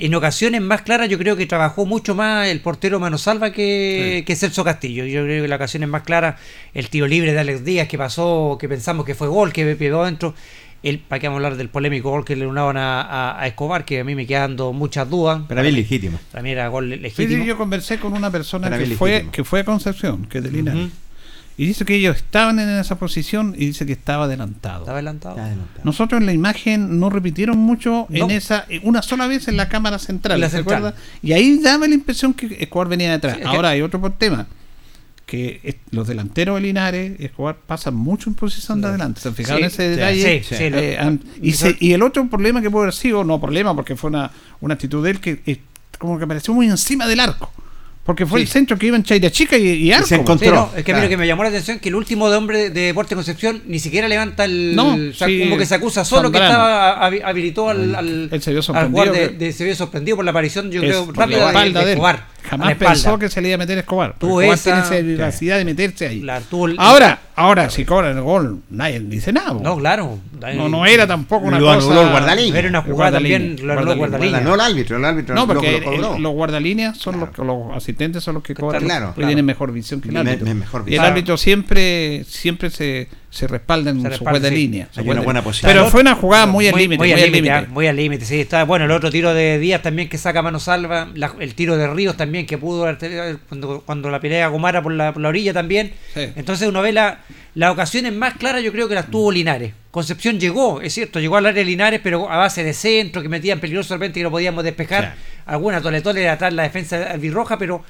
en 0.00 0.14
ocasiones 0.14 0.60
más 0.62 0.82
claras 0.82 1.08
yo 1.08 1.18
creo 1.18 1.36
que 1.36 1.46
trabajó 1.46 1.86
mucho 1.86 2.14
más 2.14 2.48
el 2.48 2.60
portero 2.60 2.98
Mano 2.98 3.18
Salva 3.18 3.52
que, 3.52 4.24
que 4.26 4.34
Celso 4.36 4.64
Castillo. 4.64 5.04
Yo 5.04 5.22
creo 5.24 5.40
que 5.40 5.44
en 5.44 5.50
las 5.50 5.56
ocasiones 5.58 5.88
más 5.88 6.02
claras, 6.02 6.40
el 6.74 6.88
tiro 6.88 7.06
libre 7.06 7.32
de 7.32 7.38
Alex 7.40 7.64
Díaz 7.64 7.86
que 7.88 7.98
pasó, 7.98 8.56
que 8.60 8.68
pensamos 8.68 9.04
que 9.06 9.14
fue 9.14 9.28
gol, 9.28 9.52
que 9.52 9.76
pegó 9.76 10.02
adentro. 10.02 10.34
El, 10.82 10.98
para 10.98 11.20
que 11.20 11.26
vamos 11.28 11.42
a 11.42 11.44
hablar 11.44 11.58
del 11.58 11.68
polémico 11.68 12.08
gol 12.08 12.24
que 12.24 12.34
le 12.36 12.46
unaban 12.46 12.78
a, 12.78 13.02
a- 13.02 13.42
a 13.42 13.46
Escobar, 13.46 13.84
que 13.84 14.00
a 14.00 14.04
mí 14.04 14.14
me 14.14 14.26
quedan 14.26 14.52
dando 14.56 14.72
muchas 14.72 15.10
dudas. 15.10 15.42
Para 15.46 15.62
mí 15.62 15.70
legítimo. 15.72 16.18
Para 16.32 16.42
mí 16.42 16.50
era 16.52 16.68
gol 16.68 16.88
legítimo. 16.88 17.28
sí, 17.42 17.44
yo 17.46 17.58
conversé 17.58 17.98
con 17.98 18.14
una 18.14 18.30
persona 18.30 18.70
que 18.78 18.86
fue, 18.96 19.10
legítimo. 19.10 19.32
que 19.32 19.44
fue 19.44 19.60
a 19.60 19.64
Concepción, 19.64 20.24
que 20.24 20.38
es 20.38 20.44
de 20.44 20.50
Linares. 20.50 20.88
Y 21.56 21.66
dice 21.66 21.84
que 21.84 21.94
ellos 21.94 22.16
estaban 22.16 22.58
en 22.58 22.70
esa 22.70 22.98
posición 22.98 23.54
y 23.54 23.66
dice 23.66 23.84
que 23.84 23.92
estaba 23.92 24.24
adelantado. 24.24 24.80
Estaba 24.80 24.96
adelantado. 24.96 25.36
Nosotros 25.84 26.18
en 26.20 26.26
la 26.26 26.32
imagen 26.32 26.98
no 26.98 27.10
repitieron 27.10 27.58
mucho 27.58 28.06
No. 28.08 28.24
en 28.24 28.30
esa, 28.30 28.64
eh, 28.70 28.80
una 28.82 29.02
sola 29.02 29.26
vez 29.26 29.46
en 29.48 29.58
la 29.58 29.68
cámara 29.68 29.98
central, 29.98 30.36
En 30.36 30.40
la 30.40 30.48
¿se 30.48 30.56
central. 30.58 30.78
acuerda? 30.86 30.98
Y 31.22 31.32
ahí 31.32 31.58
daba 31.58 31.86
la 31.86 31.94
impresión 31.94 32.32
que 32.32 32.56
Escobar 32.60 32.88
venía 32.88 33.10
detrás. 33.12 33.34
Sí, 33.34 33.40
es 33.42 33.46
que- 33.50 33.54
Ahora 33.56 33.70
hay 33.70 33.82
otro 33.82 34.00
tema, 34.16 34.46
que 35.26 35.76
los 35.90 36.08
delanteros 36.08 36.56
de 36.56 36.62
Linares, 36.62 37.20
Escobar 37.20 37.56
pasan 37.66 37.94
mucho 37.94 38.30
en 38.30 38.34
posición 38.36 38.80
de 38.80 38.88
adelante. 38.88 39.20
¿Se 39.20 39.30
fijado 39.30 39.58
Sí, 39.58 39.62
en 39.62 39.66
ese 39.68 39.88
detalle? 39.90 40.42
sí, 40.42 40.54
sí, 40.56 40.62
Eh, 40.64 41.18
y, 41.42 41.52
se- 41.52 41.76
y 41.78 41.92
el 41.92 42.02
otro 42.02 42.26
problema 42.28 42.62
que 42.62 42.70
puede 42.70 42.84
haber 42.84 42.94
sido, 42.94 43.22
no 43.22 43.38
problema, 43.40 43.74
porque 43.76 43.96
fue 43.96 44.08
una, 44.10 44.30
una 44.60 44.74
actitud 44.74 45.04
de 45.04 45.10
él 45.10 45.20
que 45.20 45.42
eh, 45.46 45.60
como 45.98 46.16
que 46.18 46.24
apareció 46.24 46.54
muy 46.54 46.66
encima 46.68 47.06
del 47.06 47.20
arco. 47.20 47.52
Porque 48.02 48.24
fue 48.26 48.40
Sí. 48.40 48.44
el 48.44 48.48
centro 48.48 48.78
que 48.78 48.86
iba 48.86 48.96
en 48.96 49.04
Chaira 49.04 49.30
Chica 49.30 49.56
y, 49.58 49.68
y 49.68 49.92
arco. 49.92 50.06
Sí, 50.06 50.16
no, 50.50 50.70
es 50.74 50.82
que 50.84 50.92
a 50.92 50.96
mí 50.96 51.02
lo 51.02 51.08
que 51.08 51.16
me 51.18 51.26
llamó 51.26 51.42
la 51.42 51.50
atención 51.50 51.76
es 51.76 51.82
que 51.82 51.90
el 51.90 51.94
último 51.94 52.30
de 52.30 52.36
hombre 52.38 52.70
de 52.70 52.80
Deportes 52.86 53.14
Concepción 53.14 53.62
ni 53.66 53.78
siquiera 53.78 54.08
levanta 54.08 54.46
el. 54.46 54.74
No, 54.74 54.96
sí, 55.12 55.40
como 55.40 55.58
que 55.58 55.66
se 55.66 55.74
acusa 55.74 56.04
solo 56.04 56.32
que 56.32 56.38
estaba 56.38 56.98
habi- 57.08 57.20
habilitó 57.22 57.68
al. 57.68 57.94
al 57.94 58.28
Él 58.32 58.42
se 58.42 58.50
vio 58.50 58.60
al 58.60 58.64
sorprendido 58.64 59.12
de, 59.12 59.28
que- 59.28 59.28
de- 59.36 59.52
se 59.52 59.64
vio 59.64 59.76
sorprendido 59.76 60.16
por 60.16 60.24
la 60.24 60.30
aparición, 60.32 60.70
yo 60.72 60.80
Es 60.82 60.88
creo, 60.88 61.12
rápida 61.12 61.52
de, 61.52 61.64
de 61.68 61.72
de 61.72 61.82
él. 61.82 61.88
Escobar. 61.90 62.26
Jamás 62.42 62.74
pensó 62.76 63.18
que 63.18 63.28
se 63.28 63.40
le 63.40 63.48
iba 63.48 63.54
a 63.56 63.58
meter 63.58 63.78
Escobar. 63.78 64.14
Tuvo 64.18 64.40
Escobar 64.42 64.58
esa- 64.82 64.90
tiene 64.90 65.12
esa 65.12 65.18
capacidad 65.22 65.58
de 65.58 65.64
meterse 65.64 66.06
ahí. 66.08 66.20
Claro, 66.20 66.44
Ahora, 66.78 67.20
ahora 67.36 67.70
si 67.70 67.84
cobran 67.84 68.16
el 68.16 68.22
gol, 68.22 68.60
nadie 68.70 69.00
dice 69.00 69.32
nada. 69.32 69.52
No, 69.54 69.76
claro. 69.76 70.18
No, 70.56 70.68
no 70.68 70.86
era 70.86 71.06
tampoco 71.06 71.46
una 71.46 71.58
Lo 71.58 71.66
cosa. 71.66 71.78
anuló 71.86 72.02
el 72.02 72.10
guardalínea. 72.10 72.58
Era 72.58 72.68
una 72.68 72.82
jugada 72.82 73.12
también, 73.12 73.56
lo 73.62 73.72
anuló 73.72 73.96
guardalínea. 73.96 74.40
No 74.40 74.54
el 74.54 74.60
árbitro, 74.60 74.96
el 74.96 75.04
árbitro 75.04 75.34
No, 75.34 75.42
lo- 75.42 75.46
porque 75.48 75.80
lo 75.80 75.84
cobró. 75.84 76.16
el- 76.16 76.22
los 76.22 76.32
guardalíneas 76.32 76.96
son 76.98 77.20
los 77.20 77.30
que 77.30 77.44
los 77.44 77.76
asistentes 77.76 78.24
son 78.24 78.34
los 78.34 78.42
que 78.42 78.54
cobran. 78.54 78.82
Claro, 78.82 79.12
claro. 79.14 79.28
tienen 79.28 79.44
mejor 79.44 79.72
visión 79.72 80.00
que 80.00 80.08
el 80.08 80.16
árbitro. 80.16 80.46
me- 80.46 80.54
mejor 80.54 80.84
y 80.86 80.94
el 80.94 81.00
árbitro 81.00 81.36
siempre 81.36 82.24
siempre 82.26 82.70
se, 82.70 83.08
se 83.30 83.46
respalda 83.46 83.90
en 83.90 83.98
Se 83.98 84.02
su 84.02 84.08
respalda, 84.10 84.30
juez 84.32 84.42
de 84.42 84.48
sí. 84.50 84.54
línea. 84.56 84.88
Hay 84.96 85.04
su 85.04 85.10
una 85.10 85.20
buena 85.20 85.42
posición. 85.42 85.70
Pero 85.72 85.86
fue 85.88 86.00
una 86.00 86.14
jugada 86.16 86.46
muy 86.46 86.66
al 86.68 86.74
límite. 86.76 86.98
Muy, 86.98 87.12
al 87.12 87.32
límite, 87.32 87.66
muy 87.68 87.86
al 87.86 87.96
límite, 87.96 88.24
sí. 88.24 88.40
Está, 88.40 88.64
bueno, 88.64 88.84
el 88.86 88.90
otro 88.90 89.10
tiro 89.10 89.32
de 89.32 89.58
Díaz 89.58 89.82
también 89.82 90.08
que 90.08 90.18
saca 90.18 90.42
mano 90.42 90.58
salva, 90.58 91.08
la- 91.14 91.34
el 91.38 91.54
tiro 91.54 91.76
de 91.76 91.86
Ríos 91.86 92.16
también 92.16 92.44
que 92.46 92.58
pudo 92.58 92.92
tenido 92.98 93.38
cuando, 93.48 93.82
cuando 93.86 94.10
la 94.10 94.20
pelea 94.20 94.48
Gomara 94.48 94.82
por 94.82 94.92
la, 94.92 95.12
por 95.12 95.22
la 95.22 95.28
orilla 95.28 95.52
también. 95.52 95.92
Sí. 96.12 96.28
Entonces 96.36 96.68
uno 96.68 96.82
ve 96.82 96.92
la- 96.92 97.20
las 97.54 97.70
ocasiones 97.72 98.12
más 98.12 98.34
claras, 98.34 98.62
yo 98.62 98.72
creo 98.72 98.88
que 98.88 98.94
las 98.94 99.10
tuvo 99.10 99.30
Linares. 99.32 99.72
Concepción 99.90 100.38
llegó, 100.38 100.80
es 100.80 100.92
cierto, 100.94 101.18
llegó 101.18 101.36
al 101.36 101.46
área 101.46 101.58
de 101.60 101.64
Linares, 101.64 102.00
pero 102.02 102.30
a 102.30 102.36
base 102.36 102.62
de 102.62 102.72
centro, 102.74 103.22
que 103.22 103.28
metían 103.28 103.58
peligroso 103.58 103.94
de 103.94 103.98
repente 103.98 104.20
y 104.20 104.22
no 104.22 104.30
podíamos 104.30 104.62
despejar. 104.62 105.14
Alguna 105.46 105.80
toletole 105.80 106.20
de 106.20 106.28
atrás 106.28 106.52
la 106.52 106.62
defensa 106.62 107.10
albirroja, 107.10 107.58
pero 107.58 107.82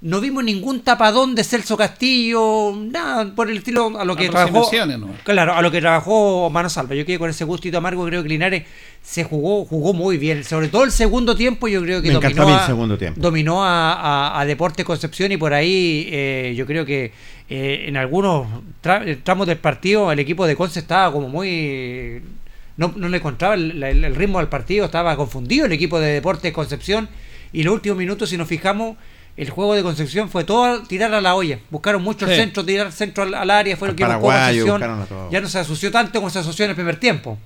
no 0.00 0.20
vimos 0.20 0.44
ningún 0.44 0.80
tapadón 0.82 1.34
de 1.34 1.42
Celso 1.42 1.76
Castillo, 1.76 2.72
nada 2.92 3.34
por 3.34 3.50
el 3.50 3.56
estilo 3.58 3.98
a 3.98 4.04
lo 4.04 4.14
que 4.14 4.26
trabajó. 4.30 4.52
¿no? 4.96 5.08
Claro, 5.24 5.54
a 5.54 5.60
lo 5.62 5.70
que 5.72 5.80
trabajó 5.80 6.48
Mano 6.50 6.70
Salva. 6.70 6.94
Yo 6.94 7.04
quedé 7.04 7.18
con 7.18 7.28
ese 7.30 7.44
gustito 7.44 7.78
amargo, 7.78 8.04
creo 8.06 8.22
que 8.22 8.28
Linares 8.28 8.62
se 9.02 9.24
jugó, 9.24 9.64
jugó 9.64 9.92
muy 9.94 10.16
bien. 10.16 10.44
Sobre 10.44 10.68
todo 10.68 10.84
el 10.84 10.92
segundo 10.92 11.34
tiempo, 11.34 11.66
yo 11.66 11.82
creo 11.82 12.00
que 12.00 12.08
Me 12.10 12.14
encantó 12.14 12.42
dominó, 12.42 12.56
a 12.58 12.60
el 12.60 12.66
segundo 12.66 12.96
tiempo. 12.98 13.20
dominó 13.20 13.64
a, 13.64 13.92
a, 13.94 14.40
a 14.40 14.46
Deportes 14.46 14.84
Concepción 14.86 15.32
y 15.32 15.36
por 15.36 15.52
ahí 15.52 16.08
eh, 16.12 16.54
yo 16.56 16.64
creo 16.64 16.84
que 16.86 17.12
eh, 17.50 17.84
en 17.88 17.96
algunos 17.96 18.46
tra- 18.82 19.18
tramos 19.24 19.46
del 19.48 19.58
partido 19.58 20.12
el 20.12 20.20
equipo 20.20 20.46
de 20.46 20.54
Conce 20.54 20.78
estaba 20.80 21.10
como 21.12 21.28
muy... 21.28 22.22
No, 22.76 22.92
no 22.94 23.08
le 23.08 23.16
encontraba 23.16 23.54
el, 23.54 23.82
el- 23.82 24.04
el 24.04 24.14
ritmo 24.14 24.38
al 24.38 24.48
partido, 24.48 24.84
estaba 24.84 25.16
confundido 25.16 25.66
el 25.66 25.72
equipo 25.72 25.98
de 25.98 26.12
Deportes 26.12 26.52
Concepción 26.52 27.08
y 27.52 27.64
los 27.64 27.74
últimos 27.74 27.98
minutos, 27.98 28.28
si 28.30 28.36
nos 28.36 28.46
fijamos, 28.46 28.96
el 29.38 29.50
juego 29.50 29.74
de 29.74 29.82
Concepción 29.82 30.28
fue 30.28 30.44
todo 30.44 30.82
tirar 30.82 31.14
a 31.14 31.20
la 31.20 31.34
olla. 31.34 31.58
Buscaron 31.70 32.02
mucho 32.02 32.26
el 32.26 32.32
Sí. 32.32 32.36
centro, 32.38 32.64
tirar 32.64 32.92
centro 32.92 33.22
al, 33.22 33.34
al 33.34 33.50
área, 33.50 33.76
fue 33.76 33.88
lo 33.88 33.92
Al 33.92 33.96
que 33.96 34.04
buscó 34.04 34.18
paraguayo, 34.26 34.66
Concepción. 34.66 34.80
buscaron 34.80 35.00
a 35.02 35.06
todo. 35.06 35.30
Ya 35.30 35.40
no 35.40 35.48
se 35.48 35.58
asoció 35.58 35.90
tanto 35.90 36.18
como 36.18 36.28
se 36.30 36.40
asoció 36.40 36.64
en 36.64 36.70
el 36.70 36.74
primer 36.76 36.96
tiempo. 37.00 37.38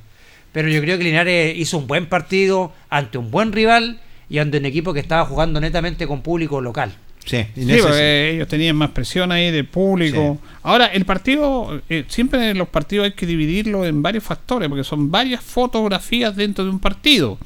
Pero 0.53 0.69
yo 0.69 0.81
creo 0.81 0.99
que 0.99 1.05
Linares 1.05 1.57
hizo 1.57 1.79
un 1.79 1.87
buen 1.87 2.07
partido 2.07 2.73
ante 2.91 3.17
un 3.19 3.31
buen 3.31 3.53
rival 3.53 4.01
y 4.29 4.39
ante 4.39 4.59
un 4.59 4.67
equipo 4.67 4.93
que 4.93 5.01
estaba 5.01 5.25
jugando 5.25 5.61
netamente 5.61 6.07
con 6.07 6.21
público 6.23 6.61
local. 6.61 6.93
Sí, 7.25 7.37
en 7.37 7.53
Sí, 7.55 7.63
ellos 7.73 8.49
tenían 8.49 8.75
más 8.75 8.91
presión 8.91 9.31
ahí 9.31 9.51
del 9.53 9.67
público. 9.67 10.39
Ahora, 10.65 10.87
el 10.87 11.05
partido, 11.05 11.81
eh, 11.89 12.05
siempre 12.09 12.51
en 12.51 12.59
los 12.59 12.69
partidos 12.69 13.05
hay 13.05 13.13
que 13.13 13.27
dividirlo 13.27 13.85
en 13.87 14.03
varios 14.03 14.25
factores, 14.25 14.69
porque 14.69 14.83
son 14.83 15.11
varias 15.11 15.41
fotografías 15.41 16.35
dentro 16.35 16.65
de 16.65 16.71
un 16.71 16.81
partido. 16.81 17.39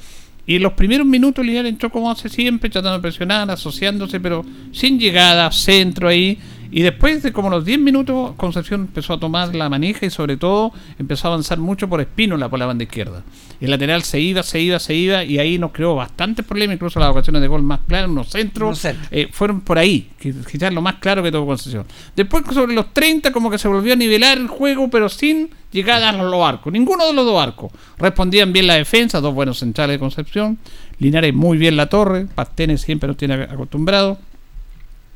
Y 0.47 0.57
en 0.57 0.63
los 0.63 0.75
primeros 0.75 1.07
minutos 1.07 1.45
Linares 1.45 1.71
entró 1.71 1.91
como 1.91 2.11
hace 2.11 2.29
siempre, 2.29 2.71
tratando 2.71 2.99
de 2.99 3.03
presionar, 3.03 3.51
asociándose, 3.51 4.21
pero 4.21 4.45
sin 4.73 4.99
llegada, 4.99 5.51
centro 5.51 6.09
ahí. 6.09 6.39
Y 6.71 6.83
después 6.83 7.23
de 7.23 7.33
como 7.33 7.49
los 7.51 7.65
10 7.65 7.79
minutos, 7.79 8.33
Concepción 8.37 8.83
empezó 8.83 9.15
a 9.15 9.21
tomar 9.21 9.55
la 9.55 9.69
manija 9.69 10.05
y 10.07 10.11
sobre 10.11 10.37
todo 10.37 10.73
empezó 10.99 11.29
a 11.29 11.33
avanzar 11.33 11.59
mucho 11.59 11.89
por 11.89 12.01
Espínola 12.01 12.49
por 12.49 12.59
la 12.59 12.67
banda 12.67 12.85
izquierda. 12.85 13.23
El 13.61 13.71
lateral 13.71 14.03
se 14.03 14.21
iba, 14.21 14.43
se 14.43 14.61
iba, 14.61 14.79
se 14.79 14.95
iba 14.95 15.25
y 15.25 15.39
ahí 15.39 15.59
nos 15.59 15.73
creó 15.73 15.95
bastantes 15.95 16.45
problemas, 16.45 16.75
incluso 16.75 17.01
las 17.01 17.11
ocasiones 17.11 17.41
de 17.41 17.49
gol 17.49 17.63
más 17.63 17.81
claras, 17.89 18.11
unos 18.11 18.29
centros, 18.29 18.67
Unos 18.69 18.79
centros. 18.81 19.09
eh, 19.11 19.29
fueron 19.33 19.63
por 19.63 19.79
ahí, 19.79 20.11
quizás 20.21 20.73
lo 20.75 20.83
más 20.83 20.97
claro 20.97 21.23
que 21.23 21.33
tuvo 21.33 21.47
Concepción. 21.47 21.87
Después 22.15 22.45
sobre 22.53 22.75
los 22.75 22.93
30 22.93 23.33
como 23.33 23.51
que 23.51 23.59
se 23.59 23.69
volvió 23.69 23.95
a 23.95 23.97
nivelar 23.97 24.37
el 24.37 24.49
juego, 24.49 24.91
pero 24.91 25.09
sin 25.09 25.49
llegada 25.73 26.11
a 26.11 26.13
los 26.13 26.43
arcos. 26.47 26.73
Ninguno 26.73 27.07
de 27.07 27.13
los 27.15 27.25
dos 27.25 27.43
arcos. 27.43 27.73
Respondían 27.99 28.53
bien 28.53 28.67
la 28.67 28.75
defensa, 28.75 29.21
dos 29.21 29.35
buenos 29.35 29.59
centrales 29.59 29.95
de 29.95 29.99
Concepción. 30.01 30.59
Linares 30.99 31.35
muy 31.35 31.57
bien 31.59 31.77
la 31.77 31.87
torre, 31.89 32.27
Pastenes 32.35 32.81
siempre 32.83 33.07
nos 33.09 33.17
tiene 33.17 33.35
acostumbrado. 33.35 34.19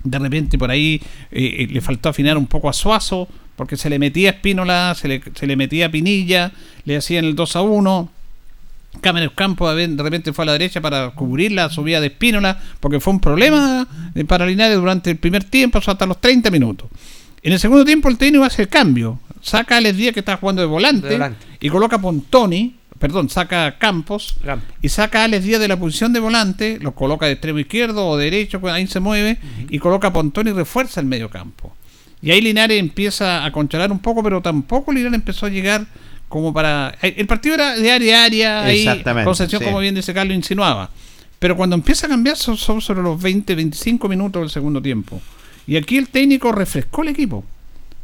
De 0.03 0.19
repente 0.19 0.59
por 0.59 0.71
ahí 0.71 1.01
eh, 1.31 1.57
eh, 1.59 1.69
le 1.71 1.81
faltó 1.81 2.09
afinar 2.09 2.39
un 2.39 2.47
poco 2.47 2.69
a 2.69 2.73
Suazo, 2.73 3.29
porque 3.57 3.77
se 3.77 3.91
le 3.91 3.99
metía 3.99 4.31
Espínola, 4.31 4.95
se 4.95 5.09
le, 5.09 5.23
se 5.35 5.47
le 5.47 5.57
metía 5.57 5.91
Pinilla, 5.91 6.53
le 6.85 6.97
hacían 6.97 7.25
el 7.25 7.35
2 7.35 7.57
a 7.57 7.63
1. 7.63 8.11
Cámara 9.01 9.31
Campo 9.35 9.73
de 9.73 9.87
de 9.87 10.03
repente 10.03 10.33
fue 10.33 10.43
a 10.43 10.47
la 10.47 10.53
derecha 10.53 10.81
para 10.81 11.11
cubrir 11.11 11.53
la 11.53 11.71
subida 11.71 12.01
de 12.01 12.09
Espínola, 12.09 12.61
porque 12.81 12.99
fue 13.01 13.13
un 13.13 13.21
problema 13.21 13.87
eh, 14.15 14.25
para 14.25 14.47
Linares 14.47 14.77
durante 14.77 15.11
el 15.11 15.17
primer 15.17 15.45
tiempo, 15.45 15.79
hasta 15.79 16.07
los 16.07 16.21
30 16.21 16.51
minutos. 16.51 16.89
En 17.43 17.53
el 17.53 17.59
segundo 17.59 17.85
tiempo 17.85 18.09
el 18.09 18.19
técnico 18.19 18.45
hace 18.45 18.63
el 18.63 18.69
cambio, 18.69 19.21
saca 19.41 19.77
a 19.77 19.79
Alex 19.79 19.97
Díaz 19.97 20.15
que 20.15 20.21
está 20.21 20.37
jugando 20.37 20.61
de 20.63 20.67
volante, 20.67 21.07
De 21.07 21.15
volante. 21.15 21.47
y 21.61 21.69
coloca 21.69 21.97
a 21.97 22.01
Pontoni, 22.01 22.75
perdón, 23.01 23.29
saca 23.31 23.67
a 23.67 23.79
Campos 23.79 24.37
y 24.83 24.89
saca 24.91 25.23
a 25.23 25.25
Alex 25.25 25.45
Díaz 25.45 25.61
de 25.61 25.67
la 25.69 25.77
posición 25.79 26.13
de 26.13 26.21
volante, 26.21 26.79
lo 26.81 26.93
coloca 26.95 27.27
de 27.27 27.33
extremo 27.33 27.59
izquierdo 27.59 28.07
o 28.07 28.17
derecho, 28.17 28.61
pues 28.61 28.73
ahí 28.73 28.87
se 28.87 29.01
mueve, 29.01 29.39
y 29.69 29.79
coloca 29.81 30.09
a 30.09 30.13
Pontoni 30.13 30.51
y 30.51 30.53
refuerza 30.53 31.01
el 31.01 31.07
medio 31.07 31.31
campo. 31.31 31.75
Y 32.23 32.31
ahí 32.31 32.43
Linares 32.43 32.79
empieza 32.79 33.45
a 33.45 33.51
controlar 33.51 33.91
un 33.91 33.99
poco, 33.99 34.23
pero 34.23 34.43
tampoco 34.43 34.93
Linares 34.93 35.15
empezó 35.15 35.47
a 35.47 35.49
llegar 35.49 35.87
como 36.29 36.53
para... 36.53 36.95
eh, 37.03 37.15
El 37.17 37.27
partido 37.27 37.55
era 37.57 37.75
de 37.75 37.91
área 37.91 38.21
a 38.23 38.25
área, 38.27 38.63
ahí 38.65 38.81
Exactamente, 38.81 39.25
Concepción, 39.25 39.61
sí. 39.61 39.65
como 39.65 39.79
bien 39.81 39.95
dice 39.95 40.13
Carlos, 40.15 40.37
insinuaba. 40.37 40.91
Pero 41.39 41.57
cuando 41.57 41.75
empieza 41.75 42.07
a 42.07 42.11
cambiar 42.11 42.37
son, 42.37 42.59
son 42.59 42.83
sobre 42.83 43.03
los 43.03 43.21
20, 43.21 43.55
25 43.55 44.09
minutos 44.09 44.43
del 44.43 44.51
segundo 44.51 44.83
tiempo. 44.83 45.21
Y 45.67 45.77
aquí 45.77 45.97
el 45.97 46.09
técnico 46.09 46.53
refrescó 46.53 47.03
el 47.03 47.09
equipo. 47.09 47.43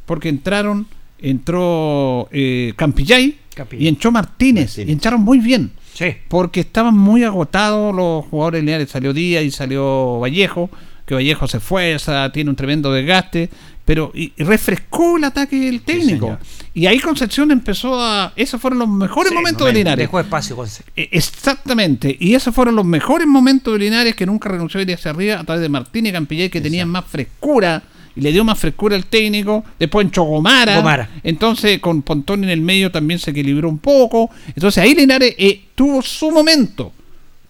Porque 0.06 0.30
entraron, 0.30 0.86
entró 1.18 2.28
eh, 2.32 2.72
Campillay 2.76 3.36
y 3.78 3.88
entró 3.88 4.10
Martínez, 4.12 4.78
Y 4.78 4.92
entraron 4.92 5.22
muy 5.22 5.38
bien. 5.38 5.72
Porque 6.28 6.60
estaban 6.60 6.96
muy 6.96 7.24
agotados 7.24 7.94
los 7.94 8.24
jugadores 8.26 8.62
lineales. 8.62 8.90
Salió 8.90 9.12
Díaz 9.12 9.44
y 9.44 9.50
salió 9.50 10.20
Vallejo. 10.20 10.70
Que 11.06 11.14
Vallejo 11.14 11.46
se 11.46 11.60
sea, 11.98 12.32
tiene 12.32 12.50
un 12.50 12.56
tremendo 12.56 12.92
desgaste. 12.92 13.48
Pero 13.84 14.10
y, 14.12 14.32
y 14.36 14.42
refrescó 14.42 15.16
el 15.16 15.24
ataque 15.24 15.56
del 15.60 15.82
técnico. 15.82 16.38
y 16.74 16.86
ahí 16.86 16.98
Concepción 16.98 17.52
empezó 17.52 18.00
a. 18.00 18.32
Esos 18.34 18.60
fueron 18.60 18.80
los 18.80 18.88
mejores 18.88 19.32
momentos 19.32 19.64
de 19.66 19.72
Linares. 19.72 20.06
Dejó 20.06 20.18
espacio 20.18 20.56
Eh, 20.96 21.08
Exactamente, 21.12 22.14
y 22.18 22.34
esos 22.34 22.52
fueron 22.52 22.74
los 22.74 22.84
mejores 22.84 23.28
momentos 23.28 23.72
de 23.72 23.78
Linares 23.78 24.16
que 24.16 24.26
nunca 24.26 24.48
renunció 24.48 24.80
a 24.80 24.82
ir 24.82 24.92
hacia 24.92 25.12
arriba 25.12 25.38
a 25.38 25.44
través 25.44 25.62
de 25.62 25.68
Martín 25.68 26.06
y 26.06 26.12
Campillay 26.12 26.50
que 26.50 26.60
tenían 26.60 26.88
más 26.88 27.04
frescura 27.04 27.84
y 28.16 28.20
le 28.22 28.32
dio 28.32 28.44
más 28.44 28.58
frescura 28.58 28.96
al 28.96 29.06
técnico. 29.06 29.64
Después 29.78 30.06
en 30.06 30.10
Chogomara, 30.10 30.76
Gomara. 30.76 31.10
entonces 31.22 31.78
con 31.80 32.02
Pontón 32.02 32.44
en 32.44 32.50
el 32.50 32.62
medio 32.62 32.90
también 32.90 33.20
se 33.20 33.30
equilibró 33.30 33.68
un 33.68 33.78
poco. 33.78 34.30
Entonces 34.48 34.82
ahí 34.82 34.94
Linares 34.94 35.34
eh, 35.38 35.64
tuvo 35.74 36.02
su 36.02 36.30
momento. 36.30 36.92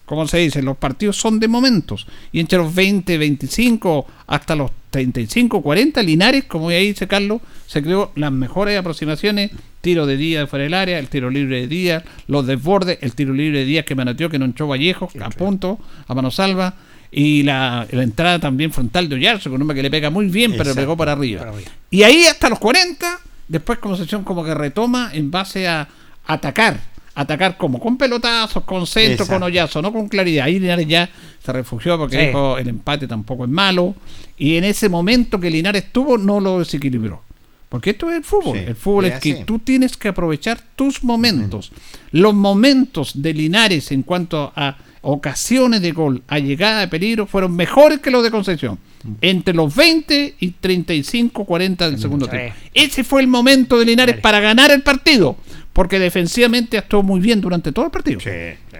Como 0.05 0.25
se 0.25 0.37
dice, 0.37 0.61
los 0.61 0.77
partidos 0.77 1.17
son 1.17 1.37
de 1.37 1.49
momentos. 1.49 2.07
Y 2.31 2.39
entre 2.39 2.59
los 2.59 2.73
20, 2.73 3.17
25 3.17 4.07
hasta 4.27 4.55
los 4.55 4.71
35, 4.89 5.61
40, 5.61 6.01
Linares, 6.01 6.45
como 6.45 6.69
ahí 6.69 6.87
dice 6.87 7.07
Carlos, 7.07 7.41
se 7.65 7.83
creó 7.83 8.13
las 8.15 8.31
mejores 8.31 8.79
aproximaciones. 8.79 9.51
Tiro 9.81 10.05
de 10.05 10.15
día 10.15 10.39
de 10.39 10.47
fuera 10.47 10.63
del 10.63 10.73
área, 10.73 10.97
el 10.97 11.09
tiro 11.09 11.29
libre 11.29 11.61
de 11.61 11.67
día, 11.67 12.03
los 12.27 12.47
desbordes, 12.47 12.99
el 13.01 13.15
tiro 13.15 13.33
libre 13.33 13.59
de 13.59 13.65
día 13.65 13.83
que 13.83 13.95
manoteó, 13.95 14.29
que 14.29 14.39
no 14.39 14.45
entró 14.45 14.67
Vallejo, 14.67 15.09
a 15.21 15.29
punto, 15.29 15.77
a 16.07 16.13
mano 16.13 16.31
salva. 16.31 16.73
Y 17.11 17.43
la, 17.43 17.87
la 17.91 18.03
entrada 18.03 18.39
también 18.39 18.71
frontal 18.71 19.07
de 19.09 19.15
Ollarzo, 19.15 19.49
con 19.49 19.55
un 19.57 19.61
hombre 19.63 19.75
que 19.75 19.83
le 19.83 19.89
pega 19.91 20.09
muy 20.09 20.27
bien, 20.27 20.51
pero 20.51 20.63
Exacto. 20.63 20.81
pegó 20.81 20.97
para 20.97 21.13
arriba. 21.13 21.51
Y 21.89 22.03
ahí 22.03 22.25
hasta 22.25 22.49
los 22.49 22.59
40, 22.59 23.19
después 23.47 23.79
Concepción 23.79 24.23
como 24.23 24.43
que 24.43 24.53
retoma 24.53 25.11
en 25.13 25.31
base 25.31 25.67
a 25.67 25.87
atacar. 26.25 26.79
Atacar 27.15 27.57
como 27.57 27.79
con 27.79 27.97
pelotazos, 27.97 28.63
con 28.63 28.85
centro, 28.85 29.13
Exacto. 29.23 29.33
con 29.33 29.43
hoyazo, 29.43 29.81
no 29.81 29.91
con 29.91 30.07
claridad. 30.07 30.45
Ahí 30.45 30.59
Linares 30.59 30.87
ya 30.87 31.09
se 31.43 31.51
refugió 31.51 31.97
porque 31.97 32.19
Sí. 32.19 32.25
dijo 32.27 32.57
el 32.59 32.67
empate 32.67 33.07
tampoco 33.07 33.45
es 33.45 33.49
malo. 33.49 33.95
Y 34.37 34.55
en 34.57 34.65
ese 34.65 34.87
momento 34.87 35.39
que 35.39 35.49
Linares 35.49 35.91
tuvo, 35.91 36.17
no 36.19 36.39
lo 36.39 36.59
desequilibró. 36.59 37.23
Porque 37.69 37.89
esto 37.89 38.11
es 38.11 38.17
el 38.17 38.23
fútbol. 38.23 38.59
Sí, 38.59 38.65
el 38.67 38.75
fútbol 38.75 39.05
es 39.05 39.13
es 39.15 39.19
que 39.19 39.33
así. 39.33 39.43
tú 39.45 39.57
tienes 39.59 39.97
que 39.97 40.09
aprovechar 40.09 40.59
tus 40.75 41.03
momentos. 41.03 41.71
Los 42.11 42.35
momentos 42.35 43.19
de 43.21 43.33
Linares 43.33 43.91
en 43.91 44.03
cuanto 44.03 44.53
a 44.55 44.77
ocasiones 45.01 45.81
de 45.81 45.91
gol, 45.91 46.23
a 46.27 46.39
llegada 46.39 46.81
de 46.81 46.87
peligro, 46.87 47.25
fueron 47.27 47.55
mejores 47.55 47.99
que 47.99 48.11
los 48.11 48.23
de 48.23 48.31
Concepción. 48.31 48.77
Entre 49.21 49.53
los 49.53 49.73
20 49.75 50.35
y 50.39 50.51
35, 50.51 51.45
40 51.45 51.89
del 51.89 51.99
segundo 51.99 52.27
tiempo. 52.27 52.53
Ese 52.73 53.03
fue 53.03 53.21
el 53.21 53.27
momento 53.27 53.79
de 53.79 53.85
Linares 53.85 54.17
para 54.19 54.39
ganar 54.39 54.71
el 54.71 54.81
partido. 54.81 55.37
Porque 55.71 55.99
defensivamente 55.99 56.77
actuó 56.77 57.03
muy 57.03 57.19
bien 57.19 57.39
durante 57.39 57.71
todo 57.71 57.85
el 57.85 57.91
partido. 57.91 58.19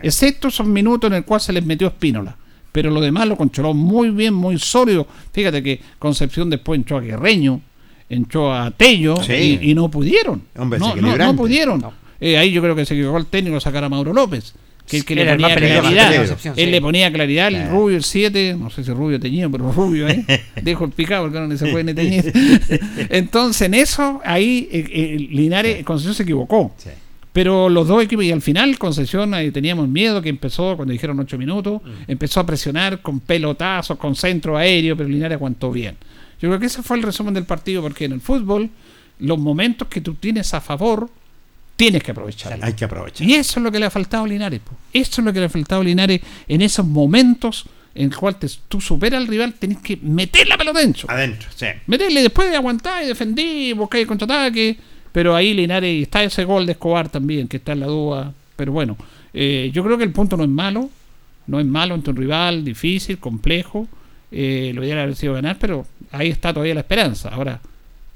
Excepto 0.01 0.47
esos 0.47 0.65
minutos 0.67 1.09
en 1.09 1.17
el 1.17 1.23
cual 1.25 1.39
se 1.39 1.53
les 1.53 1.63
metió 1.65 1.87
Espínola. 1.87 2.35
Pero 2.71 2.89
lo 2.91 2.99
demás 3.01 3.27
lo 3.27 3.37
controló 3.37 3.73
muy 3.73 4.09
bien, 4.09 4.33
muy 4.33 4.57
sólido. 4.59 5.07
Fíjate 5.31 5.61
que 5.63 5.79
Concepción 5.99 6.49
después 6.49 6.77
entró 6.79 6.97
a 6.97 7.01
Guerreño, 7.01 7.61
entró 8.09 8.53
a 8.53 8.71
Tello 8.71 9.15
Sí. 9.23 9.59
y, 9.61 9.71
y 9.71 9.75
no 9.75 9.89
pudieron. 9.89 10.41
Hombre, 10.57 10.79
no, 10.79 10.85
no, 10.87 10.91
desequilibrante. 10.95 11.33
no 11.33 11.37
pudieron. 11.37 11.85
Eh, 12.19 12.37
ahí 12.37 12.51
yo 12.51 12.61
creo 12.61 12.75
que 12.75 12.85
se 12.85 12.95
equivocó 12.95 13.17
el 13.19 13.27
técnico 13.27 13.59
sacar 13.59 13.83
a 13.83 13.89
Mauro 13.89 14.11
López. 14.13 14.53
Que, 14.87 15.01
que 15.03 15.15
le 15.15 15.25
ponía 15.25 15.55
claridad. 15.55 16.15
Concepción, 16.15 16.53
Él 16.57 16.65
sí. 16.65 16.71
le 16.71 16.81
ponía 16.81 17.11
claridad, 17.11 17.47
el 17.49 17.69
rubio, 17.69 17.97
el 17.97 18.03
7, 18.03 18.55
no 18.57 18.69
sé 18.69 18.85
si 18.85 18.91
rubio 18.91 19.19
teñido, 19.19 19.51
pero 19.51 19.69
rubio, 19.71 20.07
¿eh? 20.07 20.25
Dejo 20.61 20.85
el 20.85 20.91
picado 20.91 21.25
porque 21.25 21.39
no 21.39 21.57
se 21.57 21.67
puede 21.67 21.83
ni 21.83 21.93
teñir. 21.93 22.31
Entonces, 23.09 23.63
en 23.63 23.73
eso, 23.73 24.21
ahí 24.23 24.69
eh, 24.71 24.85
eh, 24.89 25.27
Linares, 25.29 25.83
Concepción 25.83 26.15
se 26.15 26.23
equivocó. 26.23 26.73
Pero 27.33 27.69
los 27.69 27.87
dos 27.87 28.03
equipos, 28.03 28.25
y 28.25 28.31
al 28.31 28.41
final 28.41 28.79
Concesión 28.79 29.33
ahí 29.33 29.51
teníamos 29.51 29.87
miedo 29.87 30.23
que 30.23 30.29
empezó, 30.29 30.75
cuando 30.75 30.91
dijeron 30.91 31.19
ocho 31.19 31.37
minutos, 31.37 31.81
empezó 32.07 32.39
a 32.39 32.45
presionar 32.45 33.01
con 33.01 33.19
pelotazos, 33.19 33.97
con 33.97 34.15
centro 34.15 34.57
aéreo, 34.57 34.97
pero 34.97 35.07
Linares 35.07 35.35
aguantó 35.35 35.71
bien. 35.71 35.97
Yo 36.41 36.49
creo 36.49 36.59
que 36.59 36.65
ese 36.67 36.81
fue 36.81 36.97
el 36.97 37.03
resumen 37.03 37.33
del 37.33 37.45
partido, 37.45 37.81
porque 37.81 38.05
en 38.05 38.13
el 38.13 38.21
fútbol, 38.21 38.69
los 39.19 39.37
momentos 39.37 39.87
que 39.87 40.01
tú 40.01 40.15
tienes 40.15 40.53
a 40.53 40.61
favor, 40.61 41.09
tienes 41.77 42.03
que 42.03 42.11
aprovechar. 42.11 42.59
Hay 42.61 42.73
que 42.73 42.83
aprovechar. 42.83 43.25
Y 43.25 43.35
eso 43.35 43.59
es 43.59 43.63
lo 43.63 43.71
que 43.71 43.79
le 43.79 43.85
ha 43.85 43.89
faltado 43.89 44.25
a 44.25 44.27
Linares. 44.27 44.59
po. 44.59 44.71
Eso 44.91 45.21
es 45.21 45.25
lo 45.25 45.31
que 45.31 45.39
le 45.39 45.45
ha 45.45 45.49
faltado 45.49 45.79
a 45.81 45.83
Linares 45.85 46.19
en 46.49 46.61
esos 46.61 46.85
momentos 46.85 47.65
en 47.95 48.11
el 48.11 48.15
cual 48.15 48.35
te- 48.35 48.47
tú 48.67 48.79
superas 48.81 49.19
al 49.21 49.27
rival, 49.27 49.53
tenés 49.53 49.77
que 49.79 49.97
meter 50.01 50.47
la 50.47 50.57
pelota 50.57 50.79
dentro. 50.81 51.09
Adentro, 51.09 51.47
sí. 51.55 51.65
Meterle 51.87 52.21
después 52.21 52.49
de 52.49 52.55
aguantar 52.57 53.03
y 53.03 53.07
defender, 53.07 53.73
buscar 53.75 54.01
el 54.01 54.07
contraataque. 54.07 54.77
Pero 55.11 55.35
ahí 55.35 55.53
Linares 55.55 56.03
está 56.03 56.21
ese 56.23 56.43
gol 56.43 56.65
de 56.67 56.73
Escobar 56.73 57.09
también, 57.09 57.47
que 57.47 57.57
está 57.57 57.71
en 57.71 57.79
la 57.79 57.87
duda. 57.87 58.33
Pero 58.55 58.71
bueno, 58.71 58.97
eh, 59.33 59.71
yo 59.73 59.83
creo 59.83 59.97
que 59.97 60.03
el 60.03 60.11
punto 60.11 60.35
no 60.37 60.43
es 60.43 60.49
malo. 60.49 60.89
No 61.47 61.59
es 61.59 61.65
malo 61.65 61.93
ante 61.95 62.09
un 62.09 62.17
rival 62.17 62.63
difícil, 62.65 63.17
complejo. 63.19 63.87
Eh, 64.31 64.71
lo 64.75 64.81
hubiera 64.81 65.11
sido 65.15 65.33
ganar, 65.33 65.57
pero 65.59 65.87
ahí 66.11 66.29
está 66.29 66.51
todavía 66.53 66.73
la 66.75 66.81
esperanza. 66.81 67.29
Ahora, 67.29 67.61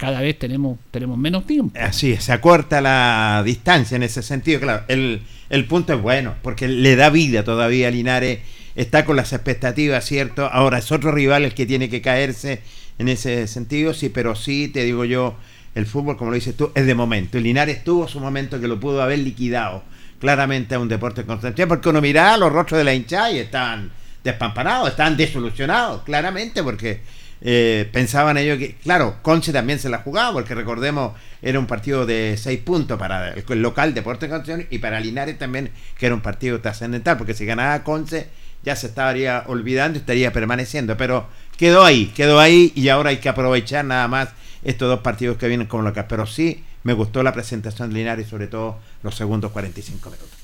cada 0.02 0.20
vez 0.20 0.36
tenemos, 0.36 0.80
tenemos 0.90 1.16
menos 1.16 1.46
tiempo. 1.46 1.78
Así 1.80 2.16
se 2.16 2.32
acorta 2.32 2.80
la 2.80 3.40
distancia 3.46 3.94
en 3.94 4.02
ese 4.02 4.20
sentido. 4.24 4.58
Claro, 4.58 4.82
el, 4.88 5.22
el 5.48 5.64
punto 5.66 5.92
es 5.94 6.02
bueno, 6.02 6.34
porque 6.42 6.66
le 6.66 6.96
da 6.96 7.08
vida 7.08 7.44
todavía 7.44 7.86
a 7.86 7.92
Linares, 7.92 8.40
está 8.74 9.04
con 9.04 9.14
las 9.14 9.32
expectativas, 9.32 10.04
¿cierto? 10.04 10.46
Ahora 10.46 10.78
es 10.78 10.90
otro 10.90 11.12
rival 11.12 11.44
el 11.44 11.54
que 11.54 11.66
tiene 11.66 11.88
que 11.88 12.02
caerse 12.02 12.62
en 12.98 13.06
ese 13.06 13.46
sentido, 13.46 13.94
sí, 13.94 14.08
pero 14.08 14.34
sí, 14.34 14.66
te 14.66 14.82
digo 14.82 15.04
yo, 15.04 15.36
el 15.76 15.86
fútbol, 15.86 16.16
como 16.16 16.32
lo 16.32 16.34
dices 16.34 16.56
tú, 16.56 16.72
es 16.74 16.84
de 16.84 16.96
momento. 16.96 17.38
El 17.38 17.44
Linares 17.44 17.84
tuvo 17.84 18.08
su 18.08 18.18
momento 18.18 18.60
que 18.60 18.66
lo 18.66 18.80
pudo 18.80 19.02
haber 19.02 19.20
liquidado 19.20 19.84
claramente 20.18 20.74
a 20.74 20.80
un 20.80 20.88
deporte 20.88 21.24
constante, 21.24 21.64
porque 21.68 21.90
uno 21.90 22.00
miraba 22.00 22.36
los 22.38 22.52
rostros 22.52 22.78
de 22.78 22.84
la 22.84 22.92
hinchada 22.92 23.30
y 23.30 23.38
estaban 23.38 23.92
despampanados, 24.24 24.88
estaban 24.88 25.16
desolucionados, 25.16 26.02
claramente, 26.02 26.60
porque 26.64 27.02
eh, 27.44 27.88
pensaban 27.92 28.38
ellos 28.38 28.56
que, 28.58 28.76
claro, 28.76 29.16
Conce 29.22 29.52
también 29.52 29.80
se 29.80 29.88
la 29.88 29.98
jugaba, 29.98 30.32
porque 30.32 30.54
recordemos, 30.54 31.14
era 31.42 31.58
un 31.58 31.66
partido 31.66 32.06
de 32.06 32.36
seis 32.38 32.60
puntos 32.60 32.98
para 32.98 33.30
el, 33.30 33.62
local 33.62 33.94
Deporte 33.94 34.28
Concepción 34.28 34.66
y 34.70 34.78
para 34.78 35.00
Linares 35.00 35.38
también, 35.38 35.70
que 35.98 36.06
era 36.06 36.14
un 36.14 36.20
partido 36.20 36.60
trascendental, 36.60 37.18
porque 37.18 37.34
si 37.34 37.44
ganaba 37.44 37.82
Conce 37.82 38.28
ya 38.62 38.76
se 38.76 38.86
estaría 38.86 39.42
olvidando 39.48 39.98
y 39.98 40.00
estaría 40.00 40.32
permaneciendo. 40.32 40.96
Pero, 40.96 41.26
quedó 41.56 41.84
ahí, 41.84 42.06
quedó 42.14 42.38
ahí 42.38 42.72
y 42.76 42.88
ahora 42.88 43.10
hay 43.10 43.16
que 43.16 43.28
aprovechar 43.28 43.84
nada 43.84 44.06
más 44.06 44.28
estos 44.62 44.88
dos 44.88 45.00
partidos 45.00 45.36
que 45.36 45.48
vienen 45.48 45.66
como 45.66 45.82
locales. 45.82 46.06
Pero 46.08 46.26
sí 46.26 46.62
me 46.84 46.92
gustó 46.92 47.24
la 47.24 47.32
presentación 47.32 47.90
de 47.90 47.96
Linares, 47.96 48.28
sobre 48.28 48.46
todo 48.46 48.78
los 49.02 49.16
segundos 49.16 49.50
45 49.50 50.10
minutos. 50.10 50.41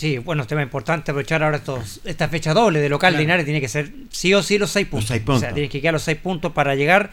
Sí, 0.00 0.16
bueno, 0.16 0.46
tema 0.46 0.62
importante 0.62 1.10
aprovechar 1.10 1.42
ahora 1.42 1.58
estos, 1.58 2.00
esta 2.06 2.26
fecha 2.28 2.54
doble 2.54 2.80
de 2.80 2.88
local 2.88 3.12
Claro. 3.12 3.20
Linares 3.20 3.44
tiene 3.44 3.60
que 3.60 3.68
ser 3.68 3.92
sí 4.08 4.32
o 4.32 4.42
sí 4.42 4.56
los 4.56 4.70
seis 4.70 4.86
puntos. 4.86 5.08
seis 5.08 5.20
O 5.20 5.26
sea, 5.26 5.34
puntos. 5.34 5.54
tiene 5.54 5.68
que 5.68 5.80
quedar 5.82 5.92
los 5.92 6.02
seis 6.02 6.16
puntos 6.16 6.52
para 6.52 6.74
llegar 6.74 7.10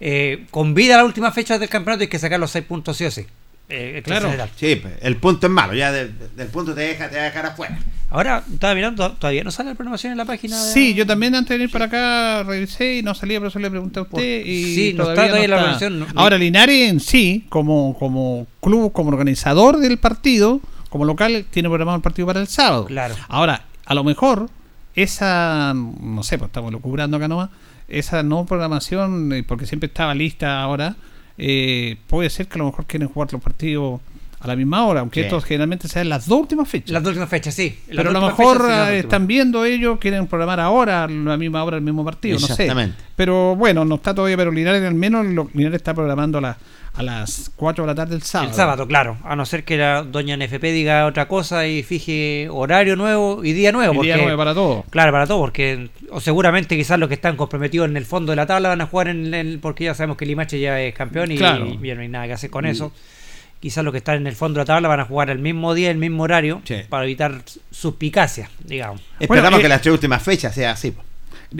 eh, 0.00 0.44
con 0.50 0.74
vida 0.74 0.96
a 0.96 0.98
la 0.98 1.04
última 1.06 1.32
fecha 1.32 1.58
del 1.58 1.70
campeonato 1.70 2.02
hay 2.02 2.08
que 2.08 2.18
sacar 2.18 2.38
los 2.38 2.50
seis 2.50 2.62
puntos 2.66 2.94
sí 2.98 3.06
o 3.06 3.10
sí. 3.10 3.24
Eh, 3.70 4.02
general. 4.04 4.50
Sí, 4.54 4.80
el 5.00 5.16
punto 5.16 5.46
es 5.46 5.52
malo, 5.52 5.72
ya 5.74 5.90
de- 5.90 6.08
de- 6.08 6.28
del 6.36 6.48
punto 6.48 6.74
te 6.74 6.82
deja, 6.82 7.08
te 7.08 7.16
va 7.16 7.22
a 7.22 7.24
dejar 7.24 7.46
afuera. 7.46 7.78
Ahora, 8.10 8.44
estaba 8.52 8.74
mirando, 8.74 9.10
todavía 9.12 9.42
no 9.42 9.50
sale 9.50 9.70
la 9.70 9.74
programación 9.74 10.12
en 10.12 10.18
la 10.18 10.24
página. 10.26 10.62
de- 10.62 10.72
Sí, 10.72 10.92
yo 10.94 11.06
también 11.06 11.34
antes 11.34 11.48
de 11.48 11.56
venir 11.56 11.70
para 11.72 11.86
acá 11.86 12.42
revisé 12.44 12.98
y 12.98 13.02
no 13.02 13.14
salía, 13.14 13.38
por 13.40 13.48
eso 13.48 13.58
le 13.58 13.70
pregunté 13.70 13.98
a 13.98 14.02
usted. 14.02 14.44
Y 14.46 14.74
sí, 14.74 14.92
no 14.94 15.04
todavía 15.04 15.24
está 15.24 15.36
todavía 15.38 15.56
la 15.56 15.62
versión, 15.70 15.98
no- 16.00 16.06
Ahora, 16.14 16.36
Linares 16.38 16.90
en 16.90 17.00
sí, 17.00 17.46
como, 17.48 17.96
como 17.98 18.46
club, 18.60 18.92
como 18.92 19.08
organizador 19.10 19.78
del 19.78 19.96
partido, 19.98 20.60
como 20.88 21.04
local, 21.04 21.46
tiene 21.50 21.68
programado 21.68 21.96
el 21.96 22.02
partido 22.02 22.26
para 22.26 22.40
el 22.40 22.46
sábado. 22.46 22.86
Claro. 22.86 23.14
Ahora, 23.28 23.64
a 23.84 23.94
lo 23.94 24.04
mejor, 24.04 24.48
esa, 24.94 25.74
no 25.74 26.22
sé, 26.22 26.38
pues 26.38 26.48
estamos 26.48 26.72
locubrando 26.72 27.16
acá 27.16 27.28
nomás, 27.28 27.50
esa 27.88 28.22
no 28.22 28.44
programación, 28.46 29.32
eh, 29.32 29.42
porque 29.42 29.66
siempre 29.66 29.88
estaba 29.88 30.14
lista 30.14 30.60
ahora, 30.60 30.96
eh, 31.38 31.96
puede 32.06 32.30
ser 32.30 32.48
que 32.48 32.54
a 32.54 32.58
lo 32.58 32.66
mejor 32.66 32.86
quieren 32.86 33.08
jugar 33.08 33.32
los 33.32 33.42
partidos 33.42 34.00
a 34.38 34.46
la 34.46 34.54
misma 34.56 34.84
hora, 34.86 35.00
aunque 35.00 35.20
Sí. 35.20 35.24
estos 35.26 35.44
generalmente 35.44 35.88
sean 35.88 36.08
las 36.08 36.26
dos 36.28 36.40
últimas 36.40 36.68
fechas. 36.68 36.90
Las 36.90 37.02
dos 37.02 37.10
últimas 37.10 37.28
fechas, 37.30 37.54
sí. 37.54 37.78
Las 37.88 37.96
Pero 37.96 38.10
a 38.10 38.12
lo 38.12 38.20
mejor 38.26 38.58
fechas, 38.62 38.88
eh, 38.90 38.98
están 39.00 39.26
viendo 39.26 39.64
ellos, 39.64 39.98
quieren 39.98 40.26
programar 40.26 40.60
ahora 40.60 41.04
a 41.04 41.08
la 41.08 41.36
misma 41.36 41.64
hora 41.64 41.76
el 41.78 41.82
mismo 41.82 42.04
partido, 42.04 42.38
no 42.38 42.46
sé. 42.46 42.52
Exactamente. 42.52 42.96
Pero 43.16 43.56
bueno, 43.56 43.84
no 43.84 43.94
está 43.96 44.14
todavía, 44.14 44.36
pero 44.36 44.52
Linares 44.52 44.82
al 44.84 44.94
menos 44.94 45.24
lo- 45.26 45.48
Linares 45.54 45.76
está 45.76 45.94
programando 45.94 46.38
a, 46.38 46.40
las 46.42 46.56
a 46.94 47.02
las 47.02 47.50
4 47.56 47.84
de 47.84 47.88
la 47.88 47.94
tarde 47.94 48.14
el 48.14 48.22
sábado. 48.22 48.50
El 48.50 48.56
sábado, 48.56 48.86
claro. 48.86 49.18
A 49.24 49.36
no 49.36 49.44
ser 49.44 49.64
que 49.64 49.76
la 49.76 50.02
doña 50.02 50.34
NFP 50.36 50.72
diga 50.72 51.04
otra 51.04 51.28
cosa 51.28 51.66
y 51.66 51.82
fije 51.82 52.48
horario 52.50 52.96
nuevo 52.96 53.44
y 53.44 53.52
día 53.52 53.70
nuevo. 53.70 54.02
Y 54.02 54.06
día 54.06 54.14
porque- 54.14 54.24
nuevo 54.24 54.38
para 54.38 54.54
todo. 54.54 54.84
Claro, 54.88 55.12
para 55.12 55.26
todo, 55.26 55.38
porque 55.40 55.90
o 56.10 56.20
seguramente 56.22 56.74
quizás 56.76 56.98
los 56.98 57.08
que 57.08 57.14
están 57.14 57.36
comprometidos 57.36 57.88
en 57.88 57.96
el 57.98 58.06
fondo 58.06 58.32
de 58.32 58.36
la 58.36 58.46
tabla 58.46 58.70
van 58.70 58.80
a 58.80 58.86
jugar 58.86 59.08
en 59.08 59.34
el. 59.34 59.58
Porque 59.58 59.84
ya 59.84 59.94
sabemos 59.94 60.16
que 60.16 60.24
Limache 60.24 60.58
ya 60.58 60.80
es 60.80 60.94
campeón 60.94 61.32
y, 61.32 61.36
Claro. 61.36 61.66
y 61.66 61.76
no 61.76 62.00
hay 62.00 62.08
nada 62.08 62.26
que 62.28 62.32
hacer 62.32 62.48
con 62.50 62.64
Mm. 62.64 62.68
eso. 62.68 62.92
Quizás 63.60 63.82
los 63.84 63.92
que 63.92 63.98
están 63.98 64.16
en 64.16 64.26
el 64.26 64.36
fondo 64.36 64.58
de 64.58 64.62
la 64.62 64.66
tabla 64.66 64.88
van 64.88 65.00
a 65.00 65.04
jugar 65.04 65.30
el 65.30 65.38
mismo 65.38 65.74
día, 65.74 65.90
el 65.90 65.96
mismo 65.96 66.22
horario, 66.24 66.62
para 66.88 67.04
evitar 67.04 67.42
suspicacia, 67.70 68.50
digamos. 68.64 69.00
Esperamos 69.18 69.50
Bueno, 69.50 69.58
eh, 69.58 69.62
que 69.62 69.68
las 69.68 69.80
tres 69.80 69.92
últimas 69.92 70.22
fechas 70.22 70.54
sea 70.54 70.72
así. 70.72 70.94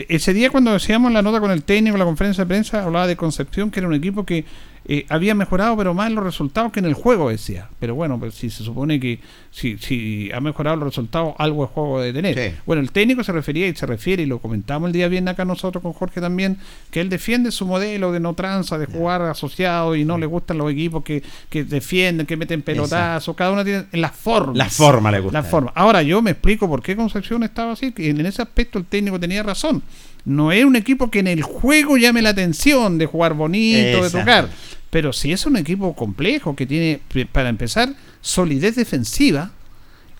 Ese 0.09 0.33
día 0.33 0.49
cuando 0.49 0.73
decíamos 0.73 1.11
la 1.11 1.21
nota 1.21 1.39
con 1.39 1.49
el 1.51 1.63
técnico, 1.63 1.97
la 1.97 2.05
conferencia 2.05 2.43
de 2.43 2.47
prensa, 2.47 2.83
hablaba 2.83 3.07
de 3.07 3.15
Concepción, 3.15 3.71
que 3.71 3.79
era 3.79 3.87
un 3.87 3.95
equipo 3.95 4.25
que 4.25 4.45
eh, 4.89 5.05
había 5.09 5.35
mejorado, 5.35 5.75
pero 5.75 5.93
más 5.93 6.09
los 6.13 6.23
resultados 6.23 6.71
que 6.71 6.79
en 6.79 6.85
el 6.85 6.93
juego, 6.93 7.29
decía. 7.29 7.67
Pero 7.77 7.93
bueno, 7.93 8.17
pues 8.17 8.35
si 8.35 8.49
se 8.49 8.63
supone 8.63 9.01
que 9.01 9.19
si, 9.51 9.77
si 9.77 10.31
ha 10.31 10.39
mejorado 10.39 10.77
los 10.77 10.85
resultados, 10.87 11.33
algo 11.37 11.63
de 11.63 11.67
juego 11.67 11.99
de 11.99 12.13
tener. 12.13 12.35
Sí. 12.35 12.55
Bueno, 12.65 12.81
el 12.81 12.91
técnico 12.91 13.21
se 13.23 13.33
refería 13.33 13.67
y 13.67 13.75
se 13.75 13.85
refiere, 13.85 14.23
y 14.23 14.25
lo 14.25 14.39
comentamos 14.39 14.87
el 14.87 14.93
día 14.93 15.09
bien 15.09 15.27
acá 15.27 15.43
nosotros 15.43 15.81
con 15.81 15.91
Jorge 15.91 16.21
también, 16.21 16.57
que 16.89 17.01
él 17.01 17.09
defiende 17.09 17.51
su 17.51 17.65
modelo 17.65 18.13
de 18.13 18.21
no 18.21 18.33
tranza, 18.33 18.77
de 18.77 18.85
jugar 18.85 19.21
asociado 19.23 19.93
y 19.93 20.05
no 20.05 20.17
le 20.17 20.25
gustan 20.25 20.57
los 20.57 20.71
equipos 20.71 21.03
que, 21.03 21.21
que 21.49 21.65
defienden, 21.65 22.25
que 22.25 22.37
meten 22.37 22.61
pelotazos, 22.61 23.35
cada 23.35 23.51
uno 23.51 23.65
tiene 23.65 23.87
las 23.91 24.13
formas. 24.13 24.55
La 24.55 24.69
forma 24.69 25.11
le 25.11 25.19
gusta. 25.19 25.41
La 25.41 25.43
forma. 25.43 25.73
Ahora 25.75 26.01
yo 26.01 26.21
me 26.21 26.31
explico 26.31 26.67
por 26.69 26.81
qué 26.81 26.95
Concepción 26.95 27.43
estaba 27.43 27.73
así, 27.73 27.91
que 27.91 28.09
en 28.09 28.25
ese 28.25 28.41
aspecto 28.41 28.79
el 28.79 28.85
técnico 28.85 29.19
tenía 29.19 29.43
razón. 29.43 29.83
No 30.27 30.51
es 30.51 30.65
un 30.65 30.75
equipo 30.75 31.09
que 31.09 31.19
en 31.19 31.27
el 31.27 31.41
juego 31.41 31.95
llame 31.95 32.21
la 32.21 32.31
atención 32.31 32.97
de 32.97 33.05
jugar 33.05 33.33
bonito, 33.33 34.03
de 34.03 34.09
tocar. 34.09 34.49
Pero 34.89 35.13
sí 35.13 35.31
es 35.31 35.45
un 35.45 35.55
equipo 35.55 35.95
complejo 35.95 36.53
que 36.53 36.65
tiene, 36.65 36.99
para 37.31 37.47
empezar, 37.47 37.93
solidez 38.19 38.75
defensiva 38.75 39.51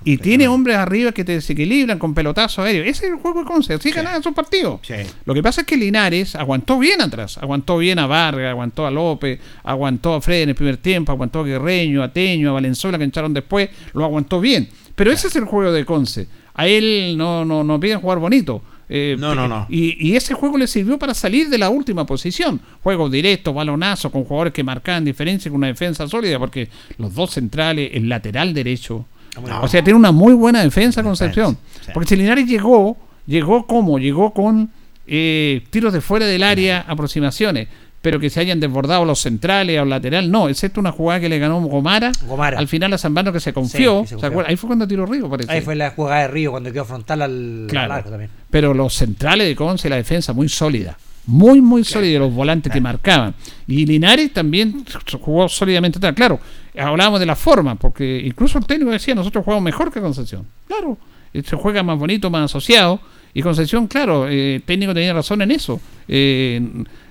y 0.05 0.17
tiene 0.17 0.47
hombres 0.47 0.77
arriba 0.77 1.11
que 1.11 1.25
te 1.25 1.33
desequilibran 1.33 1.99
con 1.99 2.13
pelotazos 2.13 2.63
aéreos. 2.63 2.87
Ese 2.87 3.07
es 3.07 3.11
el 3.11 3.17
juego 3.17 3.41
de 3.41 3.47
Conce, 3.47 3.73
así 3.73 3.91
ganaban 3.91 4.23
sus 4.23 4.31
partidos. 4.31 4.79
Lo 5.25 5.33
que 5.33 5.43
pasa 5.43 5.61
es 5.61 5.67
que 5.67 5.75
Linares 5.75 6.35
aguantó 6.35 6.79
bien 6.79 7.01
atrás, 7.01 7.37
aguantó 7.39 7.77
bien 7.77 7.99
a 7.99 8.07
Vargas, 8.07 8.49
aguantó 8.51 8.87
a 8.87 8.91
López, 8.91 9.41
aguantó 9.61 10.13
a 10.13 10.21
Fred 10.21 10.43
en 10.43 10.49
el 10.49 10.55
primer 10.55 10.77
tiempo, 10.77 11.11
aguantó 11.11 11.41
a 11.41 11.43
Guerreño, 11.43 12.01
a 12.01 12.13
Teño, 12.13 12.51
a 12.51 12.53
Valenzuela 12.53 12.97
que 12.97 13.03
entraron 13.03 13.33
después, 13.33 13.69
lo 13.91 14.05
aguantó 14.05 14.39
bien. 14.39 14.69
Pero 14.95 15.11
ese 15.11 15.27
es 15.27 15.35
el 15.35 15.43
juego 15.43 15.73
de 15.73 15.83
Conce. 15.83 16.29
A 16.53 16.65
él 16.65 17.15
no, 17.17 17.43
no, 17.43 17.65
no 17.65 17.77
piden 17.77 17.99
jugar 17.99 18.19
bonito. 18.19 18.61
Eh, 18.89 19.15
No, 19.19 19.35
no, 19.35 19.47
no. 19.47 19.65
Y, 19.69 20.07
y 20.07 20.15
ese 20.15 20.33
juego 20.33 20.57
le 20.57 20.67
sirvió 20.67 20.97
para 20.97 21.13
salir 21.13 21.49
de 21.49 21.57
la 21.57 21.69
última 21.69 22.05
posición. 22.05 22.59
Juegos 22.83 23.11
directos, 23.11 23.53
balonazos, 23.53 24.11
con 24.11 24.23
jugadores 24.23 24.53
que 24.53 24.63
marcaban 24.63 25.03
diferencia 25.03 25.51
con 25.51 25.57
una 25.57 25.67
defensa 25.67 26.07
sólida, 26.07 26.39
porque 26.39 26.69
los 26.97 27.13
dos 27.13 27.31
centrales, 27.31 27.91
el 27.93 28.07
lateral 28.07 28.53
derecho. 28.53 29.05
No. 29.45 29.61
O 29.61 29.67
sea, 29.67 29.83
tiene 29.83 29.99
una 29.99 30.11
muy 30.11 30.33
buena 30.33 30.63
defensa 30.63 31.03
Concepción. 31.03 31.57
sí. 31.85 31.91
Porque 31.93 32.09
si 32.09 32.15
Linares 32.15 32.47
llegó, 32.47 32.97
llegó 33.27 33.67
como, 33.67 33.99
llegó 33.99 34.33
con 34.33 34.71
eh, 35.05 35.61
tiros 35.69 35.93
de 35.93 36.01
fuera 36.01 36.25
del 36.25 36.43
área, 36.43 36.83
aproximaciones. 36.87 37.67
Pero 38.01 38.19
que 38.19 38.29
se 38.29 38.39
hayan 38.39 38.59
desbordado 38.59 39.03
los 39.05 39.19
centrales 39.19 39.81
o 39.81 39.85
lateral, 39.85 40.29
no, 40.31 40.49
excepto 40.49 40.79
una 40.79 40.91
jugada 40.91 41.19
que 41.19 41.29
le 41.29 41.39
ganó 41.39 41.59
Gomara, 41.61 42.11
Gomara. 42.27 42.59
al 42.59 42.67
final 42.67 42.93
a 42.93 42.97
Zambano 42.97 43.33
que 43.33 43.39
se 43.39 43.53
confió. 43.53 44.05
Ahí 44.45 44.55
fue 44.55 44.67
cuando 44.67 44.87
tiró 44.87 45.05
Río, 45.05 45.29
parece. 45.29 45.51
Ahí 45.51 45.61
fue 45.61 45.75
la 45.75 45.89
jugada 45.91 46.21
de 46.21 46.27
Río 46.27 46.51
cuando 46.51 46.71
quedó 46.71 46.85
frontal 46.85 47.21
al, 47.23 47.65
Claro. 47.67 47.93
al 47.93 47.99
arco 47.99 48.09
también. 48.11 48.29
Pero 48.49 48.73
los 48.73 48.93
centrales 48.93 49.47
de 49.47 49.55
Conce, 49.55 49.89
la 49.89 49.95
defensa 49.97 50.31
muy 50.31 50.47
sólida. 50.47 50.97
Muy, 51.25 51.59
muy 51.59 51.83
sólida. 51.83 52.19
Los 52.19 52.33
volantes 52.33 52.71
que 52.71 52.79
marcaban. 52.79 53.33
Y 53.67 53.85
Linares 53.85 54.31
también 54.31 54.85
jugó 55.19 55.49
sólidamente 55.49 55.97
atrás. 55.97 56.13
Claro, 56.15 56.39
hablábamos 56.79 57.19
de 57.19 57.25
la 57.25 57.35
forma, 57.35 57.75
porque 57.75 58.21
incluso 58.23 58.59
el 58.59 58.65
técnico 58.65 58.91
decía, 58.91 59.13
nosotros 59.15 59.43
jugamos 59.43 59.63
mejor 59.65 59.91
que 59.91 59.99
Concepción. 59.99 60.45
Claro, 60.67 60.97
eh, 61.33 61.41
se 61.43 61.55
juega 61.57 61.83
más 61.83 61.97
bonito, 61.99 62.29
más 62.29 62.45
asociado. 62.45 63.01
Y 63.33 63.41
Concepción, 63.41 63.87
claro, 63.87 64.29
eh, 64.29 64.55
el 64.55 64.61
técnico 64.61 64.93
tenía 64.93 65.13
razón 65.13 65.41
en 65.41 65.51
eso. 65.51 65.81
Eh, 66.07 66.61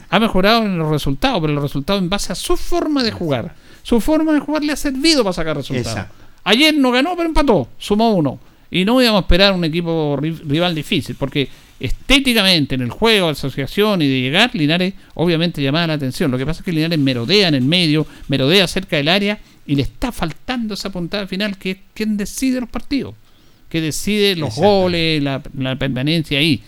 ha 0.09 0.19
mejorado 0.21 0.65
en 0.65 0.79
los 0.79 0.91
resultados, 0.91 1.41
pero 1.41 1.53
los 1.53 1.63
resultados 1.63 2.03
en 2.03 2.09
base 2.09 2.33
a 2.33 2.37
su 2.37 2.57
forma 2.57 3.03
de 3.03 3.13
jugar. 3.13 3.55
Su 3.83 4.01
forma 4.01 4.33
de 4.33 4.41
jugar 4.41 4.65
le 4.65 4.73
ha 4.73 4.77
servido 4.77 5.23
para 5.23 5.33
sacar 5.33 5.57
resultados. 5.57 5.89
Exacto. 5.93 6.15
Ayer 6.45 6.75
no 6.75 6.91
ganó, 6.91 7.17
pero 7.17 7.29
empató, 7.29 7.69
sumó 7.79 8.15
uno. 8.15 8.39
Y 8.71 8.85
no 8.85 9.01
íbamos 9.01 9.21
a 9.21 9.23
esperar 9.23 9.53
un 9.53 9.65
equipo 9.65 10.17
ri- 10.17 10.41
rival 10.45 10.75
difícil, 10.75 11.15
porque 11.17 11.49
estéticamente 11.79 12.75
en 12.75 12.83
el 12.83 12.91
juego, 12.91 13.29
asociación 13.29 14.03
y 14.03 14.09
de 14.09 14.21
llegar, 14.21 14.51
Linares 14.55 14.95
obviamente 15.15 15.63
llamaba 15.63 15.87
la 15.89 15.93
atención. 15.95 16.31
Lo 16.31 16.39
que 16.39 16.47
pasa 16.47 16.61
es 16.61 16.65
que 16.65 16.73
Linares 16.73 16.99
merodea 16.99 17.49
en 17.49 17.55
el 17.55 17.63
medio, 17.65 18.07
merodea 18.29 18.67
cerca 18.67 18.97
del 18.97 19.09
área 19.09 19.39
y 19.67 19.75
le 19.77 19.83
está 19.83 20.13
faltando 20.13 20.75
esa 20.75 20.91
puntada 20.91 21.27
final 21.27 21.59
que 21.59 21.71
es 21.73 21.77
quien 21.95 22.17
decide 22.17 22.61
los 22.61 22.69
partidos, 22.69 23.15
que 23.69 23.81
decide 23.81 24.37
los 24.37 24.55
goles, 24.57 25.23
la, 25.23 25.43
la 25.59 25.77
permanencia 25.77 26.39
ahí. 26.39 26.63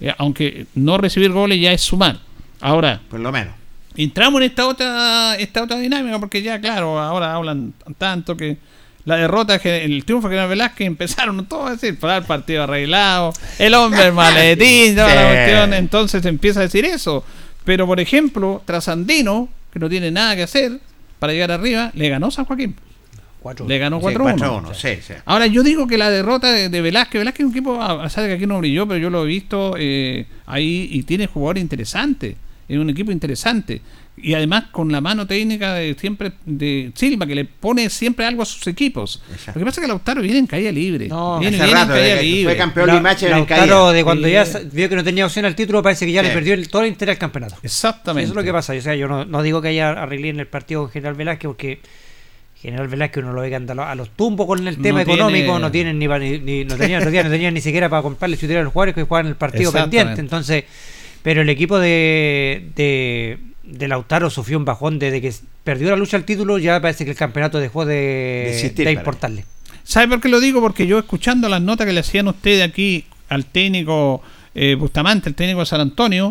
Eh, 0.00 0.12
aunque 0.18 0.66
no 0.74 0.98
recibir 0.98 1.30
goles 1.32 1.60
ya 1.60 1.72
es 1.72 1.80
sumar. 1.82 2.18
Ahora, 2.62 3.00
Por 3.10 3.20
lo 3.20 3.30
menos. 3.32 3.54
entramos 3.96 4.40
en 4.40 4.46
esta 4.46 4.66
otra 4.66 5.36
esta 5.36 5.62
otra 5.62 5.78
dinámica 5.78 6.18
porque 6.18 6.40
ya 6.42 6.60
claro 6.60 6.98
ahora 6.98 7.34
hablan 7.34 7.74
tanto 7.98 8.36
que 8.36 8.56
la 9.04 9.16
derrota 9.16 9.56
el 9.56 10.04
triunfo 10.04 10.28
que 10.28 10.34
General 10.34 10.48
Velázquez 10.48 10.86
empezaron 10.86 11.44
todos 11.46 11.68
a 11.68 11.72
decir 11.72 11.98
para 11.98 12.16
el 12.18 12.24
partido 12.24 12.62
arreglado 12.62 13.32
el 13.58 13.74
hombre 13.74 14.06
el 14.06 14.12
maletín 14.22 14.94
toda 14.94 15.14
la 15.14 15.28
cuestión 15.28 15.74
entonces 15.74 16.24
empieza 16.24 16.60
a 16.60 16.62
decir 16.62 16.84
eso 16.86 17.24
pero 17.64 17.86
por 17.86 18.00
ejemplo 18.00 18.62
Trasandino 18.64 19.48
que 19.72 19.78
no 19.78 19.88
tiene 19.90 20.10
nada 20.10 20.36
que 20.36 20.44
hacer 20.44 20.78
para 21.18 21.32
llegar 21.34 21.50
arriba 21.50 21.90
le 21.94 22.08
ganó 22.08 22.30
San 22.30 22.44
Joaquín 22.46 22.74
le 23.66 23.78
ganó 23.78 23.98
Sí, 24.00 24.06
4-1 24.06 24.38
4-1, 24.38 24.74
sí, 24.74 25.02
sí. 25.04 25.14
Ahora, 25.24 25.46
yo 25.48 25.64
digo 25.64 25.88
que 25.88 25.98
la 25.98 26.10
derrota 26.10 26.52
de, 26.52 26.68
de 26.68 26.80
Velázquez, 26.80 27.18
Velázquez 27.18 27.40
es 27.40 27.46
un 27.46 27.50
equipo, 27.52 27.82
a 27.82 28.00
pesar 28.04 28.22
de 28.22 28.30
que 28.30 28.36
aquí 28.36 28.46
no 28.46 28.58
brilló, 28.60 28.86
pero 28.86 29.00
yo 29.00 29.10
lo 29.10 29.24
he 29.24 29.26
visto 29.26 29.74
eh, 29.76 30.26
ahí 30.46 30.88
y 30.92 31.02
tiene 31.02 31.26
jugadores 31.26 31.60
interesantes. 31.60 32.36
Es 32.72 32.78
un 32.78 32.88
equipo 32.90 33.12
interesante. 33.12 33.80
Y 34.16 34.34
además 34.34 34.64
con 34.70 34.92
la 34.92 35.00
mano 35.00 35.26
técnica 35.26 35.74
de 35.74 35.94
siempre 35.98 36.32
de 36.44 36.92
Silva, 36.94 37.26
que 37.26 37.34
le 37.34 37.44
pone 37.44 37.88
siempre 37.90 38.24
algo 38.26 38.42
a 38.42 38.46
sus 38.46 38.66
equipos. 38.66 39.22
Lo 39.48 39.54
que 39.54 39.64
pasa 39.64 39.80
es 39.80 39.84
que 39.84 39.88
Lautaro 39.88 40.20
viene 40.22 40.38
en 40.38 40.46
caída 40.46 40.70
libre. 40.72 41.06
viene, 41.40 41.56
hace 41.56 41.64
viene 41.66 41.80
rato, 41.80 41.94
en 41.96 42.00
caída 42.02 42.16
que 42.16 42.22
libre. 42.22 42.44
fue 42.44 42.56
campeón 42.56 42.86
La- 42.88 42.94
Limache 42.94 43.26
en 43.26 43.32
Lautaro, 43.32 43.66
caída. 43.66 43.92
de 43.92 44.04
cuando 44.04 44.26
Sí. 44.28 44.32
ya 44.32 44.44
vio 44.72 44.88
que 44.88 44.96
no 44.96 45.04
tenía 45.04 45.26
opción 45.26 45.44
al 45.44 45.54
título, 45.54 45.82
parece 45.82 46.06
que 46.06 46.12
ya 46.12 46.22
Sí. 46.22 46.28
le 46.28 46.34
perdió 46.34 46.54
el, 46.54 46.68
todo 46.68 46.82
el 46.82 46.88
interés 46.88 47.14
al 47.14 47.18
campeonato. 47.18 47.56
Exactamente. 47.62 48.24
Eso 48.24 48.32
es 48.32 48.36
lo 48.36 48.42
que 48.44 48.52
pasa. 48.52 48.74
O 48.74 48.80
sea, 48.80 48.94
yo 48.94 49.08
no, 49.08 49.24
no 49.24 49.42
digo 49.42 49.60
que 49.62 49.68
haya 49.68 49.90
arreglé 49.90 50.28
en 50.28 50.40
el 50.40 50.46
partido 50.46 50.82
con 50.82 50.90
General 50.90 51.14
Velázquez 51.14 51.48
porque 51.48 51.80
General 52.60 52.88
Velázquez 52.88 53.24
uno 53.24 53.32
lo 53.32 53.40
ve 53.40 53.48
que 53.48 53.56
anda 53.56 53.90
a 53.90 53.94
los 53.94 54.10
tumbos 54.10 54.46
con 54.46 54.66
el 54.68 54.76
tema 54.80 55.00
No 55.00 55.04
tiene- 55.04 55.20
económico, 55.20 55.58
no 55.58 55.70
tienen 55.72 55.98
ni, 55.98 56.06
ni, 56.06 56.38
ni- 56.38 56.64
no 56.64 56.76
tenían, 56.76 57.00
no 57.00 57.06
tenían, 57.06 57.24
no 57.26 57.30
tenían 57.32 57.54
ni 57.54 57.60
siquiera 57.60 57.88
para 57.88 58.02
comprarle 58.02 58.36
chutería 58.36 58.60
a 58.60 58.64
los 58.64 58.72
jugadores 58.72 58.94
que 58.94 59.02
jugaban 59.02 59.26
el 59.26 59.36
partido 59.36 59.72
pendiente. 59.90 60.20
Entonces, 60.20 60.64
pero 61.22 61.42
el 61.42 61.48
equipo 61.48 61.78
de, 61.78 62.70
de, 62.74 63.38
de 63.62 63.88
Lautaro 63.88 64.30
sufrió 64.30 64.58
un 64.58 64.64
bajón 64.64 64.98
desde 64.98 65.20
que 65.20 65.32
perdió 65.64 65.90
la 65.90 65.96
lucha 65.96 66.16
al 66.16 66.24
título, 66.24 66.58
ya 66.58 66.80
parece 66.80 67.04
que 67.04 67.10
el 67.10 67.16
campeonato 67.16 67.58
dejó 67.60 67.84
de, 67.84 68.72
importarle. 68.92 69.44
¿Sabe 69.84 70.08
por 70.08 70.20
qué 70.20 70.28
lo 70.28 70.40
digo? 70.40 70.60
Porque 70.60 70.86
yo 70.86 70.98
escuchando 70.98 71.48
las 71.48 71.60
notas 71.60 71.86
que 71.86 71.92
le 71.92 72.00
hacían 72.00 72.28
ustedes 72.28 72.62
aquí 72.62 73.04
al 73.28 73.46
técnico 73.46 74.22
eh, 74.54 74.74
Bustamante, 74.74 75.28
el 75.28 75.34
técnico 75.34 75.60
de 75.60 75.66
San 75.66 75.80
Antonio, 75.80 76.30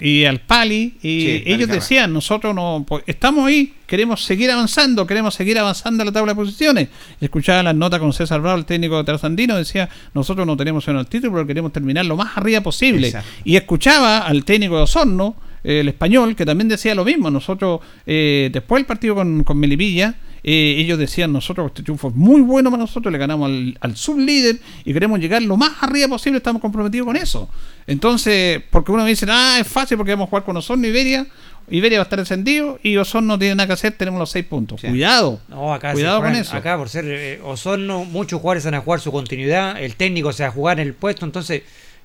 y 0.00 0.24
al 0.24 0.40
Pali, 0.40 0.94
y 1.02 1.20
Sí, 1.20 1.42
ellos 1.46 1.68
decían, 1.68 2.12
nosotros 2.12 2.54
no 2.54 2.84
pues, 2.86 3.04
estamos 3.06 3.46
ahí, 3.46 3.74
queremos 3.86 4.24
seguir 4.24 4.50
avanzando, 4.50 5.06
queremos 5.06 5.34
seguir 5.34 5.58
avanzando 5.58 6.02
en 6.02 6.06
la 6.06 6.12
tabla 6.12 6.32
de 6.32 6.36
posiciones. 6.36 6.88
Escuchaba 7.20 7.62
las 7.62 7.74
notas 7.74 8.00
con 8.00 8.12
César 8.12 8.40
Bravo, 8.40 8.58
el 8.58 8.64
técnico 8.64 8.96
de 8.96 9.04
Trasandino, 9.04 9.56
decía, 9.56 9.88
nosotros 10.14 10.46
no 10.46 10.56
tenemos 10.56 10.86
en 10.88 10.96
el 10.96 11.06
título, 11.06 11.32
pero 11.32 11.46
queremos 11.46 11.72
terminar 11.72 12.06
lo 12.06 12.16
más 12.16 12.36
arriba 12.36 12.60
posible. 12.60 13.08
Exacto. 13.08 13.28
Y 13.44 13.56
escuchaba 13.56 14.18
al 14.18 14.44
técnico 14.44 14.76
de 14.76 14.82
Osorno, 14.82 15.36
el 15.62 15.88
español, 15.88 16.34
que 16.34 16.46
también 16.46 16.68
decía 16.68 16.94
lo 16.94 17.04
mismo. 17.04 17.30
Nosotros, 17.30 17.80
eh, 18.06 18.48
después 18.52 18.80
del 18.80 18.86
partido 18.86 19.14
con, 19.14 19.44
con 19.44 19.58
Melipilla, 19.58 20.14
eh, 20.42 20.76
ellos 20.78 20.98
decían, 20.98 21.32
nosotros 21.32 21.66
este 21.68 21.82
triunfo 21.82 22.08
es 22.08 22.14
muy 22.14 22.40
bueno 22.40 22.70
para 22.70 22.82
nosotros, 22.82 23.12
le 23.12 23.18
ganamos 23.18 23.46
al, 23.50 23.76
al 23.80 23.96
sublíder 23.96 24.58
y 24.84 24.92
queremos 24.92 25.18
llegar 25.20 25.42
lo 25.42 25.56
más 25.56 25.72
arriba 25.82 26.08
posible, 26.08 26.38
estamos 26.38 26.62
comprometidos 26.62 27.06
con 27.06 27.16
eso. 27.16 27.48
Entonces, 27.86 28.62
porque 28.70 28.92
uno 28.92 29.04
dice, 29.04 29.26
ah, 29.28 29.58
es 29.60 29.66
fácil 29.66 29.96
porque 29.96 30.12
vamos 30.12 30.26
a 30.26 30.30
jugar 30.30 30.44
con 30.44 30.56
Osorno 30.56 30.86
y 30.86 30.90
Iberia, 30.90 31.26
Iberia 31.68 31.98
va 31.98 32.02
a 32.02 32.04
estar 32.04 32.18
encendido 32.18 32.78
y 32.82 32.96
Osorno 32.96 33.34
no 33.34 33.38
tiene 33.38 33.54
nada 33.54 33.66
que 33.68 33.72
hacer, 33.74 33.92
tenemos 33.92 34.18
los 34.18 34.30
seis 34.30 34.44
puntos. 34.44 34.80
Cuidado, 34.80 35.40
No, 35.48 35.72
acá, 35.72 35.92
cuidado 35.92 36.20
con 36.20 36.34
eso. 36.34 36.56
acá 36.56 36.76
por 36.76 36.88
ser 36.88 37.04
eh, 37.06 37.40
Osorno, 37.44 38.04
muchos 38.04 38.40
jugadores 38.40 38.64
van 38.64 38.74
a 38.74 38.80
jugar 38.80 39.00
su 39.00 39.12
continuidad, 39.12 39.80
el 39.80 39.96
técnico 39.96 40.32
se 40.32 40.42
va 40.42 40.48
a 40.48 40.52
jugar 40.52 40.80
en 40.80 40.86
el 40.88 40.94
puesto, 40.94 41.24
entonces 41.24 41.62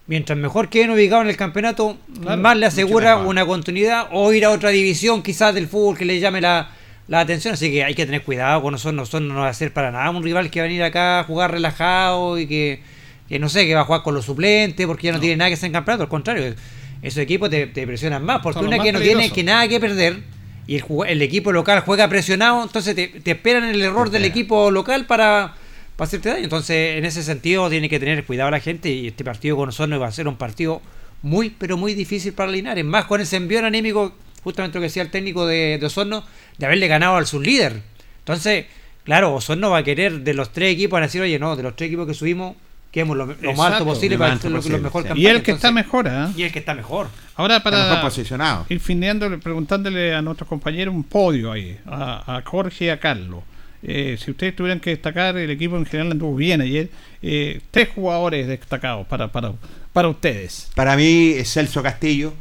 mientras 0.07 0.37
mejor 0.37 0.69
queden 0.69 0.91
ubicados 0.91 1.23
en 1.23 1.29
el 1.29 1.37
campeonato, 1.37 1.97
Claro, 2.21 2.41
más 2.41 2.57
le 2.57 2.67
asegura 2.67 3.17
una 3.17 3.45
continuidad 3.45 4.07
o 4.11 4.31
ir 4.33 4.45
a 4.45 4.51
otra 4.51 4.69
división 4.69 5.23
quizás 5.23 5.55
del 5.55 5.67
fútbol 5.67 5.97
que 5.97 6.05
le 6.05 6.19
llame 6.19 6.41
la, 6.41 6.69
la 7.07 7.19
atención, 7.19 7.53
así 7.53 7.71
que 7.71 7.83
hay 7.83 7.93
que 7.93 8.05
tener 8.05 8.23
cuidado 8.23 8.61
con 8.61 8.73
Osorno, 8.73 9.03
Osorno 9.03 9.33
no 9.33 9.41
va 9.41 9.49
a 9.49 9.53
ser 9.53 9.71
para 9.71 9.91
nada 9.91 10.09
un 10.09 10.23
rival 10.23 10.49
que 10.49 10.59
va 10.59 10.65
a 10.65 10.67
venir 10.67 10.83
acá 10.83 11.19
a 11.19 11.23
jugar 11.23 11.51
relajado 11.51 12.39
y 12.39 12.47
que, 12.47 12.81
que 13.29 13.37
no 13.39 13.47
sé, 13.49 13.67
que 13.67 13.75
va 13.75 13.81
a 13.81 13.85
jugar 13.85 14.01
con 14.01 14.15
los 14.15 14.25
suplentes 14.25 14.87
porque 14.87 15.07
ya 15.07 15.13
no, 15.13 15.19
tiene 15.19 15.35
nada 15.37 15.49
que 15.49 15.53
hacer 15.53 15.67
en 15.67 15.73
campeonato, 15.73 16.03
al 16.03 16.09
contrario, 16.09 16.55
esos 17.01 17.19
equipos 17.19 17.49
te, 17.49 17.67
te 17.67 17.85
presionan 17.85 18.23
más, 18.23 18.41
porque 18.41 18.59
Son 18.59 18.67
una 18.67 18.77
más 18.77 18.85
que 18.85 18.91
no 18.91 18.99
tiene 18.99 19.29
que 19.29 19.43
nada 19.43 19.67
que 19.67 19.79
perder 19.79 20.35
y 20.67 20.81
el, 21.07 21.21
equipo 21.21 21.51
local 21.51 21.81
juega 21.81 22.07
presionado, 22.07 22.63
entonces 22.63 22.95
te, 22.95 23.07
te 23.07 23.31
esperan 23.31 23.65
el 23.65 23.81
error 23.81 24.09
del 24.09 24.25
equipo 24.25 24.71
local 24.71 25.05
para, 25.05 25.53
para 25.95 26.07
hacerte 26.07 26.29
daño. 26.29 26.45
Entonces, 26.45 26.97
en 26.97 27.05
ese 27.05 27.21
sentido, 27.21 27.69
tiene 27.69 27.87
que 27.87 27.99
tener 27.99 28.23
cuidado 28.25 28.49
la 28.49 28.59
gente 28.59 28.89
y 28.89 29.07
este 29.07 29.23
partido 29.23 29.57
con 29.57 29.69
Osorno 29.69 29.99
va 29.99 30.07
a 30.07 30.11
ser 30.11 30.27
un 30.27 30.37
partido 30.37 30.81
muy, 31.21 31.51
pero 31.51 31.77
muy 31.77 31.93
difícil 31.93 32.33
para 32.33 32.51
Linares. 32.51 32.83
Más 32.83 33.05
con 33.05 33.21
ese 33.21 33.35
envío 33.35 33.63
anímico, 33.63 34.15
justamente 34.45 34.77
lo 34.77 34.81
que 34.81 34.87
decía 34.87 35.01
el 35.01 35.09
técnico 35.09 35.45
de, 35.45 35.77
de 35.79 35.85
Osorno, 35.87 36.23
de 36.57 36.65
haberle 36.67 36.87
ganado 36.87 37.17
al 37.17 37.25
sublíder. 37.25 37.81
Entonces, 38.19 38.67
claro, 39.03 39.33
Osorno 39.33 39.71
va 39.71 39.79
a 39.79 39.83
querer 39.83 40.21
de 40.21 40.33
los 40.33 40.53
tres 40.53 40.71
equipos, 40.73 40.93
van 40.93 41.03
a 41.03 41.07
decir, 41.07 41.21
oye, 41.21 41.39
no, 41.39 41.55
de 41.55 41.63
los 41.63 41.75
tres 41.75 41.87
equipos 41.87 42.07
que 42.07 42.13
subimos, 42.13 42.55
quedemos 42.91 43.17
lo, 43.17 43.25
lo 43.25 43.53
más 43.55 43.73
alto 43.73 43.83
posible 43.83 44.17
para 44.17 44.31
más 44.31 44.39
hacer 44.39 44.51
lo, 44.51 44.61
lo 44.61 44.79
mejor 44.79 45.01
sí. 45.01 45.07
campaña. 45.09 45.27
Y 45.27 45.35
el 45.35 45.41
que 45.43 45.51
está 45.51 45.71
mejor, 45.71 46.07
¿ah? 46.07 46.31
Y 46.37 46.43
el 46.43 46.51
que 46.51 46.59
está 46.59 46.73
mejor. 46.75 47.09
Ahora 47.35 47.55
mejor 47.55 47.71
para 47.73 48.01
posicionado. 48.01 48.65
ir 48.69 48.79
findeándole, 48.79 49.39
preguntándole 49.39 50.13
a 50.13 50.21
nuestros 50.21 50.47
compañeros 50.47 50.93
un 50.93 51.03
podio 51.03 51.51
ahí, 51.51 51.77
a, 51.85 52.37
a 52.37 52.41
Jorge 52.43 52.85
y 52.85 52.89
a 52.89 52.99
Carlos. 52.99 53.43
Eh, 53.83 54.17
si 54.19 54.31
ustedes 54.31 54.55
tuvieran 54.55 54.79
que 54.79 54.91
destacar, 54.91 55.37
el 55.37 55.51
equipo 55.51 55.75
en 55.77 55.85
general 55.85 56.11
anduvo 56.11 56.35
bien 56.35 56.61
ayer. 56.61 56.89
Eh, 57.21 57.61
tres 57.69 57.89
jugadores 57.93 58.47
destacados 58.47 59.05
para, 59.07 59.31
para, 59.31 59.53
para 59.91 60.07
ustedes. 60.07 60.69
Para 60.75 60.95
mí 60.95 61.33
es 61.35 61.51
Celso 61.51 61.83
Castillo. 61.83 62.33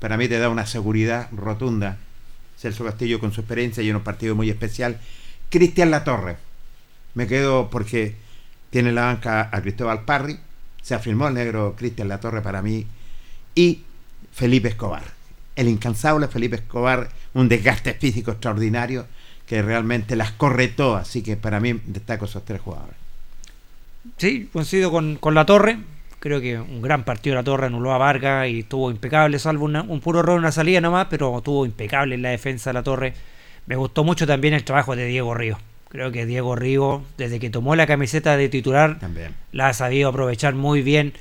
Para 0.00 0.16
mí 0.16 0.26
te 0.28 0.38
da 0.38 0.48
una 0.48 0.66
seguridad 0.66 1.28
rotunda. 1.30 1.98
Celso 2.58 2.84
Castillo 2.84 3.20
con 3.20 3.32
su 3.32 3.42
experiencia 3.42 3.82
y 3.82 3.90
en 3.90 3.96
un 3.96 4.02
partido 4.02 4.34
muy 4.34 4.50
especial. 4.50 4.98
Cristian 5.50 5.90
Latorre. 5.90 6.36
Me 7.14 7.26
quedo 7.26 7.70
porque 7.70 8.16
tiene 8.70 8.88
en 8.88 8.94
la 8.96 9.04
banca 9.04 9.48
a 9.52 9.60
Cristóbal 9.60 10.04
Parry. 10.04 10.38
Se 10.82 10.94
afirmó 10.94 11.28
el 11.28 11.34
negro 11.34 11.74
Cristian 11.76 12.08
Latorre 12.08 12.40
para 12.40 12.62
mí. 12.62 12.86
Y 13.54 13.82
Felipe 14.32 14.68
Escobar. 14.68 15.04
El 15.54 15.68
incansable 15.68 16.28
Felipe 16.28 16.56
Escobar. 16.56 17.10
Un 17.34 17.48
desgaste 17.48 17.94
físico 17.94 18.30
extraordinario 18.30 19.06
que 19.46 19.60
realmente 19.62 20.16
las 20.16 20.32
corre 20.32 20.68
todas. 20.68 21.08
Así 21.08 21.22
que 21.22 21.36
para 21.36 21.60
mí 21.60 21.80
destaco 21.86 22.24
esos 22.24 22.44
tres 22.44 22.60
jugadores. 22.60 22.96
Sí, 24.16 24.48
coincido 24.50 24.90
con, 24.90 25.16
con 25.16 25.34
la 25.34 25.44
Torre. 25.44 25.78
Creo 26.20 26.40
que 26.40 26.58
un 26.58 26.82
gran 26.82 27.04
partido 27.04 27.34
la 27.34 27.42
Torre 27.42 27.66
anuló 27.66 27.92
a 27.92 27.98
Vargas 27.98 28.46
y 28.48 28.60
estuvo 28.60 28.90
impecable, 28.90 29.38
salvo 29.38 29.64
una- 29.64 29.82
un 29.82 30.00
puro 30.00 30.20
error 30.20 30.34
en 30.34 30.40
una 30.40 30.52
salida 30.52 30.80
nomás, 30.80 31.06
pero 31.10 31.36
estuvo 31.38 31.64
impecable 31.66 32.14
en 32.14 32.22
la 32.22 32.28
defensa 32.30 32.70
de 32.70 32.74
la 32.74 32.82
Torre. 32.82 33.14
Me 33.66 33.74
gustó 33.76 34.04
mucho 34.04 34.26
también 34.26 34.52
el 34.54 34.62
trabajo 34.64 34.94
de 34.96 35.06
Diego 35.06 35.32
Río. 35.34 35.58
Creo 35.88 36.12
que 36.12 36.26
Diego 36.26 36.54
Río, 36.56 37.02
desde 37.18 37.40
que 37.40 37.50
tomó 37.50 37.74
la 37.74 37.86
camiseta 37.86 38.36
de 38.36 38.48
titular, 38.48 38.98
También. 39.00 39.34
la 39.52 39.68
ha 39.68 39.72
sabido 39.72 40.08
aprovechar 40.10 40.54
muy 40.54 40.82
bien. 40.82 41.14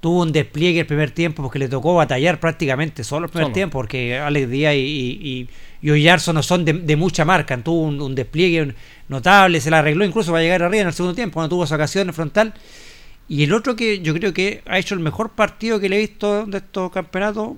Tuvo 0.00 0.22
un 0.22 0.32
despliegue 0.32 0.80
el 0.80 0.86
primer 0.86 1.10
tiempo 1.10 1.42
porque 1.42 1.58
le 1.58 1.68
tocó 1.68 1.94
batallar 1.94 2.38
prácticamente 2.38 3.04
solo 3.04 3.26
el 3.26 3.30
primer 3.30 3.46
Solo. 3.46 3.54
tiempo, 3.54 3.78
porque 3.78 4.18
Alex 4.18 4.50
Díaz 4.50 4.74
y, 4.74 4.78
y, 4.78 5.28
y, 5.28 5.48
y 5.82 5.90
Oyarzo 5.90 6.32
no 6.32 6.42
son 6.42 6.64
de, 6.64 6.74
de 6.74 6.96
mucha 6.96 7.24
marca. 7.24 7.56
Tuvo 7.58 7.82
un, 7.82 8.00
un 8.00 8.14
despliegue 8.14 8.74
notable, 9.08 9.60
se 9.60 9.70
la 9.70 9.80
arregló 9.80 10.04
incluso 10.04 10.30
para 10.30 10.42
llegar 10.42 10.62
arriba 10.62 10.82
en 10.82 10.88
el 10.88 10.94
segundo 10.94 11.14
tiempo, 11.14 11.34
cuando 11.34 11.48
tuvo 11.50 11.64
esa 11.64 11.74
ocasión 11.74 12.06
en 12.08 12.14
frontal. 12.14 12.54
Y 13.28 13.42
el 13.44 13.52
otro 13.54 13.74
que 13.76 14.00
yo 14.00 14.12
creo 14.14 14.34
que 14.34 14.62
ha 14.66 14.78
hecho 14.78 14.94
el 14.94 15.00
mejor 15.00 15.30
partido 15.30 15.80
que 15.80 15.88
le 15.88 15.96
he 15.96 16.00
visto 16.00 16.44
de 16.46 16.58
estos 16.58 16.92
campeonatos, 16.92 17.52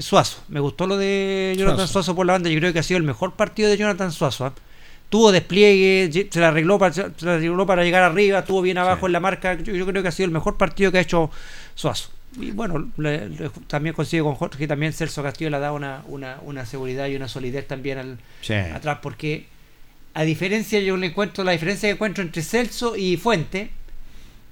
Suazo. 0.00 0.42
Me 0.48 0.58
gustó 0.60 0.86
lo 0.86 0.96
de 0.96 1.54
Jonathan 1.56 1.78
Suazo. 1.86 1.92
Suazo, 1.92 2.16
por 2.16 2.26
la 2.26 2.32
banda. 2.32 2.50
Yo 2.50 2.58
creo 2.58 2.72
que 2.72 2.80
ha 2.80 2.82
sido 2.82 2.98
el 2.98 3.04
mejor 3.04 3.34
partido 3.34 3.68
de 3.70 3.76
Jonathan 3.76 4.10
Suazo. 4.10 4.46
¿ah? 4.46 4.54
Tuvo 5.08 5.30
despliegue, 5.30 6.28
se 6.30 6.40
la 6.40 6.48
arregló 6.48 6.78
para, 6.78 6.92
se 6.92 7.04
la 7.20 7.34
arregló 7.34 7.64
para 7.66 7.84
llegar 7.84 8.02
arriba, 8.02 8.40
estuvo 8.40 8.60
bien 8.62 8.78
abajo 8.78 9.06
en 9.06 9.12
la 9.12 9.20
marca. 9.20 9.54
Yo, 9.54 9.72
yo 9.74 9.86
creo 9.86 10.02
que 10.02 10.08
ha 10.08 10.12
sido 10.12 10.26
el 10.26 10.32
mejor 10.32 10.56
partido 10.56 10.90
que 10.90 10.98
ha 10.98 11.02
hecho 11.02 11.30
Suazo. 11.76 12.10
Y 12.40 12.50
bueno, 12.50 12.90
le- 12.96 13.28
le- 13.28 13.50
también 13.68 13.94
consigo 13.94 14.26
con 14.26 14.34
Jorge 14.34 14.58
que 14.58 14.66
también 14.66 14.92
Celso 14.92 15.22
Castillo 15.22 15.50
le 15.50 15.60
da 15.60 15.70
una, 15.70 16.02
una, 16.08 16.38
una 16.42 16.66
seguridad 16.66 17.06
y 17.06 17.14
una 17.14 17.28
solidez 17.28 17.68
también 17.68 17.98
al, 17.98 18.18
Sí. 18.40 18.54
atrás, 18.54 18.98
porque 19.00 19.46
a 20.14 20.24
diferencia, 20.24 20.80
yo 20.80 20.96
le 20.96 21.06
encuentro 21.08 21.44
la 21.44 21.52
diferencia 21.52 21.88
que 21.88 21.92
encuentro 21.92 22.24
entre 22.24 22.42
Celso 22.42 22.96
y 22.96 23.16
Fuente, 23.16 23.70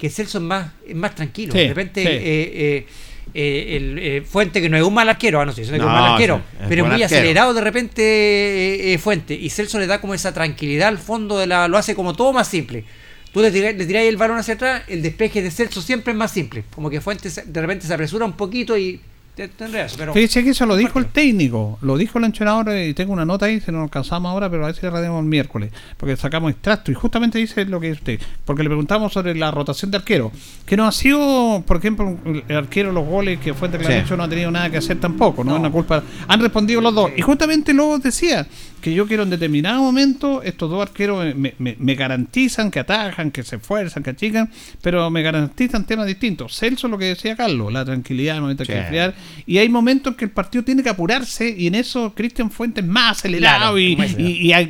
que 0.03 0.09
Celso 0.09 0.37
es 0.39 0.43
más, 0.43 0.69
es 0.85 0.95
más 0.95 1.15
tranquilo. 1.15 1.53
Sí, 1.53 1.59
de 1.59 1.67
repente, 1.69 2.01
sí. 2.01 2.07
eh, 2.09 2.21
eh, 2.21 2.87
eh, 3.33 3.75
el 3.77 3.99
eh, 3.99 4.21
Fuente, 4.21 4.61
que 4.61 4.67
no 4.67 4.75
es 4.75 4.83
un 4.83 4.93
mal 4.93 5.07
arquero, 5.07 5.39
ah, 5.39 5.45
no 5.45 5.53
sé, 5.53 5.61
es 5.61 5.69
un 5.69 5.77
No, 5.77 5.85
mal 5.85 6.11
arquero, 6.11 6.41
sí, 6.51 6.57
es 6.63 6.67
pero 6.67 6.83
muy 6.83 7.01
arquero. 7.01 7.05
acelerado 7.05 7.53
de 7.53 7.61
repente 7.61 8.01
eh, 8.03 8.93
eh, 8.93 8.97
Fuente, 8.97 9.33
y 9.33 9.49
Celso 9.49 9.79
le 9.79 9.87
da 9.87 10.01
como 10.01 10.13
esa 10.13 10.33
tranquilidad 10.33 10.89
al 10.89 10.97
fondo 10.97 11.37
de 11.39 11.47
la. 11.47 11.69
lo 11.69 11.77
hace 11.77 11.95
como 11.95 12.13
todo 12.15 12.33
más 12.33 12.49
simple. 12.49 12.83
Tú 13.31 13.39
le 13.41 13.49
tiráis 13.49 14.09
el 14.09 14.17
balón 14.17 14.37
hacia 14.37 14.55
atrás, 14.55 14.83
el 14.89 15.01
despeje 15.01 15.41
de 15.41 15.51
Celso 15.51 15.81
siempre 15.81 16.11
es 16.11 16.17
más 16.17 16.31
simple. 16.31 16.65
Como 16.75 16.89
que 16.89 16.99
Fuente 16.99 17.29
de 17.45 17.61
repente 17.61 17.87
se 17.87 17.93
apresura 17.93 18.25
un 18.25 18.33
poquito 18.33 18.77
y 18.77 18.99
te, 19.35 19.47
te 19.47 19.65
enredas, 19.65 19.95
Pero 19.97 20.13
Fíjese 20.13 20.43
que 20.43 20.51
eso 20.51 20.65
lo 20.65 20.75
dijo 20.75 20.99
el 20.99 21.07
técnico, 21.07 21.79
lo 21.81 21.97
dijo 21.97 22.19
el 22.19 22.25
entrenador 22.25 22.69
y 22.77 22.93
tengo 22.93 23.13
una 23.13 23.25
nota 23.25 23.47
ahí, 23.47 23.59
se 23.59 23.71
nos 23.71 23.83
alcanzamos 23.83 24.29
ahora, 24.31 24.49
pero 24.49 24.63
a 24.63 24.67
ver 24.67 24.75
si 24.75 24.81
la 24.83 24.91
radiamos 24.91 25.21
el 25.21 25.25
miércoles, 25.29 25.71
porque 25.97 26.15
sacamos 26.15 26.51
extracto 26.51 26.91
y 26.91 26.93
justamente 26.93 27.39
dice 27.39 27.65
lo 27.65 27.79
que 27.79 27.87
dice 27.87 27.99
usted, 27.99 28.19
porque 28.45 28.61
le 28.63 28.69
preguntamos 28.69 29.11
sobre 29.13 29.33
la 29.35 29.49
rotación 29.51 29.89
de 29.91 29.97
arquero, 29.97 30.31
que 30.65 30.77
no 30.77 30.85
ha 30.85 30.91
sido, 30.91 31.63
por 31.65 31.77
ejemplo, 31.77 32.17
el 32.47 32.55
arquero 32.55 32.91
los 32.91 33.05
goles 33.05 33.39
que 33.39 33.53
Fuente 33.53 33.77
que 33.77 33.83
le 33.85 33.89
Sí. 33.89 33.95
han 33.97 34.05
hecho 34.05 34.17
no 34.17 34.23
ha 34.23 34.29
tenido 34.29 34.51
nada 34.51 34.69
que 34.69 34.77
hacer 34.77 34.99
tampoco, 34.99 35.43
no, 35.43 35.53
es 35.53 35.59
una 35.59 35.71
culpa, 35.71 36.03
han 36.27 36.39
respondido 36.39 36.81
los 36.81 36.93
dos, 36.93 37.11
y 37.15 37.21
justamente 37.21 37.73
luego 37.73 37.97
decía 37.99 38.45
que 38.83 38.93
yo 38.93 39.07
quiero 39.07 39.23
en 39.23 39.29
determinado 39.29 39.81
momento, 39.81 40.43
estos 40.43 40.69
dos 40.69 40.81
arqueros 40.81 41.33
me, 41.35 41.53
me- 41.57 41.75
me 41.79 41.95
garantizan 41.95 42.69
que 42.69 42.79
atajan, 42.79 43.31
que 43.31 43.41
se 43.41 43.55
esfuerzan, 43.55 44.03
que 44.03 44.09
achican, 44.09 44.51
pero 44.81 45.09
me 45.09 45.21
garantizan 45.23 45.85
temas 45.85 46.05
distintos. 46.05 46.57
Celso, 46.59 46.89
lo 46.89 46.97
que 46.97 47.05
decía 47.05 47.35
Carlos, 47.37 47.71
la 47.71 47.85
tranquilidad, 47.85 48.35
el 48.35 48.41
momento 48.41 48.65
Sí. 48.65 48.73
que 48.73 49.13
y 49.47 49.57
hay 49.57 49.69
momentos 49.69 50.11
en 50.13 50.17
que 50.17 50.25
el 50.25 50.31
partido 50.31 50.63
tiene 50.65 50.83
que 50.83 50.89
apurarse 50.89 51.49
y 51.57 51.67
en 51.67 51.75
eso 51.75 52.13
Cristian 52.13 52.51
Fuentes 52.51 52.83
es 52.83 52.89
más 52.89 53.19
acelerado 53.19 53.75
Claro, 53.75 53.79
y, 53.79 53.95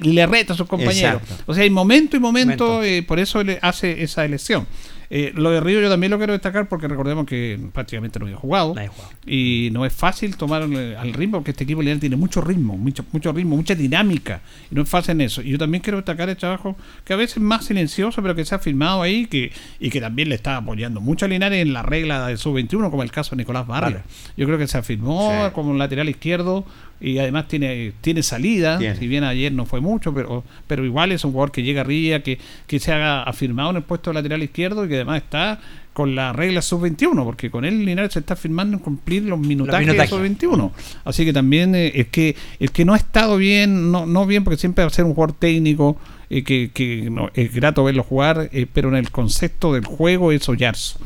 le 0.04 0.26
reta 0.28 0.54
a 0.54 0.56
sus 0.56 0.68
compañeros. 0.68 1.22
Exacto. 1.24 1.44
O 1.48 1.54
sea, 1.56 1.64
hay 1.64 1.70
momento 1.72 2.16
y 2.16 2.20
momento, 2.20 2.66
Momento. 2.68 2.84
eh, 2.84 3.02
por 3.02 3.18
eso 3.20 3.44
le 3.44 3.58
hace 3.64 4.04
esa 4.04 4.24
elección. 4.26 4.68
Eh, 5.16 5.32
lo 5.36 5.52
de 5.52 5.60
Río 5.62 5.80
yo 5.80 5.92
también 5.92 6.10
lo 6.10 6.18
quiero 6.18 6.34
destacar 6.34 6.68
porque 6.68 6.88
recordemos 6.88 7.28
que 7.28 7.60
prácticamente 7.72 8.18
no 8.18 8.26
había 8.26 8.36
jugado 8.38 8.74
No 8.74 8.80
había 8.80 8.90
jugado. 8.90 9.12
y 9.28 9.70
no 9.72 9.86
es 9.86 9.94
fácil 9.94 10.36
tomar 10.38 10.64
eh, 10.64 10.96
al 10.98 11.14
ritmo 11.14 11.38
porque 11.38 11.52
este 11.52 11.66
equipo 11.66 11.82
lineal 11.84 12.00
tiene 12.00 12.16
mucho 12.16 12.42
ritmo, 12.42 12.78
mucho, 12.80 13.06
mucho 13.12 13.32
ritmo, 13.32 13.56
mucha 13.56 13.76
dinámica 13.76 14.42
y 14.72 14.76
no 14.76 14.82
es 14.82 14.90
fácil 14.90 15.12
en 15.12 15.22
eso. 15.22 15.44
Y 15.44 15.50
yo 15.52 15.60
también 15.60 15.84
quiero 15.84 15.98
destacar 15.98 16.30
el 16.30 16.36
trabajo 16.38 16.76
que 17.06 17.14
a 17.14 17.16
veces 17.16 17.38
es 17.38 17.44
más 17.44 17.64
silencioso 17.66 18.24
pero 18.24 18.34
que 18.34 18.44
se 18.44 18.56
ha 18.56 18.60
firmado 18.60 19.04
ahí 19.04 19.28
que, 19.28 19.52
y 19.80 19.92
que 19.92 20.02
también 20.02 20.30
le 20.30 20.36
está 20.36 20.58
apoyando 20.58 21.00
mucho 21.00 21.26
a 21.26 21.28
Linares 21.28 21.62
en 21.62 21.74
la 21.74 21.84
regla 21.84 22.26
del 22.28 22.40
sub-21 22.40 22.90
como 22.90 23.04
el 23.04 23.12
caso 23.12 23.36
de 23.36 23.42
Nicolás 23.44 23.68
Barrios. 23.68 24.02
Yo 24.36 24.48
creo 24.48 24.58
que 24.58 24.66
se 24.68 24.80
afirmó 24.80 25.30
Sí. 25.46 25.52
como 25.54 25.76
lateral 25.76 26.10
izquierdo 26.10 26.66
y 27.02 27.18
además 27.18 27.48
tiene 27.48 27.94
tiene 28.02 28.24
salida, 28.24 28.78
Tiene. 28.78 28.96
si 28.96 29.08
bien 29.08 29.24
ayer 29.24 29.52
no 29.52 29.66
fue 29.66 29.82
mucho, 29.82 30.14
pero 30.14 30.44
pero 30.68 30.86
igual 30.86 31.12
es 31.12 31.24
un 31.26 31.32
jugador 31.32 31.52
que 31.52 31.64
llega 31.64 31.82
arriba, 31.82 32.20
que, 32.20 32.40
que 32.68 32.80
se 32.80 32.92
haga 32.94 33.24
afirmado 33.24 33.72
en 33.72 33.78
el 33.78 33.84
puesto 33.84 34.10
de 34.10 34.16
lateral 34.16 34.44
izquierdo 34.44 34.86
y 34.86 34.90
que 34.90 34.96
además 34.96 35.24
está 35.24 35.60
con 35.94 36.16
la 36.16 36.34
regla 36.34 36.62
sub-21, 36.62 37.24
porque 37.24 37.50
con 37.50 37.66
él 37.66 37.86
Linares 37.86 38.14
se 38.14 38.20
está 38.20 38.36
firmando 38.36 38.78
en 38.78 38.84
cumplir 38.84 39.24
los 39.24 39.40
minutajes, 39.40 39.88
minutajes. 39.88 40.12
de 40.12 40.18
sub-21. 40.18 40.72
Así 41.06 41.26
que 41.26 41.34
también 41.34 41.76
eh, 41.76 41.92
es 41.96 42.08
que 42.08 42.36
el 42.60 42.72
que 42.72 42.84
no 42.86 42.94
ha 42.94 42.98
estado 42.98 43.38
bien, 43.38 43.92
no, 43.92 44.06
no 44.06 44.26
bien 44.26 44.44
porque 44.44 44.58
siempre 44.58 44.84
va 44.84 44.88
a 44.88 44.94
ser 44.94 45.06
un 45.06 45.14
jugador 45.14 45.36
técnico, 45.38 45.98
eh, 46.36 46.44
que, 46.44 46.72
que 46.74 47.12
no, 47.12 47.30
es 47.36 47.54
grato 47.54 47.84
verlo 47.84 48.02
jugar, 48.02 48.50
eh, 48.52 48.66
pero 48.74 48.90
en 48.90 48.96
el 48.96 49.12
concepto 49.12 49.72
del 49.74 49.86
juego 49.86 50.32
es 50.32 50.50
Oyarzo 50.50 50.98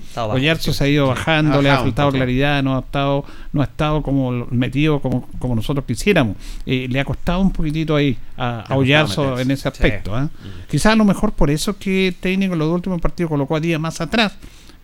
sí. 0.71 0.73
se 0.73 0.83
ha 0.85 0.87
ido 0.87 1.07
bajando, 1.07 1.61
le 1.61 1.69
ha 1.69 1.79
faltado 1.79 2.11
claridad, 2.11 2.63
no 2.63 2.77
ha 2.77 2.79
estado, 2.79 3.25
no 3.51 3.59
ha 3.59 3.65
estado 3.65 4.01
como 4.03 4.47
metido 4.51 5.01
como, 5.01 5.27
como 5.37 5.53
nosotros 5.53 5.83
quisiéramos. 5.85 6.37
Eh, 6.65 6.87
le 6.89 7.01
ha 7.01 7.03
costado 7.03 7.41
un 7.41 7.51
poquitito 7.51 7.97
ahí 7.97 8.17
a, 8.37 8.59
a 8.59 8.61
costado 8.61 8.79
Oyarzo 8.79 9.21
meterse. 9.23 9.41
en 9.41 9.51
ese 9.51 9.67
aspecto. 9.67 10.15
¿ah? 10.15 10.29
Quizás 10.69 10.93
a 10.93 10.95
lo 10.95 11.03
mejor 11.03 11.33
por 11.33 11.49
eso 11.49 11.71
es 11.71 11.77
que 11.77 12.07
el 12.07 12.15
técnico 12.15 12.53
en 12.53 12.59
los 12.59 12.69
dos 12.69 12.75
últimos 12.75 13.01
partidos 13.01 13.29
colocó 13.29 13.57
a 13.57 13.59
Díaz 13.59 13.81
más 13.81 13.99
atrás 13.99 14.37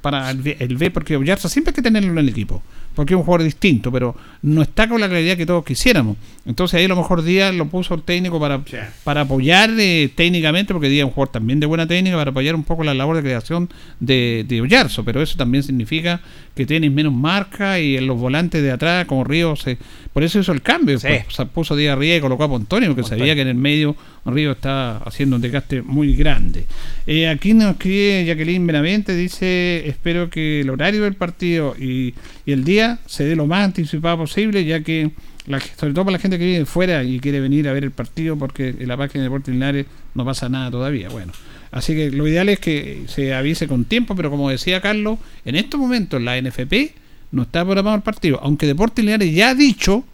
para 0.04 0.30
el 0.30 0.42
B, 0.42 0.58
el 0.60 0.76
B, 0.76 0.92
porque 0.92 1.16
Oyarzo 1.16 1.48
siempre 1.48 1.72
hay 1.72 1.76
que 1.76 1.82
tenerlo 1.82 2.12
en 2.12 2.18
el 2.18 2.28
equipo, 2.28 2.62
porque 2.94 3.14
es 3.14 3.18
un 3.18 3.24
jugador 3.24 3.46
distinto, 3.46 3.90
pero 3.90 4.14
no 4.42 4.62
está 4.62 4.90
con 4.90 5.00
la 5.00 5.08
claridad 5.08 5.38
que 5.38 5.46
todos 5.46 5.64
quisiéramos. 5.64 6.18
Entonces 6.46 6.78
ahí 6.78 6.84
a 6.84 6.88
lo 6.90 6.98
mejor 6.98 7.24
Díaz 7.24 7.56
lo 7.56 7.68
puso 7.70 7.94
el 7.94 8.04
técnico 8.04 8.38
para, 8.38 8.62
para 9.06 9.22
apoyar 9.22 9.70
eh, 9.80 10.12
técnicamente, 10.14 10.74
porque 10.74 10.90
Díaz 10.90 11.04
es 11.04 11.06
un 11.06 11.12
jugador 11.12 11.32
también 11.32 11.62
de 11.62 11.68
buena 11.68 11.88
técnica, 11.88 12.18
para 12.18 12.32
apoyar 12.32 12.54
un 12.54 12.66
poco 12.66 12.84
la 12.84 12.94
labor 12.94 13.16
de 13.16 13.22
creación 13.22 13.70
de, 14.02 14.46
de 14.46 14.62
pero 15.06 15.22
eso 15.22 15.38
también 15.38 15.64
significa 15.64 16.20
que 16.54 16.66
tienes 16.66 16.92
menos 16.92 17.14
marca 17.14 17.80
y 17.80 17.96
en 17.96 18.06
los 18.06 18.20
volantes 18.20 18.62
de 18.62 18.72
atrás, 18.72 19.06
como 19.06 19.24
Río, 19.24 19.56
se, 19.56 19.78
por 20.12 20.22
eso 20.24 20.40
hizo 20.40 20.52
el 20.52 20.62
cambio, 20.62 21.00
Sí. 21.00 21.08
pues, 21.08 21.34
se 21.34 21.46
puso 21.46 21.78
Díaz 21.78 21.94
arriba 21.96 22.18
y 22.18 22.20
colocó 22.20 22.44
a 22.44 22.50
Pontonio, 22.50 22.90
porque 22.94 23.08
sabía 23.08 23.36
que 23.36 23.42
en 23.42 23.48
el 23.48 23.56
medio 23.56 23.96
Río 24.26 24.52
está 24.52 24.98
haciendo 24.98 25.36
un 25.36 25.42
desgaste 25.42 25.82
muy 25.82 26.16
grande. 26.16 26.66
Eh, 27.06 27.28
aquí 27.28 27.54
nos 27.54 27.72
escribe 27.72 28.26
Jacqueline 28.26 28.66
Benavente, 28.66 29.16
dice, 29.16 29.88
espero 29.88 30.30
que 30.30 30.62
el 30.62 30.70
horario 30.70 31.04
del 31.04 31.16
partido 31.16 31.76
y, 31.78 32.14
el 32.46 32.64
día 32.64 33.00
se 33.06 33.24
dé 33.24 33.36
lo 33.36 33.48
más 33.48 33.66
anticipado 33.66 34.18
posible, 34.18 34.66
ya 34.66 34.82
que, 34.82 35.12
la, 35.48 35.60
sobre 35.60 35.94
todo 35.94 36.06
para 36.06 36.18
la 36.18 36.20
gente 36.20 36.38
que 36.38 36.46
vive 36.46 36.66
fuera 36.66 37.04
y 37.04 37.20
quiere 37.20 37.40
venir 37.40 37.68
a 37.68 37.74
ver 37.74 37.84
el 37.84 37.92
partido, 37.92 38.38
porque 38.38 38.76
en 38.78 38.88
la 38.88 38.98
página 38.98 39.24
de 39.24 39.30
Deportes 39.30 39.54
Linares 39.54 39.86
no 40.14 40.26
pasa 40.26 40.50
nada 40.50 40.70
todavía. 40.72 41.10
Bueno, 41.10 41.32
así 41.72 41.94
que 41.96 42.12
lo 42.12 42.28
ideal 42.28 42.50
es 42.50 42.60
que 42.60 43.04
se 43.08 43.34
avise 43.34 43.68
con 43.68 43.86
tiempo, 43.86 44.16
pero 44.16 44.30
como 44.30 44.50
decía 44.50 44.82
Carlos, 44.82 45.20
en 45.46 45.56
estos 45.56 45.80
momentos 45.80 46.22
la 46.22 46.40
NFP 46.42 46.96
no 47.32 47.44
está 47.44 47.64
programado 47.64 47.96
el 47.96 48.04
partido, 48.04 48.40
aunque 48.44 48.68
Deportes 48.68 49.04
Linares 49.04 49.34
ya 49.34 49.50
ha 49.50 49.56
dicho, 49.56 50.06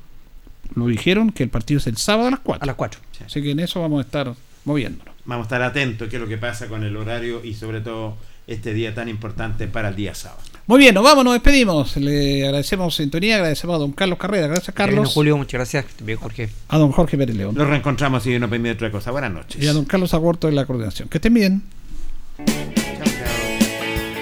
lo 0.76 0.88
dijeron, 0.88 1.32
que 1.32 1.44
el 1.44 1.50
partido 1.50 1.80
es 1.80 1.88
el 1.88 1.98
sábado 1.98 2.28
a 2.28 2.32
las 2.32 2.40
4. 2.40 2.64
A 2.64 2.66
las 2.66 2.76
4. 2.76 3.00
Así 3.26 3.42
que 3.42 3.52
en 3.52 3.60
eso 3.60 3.82
vamos 3.82 4.00
a 4.00 4.06
estar 4.06 4.34
moviéndonos. 4.66 5.14
Vamos 5.26 5.46
a 5.46 5.48
estar 5.48 5.62
atentos 5.62 6.08
a 6.08 6.10
qué 6.10 6.18
es 6.18 6.22
lo 6.22 6.28
que 6.28 6.38
pasa 6.38 6.68
con 6.68 6.84
el 6.84 6.96
horario 6.98 7.44
y 7.44 7.54
sobre 7.54 7.82
todo 7.82 8.18
este 8.48 8.74
día 8.74 8.96
tan 8.96 9.10
importante 9.10 9.68
para 9.68 9.90
el 9.90 9.96
día 9.96 10.16
sábado. 10.16 10.42
Muy 10.66 10.80
bien, 10.80 10.96
nos 10.96 11.04
vamos, 11.04 11.24
nos 11.24 11.34
despedimos. 11.34 11.98
Le 11.98 12.46
agradecemos 12.46 12.96
sintonía, 12.96 13.36
agradecemos 13.36 13.76
a 13.76 13.80
don 13.80 13.92
Carlos 13.92 14.18
Carrera, 14.18 14.48
gracias 14.48 14.76
Carlos, 14.76 15.14
Julio, 15.14 15.38
muchas 15.38 15.54
gracias. 15.54 15.86
Bien, 16.02 16.18
Jorge. 16.18 16.50
a 16.68 16.78
don 16.78 16.92
Jorge 16.92 17.18
Pérez 17.18 17.36
León 17.36 17.56
Nos 17.56 17.68
reencontramos 17.68 18.26
y 18.26 18.40
no 18.40 18.50
permite 18.50 18.74
otra 18.74 18.92
cosa. 18.92 19.12
Buenas 19.12 19.32
noches. 19.32 19.62
y 19.64 19.68
a 19.68 19.74
don 19.74 19.86
Carlos 19.86 20.14
Agurto 20.14 20.48
de 20.48 20.54
la 20.54 20.66
coordinación. 20.66 21.10
Que 21.10 21.18
estén 21.18 21.34
bien. 21.34 21.64